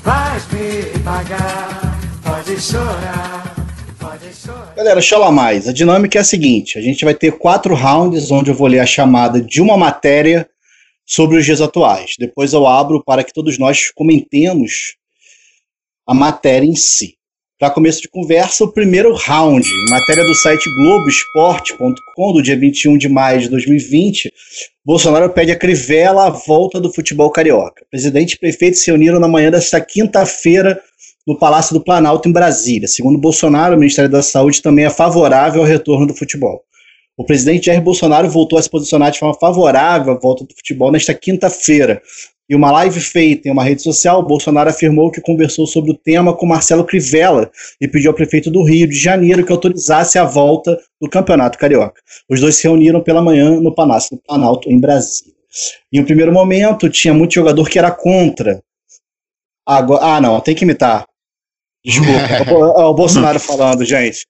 vais 0.04 0.46
me 0.52 1.00
pagar. 1.04 2.00
Pode 2.22 2.60
chorar, 2.60 3.56
pode 3.98 4.34
chorar. 4.36 4.74
Galera, 4.76 5.00
Chola 5.00 5.32
Mais. 5.32 5.70
A 5.70 5.74
dinâmica 5.74 6.18
é 6.18 6.22
a 6.22 6.26
seguinte: 6.26 6.78
a 6.78 6.82
gente 6.82 7.06
vai 7.06 7.14
ter 7.14 7.32
quatro 7.38 7.76
rounds 7.76 8.30
onde 8.30 8.52
eu 8.52 8.56
vou 8.56 8.68
ler 8.68 8.80
a 8.80 8.86
chamada 8.86 9.42
de 9.42 9.62
uma 9.62 9.78
matéria 9.78 10.50
sobre 11.12 11.38
os 11.38 11.46
dias 11.46 11.60
atuais. 11.60 12.16
Depois 12.18 12.54
eu 12.54 12.66
abro 12.66 13.04
para 13.04 13.22
que 13.22 13.34
todos 13.34 13.60
nós 13.60 13.92
comentemos 13.92 14.96
a 16.08 16.14
matéria 16.14 16.66
em 16.66 16.76
si. 16.76 17.16
Para 17.60 17.70
começo 17.70 18.02
de 18.02 18.08
conversa, 18.08 18.64
o 18.64 18.72
primeiro 18.72 19.14
round, 19.14 19.68
matéria 19.90 20.24
do 20.24 20.34
site 20.34 20.64
Globoesporte.com, 20.78 22.34
do 22.34 22.42
dia 22.42 22.58
21 22.58 22.98
de 22.98 23.10
maio 23.10 23.42
de 23.42 23.50
2020. 23.50 24.32
Bolsonaro 24.86 25.30
pede 25.32 25.52
a 25.52 25.60
Crivella 25.60 26.28
a 26.28 26.30
volta 26.30 26.80
do 26.80 26.92
futebol 26.92 27.30
carioca. 27.30 27.86
Presidente 27.92 28.34
e 28.34 28.40
prefeito 28.40 28.78
se 28.78 28.88
reuniram 28.88 29.20
na 29.20 29.28
manhã 29.28 29.52
desta 29.52 29.82
quinta-feira 29.82 30.82
no 31.28 31.38
Palácio 31.38 31.74
do 31.74 31.84
Planalto, 31.84 32.30
em 32.30 32.32
Brasília. 32.32 32.88
Segundo 32.88 33.20
Bolsonaro, 33.20 33.76
o 33.76 33.80
Ministério 33.80 34.10
da 34.10 34.24
Saúde 34.24 34.62
também 34.62 34.86
é 34.86 34.90
favorável 34.90 35.62
ao 35.62 35.68
retorno 35.68 36.08
do 36.08 36.16
futebol. 36.16 36.64
O 37.18 37.26
presidente 37.26 37.66
Jair 37.66 37.82
Bolsonaro 37.82 38.30
voltou 38.30 38.58
a 38.58 38.62
se 38.62 38.70
posicionar 38.70 39.12
de 39.12 39.20
forma 39.20 39.36
favorável 39.36 40.14
à 40.14 40.20
volta 40.20 40.44
do 40.44 40.54
futebol 40.56 40.92
nesta 40.92 41.14
quinta-feira. 41.14 42.02
Em 42.50 42.56
uma 42.56 42.72
live 42.72 43.00
feita 43.00 43.48
em 43.48 43.52
uma 43.52 43.64
rede 43.64 43.82
social, 43.82 44.22
Bolsonaro 44.22 44.70
afirmou 44.70 45.10
que 45.10 45.22
conversou 45.22 45.66
sobre 45.66 45.92
o 45.92 45.98
tema 45.98 46.36
com 46.36 46.46
Marcelo 46.46 46.84
Crivella 46.84 47.50
e 47.80 47.88
pediu 47.88 48.12
ao 48.12 48.16
prefeito 48.16 48.52
do 48.52 48.64
Rio 48.64 48.88
de 48.88 48.96
Janeiro 48.96 49.46
que 49.46 49.52
autorizasse 49.52 50.18
a 50.18 50.26
volta 50.26 50.78
do 51.00 51.10
Campeonato 51.10 51.58
Carioca. 51.58 52.02
Os 52.30 52.42
dois 52.42 52.56
se 52.56 52.64
reuniram 52.64 53.02
pela 53.02 53.22
manhã 53.22 53.52
no 53.62 53.74
Palácio 53.74 54.18
do 54.18 54.22
Planalto, 54.22 54.70
em 54.70 54.80
Brasília. 54.80 55.34
Em 55.94 56.02
um 56.02 56.06
primeiro 56.06 56.34
momento, 56.34 56.90
tinha 56.90 57.14
muito 57.14 57.36
jogador 57.36 57.70
que 57.70 57.80
era 57.80 57.92
contra. 57.92 58.62
Agora, 59.66 60.04
ah, 60.04 60.22
não, 60.22 60.40
tem 60.42 60.56
que 60.56 60.66
imitar. 60.66 61.06
Desculpa, 61.86 62.12
é 62.12 62.54
o 62.54 62.82
é 62.82 62.86
o 62.86 62.94
Bolsonaro 62.94 63.40
falando, 63.42 63.86
gente. 63.86 64.26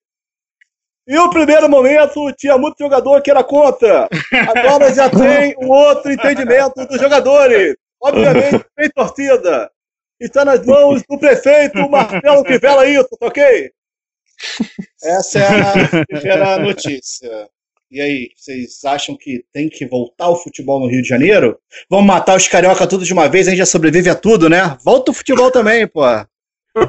E 1.12 1.20
o 1.20 1.30
primeiro 1.30 1.68
momento 1.68 2.32
tinha 2.38 2.58
muito 2.58 2.78
jogador 2.80 3.22
que 3.22 3.30
era 3.30 3.44
contra. 3.44 4.08
Agora 4.56 4.94
já 4.94 5.10
tem 5.10 5.54
um 5.62 5.68
outro 5.68 6.10
entendimento 6.10 6.88
dos 6.88 7.02
jogadores. 7.02 7.76
Obviamente, 8.02 8.66
tem 8.78 8.90
torcida. 8.90 9.70
Está 10.18 10.46
nas 10.46 10.66
mãos 10.66 11.04
do 11.10 11.20
prefeito 11.20 11.90
Marcelo 11.90 12.46
Crivella 12.46 12.88
isso, 12.88 13.10
tá 13.20 13.28
ok? 13.28 13.72
Essa 15.04 15.40
é 15.40 16.00
a 16.00 16.06
primeira 16.06 16.60
notícia. 16.60 17.50
E 17.92 18.00
aí, 18.00 18.30
vocês 18.38 18.82
acham 18.86 19.18
que 19.20 19.44
tem 19.52 19.68
que 19.68 19.86
voltar 19.86 20.30
o 20.30 20.38
futebol 20.38 20.80
no 20.80 20.88
Rio 20.88 21.02
de 21.02 21.10
Janeiro? 21.10 21.60
Vamos 21.90 22.06
matar 22.06 22.38
os 22.38 22.48
carioca 22.48 22.88
tudo 22.88 23.04
de 23.04 23.12
uma 23.12 23.28
vez, 23.28 23.48
a 23.48 23.50
gente 23.50 23.60
já 23.60 23.66
sobrevive 23.66 24.10
a 24.10 24.16
tudo, 24.16 24.50
né? 24.50 24.78
Volta 24.82 25.12
o 25.12 25.14
futebol 25.14 25.52
também, 25.52 25.86
pô. 25.86 26.06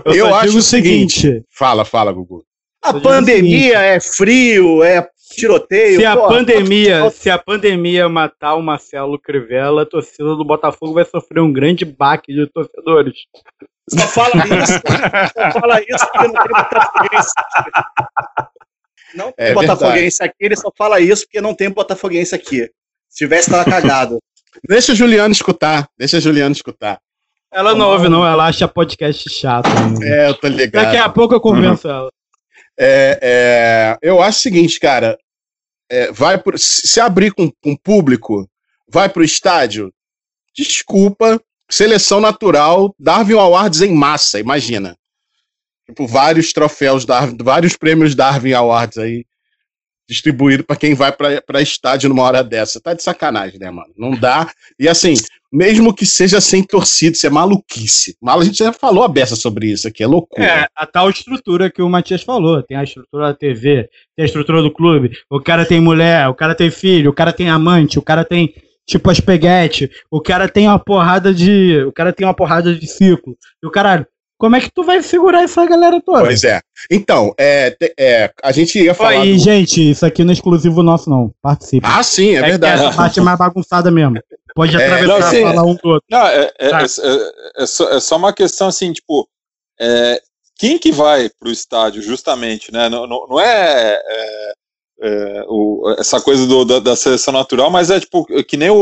Eu 0.07 0.29
só 0.29 0.35
acho 0.37 0.47
digo 0.47 0.59
o 0.61 0.63
seguinte. 0.63 1.43
Fala, 1.51 1.85
fala, 1.85 2.13
Gugu. 2.13 2.45
O 2.85 3.01
pandemia 3.01 3.81
é 3.81 4.01
frio, 4.01 4.83
é 4.83 5.09
tiroteio. 5.35 6.01
Se 6.01 6.05
a 6.05 6.17
pô. 6.17 6.29
pandemia, 6.29 7.11
se 7.11 7.31
a 7.31 7.39
pandemia 7.39 8.09
matar 8.09 8.55
o 8.55 8.63
Marcelo 8.63 9.19
Crivella, 9.19 9.83
a 9.83 9.87
torcida 9.87 10.35
do 10.37 10.45
Botafogo 10.45 10.95
vai 10.95 11.05
sofrer 11.05 11.41
um 11.41 11.53
grande 11.53 11.85
baque 11.85 12.33
de 12.33 12.47
torcedores. 12.47 13.15
Só 13.89 14.07
fala 14.09 14.33
isso. 14.37 14.73
Só 15.53 15.61
fala 15.61 15.81
isso 15.81 16.07
porque 16.13 16.29
não 16.29 16.33
tem 16.35 16.53
botafoguense. 16.53 17.33
Não 19.15 19.33
tem 19.33 19.47
É 19.47 19.55
botafoguense 19.55 20.23
aqui, 20.23 20.37
ele 20.41 20.57
só 20.57 20.71
fala 20.77 21.01
isso 21.01 21.25
porque 21.27 21.41
não 21.41 21.55
tem 21.55 21.71
botafoguense 21.71 22.35
aqui. 22.35 22.71
Se 23.09 23.19
tivesse, 23.25 23.51
tava 23.51 23.69
cagado. 23.69 24.19
Deixa 24.67 24.93
a 24.93 24.95
Juliana 24.95 25.33
escutar. 25.33 25.87
Deixa 25.99 26.17
a 26.17 26.21
Juliana 26.21 26.53
escutar. 26.53 26.99
Ela 27.53 27.75
não 27.75 27.91
ouve, 27.91 28.09
não, 28.09 28.27
ela 28.27 28.47
acha 28.47 28.67
podcast 28.67 29.29
chato. 29.29 29.69
né? 29.69 30.25
É, 30.25 30.29
eu 30.31 30.35
tô 30.35 30.49
ligado. 30.49 30.85
Daqui 30.85 30.97
a 30.97 31.09
pouco 31.11 31.35
eu 31.35 31.41
convenço 31.41 31.87
ela. 31.87 32.11
É, 32.79 33.19
é, 33.23 33.99
eu 34.03 34.23
acho 34.23 34.39
o 34.39 34.43
seguinte, 34.43 34.81
cara. 34.81 35.19
é, 35.91 36.11
vai 36.11 36.43
se 36.57 37.01
abrir 37.01 37.33
com, 37.35 37.51
com 37.63 37.77
público, 37.77 38.49
vai 38.89 39.09
pro 39.11 39.23
estádio. 39.23 39.93
Desculpa, 40.57 41.41
seleção 41.71 42.21
natural, 42.21 42.95
Darwin 42.99 43.35
Awards 43.39 43.83
em 43.83 43.95
massa, 43.95 44.41
imagina. 44.41 44.97
Tipo, 45.87 46.07
vários 46.07 46.53
troféus, 46.53 47.05
Darwin, 47.05 47.37
vários 47.43 47.77
prêmios 47.77 48.15
Darwin 48.15 48.55
Awards 48.55 48.97
aí 48.97 49.27
distribuído 50.09 50.65
pra 50.65 50.77
quem 50.77 50.95
vai 50.95 51.13
pra 51.13 51.63
estádio 51.63 52.09
numa 52.09 52.23
hora 52.23 52.43
dessa. 52.43 52.81
Tá 52.81 52.95
de 52.95 53.03
sacanagem, 53.03 53.59
né, 53.59 53.71
mano? 53.71 53.93
Não 53.97 54.13
dá. 54.13 54.51
E 54.79 54.89
assim, 54.89 55.15
mesmo 55.53 55.95
que 55.95 56.07
seja 56.07 56.41
sem 56.41 56.63
torcida, 56.63 57.15
isso 57.15 57.27
é 57.27 57.31
maluquice. 57.31 58.17
Mal, 58.21 58.41
a 58.41 58.45
gente 58.45 58.59
já 58.59 58.73
falou 58.73 59.05
a 59.05 59.09
beça 59.09 59.37
sobre 59.37 59.71
isso 59.71 59.87
aqui, 59.87 60.03
é 60.03 60.07
loucura. 60.07 60.45
É, 60.45 60.67
a 60.75 60.87
tal 60.87 61.11
estrutura 61.11 61.71
que 61.71 61.83
o 61.83 61.89
Matias 61.89 62.23
falou. 62.23 62.63
Tem 62.63 62.77
a 62.77 62.85
estrutura 62.85 63.29
da 63.29 63.35
TV, 63.35 63.89
tem 64.17 64.23
a 64.23 64.27
estrutura 64.27 64.63
do 64.63 64.71
clube. 64.71 65.11
O 65.31 65.41
cara 65.41 65.67
tem 65.67 65.81
mulher, 65.81 66.27
o 66.29 66.35
cara 66.35 66.55
tem 66.55 66.71
filho, 66.71 67.11
o 67.11 67.15
cara 67.15 67.33
tem 67.33 67.51
amante, 67.51 67.99
o 67.99 68.03
cara 68.03 68.25
tem 68.25 68.55
tipo 68.87 69.11
as 69.11 69.21
peguete, 69.21 69.91
o 70.11 70.21
cara 70.21 70.49
tem 70.49 70.67
uma 70.67 70.79
porrada 70.79 71.35
de. 71.35 71.85
O 71.87 71.93
cara 71.93 72.13
tem 72.13 72.27
uma 72.27 72.35
porrada 72.35 72.75
de 72.75 72.87
ciclo. 72.87 73.37
E 73.63 73.67
o 73.67 73.71
caralho, 73.71 74.07
como 74.43 74.57
é 74.57 74.61
que 74.61 74.73
tu 74.73 74.83
vai 74.83 75.01
segurar 75.05 75.45
essa 75.45 75.65
galera 75.65 76.01
toda? 76.05 76.19
Pois 76.23 76.43
é. 76.43 76.61
Então, 76.91 77.33
é, 77.39 77.71
te- 77.71 77.95
é, 77.97 78.29
a 78.43 78.51
gente 78.51 78.77
ia 78.77 78.93
falar. 78.93 79.11
Aí, 79.11 79.35
do- 79.35 79.39
gente, 79.39 79.89
isso 79.93 80.05
aqui 80.05 80.25
não 80.25 80.31
é 80.31 80.35
exclusivo 80.35 80.83
nosso, 80.83 81.09
não. 81.09 81.33
Participe. 81.41 81.87
Ah, 81.89 82.03
sim, 82.03 82.35
é, 82.35 82.43
que 82.43 82.49
verdade. 82.49 82.83
essa 82.85 82.97
parte 82.97 83.21
é 83.21 83.23
mais 83.23 83.39
bagunçada 83.39 83.89
mesmo. 83.89 84.19
Pode 84.53 84.77
É, 84.77 84.85
atravessar 84.85 85.21
não, 85.21 85.31
sim. 85.31 85.37
e 85.37 85.43
falar 85.43 85.63
um 85.63 85.75
do 85.77 85.89
outro. 85.89 86.03
Não, 86.11 86.27
é, 86.27 86.53
é, 86.59 86.69
Tá. 86.71 86.81
é- 86.81 86.85
é- 86.85 87.63
é 87.63 87.67
só, 87.67 87.89
é 87.91 88.01
só 88.01 88.17
uma 88.17 88.33
questão 88.33 88.67
assim, 88.67 88.93
tipo, 88.93 89.29
é, 89.81 90.21
quem 90.59 90.77
que 90.77 90.91
vai 90.91 91.31
pro 91.39 91.49
estádio, 91.49 92.03
justamente, 92.03 92.73
né? 92.73 92.89
Não, 92.89 93.07
não, 93.07 93.29
não 93.29 93.39
é, 93.41 94.01
é, 94.05 94.53
é, 95.03 95.45
o- 95.47 95.95
essa 96.01 96.21
coisa 96.21 96.45
do- 96.49 96.65
da, 96.65 96.81
da 96.81 96.97
seleção 96.97 97.33
natural, 97.33 97.71
mas 97.71 97.91
é 97.91 98.01
tipo 98.01 98.27
que 98.43 98.57
nem 98.57 98.71
o- 98.71 98.77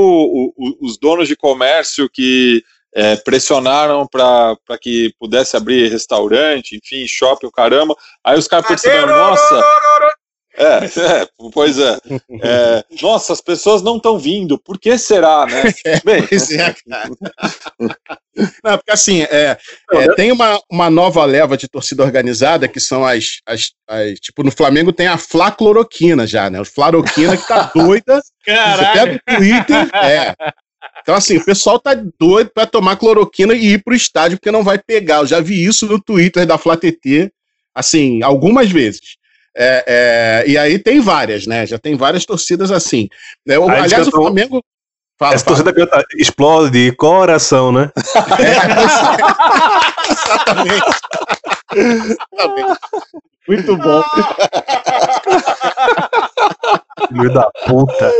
o- 0.57 0.87
os 0.87 0.97
donos 0.99 1.29
de 1.29 1.37
comércio 1.37 2.09
que 2.11 2.63
é, 2.95 3.17
pressionaram 3.17 4.07
para 4.07 4.57
que 4.81 5.13
pudesse 5.19 5.57
abrir 5.57 5.91
restaurante, 5.91 6.77
enfim, 6.77 7.07
shopping, 7.07 7.47
o 7.47 7.53
caramba. 7.53 7.95
Aí 8.25 8.39
os 8.39 8.49
caras 8.49 8.67
perceberam, 8.67 9.07
nossa. 9.09 9.65
É, 10.57 10.85
é, 10.85 11.29
pois 11.55 11.79
é. 11.79 11.97
É, 12.43 12.85
Nossa, 13.01 13.33
as 13.33 13.41
pessoas 13.41 13.83
não 13.83 13.97
estão 13.97 14.19
vindo. 14.19 14.59
Por 14.59 14.79
que 14.79 14.99
será, 14.99 15.47
né? 15.47 15.63
Bem, 16.05 16.27
Pois 16.27 16.51
é, 16.51 16.75
cara. 16.89 17.11
Não, 18.65 18.77
porque 18.77 18.91
assim, 18.91 19.23
é, 19.23 19.57
é, 19.93 20.15
tem 20.15 20.33
uma, 20.33 20.61
uma 20.71 20.91
nova 20.91 21.25
leva 21.25 21.57
de 21.57 21.69
torcida 21.69 22.03
organizada 22.03 22.67
que 22.69 22.81
são 22.81 23.07
as, 23.07 23.39
as, 23.47 23.71
as- 23.89 24.19
Tipo, 24.21 24.43
no 24.43 24.51
Flamengo 24.51 24.93
tem 24.93 25.07
a 25.07 25.17
Flá 25.17 25.51
Cloroquina 25.53 26.27
já, 26.27 26.51
né? 26.51 26.61
O 26.61 26.65
Flaroquina 26.65 27.37
que 27.37 27.47
tá 27.47 27.71
doida. 27.75 28.21
Você 28.45 28.85
pega 28.93 29.15
o 29.15 29.37
Twitter. 29.37 29.91
É. 30.05 30.35
Então, 31.03 31.15
assim, 31.15 31.37
o 31.39 31.45
pessoal 31.45 31.79
tá 31.79 31.95
doido 32.19 32.51
pra 32.55 32.67
tomar 32.67 32.97
cloroquina 32.97 33.55
e 33.55 33.73
ir 33.75 33.83
pro 33.83 33.95
estádio 33.95 34.39
porque 34.39 34.51
não 34.51 34.63
vai 34.63 34.79
pegar. 34.79 35.19
Eu 35.19 35.27
já 35.27 35.41
vi 35.41 35.65
isso 35.65 35.87
no 35.87 36.01
Twitter 36.01 36.47
da 36.47 36.59
Flá 36.59 36.77
TT, 36.77 37.33
assim, 37.75 38.23
algumas 38.23 38.71
vezes. 38.71 39.17
É, 39.57 39.85
é, 40.47 40.51
e 40.51 40.57
aí 40.57 40.79
tem 40.79 41.01
várias, 41.01 41.47
né? 41.47 41.67
Já 41.67 41.79
tem 41.79 41.97
várias 41.97 42.25
torcidas 42.25 42.71
assim. 42.71 43.09
É, 43.49 43.59
o- 43.59 43.69
aliás, 43.69 44.07
o 44.07 44.11
Flamengo. 44.11 44.63
Fala, 45.19 45.35
Essa 45.35 45.45
fala. 45.45 45.57
torcida 45.63 45.75
canta, 45.87 46.03
explode 46.17 46.93
coração, 46.93 47.71
né? 47.71 47.91
Exatamente. 50.09 50.87
Exatamente. 51.75 52.79
Muito 53.47 53.77
bom. 53.77 54.03
Filho 57.09 57.33
da 57.33 57.51
puta. 57.67 58.13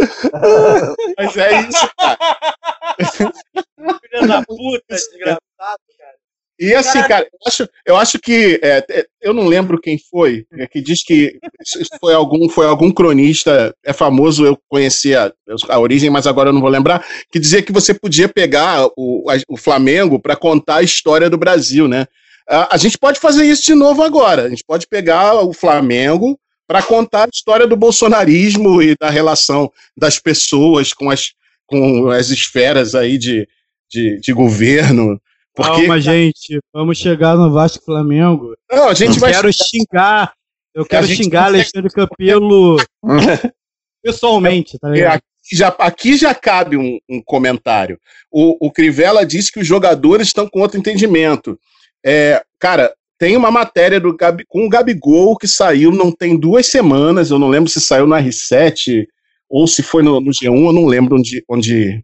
Mas 1.19 1.37
é 1.37 1.61
isso, 1.63 1.91
cara. 1.99 2.19
Filha 4.11 4.27
da 4.27 4.43
puta, 4.45 4.85
desgraçado, 4.89 5.41
cara. 5.59 6.21
E 6.59 6.75
assim, 6.75 7.03
cara, 7.05 7.25
eu 7.25 7.39
acho, 7.47 7.69
eu 7.87 7.97
acho 7.97 8.19
que 8.19 8.61
é, 8.63 8.85
é, 8.91 9.07
eu 9.23 9.33
não 9.33 9.47
lembro 9.47 9.81
quem 9.81 9.99
foi, 9.99 10.45
é, 10.59 10.67
que 10.67 10.83
diz 10.83 11.03
que 11.03 11.39
foi 11.99 12.13
algum, 12.13 12.51
foi 12.51 12.67
algum 12.67 12.91
cronista, 12.93 13.75
é 13.83 13.95
famoso, 13.95 14.45
eu 14.45 14.59
conhecia 14.69 15.33
a, 15.71 15.79
origem, 15.79 16.11
mas 16.11 16.27
agora 16.27 16.51
eu 16.51 16.53
não 16.53 16.61
vou 16.61 16.69
lembrar, 16.69 17.03
que 17.33 17.39
dizia 17.39 17.63
que 17.63 17.73
você 17.73 17.95
podia 17.95 18.29
pegar 18.29 18.87
o, 18.95 19.25
a- 19.31 19.41
o 19.49 19.57
Flamengo 19.57 20.21
para 20.21 20.37
contar 20.37 20.77
a 20.77 20.83
história 20.83 21.31
do 21.31 21.39
Brasil, 21.39 21.89
né? 21.89 22.07
A, 22.47 22.75
a 22.75 22.77
gente 22.77 22.99
pode 22.99 23.19
fazer 23.21 23.47
isso 23.47 23.63
de 23.65 23.75
novo 23.75 24.03
agora. 24.03 24.43
A 24.43 24.49
gente 24.51 24.65
pode 24.67 24.87
pegar 24.87 25.43
o 25.43 25.55
Flamengo 25.55 26.39
para 26.71 26.85
contar 26.85 27.25
a 27.25 27.31
história 27.35 27.67
do 27.67 27.77
bolsonarismo 27.77 28.81
e 28.81 28.95
da 28.95 29.11
relação 29.11 29.73
das 29.97 30.21
pessoas 30.21 30.93
com 30.93 31.11
as, 31.11 31.33
com 31.67 32.09
as 32.11 32.29
esferas 32.31 32.95
aí 32.95 33.19
de, 33.19 33.49
de, 33.91 34.21
de 34.21 34.33
governo. 34.33 35.21
Porque, 35.53 35.69
Calma, 35.81 36.01
gente. 36.01 36.61
Vamos 36.73 36.97
chegar 36.97 37.35
no 37.37 37.53
Vasco 37.53 37.85
Flamengo. 37.85 38.55
não, 38.71 38.89
a 38.89 38.95
gente 38.95 39.15
Eu 39.17 39.21
vai 39.21 39.33
quero 39.33 39.53
xingar. 39.53 40.33
Eu 40.73 40.87
quero 40.87 41.09
gente 41.09 41.25
xingar 41.25 41.47
consegue- 41.47 41.57
Alexandre 41.59 41.91
Campelo 41.91 42.77
pessoalmente, 44.01 44.79
tá 44.79 44.91
ligado? 44.91 45.15
aqui, 45.17 45.57
já, 45.57 45.69
aqui 45.77 46.17
já 46.17 46.33
cabe 46.37 46.77
um, 46.77 47.01
um 47.11 47.21
comentário. 47.21 47.99
O, 48.31 48.69
o 48.69 48.71
Crivella 48.71 49.27
disse 49.27 49.51
que 49.51 49.59
os 49.59 49.67
jogadores 49.67 50.29
estão 50.29 50.49
com 50.49 50.61
outro 50.61 50.79
entendimento. 50.79 51.59
É, 52.07 52.45
cara, 52.61 52.95
tem 53.21 53.37
uma 53.37 53.51
matéria 53.51 54.01
do 54.01 54.17
Gabi, 54.17 54.45
com 54.49 54.65
o 54.65 54.69
Gabigol 54.69 55.37
que 55.37 55.47
saiu 55.47 55.93
não 55.93 56.11
tem 56.11 56.39
duas 56.39 56.67
semanas, 56.67 57.31
eu 57.31 57.39
não 57.39 57.51
lembro 57.51 57.69
se 57.69 57.79
saiu 57.79 58.07
no 58.07 58.17
R7 58.17 59.07
ou 59.49 59.67
se 59.67 59.83
foi 59.83 60.03
no, 60.03 60.21
no 60.21 60.31
G1, 60.31 60.47
eu 60.67 60.73
não 60.73 60.87
lembro 60.87 61.19
onde, 61.19 61.45
onde, 61.47 62.03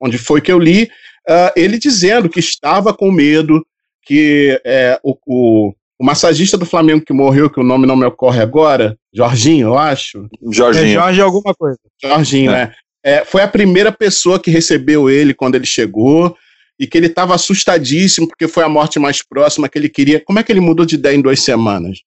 onde 0.00 0.16
foi 0.16 0.40
que 0.40 0.50
eu 0.50 0.58
li, 0.58 0.88
ah, 1.28 1.52
ele 1.54 1.78
dizendo 1.78 2.30
que 2.30 2.40
estava 2.40 2.94
com 2.94 3.12
medo 3.12 3.64
que 4.06 4.58
é, 4.64 4.98
o, 5.02 5.14
o, 5.26 5.74
o 5.98 6.04
massagista 6.04 6.56
do 6.56 6.64
Flamengo 6.64 7.04
que 7.04 7.12
morreu, 7.12 7.50
que 7.50 7.60
o 7.60 7.64
nome 7.64 7.86
não 7.86 7.96
me 7.96 8.06
ocorre 8.06 8.40
agora, 8.40 8.96
Jorginho, 9.12 9.68
eu 9.68 9.78
acho, 9.78 10.24
É 10.42 10.52
Jorginho. 10.52 10.94
Jorge 10.94 11.20
alguma 11.20 11.54
coisa. 11.54 11.78
Jorginho, 12.02 12.50
É. 12.50 12.54
né? 12.66 12.74
É, 13.06 13.22
foi 13.22 13.42
a 13.42 13.48
primeira 13.48 13.92
pessoa 13.92 14.40
que 14.40 14.50
recebeu 14.50 15.10
ele 15.10 15.34
quando 15.34 15.56
ele 15.56 15.66
chegou 15.66 16.34
e 16.78 16.86
que 16.86 16.96
ele 16.98 17.06
estava 17.06 17.34
assustadíssimo 17.34 18.26
porque 18.28 18.48
foi 18.48 18.64
a 18.64 18.68
morte 18.68 18.98
mais 18.98 19.22
próxima 19.22 19.68
que 19.68 19.78
ele 19.78 19.88
queria. 19.88 20.20
Como 20.24 20.38
é 20.38 20.42
que 20.42 20.50
ele 20.52 20.60
mudou 20.60 20.84
de 20.84 20.96
ideia 20.96 21.14
em 21.16 21.22
duas 21.22 21.40
semanas? 21.40 21.98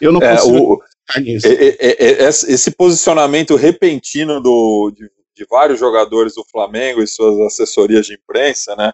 Eu 0.00 0.12
não 0.12 0.22
É, 0.22 0.36
consigo 0.36 0.58
o, 0.74 1.20
nisso. 1.20 1.46
é, 1.46 1.52
é, 1.52 1.76
é, 1.80 2.24
é, 2.24 2.28
esse 2.28 2.70
posicionamento 2.70 3.56
repentino 3.56 4.40
do, 4.40 4.92
de, 4.94 5.10
de 5.36 5.46
vários 5.50 5.80
jogadores 5.80 6.34
do 6.34 6.44
Flamengo 6.50 7.02
e 7.02 7.06
suas 7.06 7.38
assessorias 7.40 8.06
de 8.06 8.14
imprensa, 8.14 8.76
né? 8.76 8.92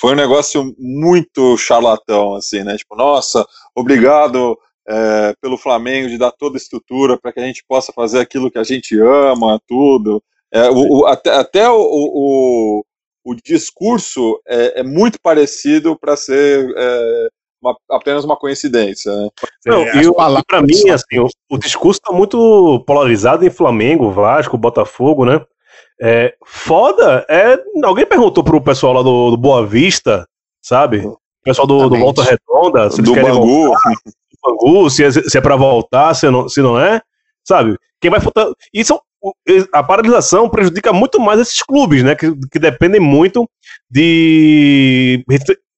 Foi 0.00 0.12
um 0.12 0.16
negócio 0.16 0.72
muito 0.78 1.56
charlatão, 1.56 2.36
assim, 2.36 2.62
né? 2.62 2.76
Tipo, 2.76 2.94
nossa, 2.94 3.44
obrigado 3.74 4.56
é, 4.88 5.34
pelo 5.42 5.58
Flamengo 5.58 6.08
de 6.08 6.16
dar 6.16 6.30
toda 6.30 6.56
a 6.56 6.62
estrutura 6.62 7.18
para 7.18 7.32
que 7.32 7.40
a 7.40 7.44
gente 7.44 7.64
possa 7.68 7.92
fazer 7.92 8.20
aquilo 8.20 8.48
que 8.50 8.58
a 8.58 8.64
gente 8.64 8.96
ama, 9.00 9.60
tudo. 9.66 10.22
É, 10.52 10.70
o, 10.70 11.00
o- 11.00 11.06
até 11.06 11.30
até 11.34 11.68
o, 11.68 12.84
o, 13.32 13.36
discurso 13.44 14.40
é, 14.46 14.80
é 14.80 14.82
muito 14.82 15.18
parecido 15.22 15.96
para 15.98 16.16
ser 16.16 16.72
é, 16.76 17.28
uma- 17.62 17.76
apenas 17.90 18.24
uma 18.24 18.36
coincidência, 18.36 19.12
né? 19.12 19.28
Não, 19.66 19.82
É, 19.82 20.02
e, 20.02 20.44
pra 20.46 20.62
mim, 20.62 20.74
são- 20.74 20.92
assim, 20.94 21.18
o, 21.18 21.28
o 21.50 21.58
discurso 21.58 22.00
tá 22.00 22.12
muito 22.12 22.82
polarizado 22.86 23.44
em 23.44 23.50
Flamengo, 23.50 24.10
Vasco, 24.10 24.56
Botafogo, 24.56 25.24
né? 25.24 25.44
É, 26.00 26.34
foda 26.44 27.26
é. 27.28 27.58
Alguém 27.82 28.06
perguntou 28.06 28.44
pro 28.44 28.60
pessoal 28.60 28.92
lá 28.92 29.02
do, 29.02 29.32
do 29.32 29.36
Boa 29.36 29.66
Vista, 29.66 30.26
sabe? 30.62 31.04
O 31.04 31.18
pessoal 31.42 31.66
do, 31.66 31.88
do. 31.88 31.96
Volta 31.98 32.22
Redonda, 32.22 32.90
se 32.90 33.02
Do 33.02 33.14
Bangu. 33.14 33.66
voltar, 33.68 33.90
do 33.90 34.38
Bangu, 34.44 34.90
se 34.90 35.02
é, 35.04 35.10
se 35.10 35.36
é 35.36 35.40
pra 35.40 35.56
voltar, 35.56 36.14
se 36.14 36.30
não, 36.30 36.48
se 36.48 36.60
não 36.62 36.78
é, 36.78 37.00
sabe? 37.44 37.76
Quem 38.00 38.10
vai 38.12 38.20
faltar. 38.20 38.46
Isso, 38.72 38.94
o- 38.94 39.00
a 39.72 39.82
paralisação 39.82 40.48
prejudica 40.48 40.92
muito 40.92 41.18
mais 41.20 41.40
esses 41.40 41.62
clubes, 41.62 42.02
né? 42.02 42.14
Que, 42.14 42.32
que 42.50 42.58
dependem 42.58 43.00
muito 43.00 43.48
de 43.90 45.24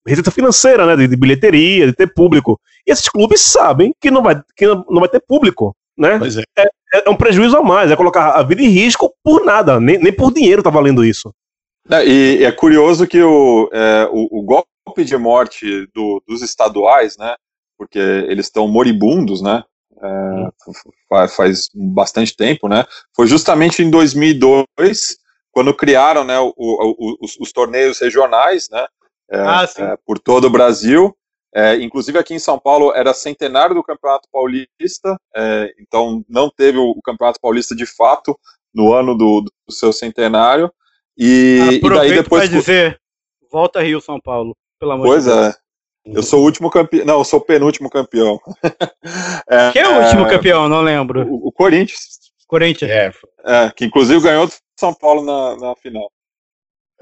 receita- 0.07 0.31
financeira, 0.31 0.87
né? 0.87 0.97
De, 0.97 1.09
de 1.09 1.17
bilheteria, 1.17 1.87
de 1.87 1.93
ter 1.93 2.13
público. 2.13 2.61
E 2.87 2.91
esses 2.93 3.09
clubes 3.09 3.41
sabem 3.41 3.93
que 4.01 4.11
não 4.11 4.23
vai, 4.23 4.41
que 4.57 4.67
não 4.67 5.01
vai 5.01 5.09
ter 5.09 5.21
público, 5.21 5.75
né? 5.97 6.19
Pois 6.19 6.37
é. 6.37 6.43
É, 6.59 6.69
é 7.07 7.11
um 7.11 7.17
prejuízo 7.17 7.57
a 7.57 7.63
mais, 7.63 7.91
é 7.91 7.97
colocar 7.97 8.33
a 8.33 8.43
vida 8.43 8.63
em 8.63 8.69
risco 8.69 9.13
por 9.23 9.45
nada, 9.45 9.79
nem, 9.81 9.99
nem 9.99 10.13
por 10.13 10.33
dinheiro 10.33 10.63
tá 10.63 10.71
valendo 10.71 11.05
isso. 11.05 11.33
É, 11.91 12.05
e 12.07 12.45
é 12.45 12.53
curioso 12.53 13.07
que 13.07 13.23
o, 13.23 13.69
é, 13.73 14.09
o, 14.13 14.41
o 14.41 14.43
golpe 14.43 14.69
golpe 14.87 15.05
de 15.05 15.17
morte 15.17 15.87
do- 15.95 16.23
dos 16.27 16.43
estaduais, 16.43 17.17
né? 17.17 17.35
Porque 17.79 17.99
eles 17.99 18.47
estão 18.47 18.67
moribundos, 18.67 19.41
né? 19.41 19.63
É, 20.03 20.49
fa- 21.09 21.29
faz 21.29 21.69
bastante 21.75 22.37
tempo, 22.37 22.69
né? 22.69 22.85
Foi 23.15 23.27
justamente 23.27 23.83
em 23.83 23.91
2002 23.91 25.19
quando 25.53 25.75
criaram, 25.75 26.25
né, 26.25 26.39
o- 26.39 26.55
o- 26.57 27.17
os, 27.21 27.37
os 27.41 27.53
torneios 27.53 27.99
regionais, 27.99 28.69
né? 28.71 28.87
é, 29.33 29.41
Ah, 29.41 29.65
é, 29.79 29.97
por 30.05 30.19
todo 30.19 30.47
o 30.47 30.51
Brasil. 30.51 31.17
É, 31.55 31.75
inclusive 31.77 32.17
aqui 32.19 32.33
em 32.35 32.39
São 32.39 32.59
Paulo 32.59 32.93
era 32.95 33.13
centenário 33.13 33.75
do 33.75 33.83
Campeonato 33.83 34.29
Paulista, 34.31 35.17
é, 35.35 35.73
então 35.81 36.25
não 36.29 36.49
teve 36.49 36.79
o, 36.79 36.95
Campeonato 37.03 37.41
Paulista 37.41 37.75
de 37.75 37.87
fato 37.87 38.39
no 38.73 38.93
ano 38.93 39.17
do, 39.17 39.41
do 39.43 39.73
seu 39.73 39.93
centenário. 39.93 40.73
E, 41.19 41.59
e 41.59 41.59
daí 41.59 41.77
Aproveito 41.79 42.23
depois. 42.23 42.49
pra 42.49 42.59
dizer, 42.59 43.01
volta 43.51 43.81
Rio, 43.83 44.01
São 44.01 44.21
Paulo, 44.21 44.57
pelo 44.79 44.93
amor 44.93 45.07
Pois 45.07 45.25
de 45.25 45.31
Deus. 45.31 45.47
é. 45.47 45.59
Eu 46.15 46.23
sou 46.23 46.41
o 46.41 46.45
último 46.45 46.71
campeão. 46.71 47.05
Não, 47.05 47.19
eu 47.19 47.25
sou 47.25 47.39
o 47.39 47.45
penúltimo 47.45 47.89
campeão. 47.91 48.39
É, 49.49 49.73
Quem 49.73 49.83
é 49.83 49.89
o 49.89 50.03
último 50.05 50.29
campeão? 50.29 50.69
Não 50.69 50.81
lembro. 50.83 51.27
O, 51.27 51.49
o 51.49 51.53
Corinthians. 51.53 52.01
Corinthians. 52.47 52.91
É, 52.91 53.13
É, 53.45 53.71
que 53.75 53.85
inclusive 53.85 54.21
ganhou 54.21 54.47
do 54.47 54.53
São 54.79 54.95
Paulo 54.95 55.25
na, 55.25 55.57
na 55.57 55.75
final. 55.77 56.11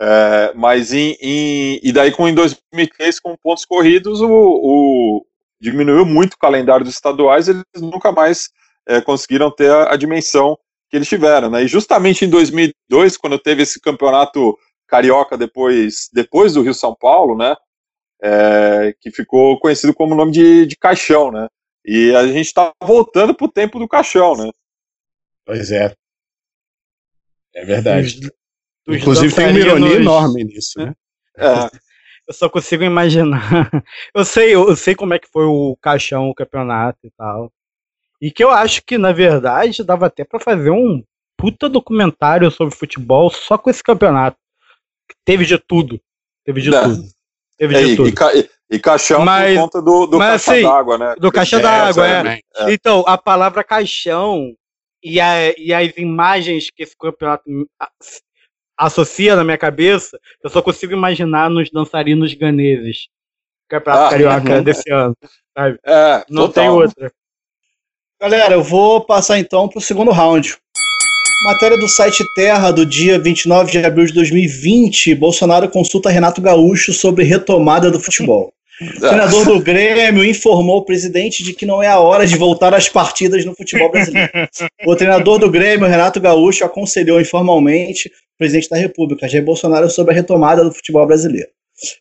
É, 0.01 0.53
mas 0.55 0.93
em, 0.93 1.17
em- 1.21 1.81
e 1.83 1.93
daí 1.93 2.13
com 2.13 2.29
em 2.29 2.35
2003 2.35 3.19
com 3.21 3.37
pontos 3.37 3.65
corridos 3.65 4.21
o, 4.21 4.29
o- 4.31 5.27
diminuiu 5.61 6.07
muito 6.07 6.35
o 6.35 6.39
calendário 6.39 6.85
dos 6.85 6.95
estaduais 6.95 7.49
eles 7.49 7.65
nunca 7.81 8.13
mais 8.13 8.49
é, 8.89 9.01
conseguiram 9.01 9.51
ter 9.51 9.71
a, 9.73 9.93
a 9.93 9.97
dimensão 9.97 10.57
que 10.89 10.97
eles 10.97 11.09
tiveram 11.09 11.51
né? 11.51 11.65
e 11.65 11.67
justamente 11.67 12.25
em 12.25 12.31
2002 12.31 13.17
quando 13.17 13.41
teve 13.41 13.65
esse 13.65 13.81
campeonato 13.81 14.57
carioca 14.87 15.37
depois 15.37 16.09
depois 16.13 16.55
do 16.55 16.63
Rio 16.63 16.75
São 16.75 16.95
Paulo 16.95 17.37
né 17.37 17.57
é, 18.23 18.95
que 19.01 19.11
ficou 19.11 19.59
conhecido 19.61 19.95
como 19.95 20.15
nome 20.15 20.33
de, 20.33 20.67
de 20.67 20.77
caixão 20.77 21.31
né 21.31 21.49
e 21.85 22.15
a 22.15 22.27
gente 22.27 22.47
está 22.47 22.73
voltando 22.83 23.35
para 23.35 23.45
o 23.47 23.51
tempo 23.53 23.79
do 23.79 23.89
caixão 23.89 24.37
né 24.37 24.51
pois 25.47 25.71
é. 25.71 25.95
É 27.55 27.65
verdade. 27.65 28.21
Dos- 28.21 28.31
dos 28.87 28.97
Inclusive 28.97 29.35
tem 29.35 29.49
uma 29.49 29.59
ironia 29.59 29.97
enorme 29.97 30.45
nisso, 30.45 30.79
né? 30.79 30.95
É, 31.37 31.71
Eu 32.27 32.35
só 32.35 32.49
consigo 32.49 32.85
imaginar. 32.85 33.41
Eu 34.15 34.25
sei, 34.25 34.55
eu 34.55 34.77
sei 34.77 34.95
como 34.95 35.15
é 35.15 35.19
que 35.19 35.29
foi 35.29 35.45
o 35.45 35.77
caixão, 35.81 36.29
o 36.29 36.35
campeonato 36.35 36.99
e 37.05 37.11
tal. 37.17 37.53
E 38.21 38.31
que 38.31 38.43
eu 38.45 38.51
acho 38.51 38.83
que, 38.85 38.99
na 38.99 39.13
verdade, 39.13 39.83
dava 39.85 40.07
até 40.07 40.25
pra 40.25 40.39
fazer 40.41 40.71
um 40.71 41.03
puta 41.37 41.69
documentário 41.69 42.51
sobre 42.51 42.75
futebol 42.75 43.31
só 43.31 43.57
com 43.57 43.71
esse 43.71 43.83
campeonato. 43.83 44.37
Teve 45.25 45.45
de 45.47 45.57
tudo. 45.59 46.01
Teve 46.45 46.61
de 46.61 46.75
É. 46.75 46.83
tudo. 46.83 47.03
Teve 47.59 47.75
É, 47.77 47.83
de 47.85 47.91
e, 47.93 47.97
tudo. 47.97 48.09
e, 48.09 48.13
ca- 48.13 48.35
e- 48.35 48.49
e 48.71 48.79
caixão 48.79 49.25
Mas- 49.25 49.55
por 49.55 49.61
conta 49.63 49.83
do, 49.83 50.07
do 50.07 50.19
mas, 50.19 50.45
caixa 50.45 50.53
assim, 50.53 50.63
d'água, 50.63 50.99
né? 50.99 51.15
Do 51.19 51.33
caixa 51.33 51.57
É, 51.57 51.61
d'água, 51.61 52.07
é. 52.07 52.11
exatamente. 52.11 52.45
É. 52.57 52.73
Então, 52.73 53.05
a 53.07 53.19
palavra 53.19 53.65
caixão 53.65 54.55
e, 55.03 55.21
a- 55.21 55.53
e 55.59 55.73
as 55.75 55.93
imagens 55.97 56.71
que 56.71 56.83
esse 56.85 56.97
campeonato 56.97 57.43
associa 58.77 59.35
na 59.35 59.43
minha 59.45 59.59
cabeça, 59.59 60.19
eu 60.43 60.49
só 60.51 60.63
consigo 60.63 60.93
imaginar 60.93 61.51
nos 61.51 61.69
dançarinos 61.71 62.33
ganeses. 62.35 63.09
Campeonato 63.69 64.05
Ah, 64.05 64.11
Carioca 64.11 64.55
uhum. 64.57 64.63
desse 64.63 64.91
ano. 64.91 65.17
Sabe? 65.57 65.79
É, 65.85 66.25
Não 66.31 66.47
total. 66.47 66.53
tem 66.53 66.69
outra. 66.71 67.13
Galera, 68.21 68.55
eu 68.55 68.63
vou 68.63 69.01
passar 69.05 69.39
então 69.39 69.69
para 69.69 69.79
o 69.79 69.83
segundo 69.83 70.11
round. 70.11 70.57
Matéria 71.45 71.79
do 71.79 71.89
site 71.89 72.25
Terra 72.35 72.73
do 72.73 72.85
dia 72.85 73.17
29 73.17 73.71
de 73.71 73.79
abril 73.79 74.07
de 74.07 74.13
2020. 74.13 75.15
Bolsonaro 75.15 75.69
consulta 75.69 76.11
Renato 76.11 76.41
Gaúcho 76.41 76.93
sobre 76.93 77.25
retomada 77.25 77.91
do 77.91 78.01
futebol. 78.01 78.53
O 78.81 79.01
treinador 79.01 79.45
do 79.45 79.61
Grêmio 79.61 80.25
informou 80.25 80.77
o 80.77 80.85
presidente 80.85 81.43
de 81.43 81.53
que 81.53 81.67
não 81.67 81.83
é 81.83 81.89
a 81.89 81.99
hora 81.99 82.25
de 82.25 82.37
voltar 82.37 82.73
às 82.73 82.89
partidas 82.89 83.45
no 83.45 83.53
futebol 83.53 83.91
brasileiro. 83.91 84.31
O 84.87 84.95
treinador 84.95 85.37
do 85.37 85.51
Grêmio, 85.51 85.89
Renato 85.89 86.21
Gaúcho, 86.21 86.65
aconselhou 86.65 87.21
informalmente 87.21 88.07
o 88.07 88.39
presidente 88.39 88.71
da 88.71 88.77
República, 88.77 89.29
Jair 89.29 89.45
Bolsonaro, 89.45 89.91
sobre 89.91 90.13
a 90.13 90.15
retomada 90.15 90.63
do 90.63 90.71
futebol 90.71 91.05
brasileiro. 91.05 91.49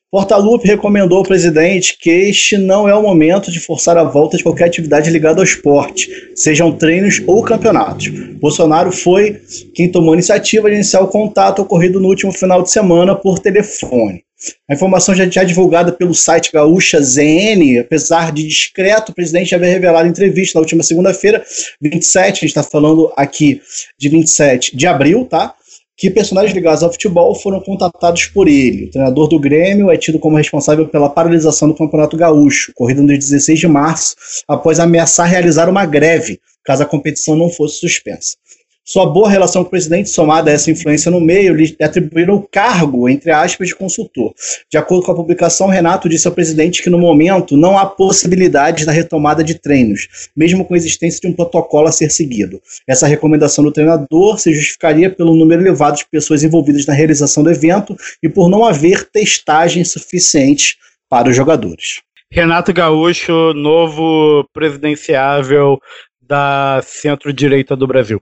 Portalupe 0.09 0.67
recomendou 0.67 1.19
ao 1.19 1.23
presidente 1.23 1.97
que 1.99 2.09
este 2.09 2.57
não 2.57 2.87
é 2.87 2.95
o 2.95 3.01
momento 3.01 3.51
de 3.51 3.59
forçar 3.59 3.97
a 3.97 4.03
volta 4.03 4.37
de 4.37 4.43
qualquer 4.43 4.65
atividade 4.65 5.09
ligada 5.09 5.39
ao 5.39 5.43
esporte, 5.43 6.09
sejam 6.35 6.71
treinos 6.71 7.21
ou 7.27 7.43
campeonatos. 7.43 8.07
Bolsonaro 8.39 8.91
foi 8.91 9.39
quem 9.75 9.91
tomou 9.91 10.11
a 10.11 10.15
iniciativa 10.15 10.69
de 10.69 10.75
iniciar 10.75 11.01
o 11.01 11.07
contato 11.07 11.61
ocorrido 11.61 11.99
no 11.99 12.07
último 12.07 12.31
final 12.31 12.63
de 12.63 12.71
semana 12.71 13.15
por 13.15 13.39
telefone. 13.39 14.23
A 14.69 14.73
informação 14.73 15.15
já, 15.15 15.27
já 15.27 15.43
divulgada 15.43 15.91
pelo 15.91 16.13
site 16.13 16.51
Gaúcha 16.51 17.01
ZN, 17.01 17.79
apesar 17.79 18.31
de 18.31 18.43
discreto, 18.47 19.11
o 19.11 19.15
presidente 19.15 19.49
já 19.49 19.57
havia 19.57 19.69
revelado 19.69 20.07
em 20.07 20.11
entrevista 20.11 20.57
na 20.57 20.61
última 20.61 20.83
segunda-feira, 20.83 21.43
27, 21.81 22.21
a 22.21 22.33
gente 22.33 22.45
está 22.45 22.63
falando 22.63 23.11
aqui 23.15 23.61
de 23.97 24.09
27 24.09 24.75
de 24.75 24.85
abril, 24.85 25.25
tá? 25.25 25.55
Que 25.97 26.11
personagens 26.11 26.53
ligados 26.53 26.83
ao 26.83 26.91
futebol 26.91 27.33
foram 27.33 27.59
contatados 27.59 28.27
por 28.27 28.47
ele. 28.47 28.85
O 28.85 28.91
treinador 28.91 29.27
do 29.27 29.39
Grêmio 29.39 29.89
é 29.89 29.97
tido 29.97 30.19
como 30.19 30.37
responsável 30.37 30.87
pela 30.87 31.09
paralisação 31.09 31.67
do 31.67 31.73
Campeonato 31.73 32.15
Gaúcho, 32.15 32.71
ocorrido 32.71 33.01
no 33.01 33.07
dia 33.07 33.17
16 33.17 33.59
de 33.59 33.67
março, 33.67 34.15
após 34.47 34.79
ameaçar 34.79 35.27
realizar 35.27 35.67
uma 35.67 35.87
greve, 35.87 36.39
caso 36.63 36.83
a 36.83 36.85
competição 36.85 37.35
não 37.35 37.49
fosse 37.49 37.79
suspensa. 37.79 38.37
Sua 38.89 39.05
boa 39.05 39.29
relação 39.29 39.63
com 39.63 39.67
o 39.67 39.71
presidente, 39.71 40.09
somada 40.09 40.49
a 40.49 40.53
essa 40.53 40.71
influência 40.71 41.11
no 41.11 41.19
meio, 41.19 41.53
lhe 41.53 41.75
atribuíram 41.81 42.35
o 42.35 42.47
cargo, 42.47 43.09
entre 43.09 43.31
aspas, 43.31 43.67
de 43.67 43.75
consultor. 43.75 44.33
De 44.71 44.77
acordo 44.77 45.03
com 45.03 45.11
a 45.11 45.15
publicação, 45.15 45.67
Renato 45.67 46.07
disse 46.07 46.25
ao 46.25 46.33
presidente 46.33 46.81
que 46.81 46.89
no 46.89 46.97
momento 46.97 47.57
não 47.57 47.77
há 47.77 47.85
possibilidade 47.85 48.85
da 48.85 48.93
retomada 48.93 49.43
de 49.43 49.55
treinos, 49.55 50.29
mesmo 50.33 50.63
com 50.63 50.73
a 50.73 50.77
existência 50.77 51.19
de 51.19 51.27
um 51.27 51.33
protocolo 51.33 51.89
a 51.89 51.91
ser 51.91 52.09
seguido. 52.09 52.61
Essa 52.87 53.05
recomendação 53.05 53.61
do 53.61 53.73
treinador 53.73 54.39
se 54.39 54.53
justificaria 54.53 55.09
pelo 55.09 55.35
número 55.35 55.61
elevado 55.61 55.97
de 55.97 56.05
pessoas 56.09 56.41
envolvidas 56.41 56.85
na 56.85 56.93
realização 56.93 57.43
do 57.43 57.51
evento 57.51 57.93
e 58.23 58.29
por 58.29 58.47
não 58.47 58.63
haver 58.63 59.03
testagem 59.11 59.83
suficiente 59.83 60.77
para 61.09 61.27
os 61.27 61.35
jogadores. 61.35 61.99
Renato 62.31 62.71
Gaúcho, 62.71 63.53
novo 63.53 64.47
presidenciável 64.53 65.77
da 66.21 66.81
centro-direita 66.85 67.75
do 67.75 67.85
Brasil. 67.85 68.21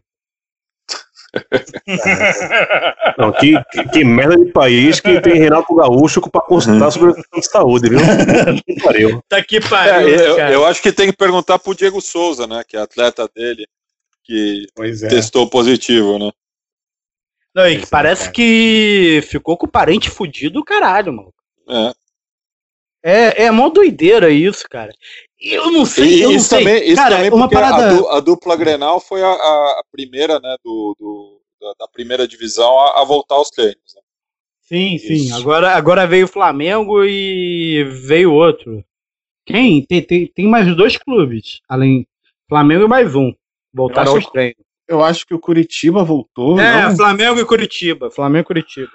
Não, 3.17 3.31
que, 3.31 3.53
que, 3.71 3.89
que 3.89 4.03
merda 4.03 4.37
de 4.37 4.51
país 4.51 4.99
que 4.99 5.19
tem 5.21 5.35
Renato 5.35 5.73
Gaúcho 5.75 6.21
pra 6.29 6.41
consultar 6.41 6.91
sobre 6.91 7.11
a 7.11 7.15
questão 7.15 7.39
de 7.39 7.45
saúde, 7.47 7.89
viu? 7.89 7.99
Que 8.65 8.81
pariu. 8.81 9.23
Tá 9.27 9.43
que 9.43 9.57
É, 9.57 9.59
pariu, 9.61 10.09
eu, 10.09 10.35
cara. 10.35 10.53
eu 10.53 10.65
acho 10.65 10.81
que 10.81 10.91
tem 10.91 11.11
que 11.11 11.17
perguntar 11.17 11.59
pro 11.59 11.75
Diego 11.75 12.01
Souza, 12.01 12.47
né? 12.47 12.63
Que 12.67 12.77
é 12.77 12.81
atleta 12.81 13.29
dele, 13.33 13.67
que 14.23 14.67
Pois 14.75 15.03
é. 15.03 15.07
testou 15.07 15.49
positivo, 15.49 16.17
né? 16.17 16.31
Não, 17.53 17.67
e 17.67 17.77
que 17.77 17.83
é, 17.85 17.87
parece 17.89 18.31
que 18.31 19.21
ficou 19.29 19.57
com 19.57 19.65
o 19.65 19.71
parente 19.71 20.09
fudido 20.09 20.55
do 20.55 20.63
caralho, 20.65 21.13
mano. 21.13 21.33
É. 21.69 21.93
É, 23.07 23.43
é 23.45 23.51
mó 23.51 23.69
doideira 23.69 24.29
isso, 24.31 24.65
cara. 24.69 24.91
Eu 25.47 25.71
não 25.71 25.85
sei, 25.85 26.23
eu 26.23 26.29
não 26.29 26.37
isso 26.37 26.47
sei. 26.49 26.59
também, 26.59 26.83
isso 26.87 26.95
cara, 26.95 27.15
também 27.17 27.31
uma 27.31 27.47
porque 27.47 27.55
a 27.55 27.69
parada... 27.69 27.95
du- 27.95 28.07
a, 28.09 28.19
dupla 28.19 28.55
Grenal 28.55 28.99
foi 28.99 29.21
a, 29.21 29.27
a- 29.29 29.79
a 29.79 29.83
primeira, 29.91 30.39
né, 30.39 30.55
do, 30.63 30.95
do- 30.99 31.41
da, 31.61 31.73
da 31.81 31.87
primeira 31.87 32.27
divisão 32.27 32.79
a, 32.79 33.01
a 33.01 33.03
voltar 33.03 33.35
aos 33.35 33.49
treinos. 33.51 33.75
né? 33.95 34.01
Sim, 34.61 34.97
sim. 34.97 35.13
Isso. 35.13 35.35
Agora, 35.35 35.75
agora 35.75 36.07
veio 36.07 36.25
o 36.25 36.29
Flamengo 36.29 37.03
e 37.05 37.83
veio 38.07 38.33
outro. 38.33 38.83
Quem? 39.45 39.85
Tem, 39.85 40.01
tem, 40.01 40.25
tem 40.27 40.47
mais 40.47 40.75
dois 40.75 40.97
clubes, 40.97 41.59
além 41.69 42.07
Flamengo 42.49 42.85
e 42.85 42.87
mais 42.87 43.13
um. 43.13 43.31
Voltaram 43.71 44.15
aos 44.15 44.25
treinos. 44.31 44.57
Eu 44.87 45.03
acho 45.03 45.25
que 45.27 45.33
o 45.35 45.39
Curitiba 45.39 46.03
voltou. 46.03 46.59
É, 46.59 46.87
não? 46.89 46.95
Flamengo 46.95 47.39
e 47.39 47.45
Curitiba. 47.45 48.09
Flamengo 48.09 48.43
e 48.45 48.47
Curitiba. 48.47 48.91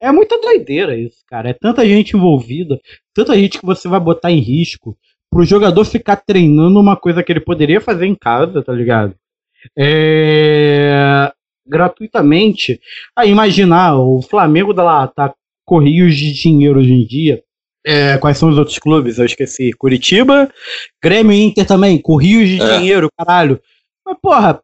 É 0.00 0.12
muita 0.12 0.38
doideira 0.38 0.94
isso, 0.98 1.18
cara. 1.26 1.48
É 1.50 1.54
tanta 1.54 1.86
gente 1.86 2.14
envolvida, 2.14 2.78
tanta 3.14 3.34
gente 3.38 3.58
que 3.58 3.64
você 3.64 3.88
vai 3.88 4.00
botar 4.00 4.30
em 4.30 4.40
risco 4.40 4.94
pro 5.34 5.44
jogador 5.44 5.84
ficar 5.84 6.16
treinando 6.16 6.78
uma 6.78 6.96
coisa 6.96 7.22
que 7.22 7.32
ele 7.32 7.40
poderia 7.40 7.80
fazer 7.80 8.06
em 8.06 8.14
casa, 8.14 8.62
tá 8.62 8.72
ligado? 8.72 9.14
É... 9.76 11.32
Gratuitamente. 11.66 12.80
Aí 13.16 13.30
imaginar, 13.30 13.98
o 13.98 14.22
Flamengo 14.22 14.72
dá 14.72 14.84
lá, 14.84 15.08
tá 15.08 15.34
com 15.66 15.78
rios 15.78 16.14
de 16.16 16.32
dinheiro 16.32 16.78
hoje 16.78 16.92
em 16.92 17.04
dia. 17.06 17.42
É, 17.86 18.16
quais 18.18 18.38
são 18.38 18.48
os 18.48 18.56
outros 18.58 18.78
clubes? 18.78 19.18
Eu 19.18 19.26
esqueci. 19.26 19.72
Curitiba, 19.72 20.50
Grêmio 21.02 21.32
e 21.32 21.42
Inter 21.42 21.66
também, 21.66 22.00
com 22.00 22.16
rios 22.16 22.48
de 22.48 22.60
É. 22.62 22.78
dinheiro, 22.78 23.08
caralho. 23.18 23.60
Mas, 24.06 24.16
porra, 24.22 24.60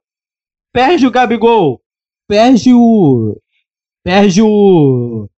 perde 0.72 1.06
o 1.06 1.10
Gabigol, 1.10 1.80
perde 2.28 2.72
o. 2.72 3.36
Perde 4.04 4.40
o. 4.40 5.28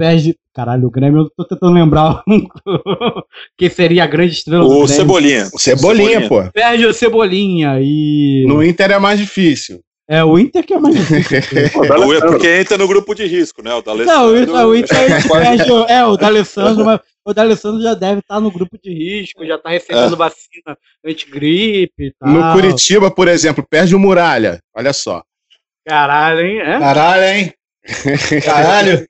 Perde. 0.00 0.34
Caralho, 0.54 0.86
o 0.88 0.90
Grêmio, 0.90 1.20
eu 1.24 1.30
tô 1.36 1.44
tentando 1.44 1.74
lembrar 1.74 2.22
que 3.56 3.68
seria 3.68 4.04
a 4.04 4.06
grande 4.06 4.32
estrela 4.32 4.62
do 4.64 4.68
O 4.70 4.70
Grêmio. 4.70 4.88
Cebolinha. 4.88 5.48
O 5.52 5.58
Cebolinha, 5.58 6.26
pô. 6.28 6.50
Perde 6.52 6.86
o 6.86 6.94
Cebolinha 6.94 7.78
e. 7.82 8.44
No 8.48 8.64
Inter 8.64 8.90
é 8.92 8.98
mais 8.98 9.18
difícil. 9.20 9.80
É, 10.08 10.24
o 10.24 10.38
Inter 10.38 10.64
que 10.66 10.74
é 10.74 10.78
mais 10.78 10.96
difícil. 10.96 11.70
Pô, 11.72 11.80
O- 11.82 12.04
licença. 12.12 12.26
porque 12.26 12.48
entra 12.58 12.76
no 12.76 12.88
grupo 12.88 13.14
de 13.14 13.26
risco, 13.26 13.62
né? 13.62 13.72
O 13.74 13.80
da 13.80 13.94
Não, 13.94 14.26
o 14.70 14.74
Inter, 14.74 14.96
o 15.24 15.28
Quase- 15.28 15.28
perde 15.58 15.70
o- 15.70 15.84
É, 15.84 16.04
o 16.04 16.16
D'Alessandro, 16.18 16.84
mas 16.84 16.98
o 17.24 17.32
D'Alessandro 17.32 17.80
já 17.80 17.94
deve 17.94 18.18
estar 18.18 18.40
no 18.40 18.50
grupo 18.50 18.76
de 18.82 18.92
risco, 18.92 19.46
já 19.46 19.56
tá 19.56 19.70
recebendo 19.70 20.16
vacina 20.16 20.76
antigripe 21.06 22.06
e 22.06 22.12
tal. 22.18 22.28
No 22.28 22.52
Curitiba, 22.54 23.08
por 23.08 23.28
exemplo, 23.28 23.64
perde 23.70 23.94
o 23.94 24.00
Muralha. 24.00 24.58
Olha 24.74 24.92
só. 24.92 25.22
Caralho, 25.86 26.40
hein? 26.40 26.58
É? 26.58 26.78
Caralho, 26.80 27.24
hein? 27.24 27.52
Caralho. 28.44 29.06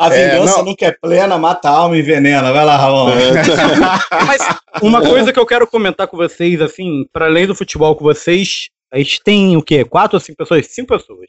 A 0.00 0.06
É, 0.14 0.30
vingança 0.30 0.56
não. 0.58 0.64
nunca 0.64 0.86
é 0.86 0.92
plena, 0.92 1.36
mata 1.36 1.68
a 1.68 1.72
alma 1.72 1.94
e 1.96 2.00
envenena. 2.00 2.50
Vai 2.52 2.64
lá, 2.64 2.76
Ramon. 2.76 3.10
Mas 4.26 4.40
uma 4.82 5.00
coisa 5.02 5.30
que 5.32 5.38
eu 5.38 5.44
quero 5.44 5.66
comentar 5.66 6.06
com 6.08 6.16
vocês, 6.16 6.60
assim, 6.62 7.04
para 7.12 7.26
além 7.26 7.46
do 7.46 7.54
futebol 7.54 7.94
com 7.94 8.02
vocês, 8.04 8.68
a 8.90 8.96
gente 8.98 9.20
tem 9.22 9.56
o 9.58 9.62
quê? 9.62 9.84
Quatro 9.84 10.16
ou 10.16 10.20
cinco 10.20 10.38
pessoas? 10.38 10.66
Cinco 10.68 10.88
pessoas. 10.96 11.26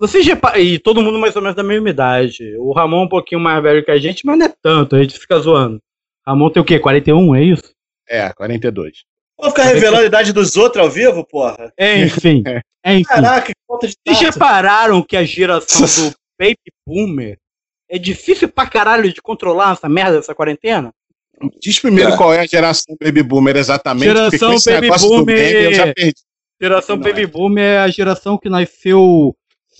Vocês 0.00 0.24
reparam, 0.26 0.58
e 0.58 0.78
todo 0.78 1.02
mundo 1.02 1.18
mais 1.18 1.36
ou 1.36 1.42
menos 1.42 1.54
da 1.56 1.62
mesma 1.62 1.90
idade. 1.90 2.56
O 2.58 2.72
Ramon 2.72 3.02
é 3.02 3.04
um 3.04 3.08
pouquinho 3.08 3.40
mais 3.40 3.62
velho 3.62 3.84
que 3.84 3.90
a 3.90 3.98
gente, 3.98 4.24
mas 4.24 4.38
não 4.38 4.46
é 4.46 4.54
tanto, 4.62 4.96
a 4.96 5.02
gente 5.02 5.18
fica 5.18 5.38
zoando. 5.38 5.78
Ramon 6.26 6.48
tem 6.50 6.62
o 6.62 6.64
quê? 6.64 6.78
41, 6.78 7.34
é 7.36 7.42
isso? 7.42 7.72
É, 8.08 8.32
42. 8.32 9.02
Vou 9.38 9.50
ficar 9.50 9.64
revelando 9.64 10.02
a 10.04 10.06
idade 10.06 10.32
dos 10.32 10.56
outros 10.56 10.82
ao 10.82 10.90
vivo, 10.90 11.24
porra? 11.26 11.72
Enfim. 11.78 12.42
Enfim. 12.86 13.04
Caraca, 13.04 13.46
que 13.48 13.52
falta 13.66 13.86
de 13.86 13.94
Vocês 14.06 14.20
repararam 14.20 15.02
que 15.02 15.16
a 15.16 15.24
geração 15.24 15.82
do 15.86 16.14
Baby 16.40 16.56
Boomer 16.86 17.36
é 17.88 17.98
difícil 17.98 18.48
pra 18.48 18.66
caralho 18.66 19.12
de 19.12 19.20
controlar 19.22 19.72
essa 19.72 19.88
merda 19.88 20.16
dessa 20.16 20.34
quarentena? 20.34 20.92
Diz 21.60 21.78
primeiro 21.78 22.12
É. 22.12 22.16
qual 22.16 22.34
é 22.34 22.40
a 22.40 22.46
geração 22.46 22.96
Baby 23.00 23.22
Boomer 23.22 23.56
exatamente. 23.56 24.04
Geração 24.06 24.54
Baby 24.64 24.88
Boomer. 24.98 25.24
meme 25.36 25.64
Eu 25.66 25.72
já 25.74 25.94
perdi. 25.94 26.14
Geração 26.60 26.96
Não 26.96 27.02
Baby 27.04 27.22
é. 27.22 27.26
Boomer 27.26 27.64
é 27.64 27.78
a 27.78 27.88
geração 27.88 28.36
que 28.36 28.48
nasceu 28.48 29.34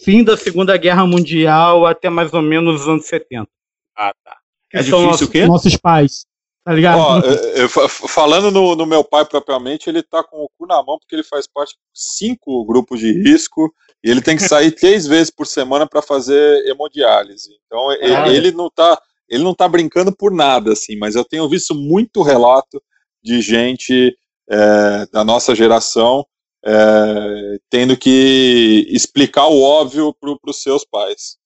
fim 0.04 0.22
da 0.22 0.36
Segunda 0.36 0.76
Guerra 0.76 1.04
Mundial 1.06 1.84
até 1.86 2.08
mais 2.08 2.32
ou 2.32 2.40
menos 2.42 2.82
os 2.82 2.88
anos 2.88 3.06
70. 3.06 3.48
Ah, 3.96 4.12
tá. 4.24 4.36
É 4.72 4.82
são 4.82 5.00
difícil 5.00 5.06
nossos, 5.08 5.22
o 5.28 5.30
quê? 5.30 5.46
nossos 5.46 5.76
pais. 5.76 6.26
Tá 6.64 6.72
ligado? 6.74 6.98
Ó, 7.00 7.18
eu- 7.20 7.34
eu 7.62 7.68
fa- 7.68 7.88
falando 7.88 8.50
no, 8.52 8.76
no 8.76 8.86
meu 8.86 9.02
pai 9.02 9.24
propriamente, 9.24 9.88
ele 9.88 10.02
tá 10.02 10.22
com 10.22 10.36
o 10.36 10.50
cu 10.56 10.66
na 10.66 10.76
mão 10.84 10.98
porque 10.98 11.16
ele 11.16 11.24
faz 11.24 11.46
parte 11.48 11.70
de 11.72 11.78
cinco 11.92 12.64
grupos 12.66 13.00
de 13.00 13.10
risco 13.10 13.72
e 14.08 14.10
ele 14.10 14.22
tem 14.22 14.36
que 14.36 14.42
sair 14.48 14.72
três 14.72 15.06
vezes 15.06 15.30
por 15.30 15.46
semana 15.46 15.86
para 15.86 16.00
fazer 16.00 16.66
hemodiálise. 16.66 17.50
Então 17.66 17.88
Caralho. 18.00 18.32
ele 18.32 18.50
não 18.52 18.70
tá 18.70 18.98
ele 19.28 19.44
não 19.44 19.54
tá 19.54 19.68
brincando 19.68 20.10
por 20.16 20.32
nada 20.32 20.72
assim, 20.72 20.96
mas 20.96 21.14
eu 21.14 21.22
tenho 21.24 21.46
visto 21.48 21.74
muito 21.74 22.22
relato 22.22 22.82
de 23.22 23.42
gente 23.42 24.16
é, 24.50 25.06
da 25.12 25.22
nossa 25.22 25.54
geração 25.54 26.24
é, 26.64 27.58
tendo 27.68 27.96
que 27.96 28.86
explicar 28.88 29.46
o 29.46 29.60
óbvio 29.62 30.14
para 30.14 30.34
os 30.46 30.62
seus 30.62 30.84
pais. 30.84 31.36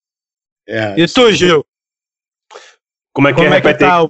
É, 0.69 0.95
e 1.01 1.07
tu, 1.09 1.31
Gil? 1.33 1.65
Como 3.13 3.27
é 3.29 3.33
que 3.33 3.41
Como 3.43 3.53
é? 3.53 3.59
é 3.59 3.61
que 3.61 3.75
tá? 3.75 4.09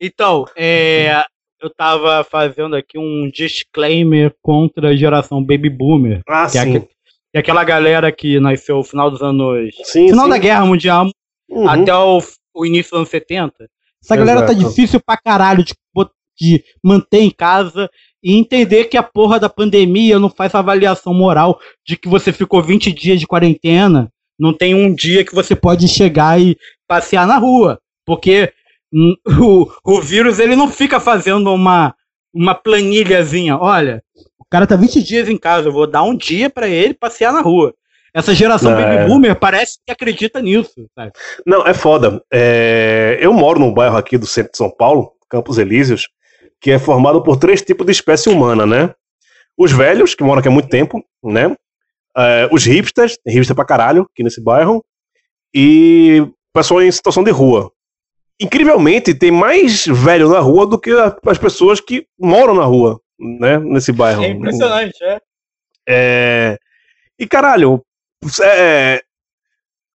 Então, 0.00 0.44
é, 0.56 1.24
eu 1.60 1.68
tava 1.70 2.22
fazendo 2.22 2.76
aqui 2.76 2.98
um 2.98 3.28
disclaimer 3.32 4.34
contra 4.40 4.90
a 4.90 4.96
geração 4.96 5.42
Baby 5.42 5.70
Boomer. 5.70 6.22
Ah, 6.28 6.48
Que 6.50 6.58
é, 6.58 6.62
sim. 6.62 6.76
aque- 6.76 6.95
é 7.36 7.40
aquela 7.40 7.62
galera 7.64 8.10
que 8.10 8.40
nasceu 8.40 8.76
no 8.76 8.84
final 8.84 9.10
dos 9.10 9.20
anos. 9.20 9.74
Sim, 9.84 10.08
Final 10.08 10.24
sim. 10.24 10.30
da 10.30 10.38
Guerra 10.38 10.64
Mundial 10.64 11.10
Uhum. 11.48 11.68
até 11.68 11.94
o, 11.94 12.18
o 12.54 12.66
início 12.66 12.90
dos 12.90 12.98
anos 12.98 13.08
70. 13.10 13.52
Essa 14.02 14.16
galera 14.16 14.44
tá 14.44 14.52
Exato. 14.52 14.68
difícil 14.68 15.00
pra 15.04 15.16
caralho 15.16 15.62
de, 15.62 15.74
de 16.40 16.64
manter 16.82 17.20
em 17.20 17.30
casa 17.30 17.88
e 18.22 18.34
entender 18.34 18.86
que 18.86 18.96
a 18.96 19.02
porra 19.02 19.38
da 19.38 19.48
pandemia 19.48 20.18
não 20.18 20.28
faz 20.30 20.54
avaliação 20.54 21.14
moral 21.14 21.60
de 21.86 21.96
que 21.96 22.08
você 22.08 22.32
ficou 22.32 22.62
20 22.62 22.90
dias 22.92 23.20
de 23.20 23.26
quarentena. 23.26 24.10
Não 24.38 24.52
tem 24.52 24.74
um 24.74 24.92
dia 24.92 25.24
que 25.24 25.34
você 25.34 25.54
pode 25.54 25.86
chegar 25.88 26.40
e 26.40 26.56
passear 26.88 27.26
na 27.26 27.36
rua. 27.38 27.78
Porque 28.04 28.52
o, 29.40 29.70
o 29.84 30.00
vírus 30.00 30.38
ele 30.38 30.56
não 30.56 30.68
fica 30.68 30.98
fazendo 30.98 31.52
uma, 31.52 31.94
uma 32.34 32.54
planilhazinha. 32.54 33.56
Olha, 33.56 34.02
o 34.46 34.50
cara 34.50 34.66
tá 34.66 34.76
20 34.76 35.02
dias 35.02 35.28
em 35.28 35.36
casa, 35.36 35.68
eu 35.68 35.72
vou 35.72 35.86
dar 35.86 36.02
um 36.02 36.16
dia 36.16 36.48
pra 36.48 36.68
ele 36.68 36.94
passear 36.94 37.32
na 37.32 37.40
rua. 37.40 37.74
Essa 38.14 38.34
geração 38.34 38.72
É. 38.78 38.82
baby 38.96 39.08
boomer 39.08 39.36
parece 39.38 39.78
que 39.84 39.92
acredita 39.92 40.40
nisso, 40.40 40.86
sabe? 40.94 41.12
Não, 41.44 41.66
é 41.66 41.74
foda. 41.74 42.22
É, 42.32 43.18
eu 43.20 43.32
moro 43.32 43.58
num 43.60 43.74
bairro 43.74 43.96
aqui 43.96 44.16
do 44.16 44.26
centro 44.26 44.52
de 44.52 44.58
São 44.58 44.70
Paulo, 44.70 45.12
Campos 45.28 45.58
Elíseos, 45.58 46.08
que 46.60 46.70
é 46.70 46.78
formado 46.78 47.22
por 47.22 47.36
três 47.36 47.60
tipos 47.60 47.84
de 47.84 47.92
espécie 47.92 48.30
humana, 48.30 48.64
né? 48.64 48.94
Os 49.58 49.72
velhos, 49.72 50.14
que 50.14 50.22
moram 50.24 50.38
aqui 50.38 50.48
há 50.48 50.50
muito 50.50 50.68
tempo, 50.68 51.04
né? 51.22 51.54
É, 52.16 52.48
os 52.50 52.64
hipsters, 52.64 53.18
hipster 53.26 53.54
pra 53.54 53.64
caralho 53.66 54.08
aqui 54.10 54.22
nesse 54.22 54.40
bairro, 54.40 54.82
e 55.54 56.26
pessoas 56.54 56.84
em 56.86 56.90
situação 56.92 57.22
de 57.22 57.30
rua. 57.30 57.70
Incrivelmente, 58.40 59.14
tem 59.14 59.30
mais 59.30 59.86
velho 59.86 60.28
na 60.30 60.38
rua 60.40 60.66
do 60.66 60.78
que 60.78 60.90
as 61.26 61.38
pessoas 61.38 61.80
que 61.80 62.06
moram 62.18 62.54
na 62.54 62.64
rua, 62.64 62.98
né? 63.18 63.58
Nesse 63.58 63.92
bairro. 63.92 64.22
É 64.24 64.28
impressionante, 64.28 64.96
é. 65.04 65.18
É, 65.88 66.58
E 67.18 67.26
caralho, 67.26 67.82
é, 68.42 69.00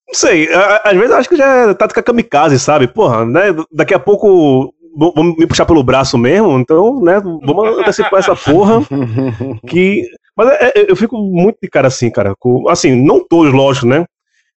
não 0.08 0.14
sei, 0.16 0.48
às 0.84 0.94
vezes 0.96 1.10
eu 1.12 1.18
acho 1.18 1.30
que 1.30 1.36
já 1.36 1.70
é 1.70 1.74
tática 1.74 2.02
kamikaze, 2.04 2.58
sabe? 2.60 2.88
Porra, 2.88 3.26
né? 3.26 3.42
Daqui 3.72 3.94
a 3.94 4.00
pouco 4.00 4.74
vão 4.98 5.12
vão 5.14 5.24
me 5.36 5.46
puxar 5.48 5.66
pelo 5.66 5.84
braço 5.84 6.18
mesmo, 6.18 6.58
então, 6.60 7.02
né? 7.02 7.20
Vamos 7.22 7.80
antecipar 7.80 8.20
essa 8.20 8.36
porra. 8.36 8.80
Que. 9.68 10.04
Mas 10.36 10.50
é- 10.50 10.68
é- 10.80 10.92
eu 10.92 10.96
fico 10.96 11.18
muito 11.18 11.58
de 11.62 11.70
cara 11.70 11.88
assim, 11.88 12.10
cara. 12.10 12.34
com- 12.40 12.68
assim, 12.70 12.96
não 12.96 13.26
todos, 13.28 13.54
lógico, 13.54 13.86
né? 13.88 14.06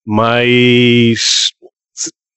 Mas. 0.07 1.53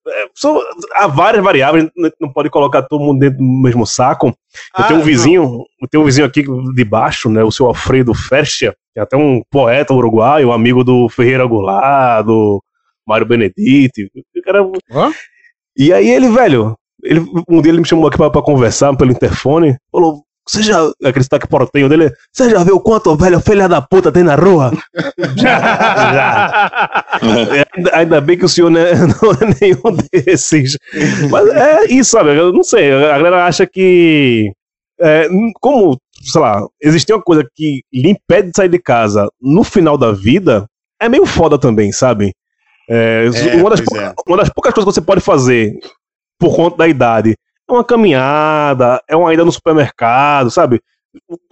É, 0.09 0.27
são- 0.35 0.61
há 0.95 1.07
várias 1.07 1.43
variáveis, 1.43 1.89
não 2.19 2.31
pode 2.31 2.49
colocar 2.49 2.81
todo 2.84 3.03
mundo 3.03 3.19
dentro 3.19 3.38
do 3.39 3.43
mesmo 3.43 3.85
saco. 3.85 4.27
Eu 4.27 4.34
Ah, 4.73 4.84
tenho 4.84 4.95
um 4.97 4.99
não. 4.99 5.05
vizinho, 5.05 5.63
eu 5.81 5.88
tenho 5.89 6.03
um 6.03 6.05
vizinho 6.05 6.25
aqui 6.27 6.43
de 6.73 6.84
baixo, 6.85 7.29
né? 7.29 7.43
O 7.43 7.51
seu 7.51 7.65
Alfredo 7.67 8.13
Fercia, 8.13 8.75
que 8.93 8.99
é 8.99 9.03
até 9.03 9.15
um 9.17 9.41
poeta 9.51 9.93
uruguaio, 9.93 10.49
um 10.49 10.53
amigo 10.53 10.84
do 10.84 11.07
Ferreira 11.09 11.45
Goulart, 11.45 12.25
do 12.25 12.61
Mário 13.07 13.25
Benedetti. 13.27 14.09
cara- 14.43 14.63
Hã? 14.91 15.11
E 15.77 15.93
aí 15.93 16.09
ele, 16.09 16.29
velho, 16.29 16.75
ele, 17.03 17.19
um 17.49 17.61
dia 17.61 17.71
ele 17.71 17.81
me 17.81 17.88
chamou 17.88 18.07
aqui 18.07 18.17
pra, 18.17 18.29
pra 18.29 18.41
conversar 18.41 18.95
pelo 18.95 19.11
interfone, 19.11 19.77
falou. 19.91 20.23
Você 20.48 20.64
já. 20.64 20.80
Aquele 21.03 21.24
sotaque 21.24 21.48
portenho 21.48 21.90
dele. 21.90 22.11
Você 22.32 22.49
já 22.49 22.64
viu 22.64 22.80
quanto 22.80 23.15
velho 23.15 23.40
filha 23.41 23.68
da 23.68 23.82
puta 23.82 24.11
tem 24.11 24.24
na 24.24 24.36
rua? 24.36 24.72
já, 25.36 25.60
já. 26.14 27.06
Ainda, 27.76 27.95
ainda 27.98 28.22
bem 28.22 28.38
que 28.38 28.45
o 28.45 28.49
senhor 28.49 28.69
não 28.69 28.80
é, 28.80 28.94
não 28.95 29.32
é 29.34 29.56
nenhum 29.61 29.98
desses. 30.11 30.78
Mas 31.30 31.48
é 31.49 31.86
isso, 31.86 32.11
sabe? 32.11 32.36
Eu 32.38 32.52
não 32.53 32.64
sei. 32.64 32.91
A 32.94 33.18
galera 33.18 33.45
acha 33.45 33.65
que. 33.68 34.52
é, 35.02 35.28
como, 35.60 35.98
sei 36.24 36.41
lá, 36.41 36.61
existir 36.82 37.14
uma 37.14 37.22
coisa 37.22 37.45
que 37.56 37.82
lhe 37.94 38.10
impede 38.10 38.49
de 38.52 38.56
sair 38.56 38.69
de 38.69 38.80
casa 38.80 39.28
no 39.41 39.64
final 39.64 39.98
da 39.98 40.11
vida, 40.11 40.65
é 41.02 41.10
meio 41.10 41.26
foda 41.26 41.57
também, 41.60 41.91
sabe? 41.91 42.32
É, 42.90 43.26
É, 43.52 43.56
uma, 43.57 43.69
das 43.69 43.82
pouca- 43.82 44.02
é. 44.02 44.14
uma 44.28 44.38
das 44.38 44.49
poucas 44.49 44.74
coisas 44.74 44.90
que 44.94 44.95
você 45.02 45.06
pode 45.06 45.19
fazer 45.22 45.74
por 46.40 46.56
conta 46.56 46.78
da 46.78 46.88
idade 46.88 47.36
é 47.69 47.73
uma 47.73 47.84
caminhada, 47.84 49.02
é 49.07 49.15
uma 49.15 49.34
ida 49.34 49.44
no 49.44 49.52
supermercado, 49.52 50.49
sabe? 50.49 50.81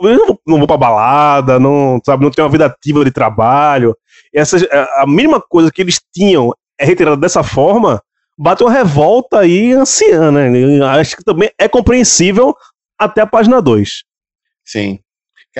Eu 0.02 0.40
não, 0.46 0.58
vou 0.58 0.68
pra 0.68 0.78
balada, 0.78 1.60
não, 1.60 2.00
sabe, 2.06 2.24
não 2.24 2.32
tenho 2.32 2.46
uma 2.46 2.52
vida 2.52 2.66
ativa 2.68 3.04
de 3.04 3.12
trabalho. 3.12 3.96
Essa, 4.34 4.58
a 4.72 5.04
a 5.04 5.08
mínima 5.08 5.42
coisa 5.42 5.72
que 5.72 5.82
eles 5.82 6.00
tinham 6.14 6.54
é 6.80 6.86
retirada 6.86 7.18
dessa 7.18 7.44
forma, 7.44 8.02
bate 8.38 8.64
uma 8.64 8.72
revolta 8.72 9.40
aí 9.40 9.74
anciã, 9.74 10.32
né? 10.32 10.50
Eu 10.56 10.86
Acho 10.86 11.18
que 11.18 11.24
também 11.24 11.50
é 11.60 11.68
compreensível 11.68 12.54
até 13.00 13.22
a 13.22 13.28
página 13.28 13.62
2. 13.62 14.04
Sim. 14.66 15.00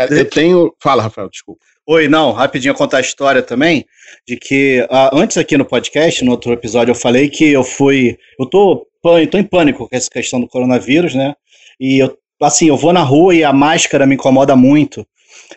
Eu 0.10 0.30
tenho. 0.30 0.74
Fala, 0.82 1.04
Rafael, 1.04 1.30
desculpa. 1.30 1.62
Oi, 1.88 2.08
não, 2.08 2.32
rapidinho 2.32 2.74
contar 2.74 2.98
a 2.98 3.02
história 3.02 3.44
também, 3.44 3.86
de 4.28 4.38
que 4.38 4.86
ah, 4.90 5.12
antes 5.14 5.38
aqui 5.38 5.56
no 5.56 5.64
podcast, 5.64 6.26
no 6.26 6.32
outro 6.32 6.52
episódio, 6.52 6.92
eu 6.92 6.96
falei 6.96 7.30
que 7.30 7.52
eu 7.52 7.64
fui. 7.64 8.18
Eu 8.40 8.48
tô, 8.48 8.88
tô 9.30 9.38
em 9.38 9.44
pânico 9.44 9.88
com 9.88 9.96
essa 9.96 10.10
questão 10.10 10.40
do 10.40 10.48
coronavírus, 10.48 11.14
né? 11.14 11.34
E 11.80 12.00
eu, 12.00 12.18
assim, 12.42 12.68
eu 12.68 12.78
vou 12.78 12.94
na 12.94 13.04
rua 13.04 13.36
e 13.36 13.44
a 13.44 13.54
máscara 13.54 14.06
me 14.06 14.16
incomoda 14.16 14.56
muito. 14.56 15.06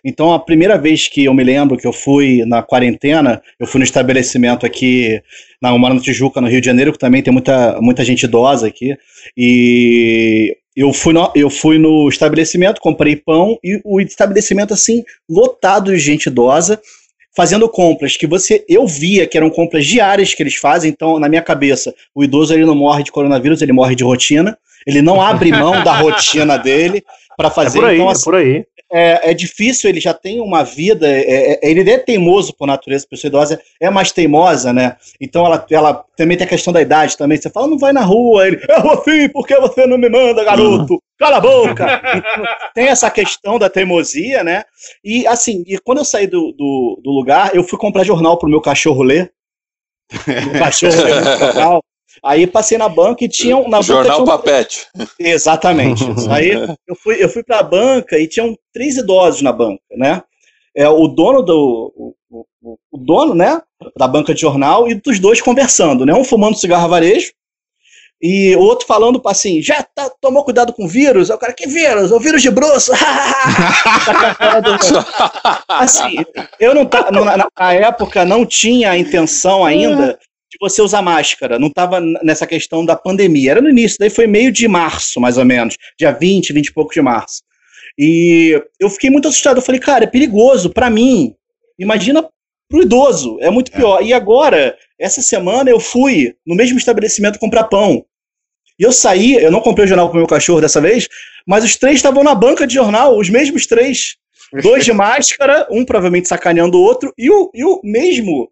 Então, 0.05 0.33
a 0.33 0.39
primeira 0.39 0.77
vez 0.77 1.09
que 1.09 1.25
eu 1.25 1.35
me 1.35 1.43
lembro 1.43 1.77
que 1.77 1.87
eu 1.87 1.93
fui 1.93 2.45
na 2.47 2.63
quarentena, 2.63 3.41
eu 3.59 3.67
fui 3.67 3.79
no 3.79 3.85
estabelecimento 3.85 4.67
aqui 4.67 5.21
na 5.61 5.77
no 5.77 6.01
Tijuca, 6.01 6.41
no 6.41 6.49
Rio 6.49 6.61
de 6.61 6.67
Janeiro, 6.67 6.93
que 6.93 6.99
também 6.99 7.23
tem 7.23 7.33
muita, 7.33 7.81
muita 7.81 8.05
gente 8.05 8.25
idosa 8.25 8.67
aqui. 8.67 8.97
E 9.37 10.57
eu 10.77 10.93
fui, 10.93 11.13
no, 11.13 11.33
eu 11.35 11.51
fui 11.51 11.79
no 11.79 12.09
estabelecimento, 12.09 12.81
comprei 12.81 13.17
pão 13.17 13.59
e 13.65 13.81
o 13.85 14.01
estabelecimento, 14.01 14.73
assim, 14.73 15.03
lotado 15.29 15.93
de 15.93 15.99
gente 15.99 16.27
idosa, 16.27 16.81
fazendo 17.39 17.69
compras 17.69 18.17
que 18.17 18.27
você 18.27 18.65
eu 18.69 18.85
via 18.85 19.25
que 19.25 19.37
eram 19.37 19.49
compras 19.49 19.87
diárias 19.87 20.35
que 20.35 20.43
eles 20.43 20.57
fazem, 20.57 20.91
então 20.91 21.21
na 21.21 21.29
minha 21.29 21.41
cabeça, 21.41 21.95
o 22.13 22.25
idoso 22.25 22.53
ele 22.53 22.65
não 22.65 22.75
morre 22.75 23.05
de 23.05 23.13
coronavírus, 23.13 23.63
ele 23.63 23.73
morre 23.73 23.95
de 23.95 24.03
rotina, 24.03 24.59
ele 24.85 25.01
não 25.01 25.23
abre 25.23 25.53
mão 25.53 25.85
da 25.85 25.93
rotina 25.93 26.59
dele 26.59 27.05
para 27.37 27.47
É 27.47 27.51
fazer 27.53 27.79
por 27.79 27.89
aí, 27.89 27.95
então 27.95 28.09
é 28.09 28.13
assim, 28.13 28.25
por 28.25 28.35
aí. 28.35 28.65
é, 28.93 29.31
é 29.31 29.35
difícil, 29.35 29.89
ele 29.89 30.01
já 30.01 30.13
tem 30.13 30.41
uma 30.41 30.65
vida, 30.65 31.09
é, 31.09 31.53
é- 31.53 31.61
ele 31.63 31.89
é 31.89 31.99
teimoso 31.99 32.53
por 32.59 32.67
natureza, 32.67 33.05
a 33.07 33.11
pessoa 33.11 33.29
idosa 33.29 33.61
é 33.81 33.89
mais 33.89 34.11
teimosa, 34.11 34.73
né? 34.73 34.97
Então 35.21 35.47
ela, 35.47 35.65
ela 35.71 36.05
também 36.17 36.37
tem 36.37 36.45
a 36.45 36.51
questão 36.51 36.73
da 36.73 36.83
idade 36.83 37.17
também. 37.17 37.39
Você 37.39 37.49
fala, 37.51 37.69
não 37.69 37.79
vai 37.79 37.93
na 37.93 38.01
rua, 38.03 38.49
ele, 38.49 38.59
eu 38.69 38.83
vou 38.83 39.01
sim, 39.05 39.29
por 39.29 39.47
que 39.47 39.55
você 39.61 39.87
não 39.87 39.97
me 39.97 40.09
manda, 40.09 40.43
garoto? 40.43 41.01
Cala 41.19 41.39
a 41.39 41.41
boca! 41.41 42.01
Então, 42.17 42.45
tem 42.75 42.87
essa 42.89 43.11
questão 43.11 43.59
da 43.59 43.69
teimosia, 43.69 44.45
né? 44.45 44.65
E 45.05 45.27
assim, 45.27 45.65
e 45.67 45.79
quando 45.79 45.99
eu 45.99 46.05
saí 46.05 46.27
do, 46.27 46.53
do, 46.53 47.01
do 47.03 47.11
lugar, 47.11 47.55
eu 47.55 47.65
fui 47.65 47.79
comprar 47.79 48.05
jornal 48.05 48.39
pro 48.39 48.49
meu 48.49 48.61
cachorro 48.61 49.03
ler. 49.03 49.33
O 50.13 50.59
cachorro 50.59 50.95
lê 51.03 51.15
muito 51.15 51.39
jornal. 51.39 51.83
Aí 52.25 52.47
passei 52.47 52.79
na 52.79 52.89
banca 52.89 53.25
e 53.25 53.29
tinha 53.29 53.57
um- 53.57 53.69
na 53.69 53.79
banca 53.79 53.83
Jornal 53.83 54.13
tinha 54.17 54.23
um- 54.23 54.27
Papete. 54.27 54.87
Exatamente. 55.19 56.05
Aí 56.31 56.51
eu 56.87 56.97
fui, 56.97 57.23
eu 57.23 57.29
fui 57.29 57.43
para 57.45 57.59
a 57.59 57.63
banca 57.63 58.19
e 58.19 58.27
tinham 58.27 58.57
três 58.73 58.97
idosos 58.97 59.43
na 59.43 59.53
banca, 59.53 59.81
né? 59.93 60.23
É, 60.77 60.89
o 60.89 61.07
dono 61.09 61.43
do. 61.43 61.93
O, 62.31 62.45
o- 62.63 62.77
o 62.93 62.99
dono, 62.99 63.35
né? 63.35 63.61
Da 63.97 64.09
banca 64.09 64.35
de 64.35 64.41
jornal 64.41 64.89
e 64.89 64.95
dos 64.95 65.19
dois 65.21 65.41
conversando, 65.41 66.05
né? 66.07 66.13
Um 66.15 66.25
fumando 66.25 66.59
cigarro 66.59 66.85
a 66.85 66.89
varejo 66.89 67.33
e 68.21 68.55
o 68.57 68.61
outro 68.61 68.87
falando 68.87 69.21
assim: 69.27 69.63
já 69.63 69.83
tá, 69.83 70.11
tomou 70.21 70.45
cuidado 70.45 70.73
com 70.73 70.85
o 70.85 70.89
vírus? 70.89 71.31
Aí 71.31 71.37
O 71.37 71.39
cara, 71.39 71.53
que 71.53 71.67
vírus? 71.69 72.11
O 72.11 72.19
vírus 72.19 72.43
de 72.43 72.51
bruxo. 72.51 72.93
assim, 75.69 76.17
eu 76.59 76.75
não 76.75 76.85
tá, 76.87 77.11
na, 77.11 77.37
na- 77.37 77.49
na 77.59 77.75
época 77.75 78.25
não 78.25 78.45
tinha 78.45 78.91
a 78.93 78.99
intenção 78.99 79.65
ainda 79.65 80.19
de 80.51 80.57
você 80.61 80.81
usar 80.81 81.03
máscara, 81.03 81.59
não 81.59 81.69
estava 81.69 82.01
nessa 82.01 82.47
questão 82.47 82.85
da 82.85 82.97
pandemia, 82.97 83.51
era 83.53 83.61
no 83.61 83.69
início, 83.69 83.99
daí 84.01 84.09
foi 84.09 84.27
meio 84.27 84.51
de 84.51 84.67
março, 84.67 85.21
mais 85.21 85.37
ou 85.37 85.45
menos, 85.45 85.77
dia 85.99 86.11
20, 86.11 86.53
20 86.55 86.67
e 86.69 86.73
pouco 86.73 86.95
de 86.95 87.03
março. 87.03 87.43
E 87.99 88.59
eu 88.81 88.89
fiquei 88.89 89.11
muito 89.11 89.29
assustado, 89.29 89.59
eu 89.59 89.63
falei, 89.63 89.79
cara, 89.81 90.05
é 90.05 90.07
perigoso 90.07 90.71
para 90.71 90.89
mim, 90.89 91.35
imagina 91.79 92.27
pro 92.69 92.83
idoso, 92.83 93.39
é 93.41 93.51
muito 93.51 93.73
pior. 93.73 94.03
E 94.03 94.13
agora, 94.13 94.77
essa 94.99 95.23
semana 95.23 95.71
eu 95.71 95.81
fui 95.81 96.35
no 96.47 96.55
mesmo 96.55 96.79
estabelecimento 96.79 97.39
comprar 97.39 97.65
pão. 97.65 98.05
E 98.79 98.83
eu 98.83 98.93
saí, 98.93 99.35
eu 99.35 99.51
não 99.51 99.61
comprei 99.61 99.87
o 99.87 99.89
jornal 99.89 100.09
pro 100.09 100.19
meu 100.19 100.27
cachorro 100.27 100.61
dessa 100.61 100.81
vez, 100.81 101.09
mas 101.47 101.65
os 101.65 101.77
três 101.77 101.97
estavam 101.97 102.23
na 102.23 102.35
banca 102.35 102.67
de 102.67 102.75
jornal, 102.75 103.19
os 103.19 103.29
mesmos 103.29 103.67
três. 103.67 104.17
Dois 104.63 104.85
de 104.85 104.93
máscara, 104.95 105.67
um 105.71 105.85
provavelmente 105.85 106.29
sacaneando 106.29 106.79
o 106.79 106.83
outro, 106.83 107.13
e 107.19 107.31
o, 107.31 107.51
e 107.53 107.65
o 107.65 107.81
mesmo 107.83 108.51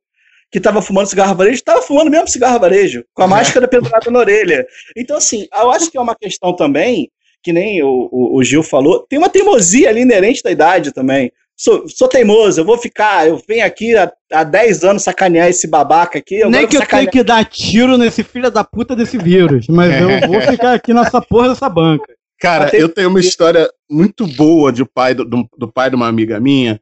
que 0.50 0.58
estava 0.58 0.80
fumando 0.80 1.08
cigarro 1.08 1.34
varejo, 1.34 1.56
estava 1.56 1.82
fumando 1.82 2.10
mesmo 2.10 2.28
cigarro 2.28 2.58
varejo, 2.58 3.04
com 3.12 3.22
a 3.22 3.26
máscara 3.26 3.68
pendurada 3.68 4.10
na 4.10 4.18
orelha. 4.20 4.66
Então, 4.96 5.16
assim, 5.16 5.46
eu 5.52 5.70
acho 5.70 5.90
que 5.90 5.98
é 5.98 6.00
uma 6.00 6.14
questão 6.14 6.54
também, 6.54 7.10
que 7.42 7.52
nem 7.52 7.82
o, 7.82 8.08
o, 8.10 8.36
o 8.38 8.44
Gil 8.44 8.62
falou, 8.62 9.06
tem 9.08 9.18
uma 9.18 9.28
teimosia 9.28 9.88
ali 9.88 10.00
inerente 10.00 10.42
da 10.42 10.50
idade 10.50 10.92
também. 10.92 11.32
Sou, 11.56 11.88
sou 11.88 12.06
teimoso, 12.06 12.60
eu 12.60 12.64
vou 12.66 12.76
ficar, 12.76 13.26
eu 13.26 13.40
venho 13.48 13.64
aqui 13.64 13.96
há, 13.96 14.12
há 14.30 14.44
10 14.44 14.84
anos 14.84 15.02
sacanear 15.02 15.48
esse 15.48 15.66
babaca 15.66 16.18
aqui. 16.18 16.44
Nem 16.44 16.66
que 16.66 16.76
eu 16.76 16.80
sacanear- 16.80 17.10
tenha 17.10 17.10
que 17.10 17.26
dar 17.26 17.44
tiro 17.46 17.96
nesse 17.96 18.22
filho 18.22 18.50
da 18.50 18.62
puta 18.62 18.94
desse 18.94 19.16
vírus, 19.16 19.66
mas 19.68 19.90
eu 20.00 20.28
vou 20.28 20.40
ficar 20.42 20.74
aqui 20.74 20.92
nessa 20.92 21.20
porra 21.22 21.48
dessa 21.48 21.68
banca. 21.68 22.04
Cara, 22.38 22.70
eu 22.76 22.90
tenho 22.90 23.08
uma 23.08 23.20
história 23.20 23.70
muito 23.90 24.26
boa 24.26 24.70
de 24.70 24.84
pai 24.84 25.14
do, 25.14 25.24
do, 25.24 25.48
do 25.56 25.72
pai 25.72 25.88
de 25.88 25.96
uma 25.96 26.06
amiga 26.06 26.38
minha. 26.38 26.78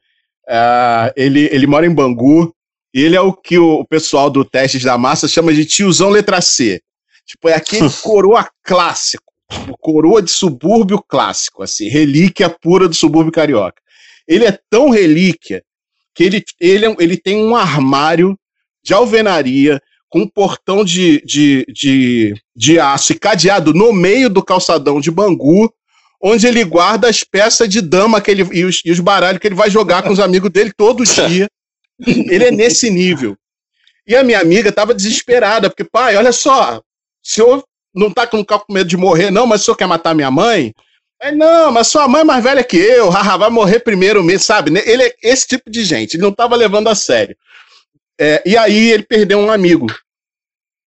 Ah, 0.49 1.13
ele, 1.17 1.49
ele 1.53 1.67
mora 1.69 1.87
em 1.87 1.95
Bangu 1.95 2.53
e 2.93 3.01
ele 3.01 3.15
é 3.15 3.21
o 3.21 3.33
que 3.33 3.57
o, 3.57 3.75
o 3.81 3.87
pessoal 3.87 4.29
do 4.29 4.45
Testes 4.45 4.83
da 4.83 4.99
Massa 4.99 5.29
chama 5.29 5.55
de 5.55 5.65
tiozão 5.65 6.11
letra 6.11 6.41
C. 6.41 6.81
Tipo, 7.25 7.49
é 7.49 7.55
aquele 7.55 7.89
coroa 8.03 8.49
clássico. 8.65 9.23
Tipo, 9.49 9.77
coroa 9.79 10.21
de 10.21 10.31
subúrbio 10.33 11.01
clássico, 11.07 11.63
assim, 11.63 11.89
relíquia 11.89 12.51
pura 12.51 12.89
do 12.89 12.95
subúrbio 12.95 13.31
carioca. 13.33 13.81
Ele 14.27 14.45
é 14.45 14.59
tão 14.71 14.91
relíquia 14.91 15.63
que 16.15 16.25
ele, 16.25 16.45
ele, 16.61 16.87
é 16.87 16.97
ele 16.99 17.17
tem 17.17 17.37
um 17.37 17.57
armário 17.57 18.39
de 18.83 18.95
alvenaria 18.95 19.81
com 20.09 20.21
um 20.21 20.29
portão 20.29 20.85
de, 20.85 21.21
de, 21.25 21.67
de, 21.69 22.35
de 22.55 22.79
aço 22.79 23.13
e 23.13 23.19
cadeado 23.19 23.75
no 23.75 23.93
meio 23.93 24.31
do 24.31 24.45
calçadão 24.45 25.01
de 25.01 25.11
Bangu, 25.11 25.73
onde 26.23 26.47
ele 26.47 26.63
guarda 26.65 27.09
as 27.09 27.25
peças 27.25 27.69
de 27.69 27.81
dama 27.81 28.21
que 28.21 28.31
ele, 28.31 28.47
e, 28.53 28.65
os, 28.65 28.81
e 28.85 28.93
os 28.93 29.01
baralhos 29.01 29.41
que 29.41 29.49
ele 29.49 29.57
vai 29.57 29.69
jogar 29.69 30.03
com 30.03 30.11
os 30.11 30.21
amigos 30.21 30.51
dele 30.51 30.73
todo 30.73 31.05
dia. 31.05 31.49
Ele 32.07 32.45
é 32.45 32.51
nesse 32.51 32.91
nível. 32.91 33.37
E 34.07 34.15
a 34.15 34.23
minha 34.23 34.41
amiga 34.41 34.69
estava 34.69 34.95
desesperada, 34.95 35.71
porque, 35.71 35.85
pai, 35.85 36.17
olha 36.17 36.33
só, 36.33 36.79
o 36.79 36.83
senhor 37.23 37.65
não 37.95 38.11
tá 38.11 38.27
com 38.27 38.45
com 38.45 38.73
medo 38.73 38.89
de 38.89 38.97
morrer, 38.97 39.31
não, 39.31 39.47
mas 39.47 39.63
o 39.63 39.65
senhor 39.65 39.77
quer 39.77 39.87
matar 39.87 40.15
minha 40.15 40.31
mãe? 40.31 40.73
Aí, 41.25 41.35
não, 41.35 41.73
mas 41.73 41.87
sua 41.87 42.07
mãe 42.07 42.21
é 42.21 42.25
mais 42.25 42.45
velha 42.45 42.63
que 42.63 42.77
eu, 42.77 43.09
haha, 43.09 43.39
vai 43.39 43.49
morrer 43.49 43.81
primeiro 43.81 44.23
mesmo, 44.23 44.45
sabe? 44.45 44.71
Ele 44.87 45.05
é 45.05 45.15
esse 45.23 45.47
tipo 45.49 45.71
de 45.71 45.83
gente, 45.83 46.15
ele 46.15 46.23
não 46.23 46.29
estava 46.29 46.55
levando 46.55 46.89
a 46.89 46.95
sério. 46.95 47.35
É, 48.21 48.43
e 48.45 48.59
aí 48.59 48.91
ele 48.91 49.05
perdeu 49.05 49.39
um 49.39 49.51
amigo. 49.51 49.87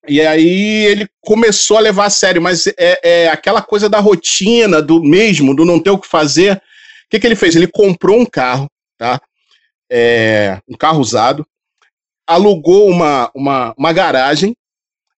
E 0.08 0.22
aí 0.22 0.86
ele 0.86 1.10
começou 1.22 1.78
a 1.78 1.80
levar 1.80 2.06
a 2.06 2.10
sério, 2.12 2.40
mas 2.40 2.68
é, 2.78 3.00
é 3.04 3.28
aquela 3.30 3.64
coisa 3.64 3.90
da 3.90 4.00
rotina, 4.00 4.80
do 4.80 5.04
mesmo, 5.04 5.56
do 5.56 5.66
não 5.66 5.80
ter 5.80 5.90
o 5.90 5.98
que 5.98 6.08
fazer. 6.08 6.58
O 6.58 6.62
que, 7.10 7.20
que 7.20 7.26
ele 7.26 7.36
fez? 7.36 7.56
Ele 7.56 7.68
comprou 7.68 8.20
um 8.20 8.26
carro, 8.26 8.70
tá? 8.96 9.20
É, 9.92 10.60
um 10.70 10.78
carro 10.78 11.00
usado, 11.02 11.48
alugou 12.28 12.88
uma, 12.88 13.32
uma, 13.34 13.74
uma 13.76 13.92
garagem. 13.92 14.56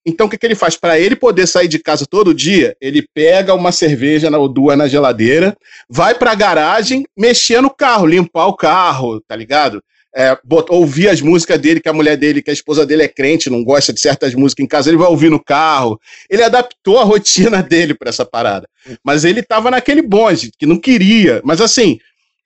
Então 0.10 0.28
o 0.28 0.30
que, 0.30 0.38
que 0.38 0.46
ele 0.46 0.56
faz? 0.56 0.76
Para 0.76 1.00
ele 1.00 1.16
poder 1.16 1.48
sair 1.48 1.68
de 1.68 1.80
casa 1.80 2.06
todo 2.06 2.34
dia, 2.34 2.76
ele 2.82 3.06
pega 3.14 3.54
uma 3.54 3.72
cerveja 3.72 4.36
ou 4.38 4.50
duas 4.50 4.78
na 4.78 4.88
geladeira, 4.88 5.56
vai 5.90 6.16
para 6.16 6.32
a 6.32 6.36
garagem, 6.36 7.06
mexer 7.18 7.62
no 7.62 7.70
carro, 7.70 8.06
limpar 8.06 8.48
o 8.48 8.56
carro, 8.56 9.22
tá 9.22 9.36
ligado? 9.36 9.82
É, 10.16 10.36
ouvir 10.70 11.08
as 11.08 11.22
músicas 11.22 11.60
dele, 11.60 11.80
que 11.80 11.88
a 11.88 11.94
mulher 11.94 12.18
dele, 12.18 12.42
que 12.42 12.50
a 12.50 12.54
esposa 12.54 12.84
dele 12.84 13.04
é 13.04 13.08
crente, 13.08 13.50
não 13.50 13.64
gosta 13.64 13.94
de 13.94 14.02
certas 14.02 14.34
músicas 14.34 14.64
em 14.66 14.68
casa, 14.68 14.90
ele 14.90 14.98
vai 14.98 15.08
ouvir 15.08 15.30
no 15.30 15.42
carro. 15.42 16.00
Ele 16.28 16.44
adaptou 16.44 16.98
a 16.98 17.04
rotina 17.04 17.62
dele 17.64 17.94
para 17.94 18.10
essa 18.10 18.26
parada. 18.26 18.68
Mas 19.04 19.24
ele 19.24 19.44
tava 19.44 19.70
naquele 19.70 20.02
bonde, 20.02 20.52
que 20.58 20.66
não 20.66 20.80
queria. 20.80 21.42
Mas 21.46 21.62
assim, 21.62 22.00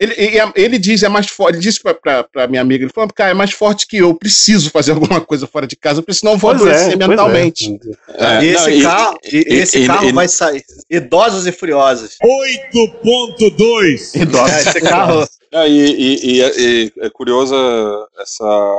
ele, 0.04 0.14
ele, 0.18 0.52
ele 0.56 0.78
diz, 0.78 1.04
é 1.04 1.10
mais 1.10 1.28
forte, 1.28 1.56
ele 1.56 1.62
disse 1.64 1.82
pra, 1.82 1.94
pra, 1.94 2.24
pra 2.24 2.48
minha 2.48 2.62
amiga, 2.62 2.84
ele 2.84 2.92
falou, 2.94 3.10
cara, 3.14 3.32
é 3.32 3.34
mais 3.34 3.52
forte 3.52 3.88
que 3.88 3.98
eu, 3.98 4.14
preciso 4.14 4.70
fazer 4.70 4.92
alguma 4.94 5.20
coisa 5.22 5.48
fora 5.48 5.66
de 5.68 5.76
casa, 5.76 6.02
porque 6.02 6.14
senão 6.14 6.34
eu 6.34 6.38
vou 6.38 6.52
Pois 6.56 6.62
é, 6.62 6.70
adoecer 6.70 6.92
pois 6.98 7.02
é. 7.04 7.08
mentalmente. 7.08 7.80
É, 8.10 8.44
E 8.44 8.48
esse 8.50 8.72
não, 8.76 8.82
carro, 8.90 9.18
e- 9.24 9.38
e- 9.38 9.54
esse 9.56 9.86
carro 9.88 10.14
vai 10.14 10.28
sair. 10.28 10.64
Idosos 10.90 11.48
e 11.48 11.52
furiosos. 11.52 12.18
8.2. 12.24 14.14
É, 14.54 14.62
esse 14.62 14.82
carro. 14.82 15.28
É, 15.52 15.68
e, 15.68 15.80
e- 15.80 16.40
e- 16.42 16.42
e 16.42 16.94
é 17.02 17.10
curiosa 17.10 17.56
essa, 18.20 18.76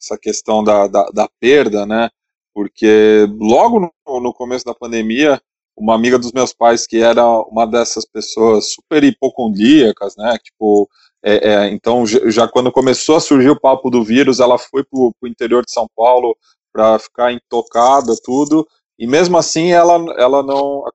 essa 0.00 0.18
questão 0.18 0.62
da, 0.62 0.86
da, 0.86 1.04
da 1.12 1.28
perda, 1.40 1.84
né? 1.86 2.08
Porque 2.54 3.26
logo 3.40 3.80
no, 3.80 4.20
no 4.20 4.32
começo 4.32 4.64
da 4.64 4.74
pandemia, 4.74 5.40
uma 5.76 5.94
amiga 5.94 6.18
dos 6.18 6.32
meus 6.32 6.52
pais, 6.52 6.86
que 6.86 6.98
era 6.98 7.24
uma 7.48 7.66
dessas 7.66 8.04
pessoas 8.06 8.72
super 8.72 9.02
hipocondríacas, 9.04 10.14
né? 10.16 10.36
Tipo, 10.42 10.88
é, 11.24 11.52
é, 11.52 11.68
então 11.70 12.06
já, 12.06 12.46
quando 12.48 12.70
começou 12.72 13.16
a 13.16 13.20
surgir 13.20 13.50
o 13.50 13.60
papo 13.60 13.90
do 13.90 14.04
vírus, 14.04 14.40
ela 14.40 14.58
foi 14.58 14.84
pro, 14.84 15.12
pro 15.18 15.28
interior 15.28 15.64
de 15.64 15.72
São 15.72 15.86
Paulo 15.96 16.36
para 16.72 16.98
ficar 16.98 17.32
intocada, 17.32 18.14
tudo. 18.24 18.66
E 18.98 19.06
mesmo 19.06 19.36
assim, 19.36 19.72
ela, 19.72 19.94
ela 20.18 20.42
não 20.42 20.84
a- 20.86 20.90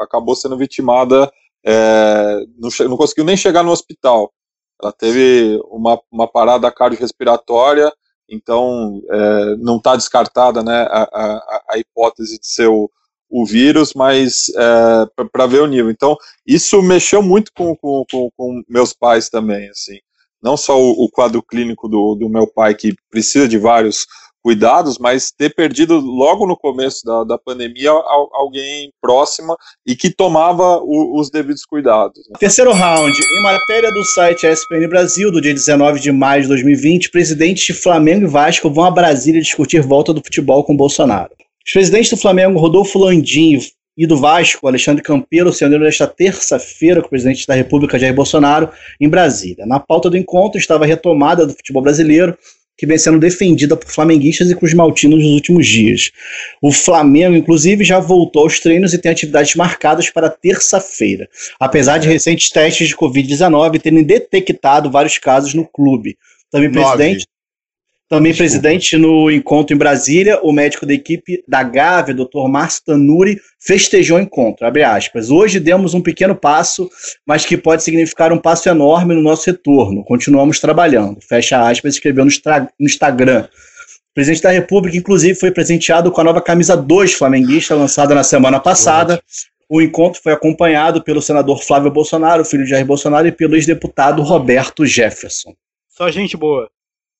a- 0.00 0.02
acabou 0.04 0.34
sendo 0.34 0.56
vitimada, 0.56 1.30
é, 1.64 2.44
não, 2.58 2.68
não 2.88 2.96
conseguiu 2.96 3.24
nem 3.24 3.36
chegar 3.36 3.62
no 3.62 3.70
hospital. 3.70 4.32
Ela 4.82 4.92
teve 4.92 5.60
uma, 5.70 6.00
uma 6.10 6.26
parada 6.30 6.70
cardiorrespiratória, 6.70 7.92
então 8.28 9.00
é, 9.10 9.56
não 9.56 9.76
está 9.76 9.94
descartada 9.96 10.62
né, 10.62 10.82
a, 10.90 11.02
a, 11.12 11.62
a 11.72 11.78
hipótese 11.78 12.38
de 12.40 12.46
ser 12.46 12.68
o, 12.68 12.90
o 13.36 13.44
vírus, 13.44 13.92
mas 13.94 14.44
é, 14.56 15.24
para 15.32 15.46
ver 15.46 15.60
o 15.60 15.66
nível. 15.66 15.90
Então, 15.90 16.16
isso 16.46 16.80
mexeu 16.80 17.20
muito 17.20 17.50
com, 17.56 17.74
com, 17.76 18.04
com, 18.10 18.30
com 18.36 18.62
meus 18.68 18.92
pais 18.92 19.28
também, 19.28 19.68
assim. 19.70 19.98
Não 20.42 20.56
só 20.56 20.80
o, 20.80 20.90
o 21.04 21.10
quadro 21.10 21.42
clínico 21.42 21.88
do, 21.88 22.14
do 22.14 22.28
meu 22.28 22.46
pai, 22.46 22.74
que 22.74 22.94
precisa 23.10 23.48
de 23.48 23.58
vários 23.58 24.06
cuidados, 24.40 24.98
mas 24.98 25.32
ter 25.32 25.54
perdido 25.54 25.98
logo 25.98 26.46
no 26.46 26.54
começo 26.54 27.00
da, 27.02 27.24
da 27.24 27.38
pandemia 27.38 27.90
al- 27.90 28.28
alguém 28.34 28.92
próxima 29.00 29.56
e 29.86 29.96
que 29.96 30.10
tomava 30.10 30.78
o- 30.82 31.18
os 31.18 31.30
devidos 31.30 31.64
cuidados. 31.64 32.18
né? 32.28 32.36
Terceiro 32.38 32.70
round. 32.72 33.10
Em 33.18 33.42
matéria 33.42 33.90
do 33.90 34.04
site 34.04 34.46
ESPN 34.46 34.86
Brasil, 34.86 35.32
do 35.32 35.40
dia 35.40 35.54
19 35.54 35.98
de 35.98 36.12
maio 36.12 36.42
de 36.42 36.48
2020, 36.48 37.10
presidentes 37.10 37.64
de 37.64 37.72
Flamengo 37.72 38.26
e 38.26 38.28
Vasco 38.28 38.70
vão 38.70 38.84
a 38.84 38.90
Brasília 38.90 39.40
discutir 39.40 39.80
volta 39.80 40.12
do 40.12 40.20
futebol 40.22 40.62
com 40.62 40.76
Bolsonaro. 40.76 41.30
Os 41.66 41.72
presidentes 41.72 42.10
do 42.10 42.16
Flamengo, 42.16 42.58
Rodolfo 42.58 42.98
Landim, 42.98 43.58
e 43.96 44.06
do 44.06 44.16
Vasco, 44.16 44.66
Alexandre 44.66 45.02
Campelo, 45.02 45.52
se 45.52 45.60
reuniram 45.60 45.84
nesta 45.84 46.06
terça-feira 46.06 47.00
com 47.00 47.06
o 47.06 47.10
presidente 47.10 47.46
da 47.46 47.54
República, 47.54 47.98
Jair 47.98 48.14
Bolsonaro, 48.14 48.70
em 49.00 49.08
Brasília. 49.08 49.64
Na 49.66 49.78
pauta 49.78 50.10
do 50.10 50.16
encontro 50.16 50.58
estava 50.58 50.84
a 50.84 50.86
retomada 50.86 51.46
do 51.46 51.52
futebol 51.52 51.82
brasileiro, 51.82 52.36
que 52.76 52.86
vem 52.86 52.98
sendo 52.98 53.20
defendida 53.20 53.76
por 53.76 53.88
flamenguistas 53.88 54.50
e 54.50 54.56
cruzmaltinos 54.56 55.22
nos 55.22 55.32
últimos 55.32 55.64
dias. 55.64 56.10
O 56.60 56.72
Flamengo, 56.72 57.36
inclusive, 57.36 57.84
já 57.84 58.00
voltou 58.00 58.42
aos 58.42 58.58
treinos 58.58 58.92
e 58.92 58.98
tem 58.98 59.12
atividades 59.12 59.54
marcadas 59.54 60.10
para 60.10 60.28
terça-feira, 60.28 61.28
apesar 61.60 61.98
de 61.98 62.08
recentes 62.08 62.50
testes 62.50 62.88
de 62.88 62.96
Covid-19 62.96 63.80
terem 63.80 64.02
detectado 64.02 64.90
vários 64.90 65.18
casos 65.18 65.54
no 65.54 65.64
clube. 65.64 66.18
Também 66.50 66.70
presidente, 66.70 67.26
também 68.14 68.32
presidente 68.32 68.96
no 68.96 69.28
encontro 69.28 69.74
em 69.74 69.78
Brasília, 69.78 70.38
o 70.40 70.52
médico 70.52 70.86
da 70.86 70.94
equipe 70.94 71.42
da 71.48 71.64
Gávea, 71.64 72.14
Dr. 72.14 72.46
Márcio 72.48 72.84
Tanuri, 72.86 73.40
festejou 73.58 74.18
o 74.18 74.20
encontro. 74.20 74.64
Abre 74.64 74.84
aspas. 74.84 75.32
Hoje 75.32 75.58
demos 75.58 75.94
um 75.94 76.00
pequeno 76.00 76.36
passo, 76.36 76.88
mas 77.26 77.44
que 77.44 77.56
pode 77.56 77.82
significar 77.82 78.32
um 78.32 78.38
passo 78.38 78.68
enorme 78.68 79.16
no 79.16 79.20
nosso 79.20 79.50
retorno. 79.50 80.04
Continuamos 80.04 80.60
trabalhando. 80.60 81.18
Fecha 81.28 81.68
aspas, 81.68 81.94
escreveu 81.94 82.24
no, 82.24 82.30
no 82.78 82.86
Instagram. 82.86 83.48
O 83.48 84.14
presidente 84.14 84.42
da 84.44 84.50
República, 84.52 84.96
inclusive, 84.96 85.34
foi 85.34 85.50
presenteado 85.50 86.12
com 86.12 86.20
a 86.20 86.24
nova 86.24 86.40
camisa 86.40 86.76
2 86.76 87.14
flamenguista, 87.14 87.74
lançada 87.74 88.14
na 88.14 88.22
semana 88.22 88.60
passada. 88.60 89.20
O 89.68 89.82
encontro 89.82 90.22
foi 90.22 90.32
acompanhado 90.32 91.02
pelo 91.02 91.20
senador 91.20 91.64
Flávio 91.64 91.90
Bolsonaro, 91.90 92.44
filho 92.44 92.62
de 92.62 92.70
Jair 92.70 92.86
Bolsonaro, 92.86 93.26
e 93.26 93.32
pelo 93.32 93.56
ex-deputado 93.56 94.22
Roberto 94.22 94.86
Jefferson. 94.86 95.52
Só 95.88 96.08
gente 96.12 96.36
boa. 96.36 96.70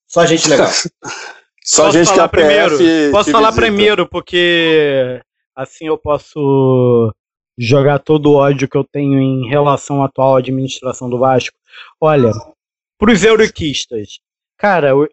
Só 0.07 0.27
gente 0.27 0.49
legal. 0.49 0.69
Só 1.65 1.85
Posso 1.85 1.97
gente 1.97 2.09
que 2.09 2.15
falar 2.15 2.25
a 2.25 2.29
PF 2.29 2.43
primeiro? 2.43 3.11
Posso 3.11 3.31
falar 3.31 3.51
visita. 3.51 3.67
primeiro, 3.67 4.09
porque 4.09 5.21
assim 5.57 5.87
eu 5.87 5.97
posso 5.97 7.15
jogar 7.57 8.01
todo 8.01 8.27
o 8.27 8.35
ódio 8.35 8.69
que 8.69 8.77
eu 8.77 8.85
tenho 8.85 9.19
em 9.19 9.49
relação 9.49 10.03
à 10.03 10.07
atual 10.07 10.37
administração 10.37 11.09
do 11.09 11.19
Vasco. 11.19 11.57
Olha, 11.99 12.33
pros 12.99 13.25
euriquistas, 13.25 14.19
cara, 14.59 14.91
eu 14.91 15.09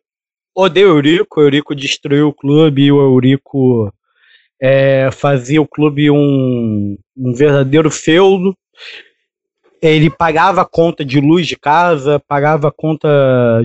odeio 0.54 0.90
o 0.90 0.98
Eurico, 0.98 1.40
o 1.40 1.44
Eurico 1.44 1.74
destruiu 1.74 2.28
o 2.28 2.34
clube 2.34 2.84
e 2.84 2.92
o 2.92 3.00
Eurico 3.00 3.94
é, 4.62 5.10
fazia 5.12 5.62
o 5.62 5.68
clube 5.68 6.12
um, 6.12 6.98
um 7.18 7.34
verdadeiro 7.34 7.90
feudo. 7.90 8.56
Ele 9.82 10.10
pagava 10.10 10.64
conta 10.66 11.04
de 11.04 11.20
luz 11.20 11.48
de 11.48 11.56
casa, 11.58 12.20
pagava 12.28 12.72
conta 12.72 13.08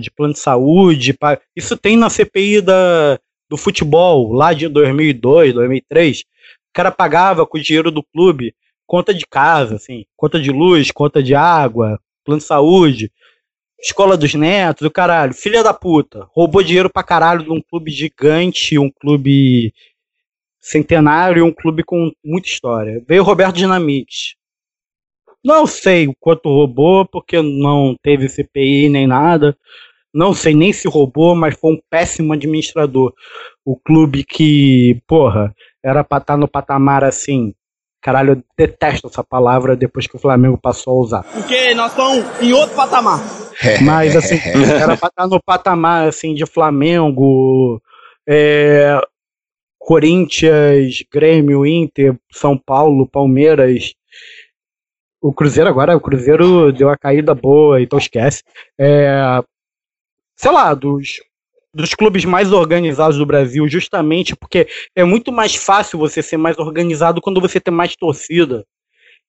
de 0.00 0.10
plano 0.10 0.32
de 0.32 0.38
saúde. 0.38 1.12
pa- 1.12 1.38
Isso 1.54 1.76
tem 1.76 1.96
na 1.96 2.08
CPI 2.08 2.62
da, 2.62 3.18
do 3.50 3.56
futebol, 3.56 4.32
lá 4.32 4.52
de 4.54 4.66
2002, 4.68 5.52
2003. 5.52 6.20
O 6.20 6.24
cara 6.72 6.90
pagava 6.90 7.46
com 7.46 7.58
o 7.58 7.62
dinheiro 7.62 7.90
do 7.90 8.02
clube 8.02 8.54
conta 8.86 9.12
de 9.12 9.26
casa, 9.26 9.76
assim, 9.76 10.04
conta 10.16 10.40
de 10.40 10.50
luz, 10.52 10.90
conta 10.92 11.22
de 11.22 11.34
água, 11.34 11.98
plano 12.24 12.40
de 12.40 12.46
saúde, 12.46 13.10
escola 13.80 14.16
dos 14.16 14.32
netos, 14.34 14.86
o 14.86 14.90
caralho. 14.90 15.34
Filha 15.34 15.62
da 15.62 15.74
puta. 15.74 16.26
Roubou 16.34 16.62
dinheiro 16.62 16.88
pra 16.88 17.02
caralho 17.02 17.42
de 17.44 17.50
um 17.50 17.60
clube 17.60 17.90
gigante, 17.90 18.78
um 18.78 18.90
clube 18.90 19.72
centenário, 20.60 21.44
um 21.44 21.52
clube 21.52 21.82
com 21.84 22.10
muita 22.24 22.48
história. 22.48 23.02
Veio 23.06 23.22
o 23.22 23.24
Roberto 23.24 23.56
Dinamite. 23.56 24.36
Não 25.46 25.64
sei 25.64 26.08
o 26.08 26.14
quanto 26.18 26.48
roubou, 26.48 27.06
porque 27.06 27.40
não 27.40 27.94
teve 28.02 28.28
CPI 28.28 28.88
nem 28.88 29.06
nada. 29.06 29.56
Não 30.12 30.34
sei 30.34 30.56
nem 30.56 30.72
se 30.72 30.88
roubou, 30.88 31.36
mas 31.36 31.54
foi 31.56 31.74
um 31.74 31.80
péssimo 31.88 32.32
administrador. 32.32 33.12
O 33.64 33.76
clube 33.76 34.24
que, 34.24 35.00
porra, 35.06 35.54
era 35.84 36.02
pra 36.02 36.18
estar 36.18 36.36
no 36.36 36.48
patamar 36.48 37.04
assim. 37.04 37.54
Caralho, 38.02 38.32
eu 38.32 38.42
detesto 38.58 39.06
essa 39.06 39.22
palavra 39.22 39.76
depois 39.76 40.08
que 40.08 40.16
o 40.16 40.18
Flamengo 40.18 40.58
passou 40.60 40.98
a 40.98 41.00
usar. 41.00 41.22
Porque 41.22 41.74
nós 41.74 41.92
estamos 41.92 42.24
em 42.42 42.52
outro 42.52 42.74
patamar. 42.74 43.20
Mas 43.82 44.16
assim, 44.16 44.40
era 44.80 44.96
pra 44.96 45.06
estar 45.06 45.28
no 45.28 45.40
patamar 45.40 46.08
assim 46.08 46.34
de 46.34 46.44
Flamengo, 46.44 47.80
é, 48.28 49.00
Corinthians, 49.78 51.04
Grêmio, 51.12 51.64
Inter, 51.64 52.16
São 52.32 52.58
Paulo, 52.58 53.06
Palmeiras. 53.06 53.94
O 55.20 55.32
Cruzeiro 55.32 55.68
agora, 55.68 55.96
o 55.96 56.00
Cruzeiro 56.00 56.72
deu 56.72 56.88
uma 56.88 56.96
caída 56.96 57.34
boa, 57.34 57.80
então 57.80 57.98
esquece. 57.98 58.42
É, 58.78 59.42
sei 60.36 60.50
lá, 60.50 60.74
dos, 60.74 61.20
dos 61.74 61.94
clubes 61.94 62.24
mais 62.24 62.52
organizados 62.52 63.18
do 63.18 63.26
Brasil, 63.26 63.68
justamente 63.68 64.36
porque 64.36 64.68
é 64.94 65.04
muito 65.04 65.32
mais 65.32 65.54
fácil 65.54 65.98
você 65.98 66.22
ser 66.22 66.36
mais 66.36 66.58
organizado 66.58 67.20
quando 67.20 67.40
você 67.40 67.60
tem 67.60 67.72
mais 67.72 67.96
torcida. 67.96 68.64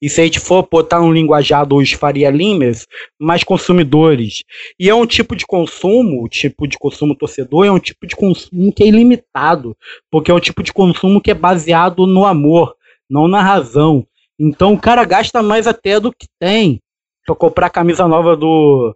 E 0.02 0.10
se 0.10 0.22
a 0.22 0.24
gente 0.26 0.40
for 0.40 0.68
botar 0.70 1.02
um 1.02 1.12
linguajar 1.12 1.66
dos 1.66 1.92
Faria 1.92 2.30
Limers, 2.30 2.86
mais 3.20 3.44
consumidores. 3.44 4.44
E 4.80 4.90
é 4.90 4.94
um 4.94 5.08
tipo 5.08 5.36
de 5.36 5.46
consumo, 5.46 6.24
o 6.24 6.30
tipo 6.30 6.68
de 6.68 6.78
consumo 6.78 7.16
torcedor, 7.16 7.66
é 7.66 7.72
um 7.72 7.80
tipo 7.80 8.06
de 8.06 8.16
consumo 8.16 8.72
que 8.72 8.84
é 8.84 8.88
ilimitado, 8.88 9.76
porque 10.12 10.30
é 10.30 10.34
um 10.34 10.40
tipo 10.40 10.62
de 10.62 10.72
consumo 10.72 11.20
que 11.20 11.32
é 11.32 11.34
baseado 11.34 12.06
no 12.06 12.26
amor, 12.26 12.76
não 13.10 13.28
na 13.28 13.42
razão. 13.42 14.06
Então 14.40 14.74
o 14.74 14.80
cara 14.80 15.04
gasta 15.04 15.42
mais 15.42 15.68
até 15.68 16.00
do 16.00 16.12
que 16.12 16.28
tem. 16.40 16.80
Pra 17.26 17.36
comprar 17.36 17.68
a 17.68 17.72
camisa 17.72 18.08
nova 18.08 18.36
do. 18.36 18.96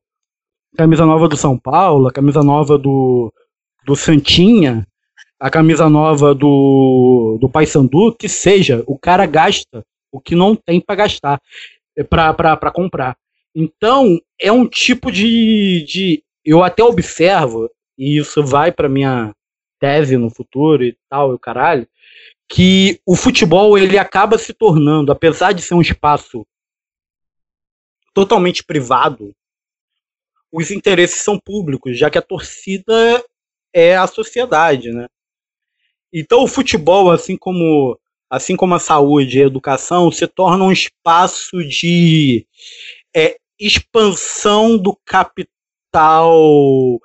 Camisa 0.78 1.06
nova 1.06 1.28
do 1.28 1.36
São 1.36 1.58
Paulo, 1.58 2.08
a 2.08 2.14
camisa 2.14 2.42
nova 2.42 2.78
do, 2.78 3.34
do 3.86 3.94
Santinha, 3.94 4.88
a 5.38 5.50
camisa 5.50 5.90
nova 5.90 6.34
do, 6.34 7.38
do 7.42 7.50
Paysandu, 7.50 8.16
que 8.16 8.30
seja, 8.30 8.82
o 8.88 8.98
cara 8.98 9.26
gasta 9.26 9.84
o 10.12 10.22
que 10.22 10.36
não 10.36 10.56
tem 10.56 10.80
para 10.80 10.96
gastar, 10.96 11.42
para 12.08 12.72
comprar. 12.72 13.18
Então, 13.56 14.20
é 14.40 14.52
um 14.52 14.68
tipo 14.68 15.12
de, 15.12 15.84
de. 15.88 16.24
Eu 16.46 16.64
até 16.64 16.84
observo, 16.84 17.70
e 17.98 18.18
isso 18.18 18.44
vai 18.44 18.72
para 18.72 18.88
minha 18.88 19.34
tese 19.80 20.16
no 20.16 20.30
futuro 20.30 20.84
e 20.84 20.96
tal, 21.10 21.32
e 21.32 21.36
o 21.36 21.40
caralho, 21.40 21.88
que 22.52 22.99
o 23.06 23.15
futebol 23.15 23.78
ele 23.78 23.98
acaba 23.98 24.38
se 24.38 24.53
tornando, 24.53 25.10
apesar 25.10 25.53
de 25.53 25.61
ser 25.61 25.73
um 25.73 25.82
espaço 25.82 26.45
totalmente 28.14 28.61
privado, 28.61 29.34
os 30.52 30.69
interesses 30.69 31.22
são 31.22 31.40
públicos, 31.40 31.98
já 31.98 32.10
que 32.10 32.18
a 32.18 32.22
torcida 32.22 33.23
é 33.73 33.95
a 33.95 34.06
sociedade, 34.06 34.91
né? 34.91 35.07
Então 36.14 36.44
o 36.44 36.48
futebol, 36.48 37.10
assim 37.10 37.38
como 37.38 37.98
assim 38.30 38.57
como 38.57 38.76
a 38.76 38.80
saúde 38.80 39.38
e 39.40 39.44
a 39.44 39.45
educação, 39.45 40.11
se 40.11 40.28
torna 40.28 40.65
um 40.65 40.72
espaço 40.73 41.64
de 41.65 42.45
é, 43.15 43.38
expansão 43.57 44.78
do 44.78 44.98
capital, 45.06 46.99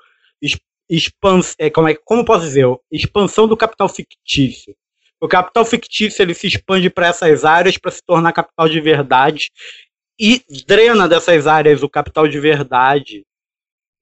expans, 0.88 1.54
é, 1.58 1.70
como, 1.70 1.88
é, 1.88 1.94
como 1.94 2.24
posso 2.24 2.44
dizer? 2.44 2.66
Expansão 2.90 3.46
do 3.46 3.56
capital 3.56 3.88
fictício. 3.88 4.74
O 5.26 5.28
capital 5.28 5.64
fictício 5.64 6.22
ele 6.22 6.34
se 6.34 6.46
expande 6.46 6.88
para 6.88 7.08
essas 7.08 7.44
áreas 7.44 7.76
para 7.76 7.90
se 7.90 8.00
tornar 8.00 8.32
capital 8.32 8.68
de 8.68 8.80
verdade 8.80 9.50
e 10.16 10.40
drena 10.64 11.08
dessas 11.08 11.48
áreas 11.48 11.82
o 11.82 11.88
capital 11.88 12.28
de 12.28 12.38
verdade 12.38 13.26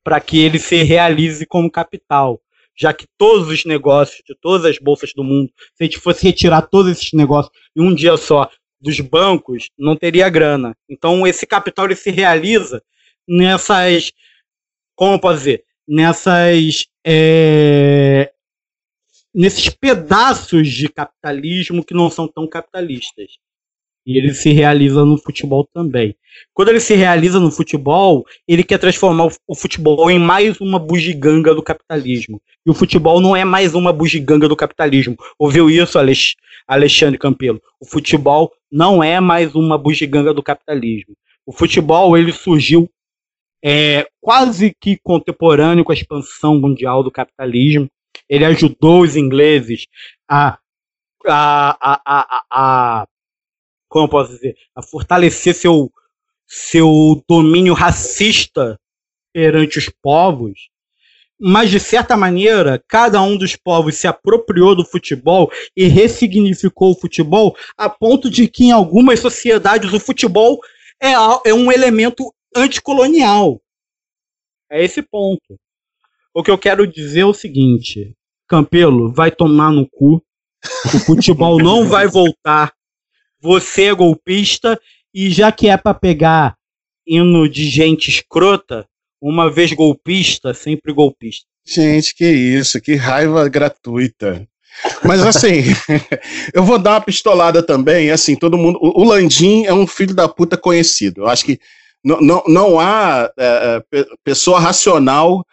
para 0.05 0.20
que 0.20 0.44
ele 0.44 0.59
se 0.59 0.82
realize 0.82 1.46
como 1.46 1.70
capital. 1.70 2.42
Já 2.76 2.92
que 2.92 3.06
todos 3.16 3.48
os 3.48 3.64
negócios 3.64 4.20
de 4.28 4.36
todas 4.38 4.66
as 4.66 4.78
bolsas 4.78 5.14
do 5.14 5.24
mundo, 5.24 5.51
se 5.74 5.82
a 5.82 5.84
gente 5.84 5.98
fosse 5.98 6.26
retirar 6.26 6.60
todos 6.60 6.92
esses 6.92 7.14
negócios 7.14 7.51
em 7.74 7.80
um 7.80 7.94
dia 7.94 8.18
só 8.18 8.51
dos 8.78 9.01
bancos, 9.01 9.70
não 9.78 9.96
teria 9.96 10.28
grana. 10.28 10.76
Então 10.86 11.26
esse 11.26 11.46
capital 11.46 11.86
ele 11.86 11.96
se 11.96 12.10
realiza 12.10 12.82
nessas, 13.26 14.12
como 14.94 15.14
eu 15.14 15.18
posso 15.18 15.38
dizer, 15.38 15.64
nessas 15.88 16.86
é, 17.02 18.30
nesses 19.35 19.69
pedaços 19.69 20.69
de 20.69 20.89
capitalismo 20.89 21.85
que 21.85 21.94
não 21.94 22.09
são 22.09 22.28
tão 22.28 22.47
capitalistas. 22.47 23.32
E 24.06 24.19
ele 24.19 24.35
se 24.35 24.52
realiza 24.52 25.02
no 25.05 25.16
futebol 25.16 25.66
também. 25.73 26.15
Quando 26.52 26.69
ele 26.69 26.81
se 26.81 26.94
realiza 26.94 27.40
no 27.40 27.51
futebol, 27.51 28.24
ele 28.47 28.62
quer 28.62 28.78
transformar 28.78 29.31
o, 29.47 29.55
futebol 29.55 30.11
em 30.11 30.19
mais 30.19 30.61
uma 30.61 30.78
bugiganga 30.78 31.55
do 31.55 31.62
capitalismo. 31.62 32.40
E 32.66 32.70
o 32.70 32.74
futebol 32.74 33.19
não 33.19 33.35
é 33.35 33.44
mais 33.44 33.74
uma 33.74 33.94
bugiganga 33.94 34.47
do 34.47 34.55
capitalismo. 34.55 35.16
Ouviu 35.39 35.70
isso, 35.70 35.98
Alex, 35.98 36.35
Alexandre 36.69 37.19
Campelo? 37.19 37.62
O 37.81 37.86
futebol 37.86 38.52
não 38.70 39.02
é 39.02 39.19
mais 39.20 39.55
uma 39.55 39.78
bugiganga 39.78 40.35
do 40.35 40.43
capitalismo. 40.43 41.15
O 41.47 41.52
futebol 41.52 42.16
ele 42.16 42.32
surgiu 42.32 42.89
é, 43.65 44.06
quase 44.20 44.74
que 44.78 44.98
contemporâneo 45.02 45.82
com 45.82 45.93
a 45.93 45.94
expansão 45.94 46.61
mundial 46.61 47.02
do 47.02 47.11
capitalismo. 47.11 47.89
Ele 48.28 48.44
ajudou 48.44 49.02
os 49.02 49.16
ingleses 49.16 49.86
a, 50.28 50.59
a, 51.26 51.78
a, 51.80 52.02
a, 52.06 52.44
a 52.51 53.06
como 53.88 54.09
posso 54.09 54.32
dizer, 54.32 54.56
a 54.74 54.82
fortalecer 54.82 55.55
seu, 55.55 55.88
seu 56.46 57.22
domínio 57.28 57.74
racista 57.74 58.76
perante 59.32 59.78
os 59.78 59.88
povos, 59.88 60.68
mas 61.38 61.70
de 61.70 61.78
certa 61.78 62.16
maneira, 62.16 62.82
cada 62.88 63.22
um 63.22 63.36
dos 63.36 63.55
povos 63.55 63.96
se 63.96 64.09
apropriou 64.09 64.74
do 64.74 64.84
futebol 64.84 65.48
e 65.76 65.86
ressignificou 65.86 66.90
o 66.90 67.01
futebol 67.01 67.56
a 67.76 67.88
ponto 67.88 68.28
de 68.28 68.48
que 68.48 68.64
em 68.64 68.72
algumas 68.72 69.20
sociedades 69.20 69.92
o 69.92 70.01
futebol 70.01 70.59
é, 71.01 71.12
é 71.44 71.55
um 71.55 71.70
elemento 71.70 72.34
anticolonial. 72.56 73.60
É 74.70 74.82
esse 74.82 75.02
ponto. 75.02 75.56
O 76.35 76.43
que 76.43 76.51
eu 76.51 76.59
quero 76.59 76.86
dizer 76.86 77.20
é 77.20 77.27
o 77.27 77.32
seguinte: 77.35 78.15
Campelo, 78.48 79.12
vai 79.12 79.31
tomar 79.31 79.70
no 79.70 79.89
cu. 79.89 80.23
O 80.86 80.98
futebol 81.01 81.59
não 81.59 81.86
vai 81.86 82.06
voltar. 82.06 82.73
Você 83.40 83.85
é 83.85 83.94
golpista 83.94 84.81
e 85.15 85.31
já 85.31 85.52
que 85.52 85.69
é 85.69 85.77
pra 85.77 85.93
pegar 85.94 86.56
hino 87.06 87.48
de 87.48 87.69
gente 87.69 88.09
escrota, 88.09 88.86
uma 89.20 89.51
vez 89.51 89.73
golpista, 89.73 90.55
sempre 90.55 90.93
golpista. 90.93 91.44
Gente, 91.66 92.15
que 92.15 92.27
isso, 92.27 92.81
que 92.81 92.94
raiva 92.94 93.48
gratuita. 93.48 94.47
Mas 95.05 95.23
assim, 95.23 95.62
eu 96.52 96.65
vou 96.65 96.78
dar 96.78 96.93
uma 96.93 97.01
pistolada 97.01 97.62
também, 97.62 98.11
assim, 98.11 98.35
todo 98.35 98.59
mundo. 98.59 98.78
O 98.81 99.05
Landim 99.05 99.65
é 99.65 99.73
um 99.73 99.86
filho 99.86 100.15
da 100.15 100.28
puta 100.28 100.56
conhecido. 100.56 101.23
Eu 101.23 101.28
acho 101.28 101.44
que 101.44 101.59
não, 102.02 102.20
não, 102.20 102.43
não 102.48 102.81
há 102.81 103.31
é, 103.39 103.44
é, 103.47 103.81
pe- 103.90 104.06
pessoa 104.24 104.59
racional 104.59 105.44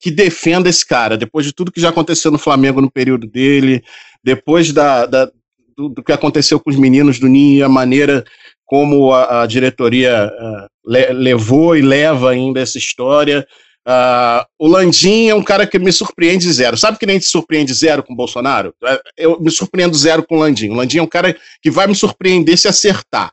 que, 0.00 0.10
defenda 0.10 0.68
esse 0.68 0.84
cara, 0.86 1.16
depois 1.16 1.44
de 1.46 1.52
tudo 1.52 1.72
que 1.72 1.80
já 1.80 1.90
aconteceu 1.90 2.30
no 2.30 2.38
Flamengo 2.38 2.80
no 2.80 2.90
período 2.90 3.26
dele, 3.26 3.82
depois 4.24 4.72
da, 4.72 5.06
da- 5.06 5.30
do, 5.76 5.88
do 5.88 6.02
que 6.02 6.12
aconteceu 6.12 6.58
com 6.60 6.70
os 6.70 6.76
meninos 6.76 7.18
do 7.18 7.28
Ninho 7.28 7.58
e 7.58 7.62
a 7.62 7.68
maneira 7.68 8.24
como 8.64 9.12
a, 9.12 9.42
a 9.42 9.46
diretoria 9.46 10.24
ah, 10.26 10.66
le- 10.86 11.12
levou 11.12 11.76
e 11.76 11.82
leva 11.82 12.30
ainda 12.30 12.60
essa 12.60 12.78
história. 12.78 13.46
Ah, 13.86 14.46
o 14.58 14.66
Landim 14.68 15.28
é 15.28 15.34
um 15.34 15.42
cara 15.42 15.66
que 15.66 15.78
me 15.78 15.90
surpreende 15.90 16.50
zero. 16.52 16.76
Sabe 16.76 16.98
que 16.98 17.06
nem 17.06 17.18
te 17.18 17.24
surpreende 17.26 17.72
zero 17.72 18.02
com 18.02 18.12
o 18.12 18.16
Bolsonaro? 18.16 18.74
É, 18.84 19.00
Eu 19.16 19.40
me 19.40 19.50
surpreendo 19.50 19.96
zero 19.96 20.22
com 20.26 20.36
o 20.36 20.38
Landim. 20.40 20.70
O 20.70 20.74
Landim 20.74 20.98
é 20.98 21.02
um 21.02 21.06
cara 21.06 21.36
que 21.62 21.70
vai 21.70 21.86
me 21.86 21.94
surpreender 21.94 22.56
se 22.58 22.68
acertar 22.68 23.32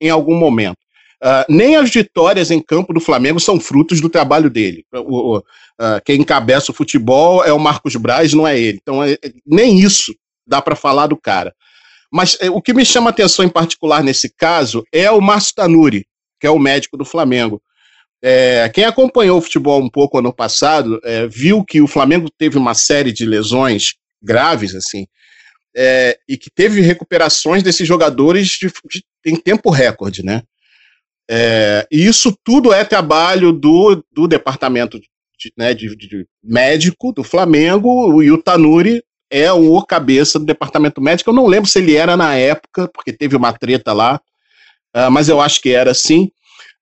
em 0.00 0.08
algum 0.08 0.36
momento. 0.36 0.78
Ah, 1.20 1.44
nem 1.48 1.74
as 1.74 1.90
vitórias 1.90 2.50
em 2.52 2.60
campo 2.60 2.92
do 2.94 3.00
Flamengo 3.00 3.40
são 3.40 3.58
frutos 3.58 4.00
do 4.00 4.08
trabalho 4.08 4.48
dele. 4.48 4.84
O- 4.94 5.36
o- 5.38 5.42
ah, 5.78 6.00
quem 6.04 6.20
encabeça 6.20 6.72
o 6.72 6.74
futebol 6.74 7.44
é 7.44 7.52
o 7.52 7.58
Marcos 7.58 7.94
Braz, 7.96 8.32
não 8.34 8.46
é 8.46 8.58
ele. 8.58 8.78
Então, 8.80 9.02
é- 9.02 9.12
é- 9.12 9.32
nem 9.46 9.78
isso 9.78 10.14
dá 10.46 10.60
para 10.62 10.74
falar 10.76 11.06
do 11.08 11.16
cara. 11.16 11.54
Mas 12.12 12.36
é, 12.40 12.50
o 12.50 12.60
que 12.62 12.72
me 12.72 12.84
chama 12.84 13.10
a 13.10 13.12
atenção 13.12 13.44
em 13.44 13.48
particular 13.50 14.02
nesse 14.02 14.32
caso 14.34 14.82
é 14.92 15.10
o 15.10 15.20
Márcio 15.20 15.54
Tanuri, 15.54 16.06
que 16.40 16.46
é 16.46 16.50
o 16.50 16.58
médico 16.58 16.96
do 16.96 17.04
Flamengo. 17.04 17.60
É, 18.22 18.68
quem 18.74 18.84
acompanhou 18.84 19.38
o 19.38 19.42
futebol 19.42 19.80
um 19.80 19.90
pouco 19.90 20.18
ano 20.18 20.32
passado 20.32 20.98
é, 21.04 21.26
viu 21.28 21.64
que 21.64 21.80
o 21.80 21.86
Flamengo 21.86 22.28
teve 22.36 22.58
uma 22.58 22.74
série 22.74 23.12
de 23.12 23.24
lesões 23.24 23.94
graves, 24.22 24.74
assim, 24.74 25.06
é, 25.76 26.18
e 26.28 26.36
que 26.36 26.50
teve 26.50 26.80
recuperações 26.80 27.62
desses 27.62 27.86
jogadores 27.86 28.48
de- 28.60 28.72
de- 28.90 29.04
em 29.24 29.36
tempo 29.36 29.70
recorde, 29.70 30.24
né? 30.24 30.42
É, 31.30 31.86
e 31.92 32.06
isso 32.06 32.34
tudo 32.42 32.72
é 32.72 32.84
trabalho 32.84 33.52
do, 33.52 34.02
do 34.10 34.26
departamento 34.26 34.98
de, 35.38 35.52
né, 35.56 35.72
de- 35.72 35.94
de- 35.96 36.26
médico 36.42 37.12
do 37.12 37.22
Flamengo, 37.22 38.22
e 38.22 38.30
o 38.30 38.42
Tanuri 38.42 39.02
é 39.30 39.52
o 39.52 39.80
cabeça 39.82 40.38
do 40.38 40.44
departamento 40.44 41.00
médico. 41.00 41.30
Eu 41.30 41.34
não 41.34 41.46
lembro 41.46 41.68
se 41.68 41.78
ele 41.78 41.94
era 41.94 42.16
na 42.16 42.34
época, 42.34 42.88
porque 42.92 43.12
teve 43.12 43.36
uma 43.36 43.52
treta 43.52 43.92
lá, 43.92 44.20
ah, 44.94 45.10
mas 45.10 45.28
eu 45.28 45.40
acho 45.40 45.60
que 45.60 45.70
era 45.70 45.94
sim. 45.94 46.30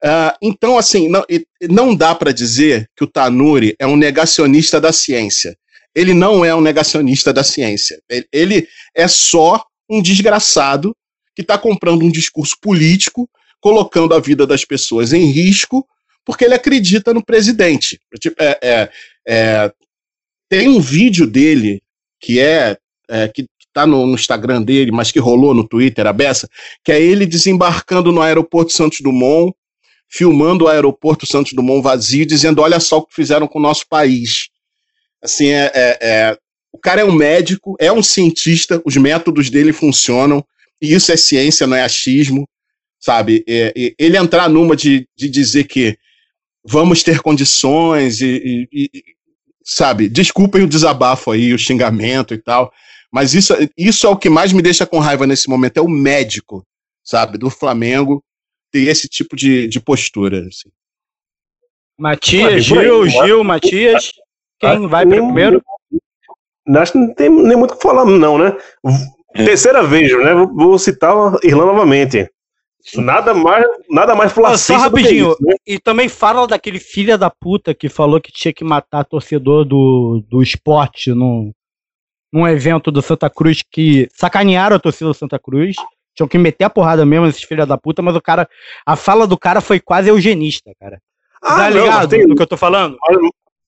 Ah, 0.03 0.37
então, 0.41 0.79
assim, 0.79 1.09
não, 1.09 1.25
não 1.69 1.95
dá 1.95 2.15
para 2.15 2.33
dizer 2.33 2.89
que 2.97 3.05
o 3.05 3.07
Tanuri 3.07 3.75
é 3.79 3.87
um 3.87 3.97
negacionista 3.97 4.81
da 4.81 4.93
ciência. 4.93 5.57
Ele 5.95 6.15
não 6.15 6.45
é 6.45 6.55
um 6.55 6.61
negacionista 6.61 7.33
da 7.33 7.43
ciência. 7.43 8.01
Ele, 8.09 8.29
ele 8.33 8.69
é 8.95 9.09
só 9.09 9.65
um 9.91 10.01
desgraçado 10.03 10.95
que 11.35 11.43
está 11.43 11.59
comprando 11.59 12.03
um 12.05 12.11
discurso 12.11 12.57
político, 12.61 13.29
colocando 13.61 14.15
a 14.15 14.21
vida 14.21 14.47
das 14.47 14.65
pessoas 14.65 15.13
em 15.13 15.31
risco, 15.31 15.87
porque 16.27 16.45
ele 16.45 16.55
acredita 16.55 17.15
no 17.15 17.25
presidente. 17.25 18.01
Tipo, 18.21 18.43
é- 18.43 18.59
é- 18.61 18.91
é, 19.29 19.73
tem 20.49 20.69
um 20.69 20.81
vídeo 20.81 21.27
dele 21.27 21.81
que 22.21 22.41
é, 22.41 22.77
é, 23.09 23.29
que 23.29 23.47
está 23.61 23.87
no, 23.87 24.05
no 24.07 24.15
Instagram 24.15 24.61
dele, 24.63 24.91
mas 24.91 25.13
que 25.13 25.21
rolou 25.21 25.55
no 25.55 25.67
Twitter, 25.67 26.07
a 26.07 26.13
beça, 26.13 26.49
que 26.85 26.91
é 26.91 27.01
ele 27.01 27.25
desembarcando 27.25 28.11
no 28.11 28.21
aeroporto 28.21 28.73
Santos 28.73 29.01
Dumont, 29.01 29.55
filmando 30.09 30.65
o 30.65 30.69
aeroporto 30.69 31.27
Santos 31.27 31.53
Dumont 31.53 31.83
vazio, 31.83 32.27
dizendo: 32.27 32.61
olha 32.61 32.81
só 32.81 32.99
o 32.99 33.07
que 33.07 33.15
fizeram 33.15 33.47
com 33.47 33.61
o 33.61 33.63
nosso 33.63 33.87
país. 33.89 34.49
Assim, 35.23 35.49
é, 35.49 35.71
é- 35.75 35.99
é- 36.01 36.39
o 36.73 36.79
cara 36.79 37.03
é 37.03 37.05
um 37.05 37.13
médico, 37.13 37.77
é 37.79 37.93
um 37.93 38.03
cientista, 38.03 38.83
os 38.85 38.97
métodos 38.97 39.49
dele 39.49 39.73
funcionam, 39.73 40.45
e 40.83 40.93
isso 40.93 41.13
é 41.13 41.17
ciência, 41.17 41.67
não 41.67 41.77
é 41.77 41.83
achismo, 41.83 42.47
sabe? 43.01 43.45
Ele 43.99 44.19
entrar 44.19 44.49
numa 44.49 44.77
de, 44.77 45.09
de 45.17 45.29
dizer 45.29 45.65
que 45.65 45.97
vamos 46.69 47.03
ter 47.03 47.21
condições 47.21 48.21
e, 48.21 48.67
e- 48.73 48.89
e- 48.95 49.03
sabe, 49.65 50.09
desculpem 50.09 50.63
o 50.63 50.69
desabafo 50.69 51.31
aí, 51.31 51.53
o 51.53 51.59
xingamento 51.59 52.33
e 52.35 52.39
tal, 52.39 52.73
mas 53.13 53.35
isso, 53.35 53.55
isso 53.77 54.07
é 54.07 54.11
o 54.11 54.17
que 54.17 54.29
mais 54.29 54.53
me 54.53 54.63
deixa 54.63 54.87
com 54.87 54.99
raiva 54.99 55.27
nesse 55.27 55.49
momento, 55.49 55.79
é 55.79 55.81
o 55.83 55.89
médico, 55.89 56.65
sabe, 57.05 57.39
do 57.39 57.51
Flamengo 57.51 58.23
ter 58.73 58.89
esse 58.89 59.09
tipo 59.09 59.35
de, 59.37 59.67
de 59.69 59.81
postura. 59.81 60.41
assim. 60.47 60.69
Matias, 61.99 62.65
Gil? 62.65 63.09
Gil, 63.09 63.45
Matias. 63.45 64.13
Quem 64.59 64.87
vai 64.89 65.05
primeiro? 65.07 65.63
Acho 66.69 66.93
que 66.93 66.99
não 66.99 67.15
tem 67.15 67.31
nem 67.31 67.57
muito 67.57 67.73
o 67.75 67.77
que 67.77 67.83
falar, 67.83 68.05
não, 68.05 68.37
né? 68.39 68.57
Terceira 69.35 69.83
vez, 69.83 70.13
né? 70.19 70.35
Vou- 70.35 70.55
Vou 70.55 70.79
citar 70.79 71.13
a 71.15 71.39
Irlanda 71.45 71.73
novamente. 71.73 72.29
Nada 72.95 73.35
mais, 73.35 73.65
nada 73.91 74.15
mais 74.15 74.31
só 74.33 74.41
flacista 74.41 74.75
que 74.75 74.81
rapidinho. 74.81 75.33
isso, 75.33 75.39
né? 75.41 75.55
E 75.67 75.79
também 75.79 76.09
fala 76.09 76.47
daquele 76.47 76.79
filho 76.79 77.19
da 77.19 77.29
puta 77.31 77.75
que 77.75 77.89
falou 77.89 78.21
que 78.21 78.31
tinha 78.31 78.53
que 78.53 78.63
matar 78.63 79.05
torcedor 79.05 79.65
do, 79.65 80.23
do 80.29 80.43
esporte 80.43 81.13
num, 81.13 81.53
num 82.33 82.47
evento 82.47 82.91
do 82.91 83.03
Santa 83.03 83.29
Cruz 83.29 83.63
que 83.69 84.09
sacanearam 84.15 84.77
a 84.77 84.81
torcida 84.81 85.07
do 85.11 85.15
Santa 85.15 85.39
Cruz. 85.39 85.75
Tinham 86.15 86.29
que 86.29 86.39
meter 86.39 86.65
a 86.65 86.71
porrada 86.71 87.05
mesmo, 87.05 87.27
esses 87.27 87.43
filhos 87.43 87.67
da 87.67 87.77
puta, 87.77 88.01
mas 88.01 88.15
o 88.17 88.23
cara. 88.23 88.49
A 88.87 88.97
fala 88.97 89.27
do 89.27 89.37
cara 89.37 89.61
foi 89.61 89.79
quase 89.81 90.09
eugenista, 90.09 90.71
cara. 90.81 90.99
Ah, 91.43 91.57
tá 91.57 91.71
não, 91.71 91.81
ligado 91.81 91.97
mas 91.99 92.07
tem- 92.07 92.27
no 92.27 92.35
que 92.35 92.43
eu 92.43 92.47
tô 92.47 92.57
falando? 92.57 92.97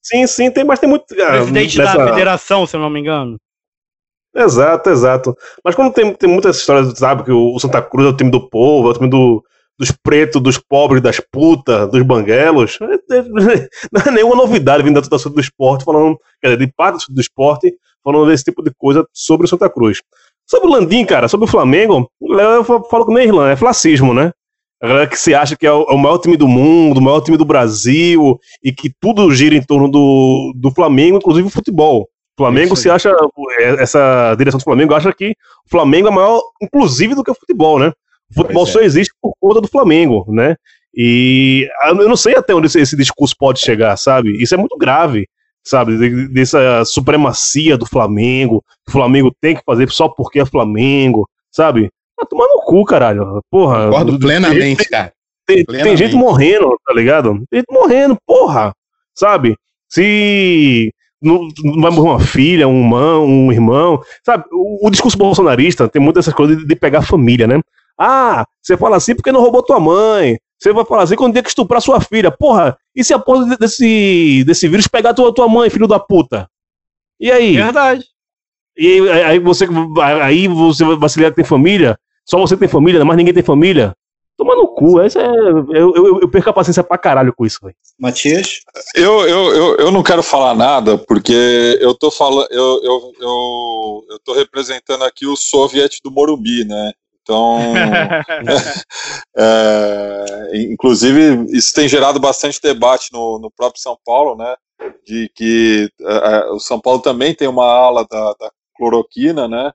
Sim, 0.00 0.26
sim, 0.26 0.50
tem, 0.50 0.64
mas 0.64 0.78
tem 0.78 0.88
muito. 0.88 1.04
ah, 1.20 1.30
Presidente 1.32 1.76
da 1.76 2.06
federação, 2.08 2.66
se 2.66 2.74
eu 2.76 2.80
não 2.80 2.88
me 2.88 3.00
engano. 3.00 3.36
Exato, 4.34 4.90
exato. 4.90 5.34
Mas 5.64 5.74
como 5.74 5.92
tem, 5.92 6.14
tem 6.14 6.28
muitas 6.28 6.58
histórias, 6.58 6.96
sabe, 6.98 7.24
que 7.24 7.32
o 7.32 7.58
Santa 7.58 7.82
Cruz 7.82 8.06
é 8.06 8.10
o 8.10 8.16
time 8.16 8.30
do 8.30 8.48
povo, 8.48 8.88
é 8.88 8.90
o 8.90 8.94
time 8.94 9.08
do, 9.08 9.42
dos 9.78 9.90
pretos, 9.90 10.40
dos 10.42 10.58
pobres, 10.58 11.02
das 11.02 11.18
putas, 11.20 11.90
dos 11.90 12.02
banguelos, 12.02 12.78
é- 12.82 13.16
é- 13.16 13.22
não 13.92 14.02
é 14.06 14.10
nenhuma 14.10 14.36
novidade 14.36 14.82
vindo 14.82 15.00
da 15.00 15.08
torcida 15.08 15.34
do 15.34 15.40
esporte, 15.40 15.84
falando, 15.84 16.16
quer 16.40 16.48
dizer, 16.48 16.66
de 16.66 16.72
parte 16.76 17.12
do 17.12 17.20
esporte, 17.20 17.72
falando 18.04 18.26
desse 18.28 18.44
tipo 18.44 18.62
de 18.62 18.70
coisa 18.76 19.04
sobre 19.12 19.46
o 19.46 19.48
Santa 19.48 19.68
Cruz. 19.68 20.00
Sobre 20.48 20.68
o 20.68 20.72
Landim, 20.72 21.04
cara, 21.04 21.28
sobre 21.28 21.44
o 21.46 21.50
Flamengo, 21.50 22.10
eu 22.20 22.64
falo 22.64 23.06
que 23.06 23.12
nem 23.12 23.24
Irlanda, 23.26 23.52
é 23.52 23.56
flacismo, 23.56 24.14
né? 24.14 24.32
A 24.80 24.86
galera 24.86 25.06
que 25.08 25.16
se 25.18 25.34
acha 25.34 25.56
que 25.56 25.66
é 25.66 25.70
é 25.70 25.72
o 25.72 25.98
maior 25.98 26.18
time 26.18 26.36
do 26.36 26.46
mundo, 26.46 26.98
o 26.98 27.02
maior 27.02 27.20
time 27.20 27.36
do 27.36 27.44
Brasil, 27.44 28.38
e 28.62 28.72
que 28.72 28.90
tudo 29.00 29.30
gira 29.34 29.54
em 29.56 29.62
torno 29.62 29.90
do, 29.90 30.52
do 30.56 30.70
Flamengo, 30.70 31.18
inclusive 31.18 31.48
o 31.48 31.50
futebol. 31.50 32.08
O 32.38 32.44
Flamengo 32.44 32.76
se 32.76 32.88
acha, 32.88 33.10
é, 33.58 33.82
essa 33.82 34.32
direção 34.36 34.58
do 34.58 34.62
Flamengo 34.64 34.94
acha 34.94 35.12
que 35.12 35.30
o 35.66 35.70
Flamengo 35.70 36.06
é 36.06 36.10
maior, 36.12 36.40
inclusive, 36.62 37.16
do 37.16 37.24
que 37.24 37.30
o 37.32 37.34
futebol, 37.34 37.80
né? 37.80 37.88
O 38.30 38.34
futebol 38.34 38.62
Pois 38.64 38.68
é. 38.68 38.72
só 38.74 38.80
existe 38.80 39.12
por 39.20 39.32
conta 39.40 39.60
do 39.60 39.66
Flamengo, 39.66 40.24
né? 40.28 40.54
E 40.94 41.68
ah, 41.82 41.88
eu 41.90 42.08
não 42.08 42.16
sei 42.16 42.36
até 42.36 42.54
onde 42.54 42.66
esse, 42.68 42.78
esse 42.80 42.96
discurso 42.96 43.34
pode 43.36 43.58
chegar, 43.60 43.96
sabe? 43.96 44.40
Isso 44.40 44.54
é 44.54 44.56
muito 44.58 44.76
grave, 44.78 45.26
sabe? 45.64 45.96
De- 45.98 46.28
Dessa 46.28 46.84
supremacia 46.84 47.76
do 47.76 47.86
Flamengo, 47.86 48.62
que 48.84 48.90
o 48.90 48.92
Flamengo 48.92 49.34
tem 49.40 49.56
que 49.56 49.62
fazer 49.66 49.90
só 49.90 50.08
porque 50.08 50.38
é 50.40 50.46
Flamengo, 50.46 51.28
sabe? 51.50 51.90
Vai 52.16 52.26
tomar 52.26 52.46
no 52.46 52.62
cu, 52.62 52.84
caralho. 52.84 53.40
Porra. 53.50 53.86
Concordo 53.86 54.12
tem- 54.12 54.20
plenamente, 54.20 54.88
cara. 54.88 55.12
tem, 55.46 55.56
tem 55.56 55.64
Plenamente. 55.64 55.96
gente 55.98 56.14
morrendo, 56.14 56.78
tá 56.86 56.94
ligado? 56.94 57.42
Tem 57.50 57.60
gente 57.60 57.72
morrendo, 57.72 58.16
porra. 58.24 58.72
Sabe? 59.14 59.56
Se 59.88 60.92
não, 61.20 61.48
não 61.64 61.80
vai 61.82 61.90
morrer 61.90 62.10
uma 62.10 62.20
filha, 62.20 62.68
um 62.68 62.80
irmão, 62.82 63.24
um 63.26 63.52
irmão. 63.52 64.02
Sabe? 64.24 64.44
O, 64.52 64.86
o 64.86 64.90
discurso 64.90 65.16
bolsonarista 65.18 65.88
tem 65.88 66.00
muitas 66.00 66.24
essas 66.24 66.34
coisas 66.34 66.56
de, 66.58 66.66
de 66.66 66.76
pegar 66.76 67.00
a 67.00 67.02
família, 67.02 67.46
né? 67.46 67.60
Ah, 67.98 68.44
você 68.62 68.76
fala 68.76 68.96
assim 68.96 69.14
porque 69.14 69.32
não 69.32 69.40
roubou 69.40 69.62
tua 69.62 69.80
mãe. 69.80 70.38
Você 70.58 70.72
vai 70.72 70.84
falar 70.84 71.02
assim 71.02 71.16
quando 71.16 71.34
tem 71.34 71.42
que 71.42 71.48
estuprar 71.48 71.80
sua 71.80 72.00
filha. 72.00 72.30
Porra, 72.30 72.76
e 72.94 73.02
se 73.04 73.12
a 73.14 73.18
porra 73.18 73.44
de- 73.46 73.56
desse, 73.56 74.44
desse 74.44 74.68
vírus 74.68 74.88
pegar 74.88 75.14
tua, 75.14 75.32
tua 75.34 75.48
mãe, 75.48 75.70
filho 75.70 75.86
da 75.88 75.98
puta? 75.98 76.48
E 77.20 77.30
aí? 77.30 77.56
Verdade. 77.56 78.04
E 78.76 79.08
aí, 79.10 79.22
aí 79.22 79.38
você 79.38 79.66
aí 80.22 80.46
você 80.48 80.84
vai 80.84 81.08
se 81.08 81.18
ligar 81.18 81.30
que 81.30 81.36
tem 81.36 81.44
família? 81.44 81.98
Só 82.24 82.38
você 82.38 82.56
tem 82.56 82.68
família, 82.68 83.04
mas 83.04 83.16
ninguém 83.16 83.34
tem 83.34 83.42
família? 83.42 83.94
Toma 84.38 84.54
no 84.54 84.68
cu, 84.68 85.00
essa 85.00 85.20
é, 85.20 85.26
eu, 85.26 85.92
eu, 85.96 86.20
eu 86.20 86.30
perco 86.30 86.48
a 86.48 86.52
paciência 86.52 86.84
pra 86.84 86.96
caralho 86.96 87.34
com 87.34 87.44
isso, 87.44 87.58
velho. 87.60 87.74
Matias? 87.98 88.60
Eu, 88.94 89.26
eu, 89.26 89.52
eu, 89.52 89.76
eu 89.78 89.90
não 89.90 90.00
quero 90.00 90.22
falar 90.22 90.54
nada, 90.54 90.96
porque 90.96 91.76
eu 91.80 91.92
tô 91.92 92.08
falando, 92.08 92.46
eu, 92.52 92.80
eu, 92.84 93.12
eu, 93.20 94.04
eu 94.10 94.18
tô 94.24 94.34
representando 94.34 95.02
aqui 95.02 95.26
o 95.26 95.34
soviet 95.34 95.98
do 96.04 96.12
Morumbi, 96.12 96.64
né? 96.64 96.92
Então, 97.20 97.58
é, 99.36 100.50
inclusive, 100.70 101.44
isso 101.50 101.74
tem 101.74 101.88
gerado 101.88 102.20
bastante 102.20 102.60
debate 102.62 103.12
no, 103.12 103.40
no 103.40 103.50
próprio 103.50 103.82
São 103.82 103.98
Paulo, 104.04 104.36
né? 104.36 104.54
de 105.04 105.28
que 105.34 105.90
uh, 106.00 106.54
o 106.54 106.60
São 106.60 106.80
Paulo 106.80 107.00
também 107.00 107.34
tem 107.34 107.48
uma 107.48 107.64
ala 107.64 108.06
da, 108.08 108.34
da 108.38 108.52
cloroquina, 108.76 109.48
né? 109.48 109.72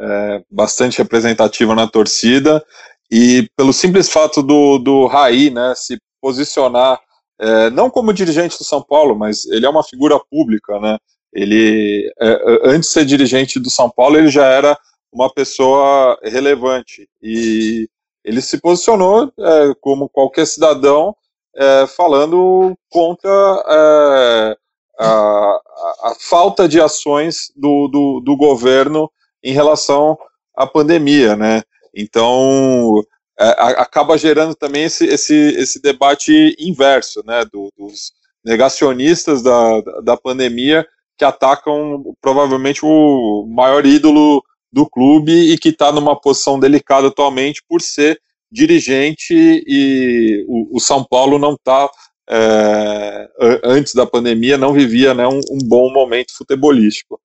É, 0.00 0.42
bastante 0.50 0.98
representativa 0.98 1.74
na 1.74 1.86
torcida 1.86 2.64
e 3.12 3.46
pelo 3.54 3.74
simples 3.74 4.08
fato 4.10 4.42
do, 4.42 4.78
do 4.78 5.06
Raí, 5.06 5.50
né, 5.50 5.74
se 5.76 5.98
posicionar 6.18 6.98
é, 7.38 7.68
não 7.68 7.90
como 7.90 8.10
dirigente 8.10 8.56
do 8.56 8.64
São 8.64 8.82
Paulo, 8.82 9.14
mas 9.14 9.44
ele 9.44 9.66
é 9.66 9.68
uma 9.68 9.84
figura 9.84 10.18
pública, 10.30 10.80
né? 10.80 10.96
Ele 11.30 12.10
é, 12.18 12.40
antes 12.64 12.88
de 12.88 12.94
ser 12.94 13.04
dirigente 13.04 13.60
do 13.60 13.68
São 13.68 13.90
Paulo, 13.90 14.16
ele 14.16 14.30
já 14.30 14.46
era 14.46 14.78
uma 15.12 15.30
pessoa 15.30 16.18
relevante 16.22 17.06
e 17.22 17.86
ele 18.24 18.40
se 18.40 18.58
posicionou 18.58 19.30
é, 19.38 19.74
como 19.80 20.08
qualquer 20.08 20.46
cidadão 20.46 21.14
é, 21.54 21.86
falando 21.88 22.74
contra 22.88 23.30
é, 23.30 24.56
a, 25.00 25.60
a, 26.04 26.14
falta 26.18 26.66
de 26.66 26.80
ações 26.80 27.52
do, 27.54 27.88
do, 27.88 28.22
do, 28.24 28.36
governo 28.36 29.10
em 29.42 29.52
relação 29.52 30.16
à 30.56 30.66
pandemia, 30.66 31.36
né? 31.36 31.62
Então 31.94 33.02
é, 33.38 33.48
acaba 33.78 34.18
gerando 34.18 34.54
também 34.54 34.84
esse, 34.84 35.04
esse, 35.06 35.34
esse 35.34 35.80
debate 35.80 36.54
inverso, 36.58 37.22
né? 37.24 37.44
Do, 37.52 37.70
dos 37.76 38.12
negacionistas 38.44 39.42
da, 39.42 39.80
da 40.02 40.16
pandemia 40.16 40.86
que 41.16 41.24
atacam 41.24 42.02
provavelmente 42.20 42.80
o 42.84 43.46
maior 43.48 43.86
ídolo 43.86 44.42
do 44.72 44.88
clube 44.88 45.52
e 45.52 45.58
que 45.58 45.68
está 45.68 45.92
numa 45.92 46.18
posição 46.18 46.58
delicada 46.58 47.08
atualmente 47.08 47.62
por 47.68 47.80
ser 47.80 48.20
dirigente 48.50 49.34
e 49.66 50.44
o, 50.48 50.76
o 50.76 50.80
São 50.80 51.04
Paulo 51.04 51.38
não 51.38 51.54
está 51.54 51.88
é, 52.28 53.28
antes 53.64 53.94
da 53.94 54.06
pandemia 54.06 54.56
não 54.56 54.72
vivia 54.72 55.14
né, 55.14 55.26
um, 55.26 55.40
um 55.50 55.58
bom 55.64 55.92
momento 55.92 56.32
futebolístico. 56.36 57.20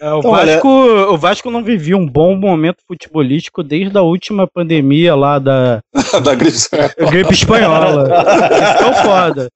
É, 0.00 0.12
o, 0.12 0.18
então, 0.18 0.30
Vasco, 0.32 0.68
olha... 0.68 1.10
o 1.10 1.16
Vasco 1.16 1.50
não 1.50 1.62
vivia 1.62 1.96
um 1.96 2.06
bom 2.06 2.36
momento 2.36 2.78
futebolístico 2.86 3.62
desde 3.62 3.96
a 3.96 4.02
última 4.02 4.46
pandemia 4.46 5.14
lá 5.14 5.38
da, 5.38 5.80
da 6.22 6.34
gripe 6.34 6.56
espanhola. 6.56 6.94
gripe 7.10 7.32
espanhola. 7.32 8.08
Esse 8.12 8.78
que 8.78 8.84
é 8.84 8.90
o 8.90 8.94
foda. 8.94 9.48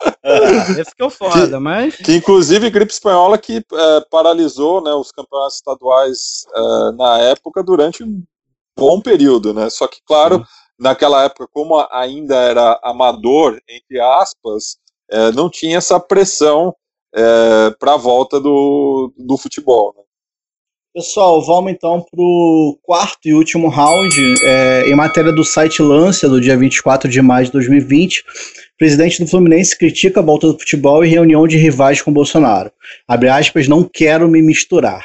Esse 0.80 0.96
que 0.96 1.02
é 1.02 1.04
o 1.04 1.10
foda, 1.10 1.48
que, 1.48 1.58
mas. 1.58 1.96
Que 1.96 2.16
inclusive 2.16 2.70
gripe 2.70 2.92
espanhola 2.92 3.36
que 3.36 3.56
é, 3.56 4.00
paralisou 4.10 4.82
né, 4.82 4.92
os 4.92 5.10
campeonatos 5.10 5.56
estaduais 5.56 6.46
é, 6.54 6.92
na 6.96 7.18
época 7.22 7.62
durante 7.62 8.04
um 8.04 8.22
bom 8.78 9.00
período, 9.00 9.52
né? 9.52 9.68
Só 9.70 9.88
que, 9.88 9.98
claro, 10.06 10.38
Sim. 10.38 10.44
naquela 10.78 11.24
época, 11.24 11.48
como 11.52 11.84
ainda 11.90 12.36
era 12.36 12.78
amador, 12.84 13.60
entre 13.68 14.00
aspas, 14.00 14.78
é, 15.10 15.32
não 15.32 15.50
tinha 15.50 15.78
essa 15.78 15.98
pressão 15.98 16.74
é, 17.14 17.70
para 17.78 17.94
a 17.94 17.96
volta 17.96 18.40
do, 18.40 19.12
do 19.16 19.36
futebol. 19.36 19.94
Né? 19.96 20.02
Pessoal, 20.94 21.44
vamos 21.44 21.70
então 21.70 22.00
para 22.00 22.20
o 22.20 22.78
quarto 22.82 23.28
e 23.28 23.34
último 23.34 23.68
round. 23.68 24.10
É, 24.42 24.84
em 24.88 24.94
matéria 24.94 25.30
do 25.30 25.44
site 25.44 25.82
Lancia, 25.82 26.28
do 26.28 26.40
dia 26.40 26.56
24 26.56 27.10
de 27.10 27.20
maio 27.20 27.44
de 27.44 27.52
2020, 27.52 28.20
o 28.20 28.22
presidente 28.78 29.22
do 29.22 29.28
Fluminense 29.28 29.76
critica 29.76 30.20
a 30.20 30.22
volta 30.22 30.46
do 30.46 30.58
futebol 30.58 31.04
e 31.04 31.08
reunião 31.08 31.46
de 31.46 31.58
rivais 31.58 32.00
com 32.00 32.10
Bolsonaro. 32.10 32.72
Abre 33.06 33.28
aspas, 33.28 33.68
não 33.68 33.84
quero 33.84 34.26
me 34.28 34.40
misturar. 34.40 35.04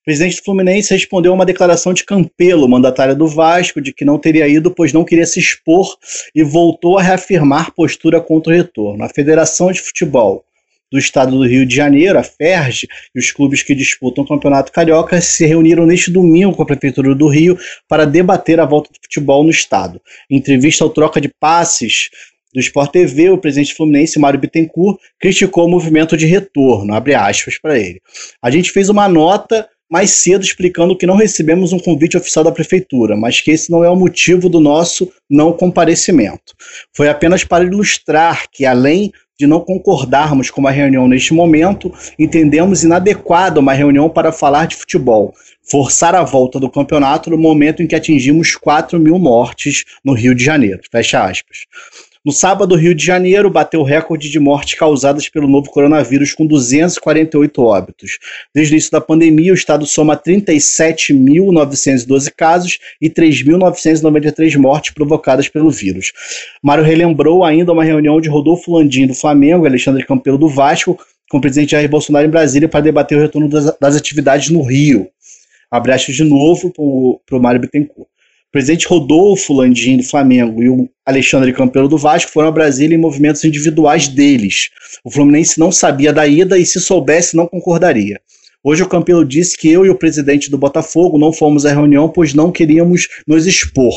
O 0.00 0.04
presidente 0.04 0.36
do 0.36 0.44
Fluminense 0.44 0.92
respondeu 0.92 1.30
a 1.30 1.34
uma 1.36 1.46
declaração 1.46 1.94
de 1.94 2.04
Campelo, 2.04 2.68
mandatária 2.68 3.14
do 3.14 3.28
Vasco, 3.28 3.80
de 3.80 3.92
que 3.92 4.04
não 4.04 4.18
teria 4.18 4.48
ido 4.48 4.72
pois 4.72 4.92
não 4.92 5.04
queria 5.04 5.26
se 5.26 5.38
expor 5.38 5.96
e 6.34 6.42
voltou 6.42 6.98
a 6.98 7.02
reafirmar 7.02 7.72
postura 7.72 8.20
contra 8.20 8.52
o 8.52 8.56
retorno. 8.56 9.04
A 9.04 9.08
Federação 9.08 9.70
de 9.70 9.80
Futebol 9.80 10.44
do 10.90 10.98
estado 10.98 11.36
do 11.36 11.46
Rio 11.46 11.64
de 11.64 11.74
Janeiro, 11.74 12.18
a 12.18 12.22
FERJ, 12.22 12.88
e 13.14 13.18
os 13.18 13.30
clubes 13.30 13.62
que 13.62 13.74
disputam 13.74 14.24
o 14.24 14.26
Campeonato 14.26 14.72
Carioca 14.72 15.20
se 15.20 15.46
reuniram 15.46 15.86
neste 15.86 16.10
domingo 16.10 16.54
com 16.54 16.62
a 16.62 16.66
Prefeitura 16.66 17.14
do 17.14 17.28
Rio 17.28 17.58
para 17.88 18.04
debater 18.04 18.58
a 18.58 18.66
volta 18.66 18.90
do 18.90 18.98
futebol 19.02 19.44
no 19.44 19.50
estado. 19.50 20.00
Em 20.28 20.36
entrevista 20.36 20.82
ao 20.84 20.90
Troca 20.90 21.20
de 21.20 21.28
Passes 21.28 22.10
do 22.52 22.60
Sport 22.60 22.90
TV, 22.90 23.30
o 23.30 23.38
presidente 23.38 23.74
fluminense, 23.74 24.18
Mário 24.18 24.40
Bittencourt, 24.40 24.98
criticou 25.20 25.66
o 25.66 25.70
movimento 25.70 26.16
de 26.16 26.26
retorno, 26.26 26.92
abre 26.92 27.14
aspas 27.14 27.58
para 27.58 27.78
ele. 27.78 28.00
A 28.42 28.50
gente 28.50 28.72
fez 28.72 28.88
uma 28.88 29.08
nota 29.08 29.68
mais 29.90 30.12
cedo 30.12 30.44
explicando 30.44 30.96
que 30.96 31.06
não 31.06 31.16
recebemos 31.16 31.72
um 31.72 31.78
convite 31.78 32.16
oficial 32.16 32.44
da 32.44 32.52
prefeitura, 32.52 33.16
mas 33.16 33.40
que 33.40 33.50
esse 33.50 33.70
não 33.70 33.82
é 33.82 33.90
o 33.90 33.96
motivo 33.96 34.48
do 34.48 34.60
nosso 34.60 35.10
não 35.28 35.52
comparecimento. 35.52 36.54
Foi 36.94 37.08
apenas 37.08 37.42
para 37.42 37.64
ilustrar 37.64 38.44
que, 38.50 38.64
além 38.64 39.12
de 39.38 39.46
não 39.46 39.60
concordarmos 39.60 40.50
com 40.50 40.60
uma 40.60 40.70
reunião 40.70 41.08
neste 41.08 41.32
momento, 41.32 41.90
entendemos 42.18 42.84
inadequada 42.84 43.58
uma 43.58 43.72
reunião 43.72 44.08
para 44.08 44.30
falar 44.30 44.66
de 44.66 44.76
futebol, 44.76 45.34
forçar 45.68 46.14
a 46.14 46.22
volta 46.22 46.60
do 46.60 46.70
campeonato 46.70 47.30
no 47.30 47.38
momento 47.38 47.82
em 47.82 47.86
que 47.86 47.94
atingimos 47.94 48.54
4 48.54 49.00
mil 49.00 49.18
mortes 49.18 49.84
no 50.04 50.12
Rio 50.12 50.34
de 50.34 50.44
Janeiro. 50.44 50.82
Fecha 50.92 51.24
aspas. 51.24 51.60
No 52.22 52.32
sábado, 52.32 52.76
Rio 52.76 52.94
de 52.94 53.02
Janeiro 53.02 53.48
bateu 53.48 53.80
o 53.80 53.84
recorde 53.84 54.28
de 54.28 54.38
mortes 54.38 54.78
causadas 54.78 55.26
pelo 55.30 55.48
novo 55.48 55.70
coronavírus, 55.70 56.34
com 56.34 56.46
248 56.46 57.62
óbitos. 57.62 58.18
Desde 58.54 58.72
o 58.72 58.74
início 58.74 58.90
da 58.90 59.00
pandemia, 59.00 59.52
o 59.52 59.54
estado 59.54 59.86
soma 59.86 60.18
37.912 60.18 62.30
casos 62.36 62.78
e 63.00 63.08
3.993 63.08 64.54
mortes 64.58 64.92
provocadas 64.92 65.48
pelo 65.48 65.70
vírus. 65.70 66.12
Mário 66.62 66.84
relembrou 66.84 67.42
ainda 67.42 67.72
uma 67.72 67.84
reunião 67.84 68.20
de 68.20 68.28
Rodolfo 68.28 68.76
Landim 68.76 69.06
do 69.06 69.14
Flamengo 69.14 69.64
e 69.64 69.68
Alexandre 69.68 70.04
Campelo 70.04 70.36
do 70.36 70.48
Vasco 70.48 70.98
com 71.30 71.38
o 71.38 71.40
presidente 71.40 71.70
Jair 71.70 71.88
Bolsonaro 71.88 72.26
em 72.26 72.30
Brasília 72.30 72.68
para 72.68 72.80
debater 72.80 73.16
o 73.16 73.20
retorno 73.22 73.48
das, 73.48 73.74
das 73.78 73.96
atividades 73.96 74.50
no 74.50 74.62
Rio. 74.62 75.08
Abraço 75.70 76.12
de 76.12 76.24
novo 76.24 76.70
para 77.24 77.38
o 77.38 77.40
Mário 77.40 77.60
Bittencourt. 77.60 78.09
O 78.50 78.58
presidente 78.58 78.88
Rodolfo 78.88 79.52
Landim 79.52 79.98
do 79.98 80.02
Flamengo 80.02 80.60
e 80.60 80.68
o 80.68 80.88
Alexandre 81.06 81.52
Campelo 81.52 81.86
do 81.86 81.96
Vasco 81.96 82.32
foram 82.32 82.48
a 82.48 82.50
Brasília 82.50 82.96
em 82.96 83.00
movimentos 83.00 83.44
individuais 83.44 84.08
deles. 84.08 84.70
O 85.04 85.10
Fluminense 85.10 85.56
não 85.56 85.70
sabia 85.70 86.12
da 86.12 86.26
ida 86.26 86.58
e, 86.58 86.66
se 86.66 86.80
soubesse, 86.80 87.36
não 87.36 87.46
concordaria. 87.46 88.20
Hoje 88.60 88.82
o 88.82 88.88
Campelo 88.88 89.24
disse 89.24 89.56
que 89.56 89.70
eu 89.70 89.86
e 89.86 89.88
o 89.88 89.94
presidente 89.94 90.50
do 90.50 90.58
Botafogo 90.58 91.16
não 91.16 91.32
fomos 91.32 91.64
à 91.64 91.72
reunião 91.72 92.08
pois 92.08 92.34
não 92.34 92.50
queríamos 92.50 93.06
nos 93.24 93.46
expor. 93.46 93.94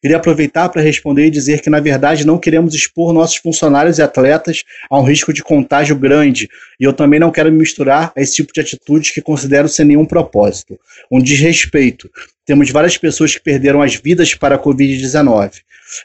Queria 0.00 0.16
aproveitar 0.16 0.68
para 0.70 0.80
responder 0.80 1.26
e 1.26 1.30
dizer 1.30 1.60
que, 1.60 1.68
na 1.68 1.78
verdade, 1.78 2.26
não 2.26 2.38
queremos 2.38 2.74
expor 2.74 3.12
nossos 3.12 3.36
funcionários 3.36 3.98
e 3.98 4.02
atletas 4.02 4.64
a 4.88 4.98
um 4.98 5.02
risco 5.02 5.32
de 5.32 5.42
contágio 5.42 5.94
grande, 5.94 6.48
e 6.78 6.84
eu 6.84 6.92
também 6.92 7.20
não 7.20 7.30
quero 7.30 7.52
me 7.52 7.58
misturar 7.58 8.12
a 8.16 8.20
esse 8.20 8.36
tipo 8.36 8.52
de 8.52 8.60
atitudes 8.60 9.10
que 9.10 9.20
considero 9.20 9.68
sem 9.68 9.84
nenhum 9.84 10.06
propósito. 10.06 10.78
Um 11.10 11.20
desrespeito. 11.20 12.10
Temos 12.46 12.70
várias 12.70 12.96
pessoas 12.96 13.34
que 13.34 13.42
perderam 13.42 13.82
as 13.82 13.94
vidas 13.94 14.34
para 14.34 14.54
a 14.54 14.58
Covid-19. 14.58 15.60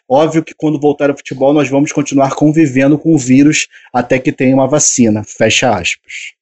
Óbvio 0.09 0.43
que 0.43 0.53
quando 0.53 0.79
voltar 0.79 1.09
ao 1.09 1.17
futebol 1.17 1.53
nós 1.53 1.69
vamos 1.69 1.91
continuar 1.91 2.35
convivendo 2.35 2.97
com 2.97 3.13
o 3.13 3.17
vírus 3.17 3.67
até 3.93 4.19
que 4.19 4.31
tenha 4.31 4.55
uma 4.55 4.67
vacina. 4.67 5.23
Fecha 5.23 5.69
aspas. 5.69 6.33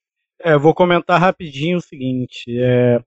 É, 0.42 0.58
vou 0.58 0.74
comentar 0.74 1.20
rapidinho 1.20 1.78
o 1.78 1.82
seguinte. 1.82 2.44
É, 2.48 3.00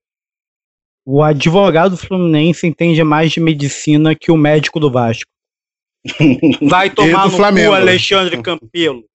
o 1.09 1.23
advogado 1.23 1.95
Fluminense 1.95 2.67
entende 2.67 3.01
mais 3.01 3.31
de 3.31 3.39
medicina 3.39 4.13
que 4.13 4.29
o 4.29 4.35
médico 4.35 4.77
do 4.77 4.91
Vasco. 4.91 5.31
Vai 6.63 6.89
tomar 6.89 7.27
no 7.27 7.31
Flamengo. 7.31 7.69
cu 7.69 7.75
Alexandre 7.75 8.41
Campelo. 8.41 9.05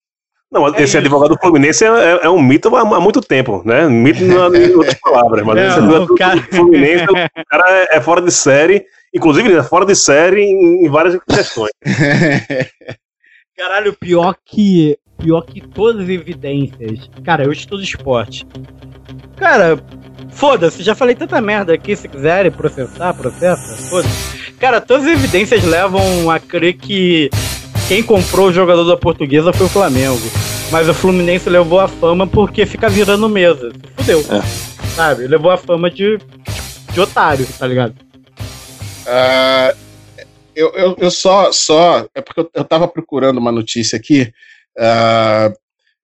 Não, 0.51 0.67
é 0.67 0.71
esse 0.71 0.83
isso. 0.83 0.97
advogado 0.97 1.37
Fluminense 1.39 1.85
é, 1.85 1.87
é, 1.87 2.19
é, 2.23 2.29
um 2.31 2.41
mito 2.41 2.75
há, 2.75 2.99
muito 2.99 3.21
tempo, 3.21 3.61
né? 3.63 3.87
Mito 3.87 4.23
não 4.23 4.55
é 4.55 4.75
outras 4.75 4.95
palavras, 4.95 5.45
mas 5.45 5.57
esse 5.59 5.77
advogado 5.77 6.15
cara... 6.15 6.41
Fluminense, 6.41 7.05
o 7.05 7.13
cara 7.47 7.69
é, 7.69 7.97
é, 7.97 8.01
fora 8.01 8.21
de 8.21 8.31
série, 8.31 8.83
inclusive 9.13 9.49
ele 9.49 9.59
é 9.59 9.63
fora 9.63 9.85
de 9.85 9.95
série 9.95 10.41
em, 10.41 10.87
em 10.87 10.89
várias 10.89 11.15
questões. 11.23 11.71
Caralho, 13.55 13.93
pior 13.93 14.35
que 14.43 14.97
pior 15.19 15.41
que 15.41 15.61
todas 15.61 16.01
as 16.01 16.09
evidências. 16.09 17.07
Cara, 17.23 17.43
eu 17.43 17.51
estudo 17.51 17.83
esporte. 17.83 18.45
Cara, 19.35 19.79
foda-se, 20.31 20.83
já 20.83 20.95
falei 20.95 21.15
tanta 21.15 21.39
merda 21.41 21.73
aqui, 21.73 21.95
se 21.95 22.07
quiserem 22.07 22.51
processar, 22.51 23.13
processa, 23.13 23.75
foda-se. 23.89 24.53
Cara, 24.59 24.79
todas 24.79 25.05
as 25.05 25.11
evidências 25.11 25.63
levam 25.63 26.29
a 26.29 26.39
crer 26.39 26.73
que 26.73 27.29
quem 27.87 28.01
comprou 28.01 28.47
o 28.47 28.53
jogador 28.53 28.83
da 28.85 28.95
portuguesa 28.95 29.51
foi 29.51 29.65
o 29.65 29.69
Flamengo. 29.69 30.21
Mas 30.71 30.87
o 30.89 30.93
Fluminense 30.93 31.49
levou 31.49 31.79
a 31.79 31.87
fama 31.87 32.25
porque 32.25 32.65
fica 32.65 32.89
virando 32.89 33.29
mesa. 33.29 33.71
Fudeu. 33.97 34.19
É. 34.21 34.41
Sabe? 34.95 35.27
Levou 35.27 35.51
a 35.51 35.57
fama 35.57 35.89
de, 35.89 36.17
de 36.91 36.99
otário, 36.99 37.45
tá 37.59 37.67
ligado? 37.67 37.93
Uh, 39.05 39.77
eu, 40.55 40.71
eu, 40.73 40.95
eu, 40.97 41.11
só, 41.11 41.51
só. 41.51 42.07
É 42.15 42.21
porque 42.21 42.39
eu, 42.39 42.49
eu 42.53 42.63
tava 42.63 42.87
procurando 42.87 43.37
uma 43.37 43.51
notícia 43.51 43.97
aqui. 43.97 44.33
Uh, 44.77 45.53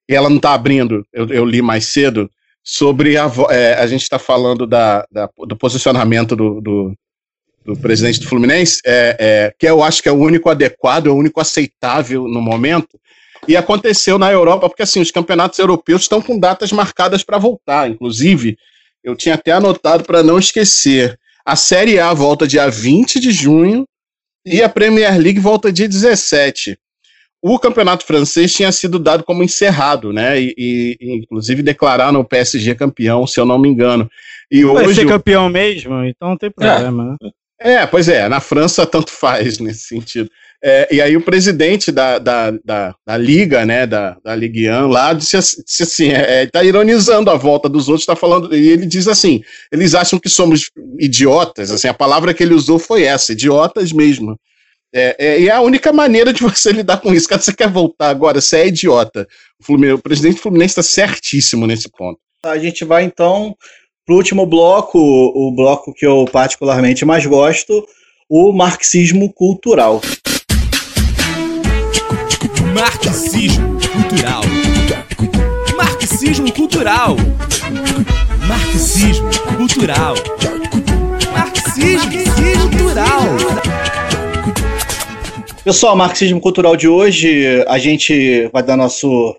e 0.07 0.15
ela 0.15 0.29
não 0.29 0.39
tá 0.39 0.53
abrindo, 0.53 1.05
eu, 1.13 1.27
eu 1.29 1.45
li 1.45 1.61
mais 1.61 1.85
cedo 1.85 2.29
sobre 2.63 3.17
a, 3.17 3.31
é, 3.49 3.73
a 3.75 3.87
gente 3.87 4.01
está 4.01 4.19
falando 4.19 4.67
da, 4.67 5.05
da, 5.11 5.29
do 5.47 5.55
posicionamento 5.55 6.35
do, 6.35 6.61
do, 6.61 6.93
do, 7.65 7.77
presidente 7.77 8.19
do 8.19 8.27
Fluminense, 8.27 8.81
é, 8.85 9.15
é, 9.19 9.53
que 9.57 9.67
eu 9.67 9.83
acho 9.83 10.03
que 10.03 10.09
é 10.09 10.11
o 10.11 10.19
único 10.19 10.49
adequado, 10.49 11.07
é 11.07 11.09
o 11.09 11.15
único 11.15 11.39
aceitável 11.39 12.27
no 12.27 12.41
momento, 12.41 12.99
E 13.47 13.55
aconteceu 13.55 14.19
na 14.19 14.31
Europa, 14.31 14.69
porque 14.69 14.83
assim, 14.83 15.01
os 15.01 15.11
campeonatos 15.11 15.57
europeus 15.59 16.01
estão 16.01 16.21
com 16.21 16.37
datas 16.37 16.71
marcadas 16.71 17.23
para 17.23 17.37
voltar. 17.37 17.89
Inclusive, 17.89 18.57
eu 19.03 19.15
tinha 19.15 19.35
até 19.35 19.51
anotado 19.51 20.03
para 20.03 20.21
não 20.21 20.37
esquecer. 20.37 21.17
A 21.45 21.55
Série 21.55 21.99
A 21.99 22.13
volta 22.13 22.47
dia 22.47 22.69
20 22.69 23.19
de 23.19 23.31
junho 23.31 23.87
e 24.45 24.61
a 24.61 24.69
Premier 24.69 25.17
League 25.17 25.39
volta 25.39 25.71
dia 25.71 25.87
17. 25.87 26.77
O 27.41 27.57
campeonato 27.57 28.05
francês 28.05 28.53
tinha 28.53 28.71
sido 28.71 28.99
dado 28.99 29.23
como 29.23 29.43
encerrado, 29.43 30.11
né? 30.11 30.39
E, 30.39 30.53
e, 30.57 30.97
inclusive 31.17 31.63
declararam 31.63 32.19
o 32.19 32.25
PSG 32.25 32.75
campeão, 32.75 33.25
se 33.25 33.39
eu 33.39 33.45
não 33.45 33.57
me 33.57 33.69
engano. 33.69 34.09
E 34.51 34.63
Vai 34.65 34.85
hoje 34.85 35.01
ser 35.01 35.07
campeão 35.07 35.47
mesmo, 35.49 36.03
então 36.03 36.29
não 36.29 36.37
tem 36.37 36.51
problema. 36.51 37.17
né? 37.21 37.29
é, 37.61 37.85
pois 37.85 38.09
é, 38.09 38.27
na 38.27 38.39
França 38.39 38.85
tanto 38.85 39.11
faz 39.11 39.57
nesse 39.59 39.87
sentido. 39.87 40.29
É, 40.61 40.93
e 40.93 41.01
aí 41.01 41.15
o 41.15 41.21
presidente 41.21 41.89
da, 41.89 42.19
da, 42.19 42.51
da, 42.51 42.93
da 43.07 43.15
Liga, 43.17 43.65
né, 43.65 43.87
da, 43.87 44.17
da 44.21 44.35
Ligue 44.35 44.69
1 44.69 44.87
lá, 44.87 45.13
disse, 45.13 45.37
assim- 45.37 45.63
disse 45.65 45.83
assim, 45.83 46.09
é, 46.09 46.45
tá 46.47 46.61
ironizando 46.61 47.31
a 47.31 47.37
volta 47.37 47.69
dos 47.69 47.87
outros, 47.87 48.05
tá 48.05 48.13
falando, 48.13 48.53
e 48.53 48.67
ele 48.67 48.85
diz 48.85 49.07
assim, 49.07 49.41
eles 49.71 49.95
acham 49.95 50.19
que 50.19 50.27
somos 50.27 50.69
idiotas, 50.99 51.71
assim, 51.71 51.87
a 51.87 51.93
palavra 51.93 52.33
que 52.33 52.43
ele 52.43 52.53
usou 52.53 52.77
foi 52.77 53.03
essa, 53.03 53.31
idiotas 53.31 53.93
mesmo. 53.93 54.37
É, 54.93 55.15
é, 55.19 55.41
e 55.41 55.47
é 55.47 55.51
a 55.51 55.61
única 55.61 55.93
maneira 55.93 56.33
de 56.33 56.41
você 56.41 56.71
lidar 56.73 56.97
com 56.97 57.13
isso, 57.13 57.27
cara, 57.27 57.41
você 57.41 57.53
quer 57.53 57.69
voltar 57.69 58.09
agora, 58.09 58.41
você 58.41 58.57
é 58.57 58.67
idiota. 58.67 59.27
O, 59.59 59.63
Fluminense, 59.63 59.93
o 59.95 60.01
presidente 60.01 60.41
Fluminense 60.41 60.79
está 60.79 60.83
certíssimo 60.83 61.67
nesse 61.67 61.89
ponto. 61.89 62.19
A 62.43 62.57
gente 62.57 62.85
vai 62.85 63.03
então 63.03 63.55
pro 64.05 64.15
último 64.15 64.45
bloco, 64.45 64.97
o 64.97 65.53
bloco 65.55 65.93
que 65.93 66.05
eu 66.05 66.25
particularmente 66.31 67.05
mais 67.05 67.25
gosto, 67.25 67.85
o 68.29 68.51
marxismo 68.51 69.31
cultural. 69.33 70.01
Marxismo 72.73 73.77
cultural. 73.91 74.41
Marxismo 75.77 76.51
cultural. 76.53 77.15
Marxismo 78.47 79.29
cultural. 79.57 80.15
Marxismo 81.33 82.69
cultural. 82.71 83.68
Pessoal, 85.69 85.95
marxismo 85.95 86.41
cultural 86.41 86.75
de 86.75 86.87
hoje, 86.87 87.63
a 87.67 87.77
gente 87.77 88.47
vai 88.47 88.63
dar 88.63 88.75
nosso 88.75 89.37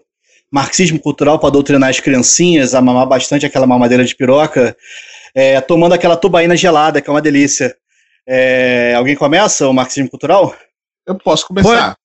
marxismo 0.48 0.96
cultural 1.00 1.40
para 1.40 1.50
doutrinar 1.50 1.90
as 1.90 1.98
criancinhas 1.98 2.72
a 2.72 2.80
mamar 2.80 3.04
bastante 3.08 3.44
aquela 3.44 3.66
mamadeira 3.66 4.04
de 4.04 4.14
piroca, 4.14 4.76
é, 5.34 5.60
tomando 5.60 5.92
aquela 5.92 6.16
tubaína 6.16 6.56
gelada, 6.56 7.02
que 7.02 7.10
é 7.10 7.12
uma 7.12 7.20
delícia. 7.20 7.76
É, 8.24 8.94
alguém 8.96 9.16
começa 9.16 9.66
o 9.66 9.72
marxismo 9.72 10.08
cultural? 10.08 10.54
Eu 11.04 11.18
posso 11.18 11.48
começar. 11.48 11.96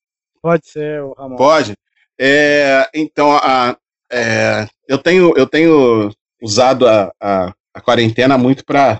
Pode 0.41 0.67
ser, 0.69 1.03
o 1.03 1.13
Ramon. 1.13 1.35
Pode. 1.35 1.75
É, 2.19 2.89
então, 2.95 3.31
a, 3.31 3.77
é, 4.11 4.65
eu, 4.87 4.97
tenho, 4.97 5.37
eu 5.37 5.45
tenho 5.45 6.09
usado 6.41 6.87
a, 6.87 7.13
a, 7.21 7.53
a 7.75 7.79
quarentena 7.79 8.39
muito 8.39 8.65
para 8.65 8.99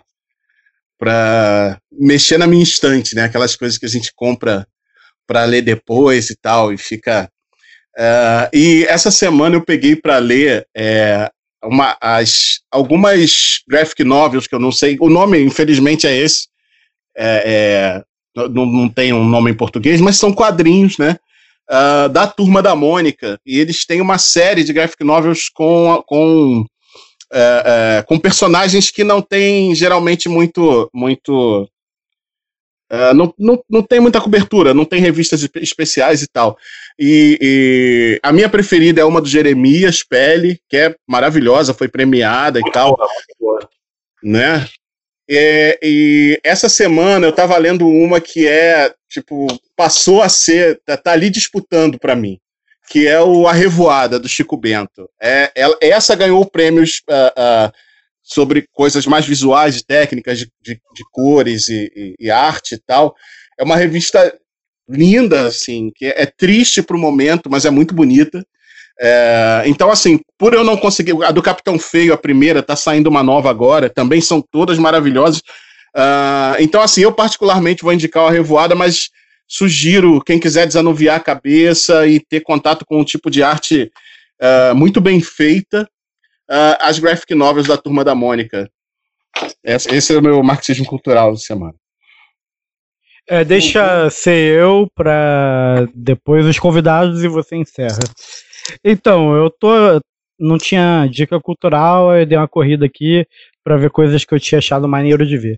para 0.99 1.79
mexer 1.91 2.37
na 2.37 2.45
minha 2.45 2.63
estante, 2.63 3.15
né? 3.15 3.23
Aquelas 3.23 3.55
coisas 3.55 3.77
que 3.79 3.87
a 3.87 3.89
gente 3.89 4.13
compra 4.15 4.65
para 5.27 5.45
ler 5.45 5.61
depois 5.61 6.29
e 6.29 6.35
tal, 6.35 6.73
e 6.73 6.77
fica. 6.77 7.29
é, 7.97 8.49
e 8.53 8.85
essa 8.87 9.11
semana 9.11 9.55
eu 9.55 9.61
peguei 9.61 9.95
para 9.95 10.17
ler 10.17 10.67
é, 10.75 11.29
uma, 11.63 11.97
as, 12.01 12.59
algumas 12.71 13.61
graphic 13.67 14.03
novels 14.03 14.47
que 14.47 14.55
eu 14.55 14.59
não 14.59 14.71
sei, 14.71 14.97
o 14.99 15.09
nome, 15.09 15.39
infelizmente, 15.41 16.07
é 16.07 16.15
esse. 16.15 16.47
É, 17.17 18.03
é, 18.35 18.49
não, 18.49 18.65
não 18.65 18.89
tem 18.89 19.13
um 19.13 19.23
nome 19.23 19.51
em 19.51 19.55
português, 19.55 20.01
mas 20.01 20.17
são 20.17 20.33
quadrinhos, 20.33 20.97
né? 20.97 21.17
ah, 21.69 22.07
da 22.07 22.27
Turma 22.27 22.61
da 22.61 22.75
Mônica, 22.75 23.39
e 23.45 23.59
eles 23.59 23.85
têm 23.85 24.01
uma 24.01 24.17
série 24.17 24.63
de 24.63 24.73
graphic 24.73 25.03
novels 25.03 25.49
com, 25.49 26.03
com, 26.05 26.65
é, 27.33 28.03
com 28.07 28.19
personagens 28.19 28.91
que 28.91 29.03
não 29.03 29.21
têm 29.21 29.73
geralmente 29.75 30.29
muito. 30.29 30.89
muito 30.93 31.67
é, 32.95 33.13
não, 33.13 33.33
não, 33.37 33.63
não 33.69 33.81
tem 33.83 33.99
muita 33.99 34.21
cobertura, 34.21 34.73
não 34.73 34.85
tem 34.85 35.01
revistas 35.01 35.41
espe- 35.41 35.59
especiais 35.59 36.21
e 36.21 36.27
tal. 36.27 36.57
E, 36.97 37.37
e 37.41 38.19
a 38.23 38.31
minha 38.31 38.47
preferida 38.49 39.01
é 39.01 39.05
uma 39.05 39.19
do 39.21 39.27
Jeremias 39.27 40.01
Pele, 40.03 40.59
que 40.69 40.77
é 40.77 40.95
maravilhosa, 41.07 41.73
foi 41.73 41.87
premiada 41.87 42.59
e 42.59 42.71
tal. 42.71 42.97
Né? 44.23 44.65
É, 45.29 45.79
e 45.81 46.39
essa 46.43 46.69
semana 46.69 47.27
eu 47.27 47.31
tava 47.33 47.57
lendo 47.57 47.87
uma 47.87 48.21
que 48.21 48.47
é, 48.47 48.93
tipo, 49.09 49.47
passou 49.75 50.21
a 50.21 50.29
ser, 50.29 50.79
tá, 50.85 50.95
tá 50.95 51.11
ali 51.11 51.29
disputando 51.29 51.99
para 51.99 52.15
mim, 52.15 52.37
que 52.89 53.07
é 53.07 53.19
o 53.19 53.47
A 53.47 53.51
Revoada, 53.51 54.19
do 54.19 54.29
Chico 54.29 54.55
Bento. 54.55 55.09
É, 55.21 55.51
ela- 55.55 55.77
essa 55.81 56.15
ganhou 56.15 56.45
prêmios 56.45 57.01
ah, 57.09 57.33
ah, 57.35 57.71
sobre 58.25 58.67
coisas 58.73 59.05
mais 59.05 59.25
visuais 59.25 59.81
técnicas 59.83 60.39
de, 60.39 60.45
de- 60.61 60.73
de 60.95 61.03
cores 61.11 61.69
e, 61.69 61.91
e- 61.95 62.15
e 62.19 62.31
arte 62.31 62.75
e 62.75 62.79
tal. 62.79 63.15
É 63.57 63.63
uma 63.63 63.77
revista 63.77 64.33
linda, 64.89 65.47
assim, 65.47 65.91
que 65.95 66.05
é, 66.07 66.23
é 66.23 66.25
triste 66.25 66.81
pro 66.81 66.97
momento, 66.97 67.49
mas 67.49 67.65
é 67.65 67.69
muito 67.69 67.93
bonita. 67.93 68.43
É, 68.99 69.63
então, 69.67 69.91
assim, 69.91 70.19
por 70.39 70.53
eu 70.53 70.63
não 70.63 70.77
conseguir. 70.77 71.13
A 71.23 71.31
do 71.31 71.41
Capitão 71.43 71.77
Feio, 71.77 72.13
a 72.13 72.17
primeira, 72.17 72.63
tá 72.63 72.75
saindo 72.75 73.07
uma 73.09 73.21
nova 73.23 73.49
agora, 73.49 73.89
também 73.89 74.21
são 74.21 74.41
todas 74.41 74.77
maravilhosas. 74.79 75.41
Ah, 75.95 76.55
então, 76.59 76.81
assim, 76.81 77.01
eu 77.01 77.11
particularmente 77.11 77.83
vou 77.83 77.93
indicar 77.93 78.25
a 78.25 78.31
Revoada, 78.31 78.73
mas 78.75 79.09
sugiro 79.47 80.21
quem 80.23 80.39
quiser 80.39 80.65
desanuviar 80.65 81.17
a 81.17 81.23
cabeça 81.23 82.07
e 82.07 82.19
ter 82.19 82.41
contato 82.41 82.83
com 82.85 82.99
um 82.99 83.03
tipo 83.05 83.29
de 83.29 83.43
arte 83.43 83.91
ah, 84.41 84.73
muito 84.75 84.99
bem 85.01 85.21
feita, 85.21 85.87
ah, 86.49 86.77
as 86.81 86.99
graphic 86.99 87.33
novels 87.33 87.67
da 87.67 87.77
Turma 87.77 88.03
da 88.03 88.15
Mônica. 88.15 88.69
Esse, 89.63 89.93
esse 89.93 90.13
é 90.13 90.17
o 90.17 90.21
meu 90.21 90.41
marxismo 90.43 90.85
cultural 90.85 91.31
da 91.31 91.37
semana. 91.37 91.75
É, 93.27 93.43
deixa 93.43 94.09
ser 94.11 94.59
eu 94.59 94.87
para 94.93 95.87
depois 95.95 96.45
os 96.45 96.59
convidados 96.59 97.23
e 97.23 97.27
você 97.27 97.55
encerra. 97.55 97.99
Então, 98.83 99.35
eu 99.35 99.49
tô 99.49 99.99
não 100.37 100.57
tinha 100.57 101.07
dica 101.07 101.39
cultural, 101.39 102.15
eu 102.15 102.25
dei 102.25 102.37
uma 102.37 102.47
corrida 102.47 102.85
aqui 102.85 103.25
para 103.63 103.77
ver 103.77 103.89
coisas 103.89 104.23
que 104.25 104.33
eu 104.33 104.39
tinha 104.39 104.59
achado 104.59 104.87
maneiro 104.87 105.25
de 105.25 105.37
ver. 105.37 105.57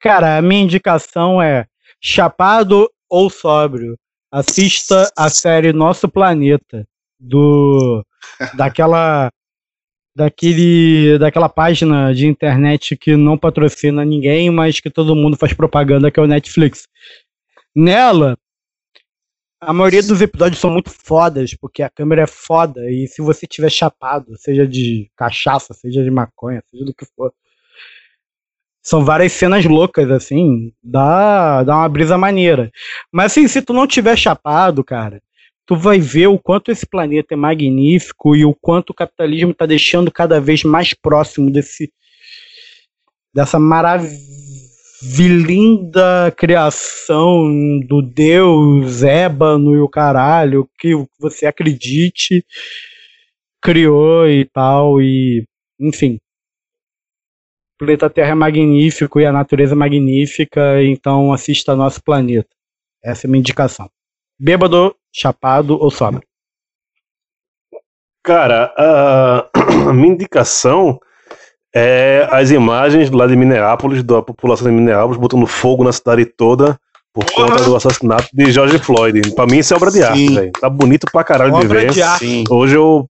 Cara, 0.00 0.36
a 0.36 0.42
minha 0.42 0.62
indicação 0.62 1.40
é 1.40 1.66
chapado 2.00 2.90
ou 3.08 3.30
sóbrio. 3.30 3.96
Assista 4.30 5.10
a 5.16 5.30
série 5.30 5.72
Nosso 5.72 6.08
Planeta 6.08 6.86
do 7.18 8.04
daquela 8.54 9.30
daquele 10.18 11.16
daquela 11.16 11.48
página 11.48 12.12
de 12.12 12.26
internet 12.26 12.96
que 12.96 13.14
não 13.16 13.38
patrocina 13.38 14.04
ninguém, 14.04 14.50
mas 14.50 14.80
que 14.80 14.90
todo 14.90 15.14
mundo 15.14 15.36
faz 15.36 15.52
propaganda, 15.52 16.10
que 16.10 16.18
é 16.18 16.22
o 16.22 16.26
Netflix. 16.26 16.88
Nela, 17.74 18.36
a 19.60 19.72
maioria 19.72 20.02
dos 20.02 20.20
episódios 20.20 20.60
são 20.60 20.70
muito 20.70 20.90
fodas, 20.90 21.54
porque 21.54 21.84
a 21.84 21.88
câmera 21.88 22.22
é 22.22 22.26
foda, 22.26 22.90
e 22.90 23.06
se 23.06 23.22
você 23.22 23.46
tiver 23.46 23.70
chapado, 23.70 24.36
seja 24.36 24.66
de 24.66 25.08
cachaça, 25.16 25.72
seja 25.72 26.02
de 26.02 26.10
maconha, 26.10 26.62
seja 26.68 26.84
do 26.84 26.92
que 26.92 27.06
for, 27.14 27.32
são 28.82 29.04
várias 29.04 29.32
cenas 29.32 29.64
loucas, 29.66 30.10
assim, 30.10 30.72
dá, 30.82 31.62
dá 31.62 31.76
uma 31.76 31.88
brisa 31.88 32.18
maneira. 32.18 32.72
Mas 33.12 33.32
assim, 33.32 33.46
se 33.46 33.62
tu 33.62 33.72
não 33.72 33.86
tiver 33.86 34.16
chapado, 34.16 34.82
cara, 34.82 35.20
tu 35.68 35.76
vai 35.76 36.00
ver 36.00 36.26
o 36.28 36.38
quanto 36.38 36.72
esse 36.72 36.86
planeta 36.86 37.34
é 37.34 37.36
magnífico 37.36 38.34
e 38.34 38.42
o 38.42 38.54
quanto 38.54 38.88
o 38.90 38.94
capitalismo 38.94 39.50
está 39.50 39.66
deixando 39.66 40.10
cada 40.10 40.40
vez 40.40 40.64
mais 40.64 40.94
próximo 40.94 41.50
desse 41.50 41.92
dessa 43.34 43.58
maravilhinda 43.58 46.32
criação 46.34 47.44
do 47.86 48.00
Deus 48.00 49.02
ébano 49.02 49.74
e 49.74 49.78
o 49.78 49.90
caralho 49.90 50.66
que 50.78 50.94
você 51.20 51.44
acredite 51.44 52.42
criou 53.62 54.26
e 54.26 54.46
tal 54.46 55.02
e 55.02 55.44
enfim. 55.78 56.18
O 57.74 57.84
planeta 57.84 58.08
Terra 58.08 58.30
é 58.30 58.34
magnífico 58.34 59.20
e 59.20 59.26
a 59.26 59.32
natureza 59.32 59.74
é 59.74 59.76
magnífica 59.76 60.82
então 60.82 61.30
assista 61.30 61.76
nosso 61.76 62.02
planeta. 62.02 62.48
Essa 63.04 63.26
é 63.26 63.28
a 63.28 63.30
minha 63.30 63.40
indicação. 63.40 63.90
Bêbado 64.40 64.96
chapado 65.18 65.76
ou 65.80 65.90
sobra 65.90 66.20
Cara, 68.22 68.72
a, 68.76 69.46
minha 69.94 70.08
indicação 70.12 70.98
é 71.74 72.26
as 72.30 72.50
imagens 72.50 73.10
lá 73.10 73.26
de 73.26 73.36
Minneapolis, 73.36 74.02
da 74.02 74.20
população 74.22 74.66
de 74.68 74.72
Minneapolis, 74.74 75.18
botando 75.18 75.46
fogo 75.46 75.84
na 75.84 75.92
cidade 75.92 76.24
toda 76.26 76.78
por 77.12 77.24
conta 77.32 77.62
do 77.64 77.74
assassinato 77.74 78.28
de 78.32 78.50
George 78.52 78.78
Floyd. 78.78 79.34
Pra 79.34 79.46
mim, 79.46 79.58
isso 79.58 79.72
é 79.72 79.76
obra 79.76 79.90
de 79.90 80.02
arte, 80.02 80.18
Sim. 80.18 80.34
velho. 80.34 80.52
Tá 80.52 80.68
bonito 80.68 81.06
pra 81.10 81.24
caralho 81.24 81.52
de 81.52 81.64
Obra 81.66 81.80
ver. 81.80 81.90
de 81.90 82.02
arte. 82.02 82.44
Hoje 82.50 82.76
eu. 82.76 83.06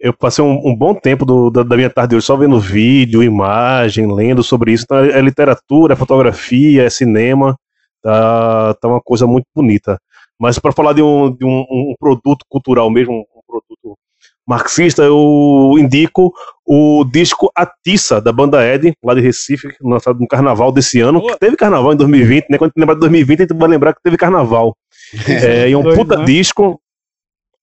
Eu 0.00 0.12
passei 0.12 0.44
um, 0.44 0.68
um 0.68 0.76
bom 0.76 0.94
tempo 0.94 1.24
do- 1.26 1.50
da, 1.50 1.64
da 1.64 1.76
minha 1.76 1.90
tarde 1.90 2.14
hoje 2.14 2.24
só 2.24 2.36
vendo 2.36 2.60
vídeo, 2.60 3.20
imagem, 3.22 4.06
lendo 4.14 4.44
sobre 4.44 4.72
isso. 4.72 4.84
Então, 4.84 4.98
é 4.98 5.20
literatura, 5.20 5.94
é 5.94 5.96
fotografia, 5.96 6.84
é 6.84 6.90
cinema. 6.90 7.56
Tá 8.02 8.68
Tá, 8.72 8.74
tá 8.74 8.88
uma 8.88 9.00
coisa 9.00 9.26
muito 9.26 9.46
bonita. 9.54 10.00
Mas 10.38 10.58
para 10.58 10.72
falar 10.72 10.92
de, 10.92 11.02
um, 11.02 11.34
de 11.34 11.44
um, 11.44 11.60
um, 11.68 11.94
produto 11.98 12.44
cultural 12.48 12.90
mesmo, 12.90 13.14
um 13.14 13.40
produto 13.46 13.98
marxista, 14.46 15.02
eu 15.02 15.74
indico 15.78 16.32
o 16.64 17.04
disco 17.04 17.50
Atiça, 17.54 18.20
da 18.20 18.32
banda 18.32 18.64
Ed, 18.64 18.92
lá 19.04 19.14
de 19.14 19.20
Recife, 19.20 19.68
lançado 19.82 20.18
no 20.20 20.28
carnaval 20.28 20.70
desse 20.70 21.00
ano. 21.00 21.22
Teve 21.38 21.56
carnaval 21.56 21.92
em 21.92 21.96
2020, 21.96 22.46
né? 22.50 22.58
Quando 22.58 22.72
lembrar 22.76 22.94
de 22.94 23.00
2020, 23.00 23.38
a 23.40 23.42
gente 23.42 23.58
vai 23.58 23.68
lembrar 23.68 23.94
que 23.94 24.02
teve 24.02 24.16
carnaval. 24.16 24.76
É, 25.26 25.68
e 25.68 25.72
é 25.72 25.76
um 25.76 25.82
puta 25.82 26.18
né? 26.18 26.24
disco. 26.24 26.80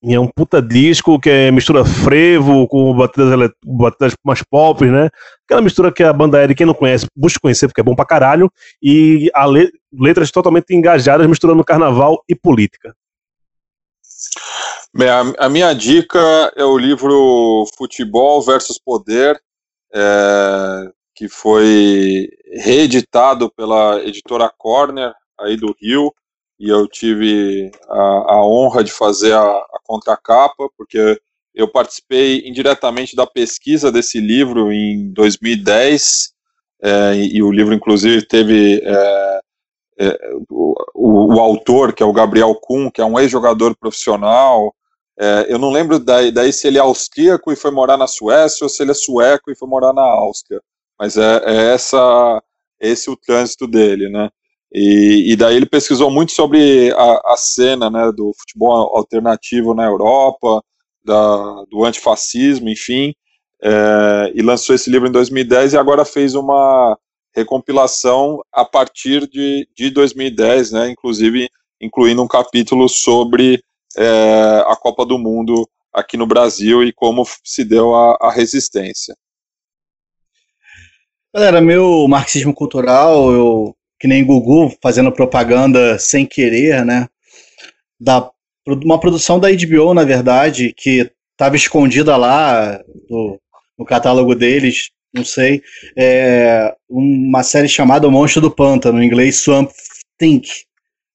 E 0.07 0.14
é 0.14 0.19
um 0.19 0.27
puta 0.27 0.61
disco 0.61 1.19
que 1.19 1.32
é 1.32 1.49
mistura 1.49 1.84
frevo 1.84 2.68
com 2.68 2.95
batidas, 2.95 3.49
batidas 3.65 4.14
mais 4.23 4.44
pop, 4.44 4.86
né? 4.86 5.10
Aquela 5.45 5.64
mistura 5.64 5.91
que 5.91 6.03
a 6.03 6.14
banda 6.14 6.44
Ed, 6.44 6.53
quem 6.53 6.68
não 6.68 6.76
conhece, 6.76 7.07
busca 7.15 7.40
conhecer 7.40 7.68
porque 7.68 7.82
é 7.82 7.84
bom 7.84 7.95
pra 7.95 8.06
caralho. 8.06 8.52
E 8.80 9.32
a 9.34 9.48
le 9.48 9.72
letras 9.91 10.30
totalmente 10.30 10.76
engajadas, 10.76 11.26
misturando 11.26 11.64
carnaval 11.64 12.23
e 12.30 12.36
política. 12.36 12.95
Bem, 14.94 15.10
a, 15.10 15.22
a, 15.40 15.49
minha 15.49 15.73
dica 15.73 16.53
é 16.56 16.64
o 16.64 16.77
livro 16.77 17.65
Futebol 17.76 18.44
versus 18.44 18.77
Poder, 18.77 19.41
é, 19.91 20.91
que 21.15 21.27
foi 21.27 22.30
reeditado 22.53 23.52
pela 23.57 24.03
editora 24.03 24.52
Corner, 24.56 25.14
aí 25.40 25.57
do 25.57 25.76
Rio, 25.82 26.14
e 26.60 26.69
eu 26.69 26.88
tive 26.88 27.72
a, 27.90 28.34
a 28.36 28.45
honra 28.45 28.84
de 28.84 28.91
fazer 28.91 29.34
a, 29.34 29.41
a 29.41 29.80
contracapa, 29.84 30.69
porque 30.77 31.19
eu 31.53 31.68
participei 31.72 32.48
indiretamente 32.48 33.15
da 33.15 33.26
pesquisa 33.26 33.91
desse 33.91 34.19
livro 34.19 34.72
em 34.72 35.11
2010, 35.14 36.34
é, 36.82 37.15
e, 37.15 37.38
e, 37.38 37.44
o 37.44 37.52
livro, 37.52 37.73
inclusive, 37.73 38.26
teve 38.26 38.82
é, 38.84 39.40
é, 39.99 40.19
o, 40.49 40.76
o, 40.94 41.40
autor, 41.40 41.94
que 41.94 42.03
é 42.03 42.06
o 42.06 42.14
Gabriel 42.14 42.53
Kuhn, 42.56 42.91
que 42.91 43.02
é 43.02 43.06
um 43.06 43.18
ex-jogador 43.18 43.76
profissional, 43.77 44.73
é, 45.18 45.45
eu 45.49 45.57
não 45.57 45.72
lembro 45.72 45.98
daí, 45.98 46.32
daí, 46.32 46.52
se 46.52 46.68
ele 46.68 46.77
é 46.77 46.82
austríaco 46.82 47.52
e 47.52 47.56
foi 47.56 47.72
morar 47.72 47.98
na 47.98 48.07
Suécia 48.07 48.65
ou 48.65 48.69
se 48.69 48.84
ele 48.84 48.91
é 48.91 48.94
sueco 48.94 49.49
e 49.49 49.56
foi 49.56 49.68
morar 49.68 49.94
na 49.94 50.03
Áustria. 50.03 50.61
Mas 50.99 51.18
é, 51.18 51.41
é 51.45 51.73
essa, 51.73 52.44
esse 52.80 53.10
o 53.10 53.15
trânsito 53.15 53.65
dele, 53.68 54.10
né? 54.10 54.30
E, 54.77 55.31
e 55.31 55.35
daí 55.38 55.56
ele 55.56 55.65
pesquisou 55.65 56.11
muito 56.11 56.34
sobre 56.34 56.91
a, 56.91 57.34
a, 57.34 57.38
cena 57.38 57.89
né, 57.89 58.11
do 58.11 58.34
futebol 58.38 58.93
alternativo 58.93 59.73
na 59.73 59.85
Europa, 59.85 60.61
da, 61.02 61.64
do 61.72 61.85
antifascismo, 61.85 62.68
enfim, 62.68 63.14
é, 63.64 64.34
e 64.35 64.41
lançou 64.41 64.76
esse 64.76 64.89
livro 64.89 65.07
em 65.07 65.11
2010 65.14 65.72
e 65.72 65.77
agora 65.77 66.03
fez 66.03 66.35
uma 66.35 66.99
recompilação 67.34 68.41
a 68.52 68.65
partir 68.65 69.26
de, 69.30 69.65
de 69.73 69.89
2010, 69.91 70.73
né, 70.73 70.89
inclusive 70.89 71.49
incluindo 71.80 72.22
um 72.22 72.27
capítulo 72.27 72.89
sobre 72.89 73.64
é, 73.95 74.61
a 74.68 74.76
Copa 74.76 75.06
do 75.06 75.18
Mundo 75.18 75.65
aqui 75.93 76.18
no 76.18 76.27
Brasil 76.27 76.84
e 76.84 76.91
como 76.91 77.26
se 77.45 77.64
deu 77.64 77.95
a, 77.95 78.18
a 78.19 78.30
resistência. 78.30 79.15
Galera, 81.34 81.61
meu 81.61 82.06
marxismo 82.10 82.53
cultural, 82.53 83.31
eu 83.31 83.76
que 83.99 84.07
nem 84.07 84.26
Gugu 84.26 84.76
fazendo 84.81 85.11
propaganda 85.11 85.97
sem 85.99 86.26
querer, 86.26 86.85
né? 86.85 87.07
Da 87.99 88.30
uma 88.67 88.99
produção 88.99 89.39
da 89.39 89.49
HBO, 89.51 89.93
na 89.93 90.03
verdade, 90.03 90.73
que 90.76 91.11
estava 91.31 91.55
escondida 91.55 92.17
lá 92.17 92.81
no, 93.09 93.39
no, 93.77 93.85
catálogo 93.85 94.34
deles, 94.34 94.89
não 95.13 95.23
sei, 95.23 95.61
é 95.95 96.73
uma 96.89 97.43
série 97.43 97.67
chamada 97.67 98.07
O 98.07 98.11
Monstro 98.11 98.41
do 98.41 98.49
Pântano, 98.49 99.01
em 99.01 99.05
inglês 99.05 99.38
Swamp 99.38 99.69
Thing. 100.17 100.41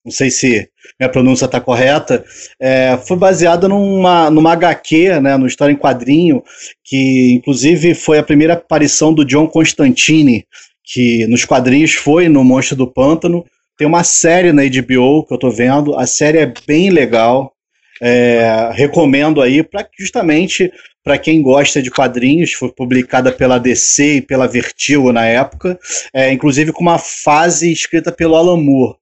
Não 0.05 0.13
sei 0.13 0.31
se 0.31 0.71
minha 0.99 1.11
pronúncia 1.11 1.45
está 1.45 1.61
correta, 1.61 2.25
é, 2.59 2.99
foi 3.07 3.17
baseada 3.17 3.69
numa, 3.69 4.31
numa 4.31 4.53
HQ, 4.53 5.21
né, 5.21 5.37
no 5.37 5.47
história 5.47 5.73
em 5.73 5.77
quadrinho, 5.77 6.43
que 6.85 7.35
inclusive 7.35 7.95
foi 7.95 8.19
a 8.19 8.23
primeira 8.23 8.55
aparição 8.55 9.13
do 9.13 9.25
John 9.25 9.47
Constantine, 9.47 10.47
que 10.93 11.27
nos 11.29 11.45
quadrinhos 11.45 11.95
foi 11.95 12.29
no 12.29 12.43
Monstro 12.43 12.77
do 12.77 12.87
Pântano. 12.87 13.45
Tem 13.79 13.87
uma 13.87 14.03
série 14.03 14.53
na 14.53 14.63
HBO 14.63 15.25
que 15.25 15.33
eu 15.33 15.37
estou 15.37 15.51
vendo, 15.51 15.97
a 15.97 16.05
série 16.05 16.39
é 16.39 16.53
bem 16.67 16.91
legal, 16.91 17.55
é, 18.03 18.71
recomendo 18.73 19.41
aí 19.41 19.63
para 19.63 19.87
justamente 19.99 20.73
para 21.03 21.17
quem 21.17 21.41
gosta 21.41 21.81
de 21.81 21.91
quadrinhos, 21.91 22.53
foi 22.53 22.71
publicada 22.71 23.33
pela 23.33 23.59
DC 23.59 24.17
e 24.17 24.21
pela 24.21 24.47
Vertigo 24.47 25.13
na 25.13 25.25
época, 25.25 25.79
é, 26.13 26.31
inclusive 26.31 26.73
com 26.73 26.83
uma 26.83 26.99
fase 26.99 27.73
escrita 27.73 28.13
pelo 28.13 28.37
Alan 28.37 28.59
Moore. 28.59 28.97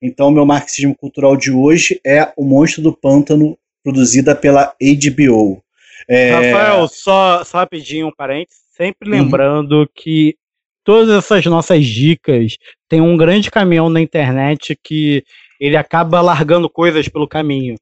Então, 0.00 0.30
meu 0.30 0.46
marxismo 0.46 0.94
cultural 0.94 1.36
de 1.36 1.50
hoje 1.50 2.00
é 2.06 2.30
O 2.36 2.44
Monstro 2.44 2.82
do 2.82 2.92
Pântano, 2.92 3.58
produzida 3.82 4.36
pela 4.36 4.74
HBO. 4.80 5.62
É... 6.06 6.52
Rafael, 6.52 6.86
só, 6.86 7.42
só 7.44 7.58
rapidinho 7.58 8.08
um 8.08 8.12
parênteses, 8.12 8.60
sempre 8.76 9.08
uhum. 9.08 9.16
lembrando 9.16 9.72
uhum. 9.80 9.88
que 9.94 10.36
todas 10.84 11.08
essas 11.10 11.44
nossas 11.46 11.84
dicas 11.86 12.56
tem 12.88 13.00
um 13.00 13.16
grande 13.16 13.50
caminhão 13.50 13.88
na 13.88 14.00
internet 14.00 14.78
que 14.82 15.24
ele 15.60 15.76
acaba 15.76 16.20
largando 16.20 16.68
coisas 16.70 17.08
pelo 17.08 17.28
caminho. 17.28 17.76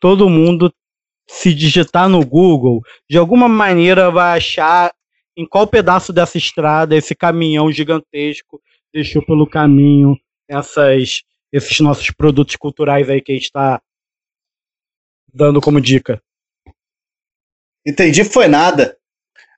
Todo 0.00 0.28
mundo, 0.28 0.72
se 1.26 1.54
digitar 1.54 2.08
no 2.08 2.24
Google, 2.24 2.82
de 3.08 3.16
alguma 3.16 3.48
maneira 3.48 4.10
vai 4.10 4.36
achar 4.36 4.92
em 5.36 5.46
qual 5.46 5.66
pedaço 5.66 6.12
dessa 6.12 6.38
estrada 6.38 6.96
esse 6.96 7.14
caminhão 7.14 7.72
gigantesco 7.72 8.60
deixou 8.92 9.24
pelo 9.24 9.48
caminho 9.48 10.16
essas 10.48 11.22
esses 11.52 11.78
nossos 11.80 12.10
produtos 12.10 12.56
culturais 12.56 13.08
aí 13.08 13.20
que 13.20 13.30
a 13.30 13.34
gente 13.34 13.44
está 13.44 13.80
dando 15.32 15.60
como 15.60 15.80
dica. 15.80 16.20
Entendi, 17.86 18.24
foi 18.24 18.48
nada. 18.48 18.98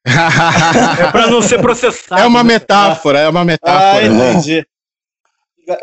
É 0.06 1.10
para 1.10 1.26
não 1.26 1.42
ser 1.42 1.60
processado. 1.60 2.22
É 2.22 2.26
uma 2.26 2.44
metáfora, 2.44 3.18
é 3.18 3.28
uma 3.28 3.44
metáfora. 3.44 4.06
Ah, 4.06 4.08
né? 4.08 4.30
entendi. 4.32 4.66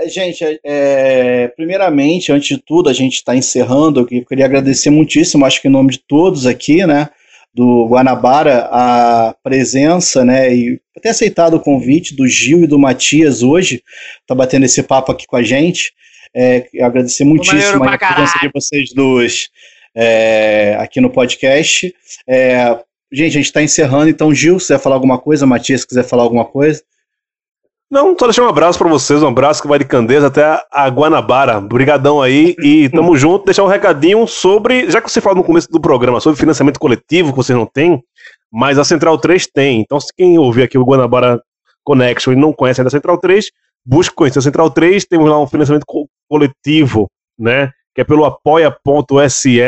Gente, 0.07 0.61
é, 0.63 1.49
primeiramente, 1.49 2.31
antes 2.31 2.47
de 2.47 2.57
tudo, 2.57 2.89
a 2.89 2.93
gente 2.93 3.15
está 3.15 3.35
encerrando. 3.35 4.07
Eu 4.09 4.25
queria 4.25 4.45
agradecer 4.45 4.89
muitíssimo, 4.89 5.45
acho 5.45 5.61
que 5.61 5.67
em 5.67 5.71
nome 5.71 5.91
de 5.91 5.99
todos 6.07 6.45
aqui, 6.45 6.85
né, 6.85 7.09
do 7.53 7.85
Guanabara, 7.89 8.69
a 8.71 9.35
presença, 9.43 10.23
né, 10.23 10.55
e 10.55 10.79
ter 11.01 11.09
aceitado 11.09 11.55
o 11.55 11.59
convite 11.59 12.15
do 12.15 12.25
Gil 12.25 12.63
e 12.63 12.67
do 12.67 12.79
Matias 12.79 13.43
hoje, 13.43 13.83
tá 14.25 14.33
batendo 14.33 14.65
esse 14.65 14.81
papo 14.81 15.11
aqui 15.11 15.27
com 15.27 15.35
a 15.35 15.43
gente. 15.43 15.91
É, 16.33 16.65
agradecer 16.81 17.25
muitíssimo 17.25 17.83
a 17.83 17.97
presença 17.97 18.39
de 18.41 18.49
vocês 18.53 18.93
dois 18.93 19.49
é, 19.95 20.75
aqui 20.79 20.99
no 20.99 21.09
podcast. 21.09 21.93
É, 22.27 22.77
gente, 23.13 23.31
a 23.31 23.33
gente 23.33 23.45
está 23.45 23.61
encerrando, 23.61 24.09
então, 24.09 24.33
Gil, 24.33 24.59
se 24.59 24.67
quiser 24.67 24.79
falar 24.79 24.95
alguma 24.95 25.17
coisa, 25.17 25.45
Matias, 25.45 25.81
se 25.81 25.87
quiser 25.87 26.03
falar 26.03 26.23
alguma 26.23 26.45
coisa. 26.45 26.81
Não, 27.93 28.15
só 28.17 28.25
deixar 28.25 28.43
um 28.43 28.49
abraço 28.49 28.79
para 28.79 28.89
vocês, 28.89 29.21
um 29.21 29.27
abraço 29.27 29.61
que 29.61 29.67
vai 29.67 29.77
de 29.77 29.85
Candeias 29.85 30.23
até 30.23 30.43
a 30.71 30.87
Guanabara. 30.89 31.59
Obrigadão 31.59 32.23
aí 32.23 32.55
e 32.59 32.89
tamo 32.93 33.15
junto. 33.15 33.45
Deixar 33.45 33.63
um 33.63 33.67
recadinho 33.67 34.25
sobre, 34.25 34.89
já 34.89 34.99
que 34.99 35.11
você 35.11 35.21
falou 35.21 35.37
no 35.37 35.43
começo 35.43 35.69
do 35.69 35.79
programa 35.79 36.19
sobre 36.19 36.39
financiamento 36.39 36.79
coletivo 36.79 37.29
que 37.29 37.37
vocês 37.37 37.55
não 37.55 37.67
têm, 37.67 38.03
mas 38.51 38.79
a 38.79 38.83
Central 38.83 39.19
3 39.19 39.45
tem. 39.45 39.81
Então, 39.81 39.99
se 39.99 40.11
quem 40.11 40.39
ouvir 40.39 40.63
aqui 40.63 40.75
o 40.75 40.83
Guanabara 40.83 41.39
Connection 41.83 42.33
e 42.33 42.35
não 42.35 42.51
conhece 42.51 42.81
ainda 42.81 42.87
a 42.87 42.91
Central 42.91 43.19
3, 43.19 43.51
busque 43.85 44.15
conhecer 44.15 44.39
a 44.39 44.41
Central 44.41 44.71
3, 44.71 45.05
temos 45.05 45.29
lá 45.29 45.39
um 45.39 45.45
financiamento 45.45 45.85
coletivo, 46.27 47.07
né? 47.37 47.69
Que 47.93 48.01
é 48.01 48.03
pelo 48.03 48.25
apoia.se 48.25 49.59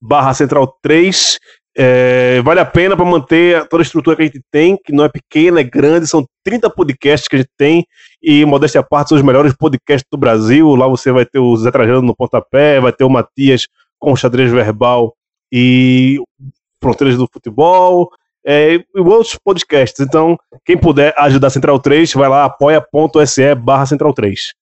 barra 0.00 0.32
Central 0.32 0.76
3. 0.80 1.38
É, 1.80 2.42
vale 2.42 2.58
a 2.58 2.64
pena 2.64 2.96
para 2.96 3.04
manter 3.04 3.68
toda 3.68 3.80
a 3.80 3.86
estrutura 3.86 4.16
que 4.16 4.22
a 4.22 4.24
gente 4.24 4.42
tem, 4.50 4.76
que 4.76 4.92
não 4.92 5.04
é 5.04 5.08
pequena, 5.08 5.60
é 5.60 5.62
grande, 5.62 6.08
são 6.08 6.26
30 6.42 6.68
podcasts 6.70 7.28
que 7.28 7.36
a 7.36 7.38
gente 7.38 7.52
tem, 7.56 7.86
e 8.20 8.44
modéstia 8.44 8.80
à 8.80 8.82
parte, 8.82 9.10
são 9.10 9.16
os 9.16 9.22
melhores 9.22 9.54
podcasts 9.54 10.04
do 10.10 10.18
Brasil. 10.18 10.74
Lá 10.74 10.88
você 10.88 11.12
vai 11.12 11.24
ter 11.24 11.38
o 11.38 11.56
Zé 11.56 11.70
Trajano 11.70 12.02
no 12.02 12.16
pontapé, 12.16 12.80
vai 12.80 12.92
ter 12.92 13.04
o 13.04 13.08
Matias 13.08 13.68
com 13.96 14.16
xadrez 14.16 14.50
verbal 14.50 15.14
e 15.52 16.20
Fronteiras 16.82 17.16
do 17.16 17.28
Futebol, 17.32 18.10
é, 18.44 18.74
e 18.74 18.84
outros 18.96 19.36
podcasts. 19.36 20.04
Então, 20.04 20.36
quem 20.64 20.76
puder 20.76 21.14
ajudar 21.16 21.48
Central 21.50 21.78
3, 21.78 22.12
vai 22.12 22.28
lá, 22.28 22.44
apoia.se 22.44 23.54
barra 23.54 23.86
Central 23.86 24.12
3. 24.12 24.52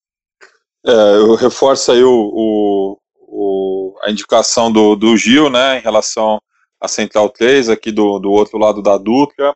É, 0.84 0.90
eu 0.90 1.34
reforço 1.34 1.92
aí 1.92 2.04
o, 2.04 2.10
o, 2.12 2.98
o, 3.16 3.94
a 4.02 4.10
indicação 4.10 4.70
do, 4.70 4.94
do 4.94 5.16
Gil, 5.16 5.48
né, 5.48 5.78
em 5.78 5.80
relação 5.80 6.38
à 6.80 6.88
Central 6.88 7.28
3, 7.30 7.68
aqui 7.68 7.90
do, 7.90 8.18
do 8.18 8.30
outro 8.30 8.58
lado 8.58 8.82
da 8.82 8.96
Dutra. 8.96 9.54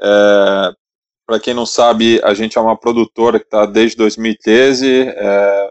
É, 0.00 0.72
Para 1.26 1.40
quem 1.40 1.54
não 1.54 1.66
sabe, 1.66 2.20
a 2.22 2.34
gente 2.34 2.58
é 2.58 2.60
uma 2.60 2.76
produtora 2.76 3.38
que 3.38 3.46
está 3.46 3.66
desde 3.66 3.96
2013 3.96 5.08
é, 5.08 5.70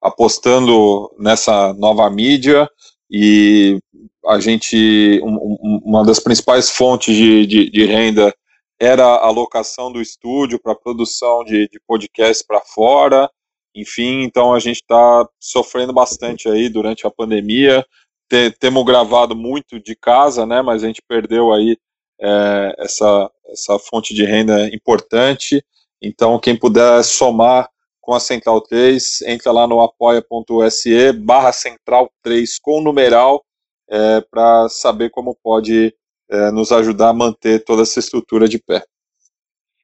apostando 0.00 1.10
nessa 1.18 1.74
nova 1.74 2.08
mídia 2.10 2.68
e 3.10 3.78
a 4.26 4.38
gente, 4.38 5.20
um, 5.22 5.80
uma 5.84 6.04
das 6.04 6.20
principais 6.20 6.70
fontes 6.70 7.14
de, 7.14 7.46
de, 7.46 7.70
de 7.70 7.84
renda 7.86 8.34
era 8.78 9.04
a 9.04 9.30
locação 9.30 9.92
do 9.92 10.00
estúdio 10.00 10.60
para 10.60 10.74
produção 10.74 11.44
de, 11.44 11.68
de 11.68 11.80
podcasts 11.86 12.42
para 12.46 12.60
fora, 12.60 13.30
enfim, 13.74 14.22
então 14.22 14.54
a 14.54 14.58
gente 14.58 14.76
está 14.76 15.28
sofrendo 15.38 15.92
bastante 15.92 16.48
aí 16.48 16.68
durante 16.68 17.06
a 17.06 17.10
pandemia. 17.10 17.84
Te, 18.30 18.52
temos 18.52 18.84
gravado 18.84 19.34
muito 19.34 19.80
de 19.80 19.96
casa, 19.96 20.46
né? 20.46 20.62
Mas 20.62 20.84
a 20.84 20.86
gente 20.86 21.02
perdeu 21.02 21.52
aí 21.52 21.76
é, 22.20 22.74
essa, 22.78 23.30
essa 23.48 23.76
fonte 23.78 24.14
de 24.14 24.24
renda 24.24 24.72
importante. 24.72 25.64
Então, 26.00 26.38
quem 26.38 26.56
puder 26.56 27.02
somar 27.02 27.68
com 28.00 28.14
a 28.14 28.20
Central 28.20 28.60
3, 28.60 29.22
entra 29.22 29.50
lá 29.50 29.66
no 29.66 29.80
apoia.se 29.80 31.12
barra 31.12 31.52
Central 31.52 32.10
3 32.22 32.58
com 32.60 32.80
numeral 32.80 33.44
é, 33.90 34.20
para 34.20 34.68
saber 34.68 35.10
como 35.10 35.36
pode 35.42 35.92
é, 36.30 36.50
nos 36.52 36.70
ajudar 36.70 37.08
a 37.08 37.14
manter 37.14 37.64
toda 37.64 37.82
essa 37.82 37.98
estrutura 37.98 38.48
de 38.48 38.58
pé. 38.58 38.84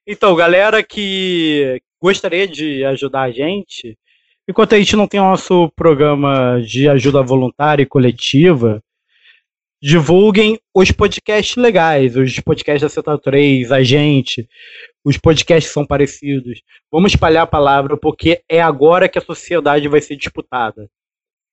Então, 0.05 0.33
galera 0.35 0.81
que 0.81 1.81
gostaria 2.01 2.47
de 2.47 2.85
ajudar 2.85 3.23
a 3.23 3.31
gente, 3.31 3.97
enquanto 4.47 4.73
a 4.73 4.79
gente 4.79 4.95
não 4.95 5.07
tem 5.07 5.19
o 5.19 5.23
nosso 5.23 5.71
programa 5.75 6.61
de 6.61 6.87
ajuda 6.87 7.21
voluntária 7.21 7.83
e 7.83 7.87
coletiva, 7.87 8.81
divulguem 9.81 10.59
os 10.73 10.91
podcasts 10.91 11.55
legais, 11.55 12.15
os 12.15 12.39
podcasts 12.39 12.81
da 12.81 12.89
Central 12.89 13.19
3, 13.19 13.71
a 13.71 13.83
gente, 13.83 14.47
os 15.03 15.17
podcasts 15.17 15.71
são 15.71 15.85
parecidos. 15.85 16.61
Vamos 16.91 17.11
espalhar 17.11 17.43
a 17.43 17.47
palavra, 17.47 17.95
porque 17.95 18.41
é 18.49 18.61
agora 18.61 19.07
que 19.07 19.19
a 19.19 19.21
sociedade 19.21 19.87
vai 19.87 20.01
ser 20.01 20.15
disputada. 20.15 20.89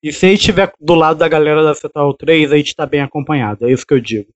E 0.03 0.13
se 0.13 0.27
a 0.27 0.29
gente 0.29 0.41
estiver 0.41 0.73
do 0.81 0.95
lado 0.95 1.19
da 1.19 1.29
galera 1.29 1.63
da 1.63 1.75
Central 1.75 2.13
3, 2.15 2.53
a 2.53 2.57
gente 2.57 2.69
está 2.69 2.85
bem 2.85 3.01
acompanhado. 3.01 3.67
É 3.67 3.73
isso 3.73 3.87
que 3.87 3.95
eu 3.95 4.01
digo. 4.01 4.29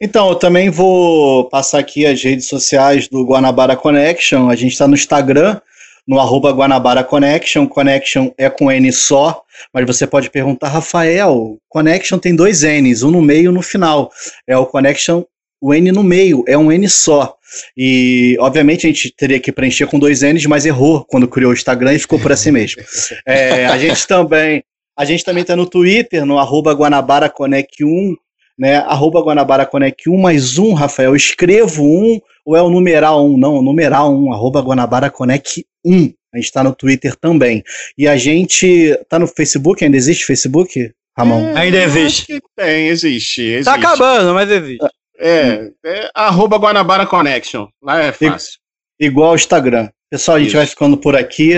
Então, 0.00 0.30
eu 0.30 0.34
também 0.34 0.70
vou 0.70 1.48
passar 1.48 1.78
aqui 1.78 2.04
as 2.04 2.22
redes 2.22 2.48
sociais 2.48 3.08
do 3.08 3.24
Guanabara 3.24 3.76
Connection. 3.76 4.48
A 4.48 4.56
gente 4.56 4.72
está 4.72 4.88
no 4.88 4.94
Instagram, 4.94 5.60
no 6.06 6.20
arroba 6.20 6.52
Guanabara 6.52 7.02
Connection. 7.02 7.66
Connection 7.66 8.30
é 8.36 8.48
com 8.50 8.70
N 8.70 8.92
só, 8.92 9.42
mas 9.72 9.86
você 9.86 10.06
pode 10.06 10.30
perguntar, 10.30 10.68
Rafael, 10.68 11.58
Connection 11.68 12.18
tem 12.18 12.34
dois 12.34 12.62
N's, 12.62 13.02
um 13.02 13.10
no 13.10 13.22
meio 13.22 13.44
e 13.44 13.48
um 13.48 13.52
no 13.52 13.62
final. 13.62 14.10
É 14.46 14.56
o 14.56 14.66
Connection, 14.66 15.24
o 15.60 15.72
N 15.72 15.92
no 15.92 16.02
meio, 16.02 16.44
é 16.46 16.56
um 16.56 16.70
N 16.70 16.88
só. 16.88 17.36
E, 17.76 18.36
obviamente, 18.40 18.86
a 18.86 18.90
gente 18.90 19.14
teria 19.16 19.40
que 19.40 19.52
preencher 19.52 19.86
com 19.86 19.98
dois 19.98 20.22
N's, 20.22 20.46
mas 20.46 20.66
errou 20.66 21.04
quando 21.04 21.28
criou 21.28 21.50
o 21.50 21.54
Instagram 21.54 21.94
e 21.94 21.98
ficou 21.98 22.18
por 22.18 22.32
assim 22.32 22.50
mesmo. 22.50 22.82
É, 23.26 23.66
a 23.66 23.78
gente 23.78 24.06
também... 24.06 24.62
A 24.96 25.04
gente 25.04 25.24
também 25.24 25.42
está 25.42 25.56
no 25.56 25.66
Twitter, 25.66 26.24
no 26.24 26.38
arroba 26.38 26.72
Guanabara 26.72 27.28
Connect 27.28 27.84
1, 27.84 28.14
né? 28.56 28.76
Arroba 28.76 29.20
Guanabara 29.20 29.66
Conec 29.66 30.08
1 30.08 30.16
mais 30.16 30.56
um, 30.56 30.72
Rafael. 30.72 31.16
Escrevo 31.16 31.82
um 31.82 32.20
ou 32.44 32.56
é 32.56 32.62
o 32.62 32.70
numeral 32.70 33.26
1? 33.26 33.36
Não, 33.36 33.56
o 33.56 33.62
numeral 33.62 34.14
1, 34.14 34.32
arroba 34.32 34.60
Guanabara 34.60 35.10
Conec 35.10 35.64
1. 35.84 36.12
A 36.32 36.36
gente 36.36 36.46
está 36.46 36.64
no 36.64 36.74
Twitter 36.74 37.14
também. 37.16 37.62
E 37.96 38.08
a 38.08 38.16
gente 38.16 38.66
está 38.66 39.18
no 39.18 39.26
Facebook, 39.26 39.84
ainda 39.84 39.96
existe 39.96 40.24
Facebook, 40.24 40.92
Ramon? 41.16 41.48
É, 41.48 41.60
ainda 41.60 41.82
existe. 41.82 42.40
Tem, 42.56 42.88
existe, 42.88 43.40
existe. 43.42 43.64
Tá 43.64 43.74
acabando, 43.74 44.34
mas 44.34 44.50
existe. 44.50 44.84
É, 45.18 45.70
é 45.84 46.10
arroba 46.14 46.58
Guanabara 46.58 47.06
Connection. 47.06 47.68
Lá 47.82 48.02
é 48.02 48.12
fácil. 48.12 48.58
Igual 48.98 49.32
o 49.32 49.36
Instagram. 49.36 49.88
Pessoal, 50.10 50.36
a 50.36 50.40
gente 50.40 50.48
Isso. 50.48 50.56
vai 50.56 50.66
ficando 50.66 50.96
por 50.96 51.14
aqui. 51.16 51.54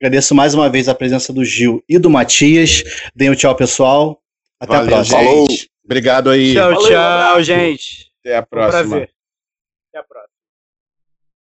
Agradeço 0.00 0.34
mais 0.34 0.54
uma 0.54 0.68
vez 0.68 0.88
a 0.88 0.94
presença 0.94 1.32
do 1.32 1.44
Gil 1.44 1.82
e 1.88 1.98
do 1.98 2.10
Matias. 2.10 2.84
Deem 3.14 3.30
o 3.30 3.36
tchau, 3.36 3.54
pessoal. 3.56 4.20
Até 4.60 4.76
Valeu, 4.76 4.86
a 4.86 4.90
próxima. 4.90 5.22
gente. 5.22 5.68
Obrigado 5.84 6.30
aí. 6.30 6.54
Tchau, 6.54 6.74
Valeu, 6.74 6.88
tchau, 6.88 7.42
gente. 7.42 8.06
Até 8.20 8.36
a 8.36 8.40
um 8.40 8.44
próxima. 8.44 8.88
prazer. 8.88 9.10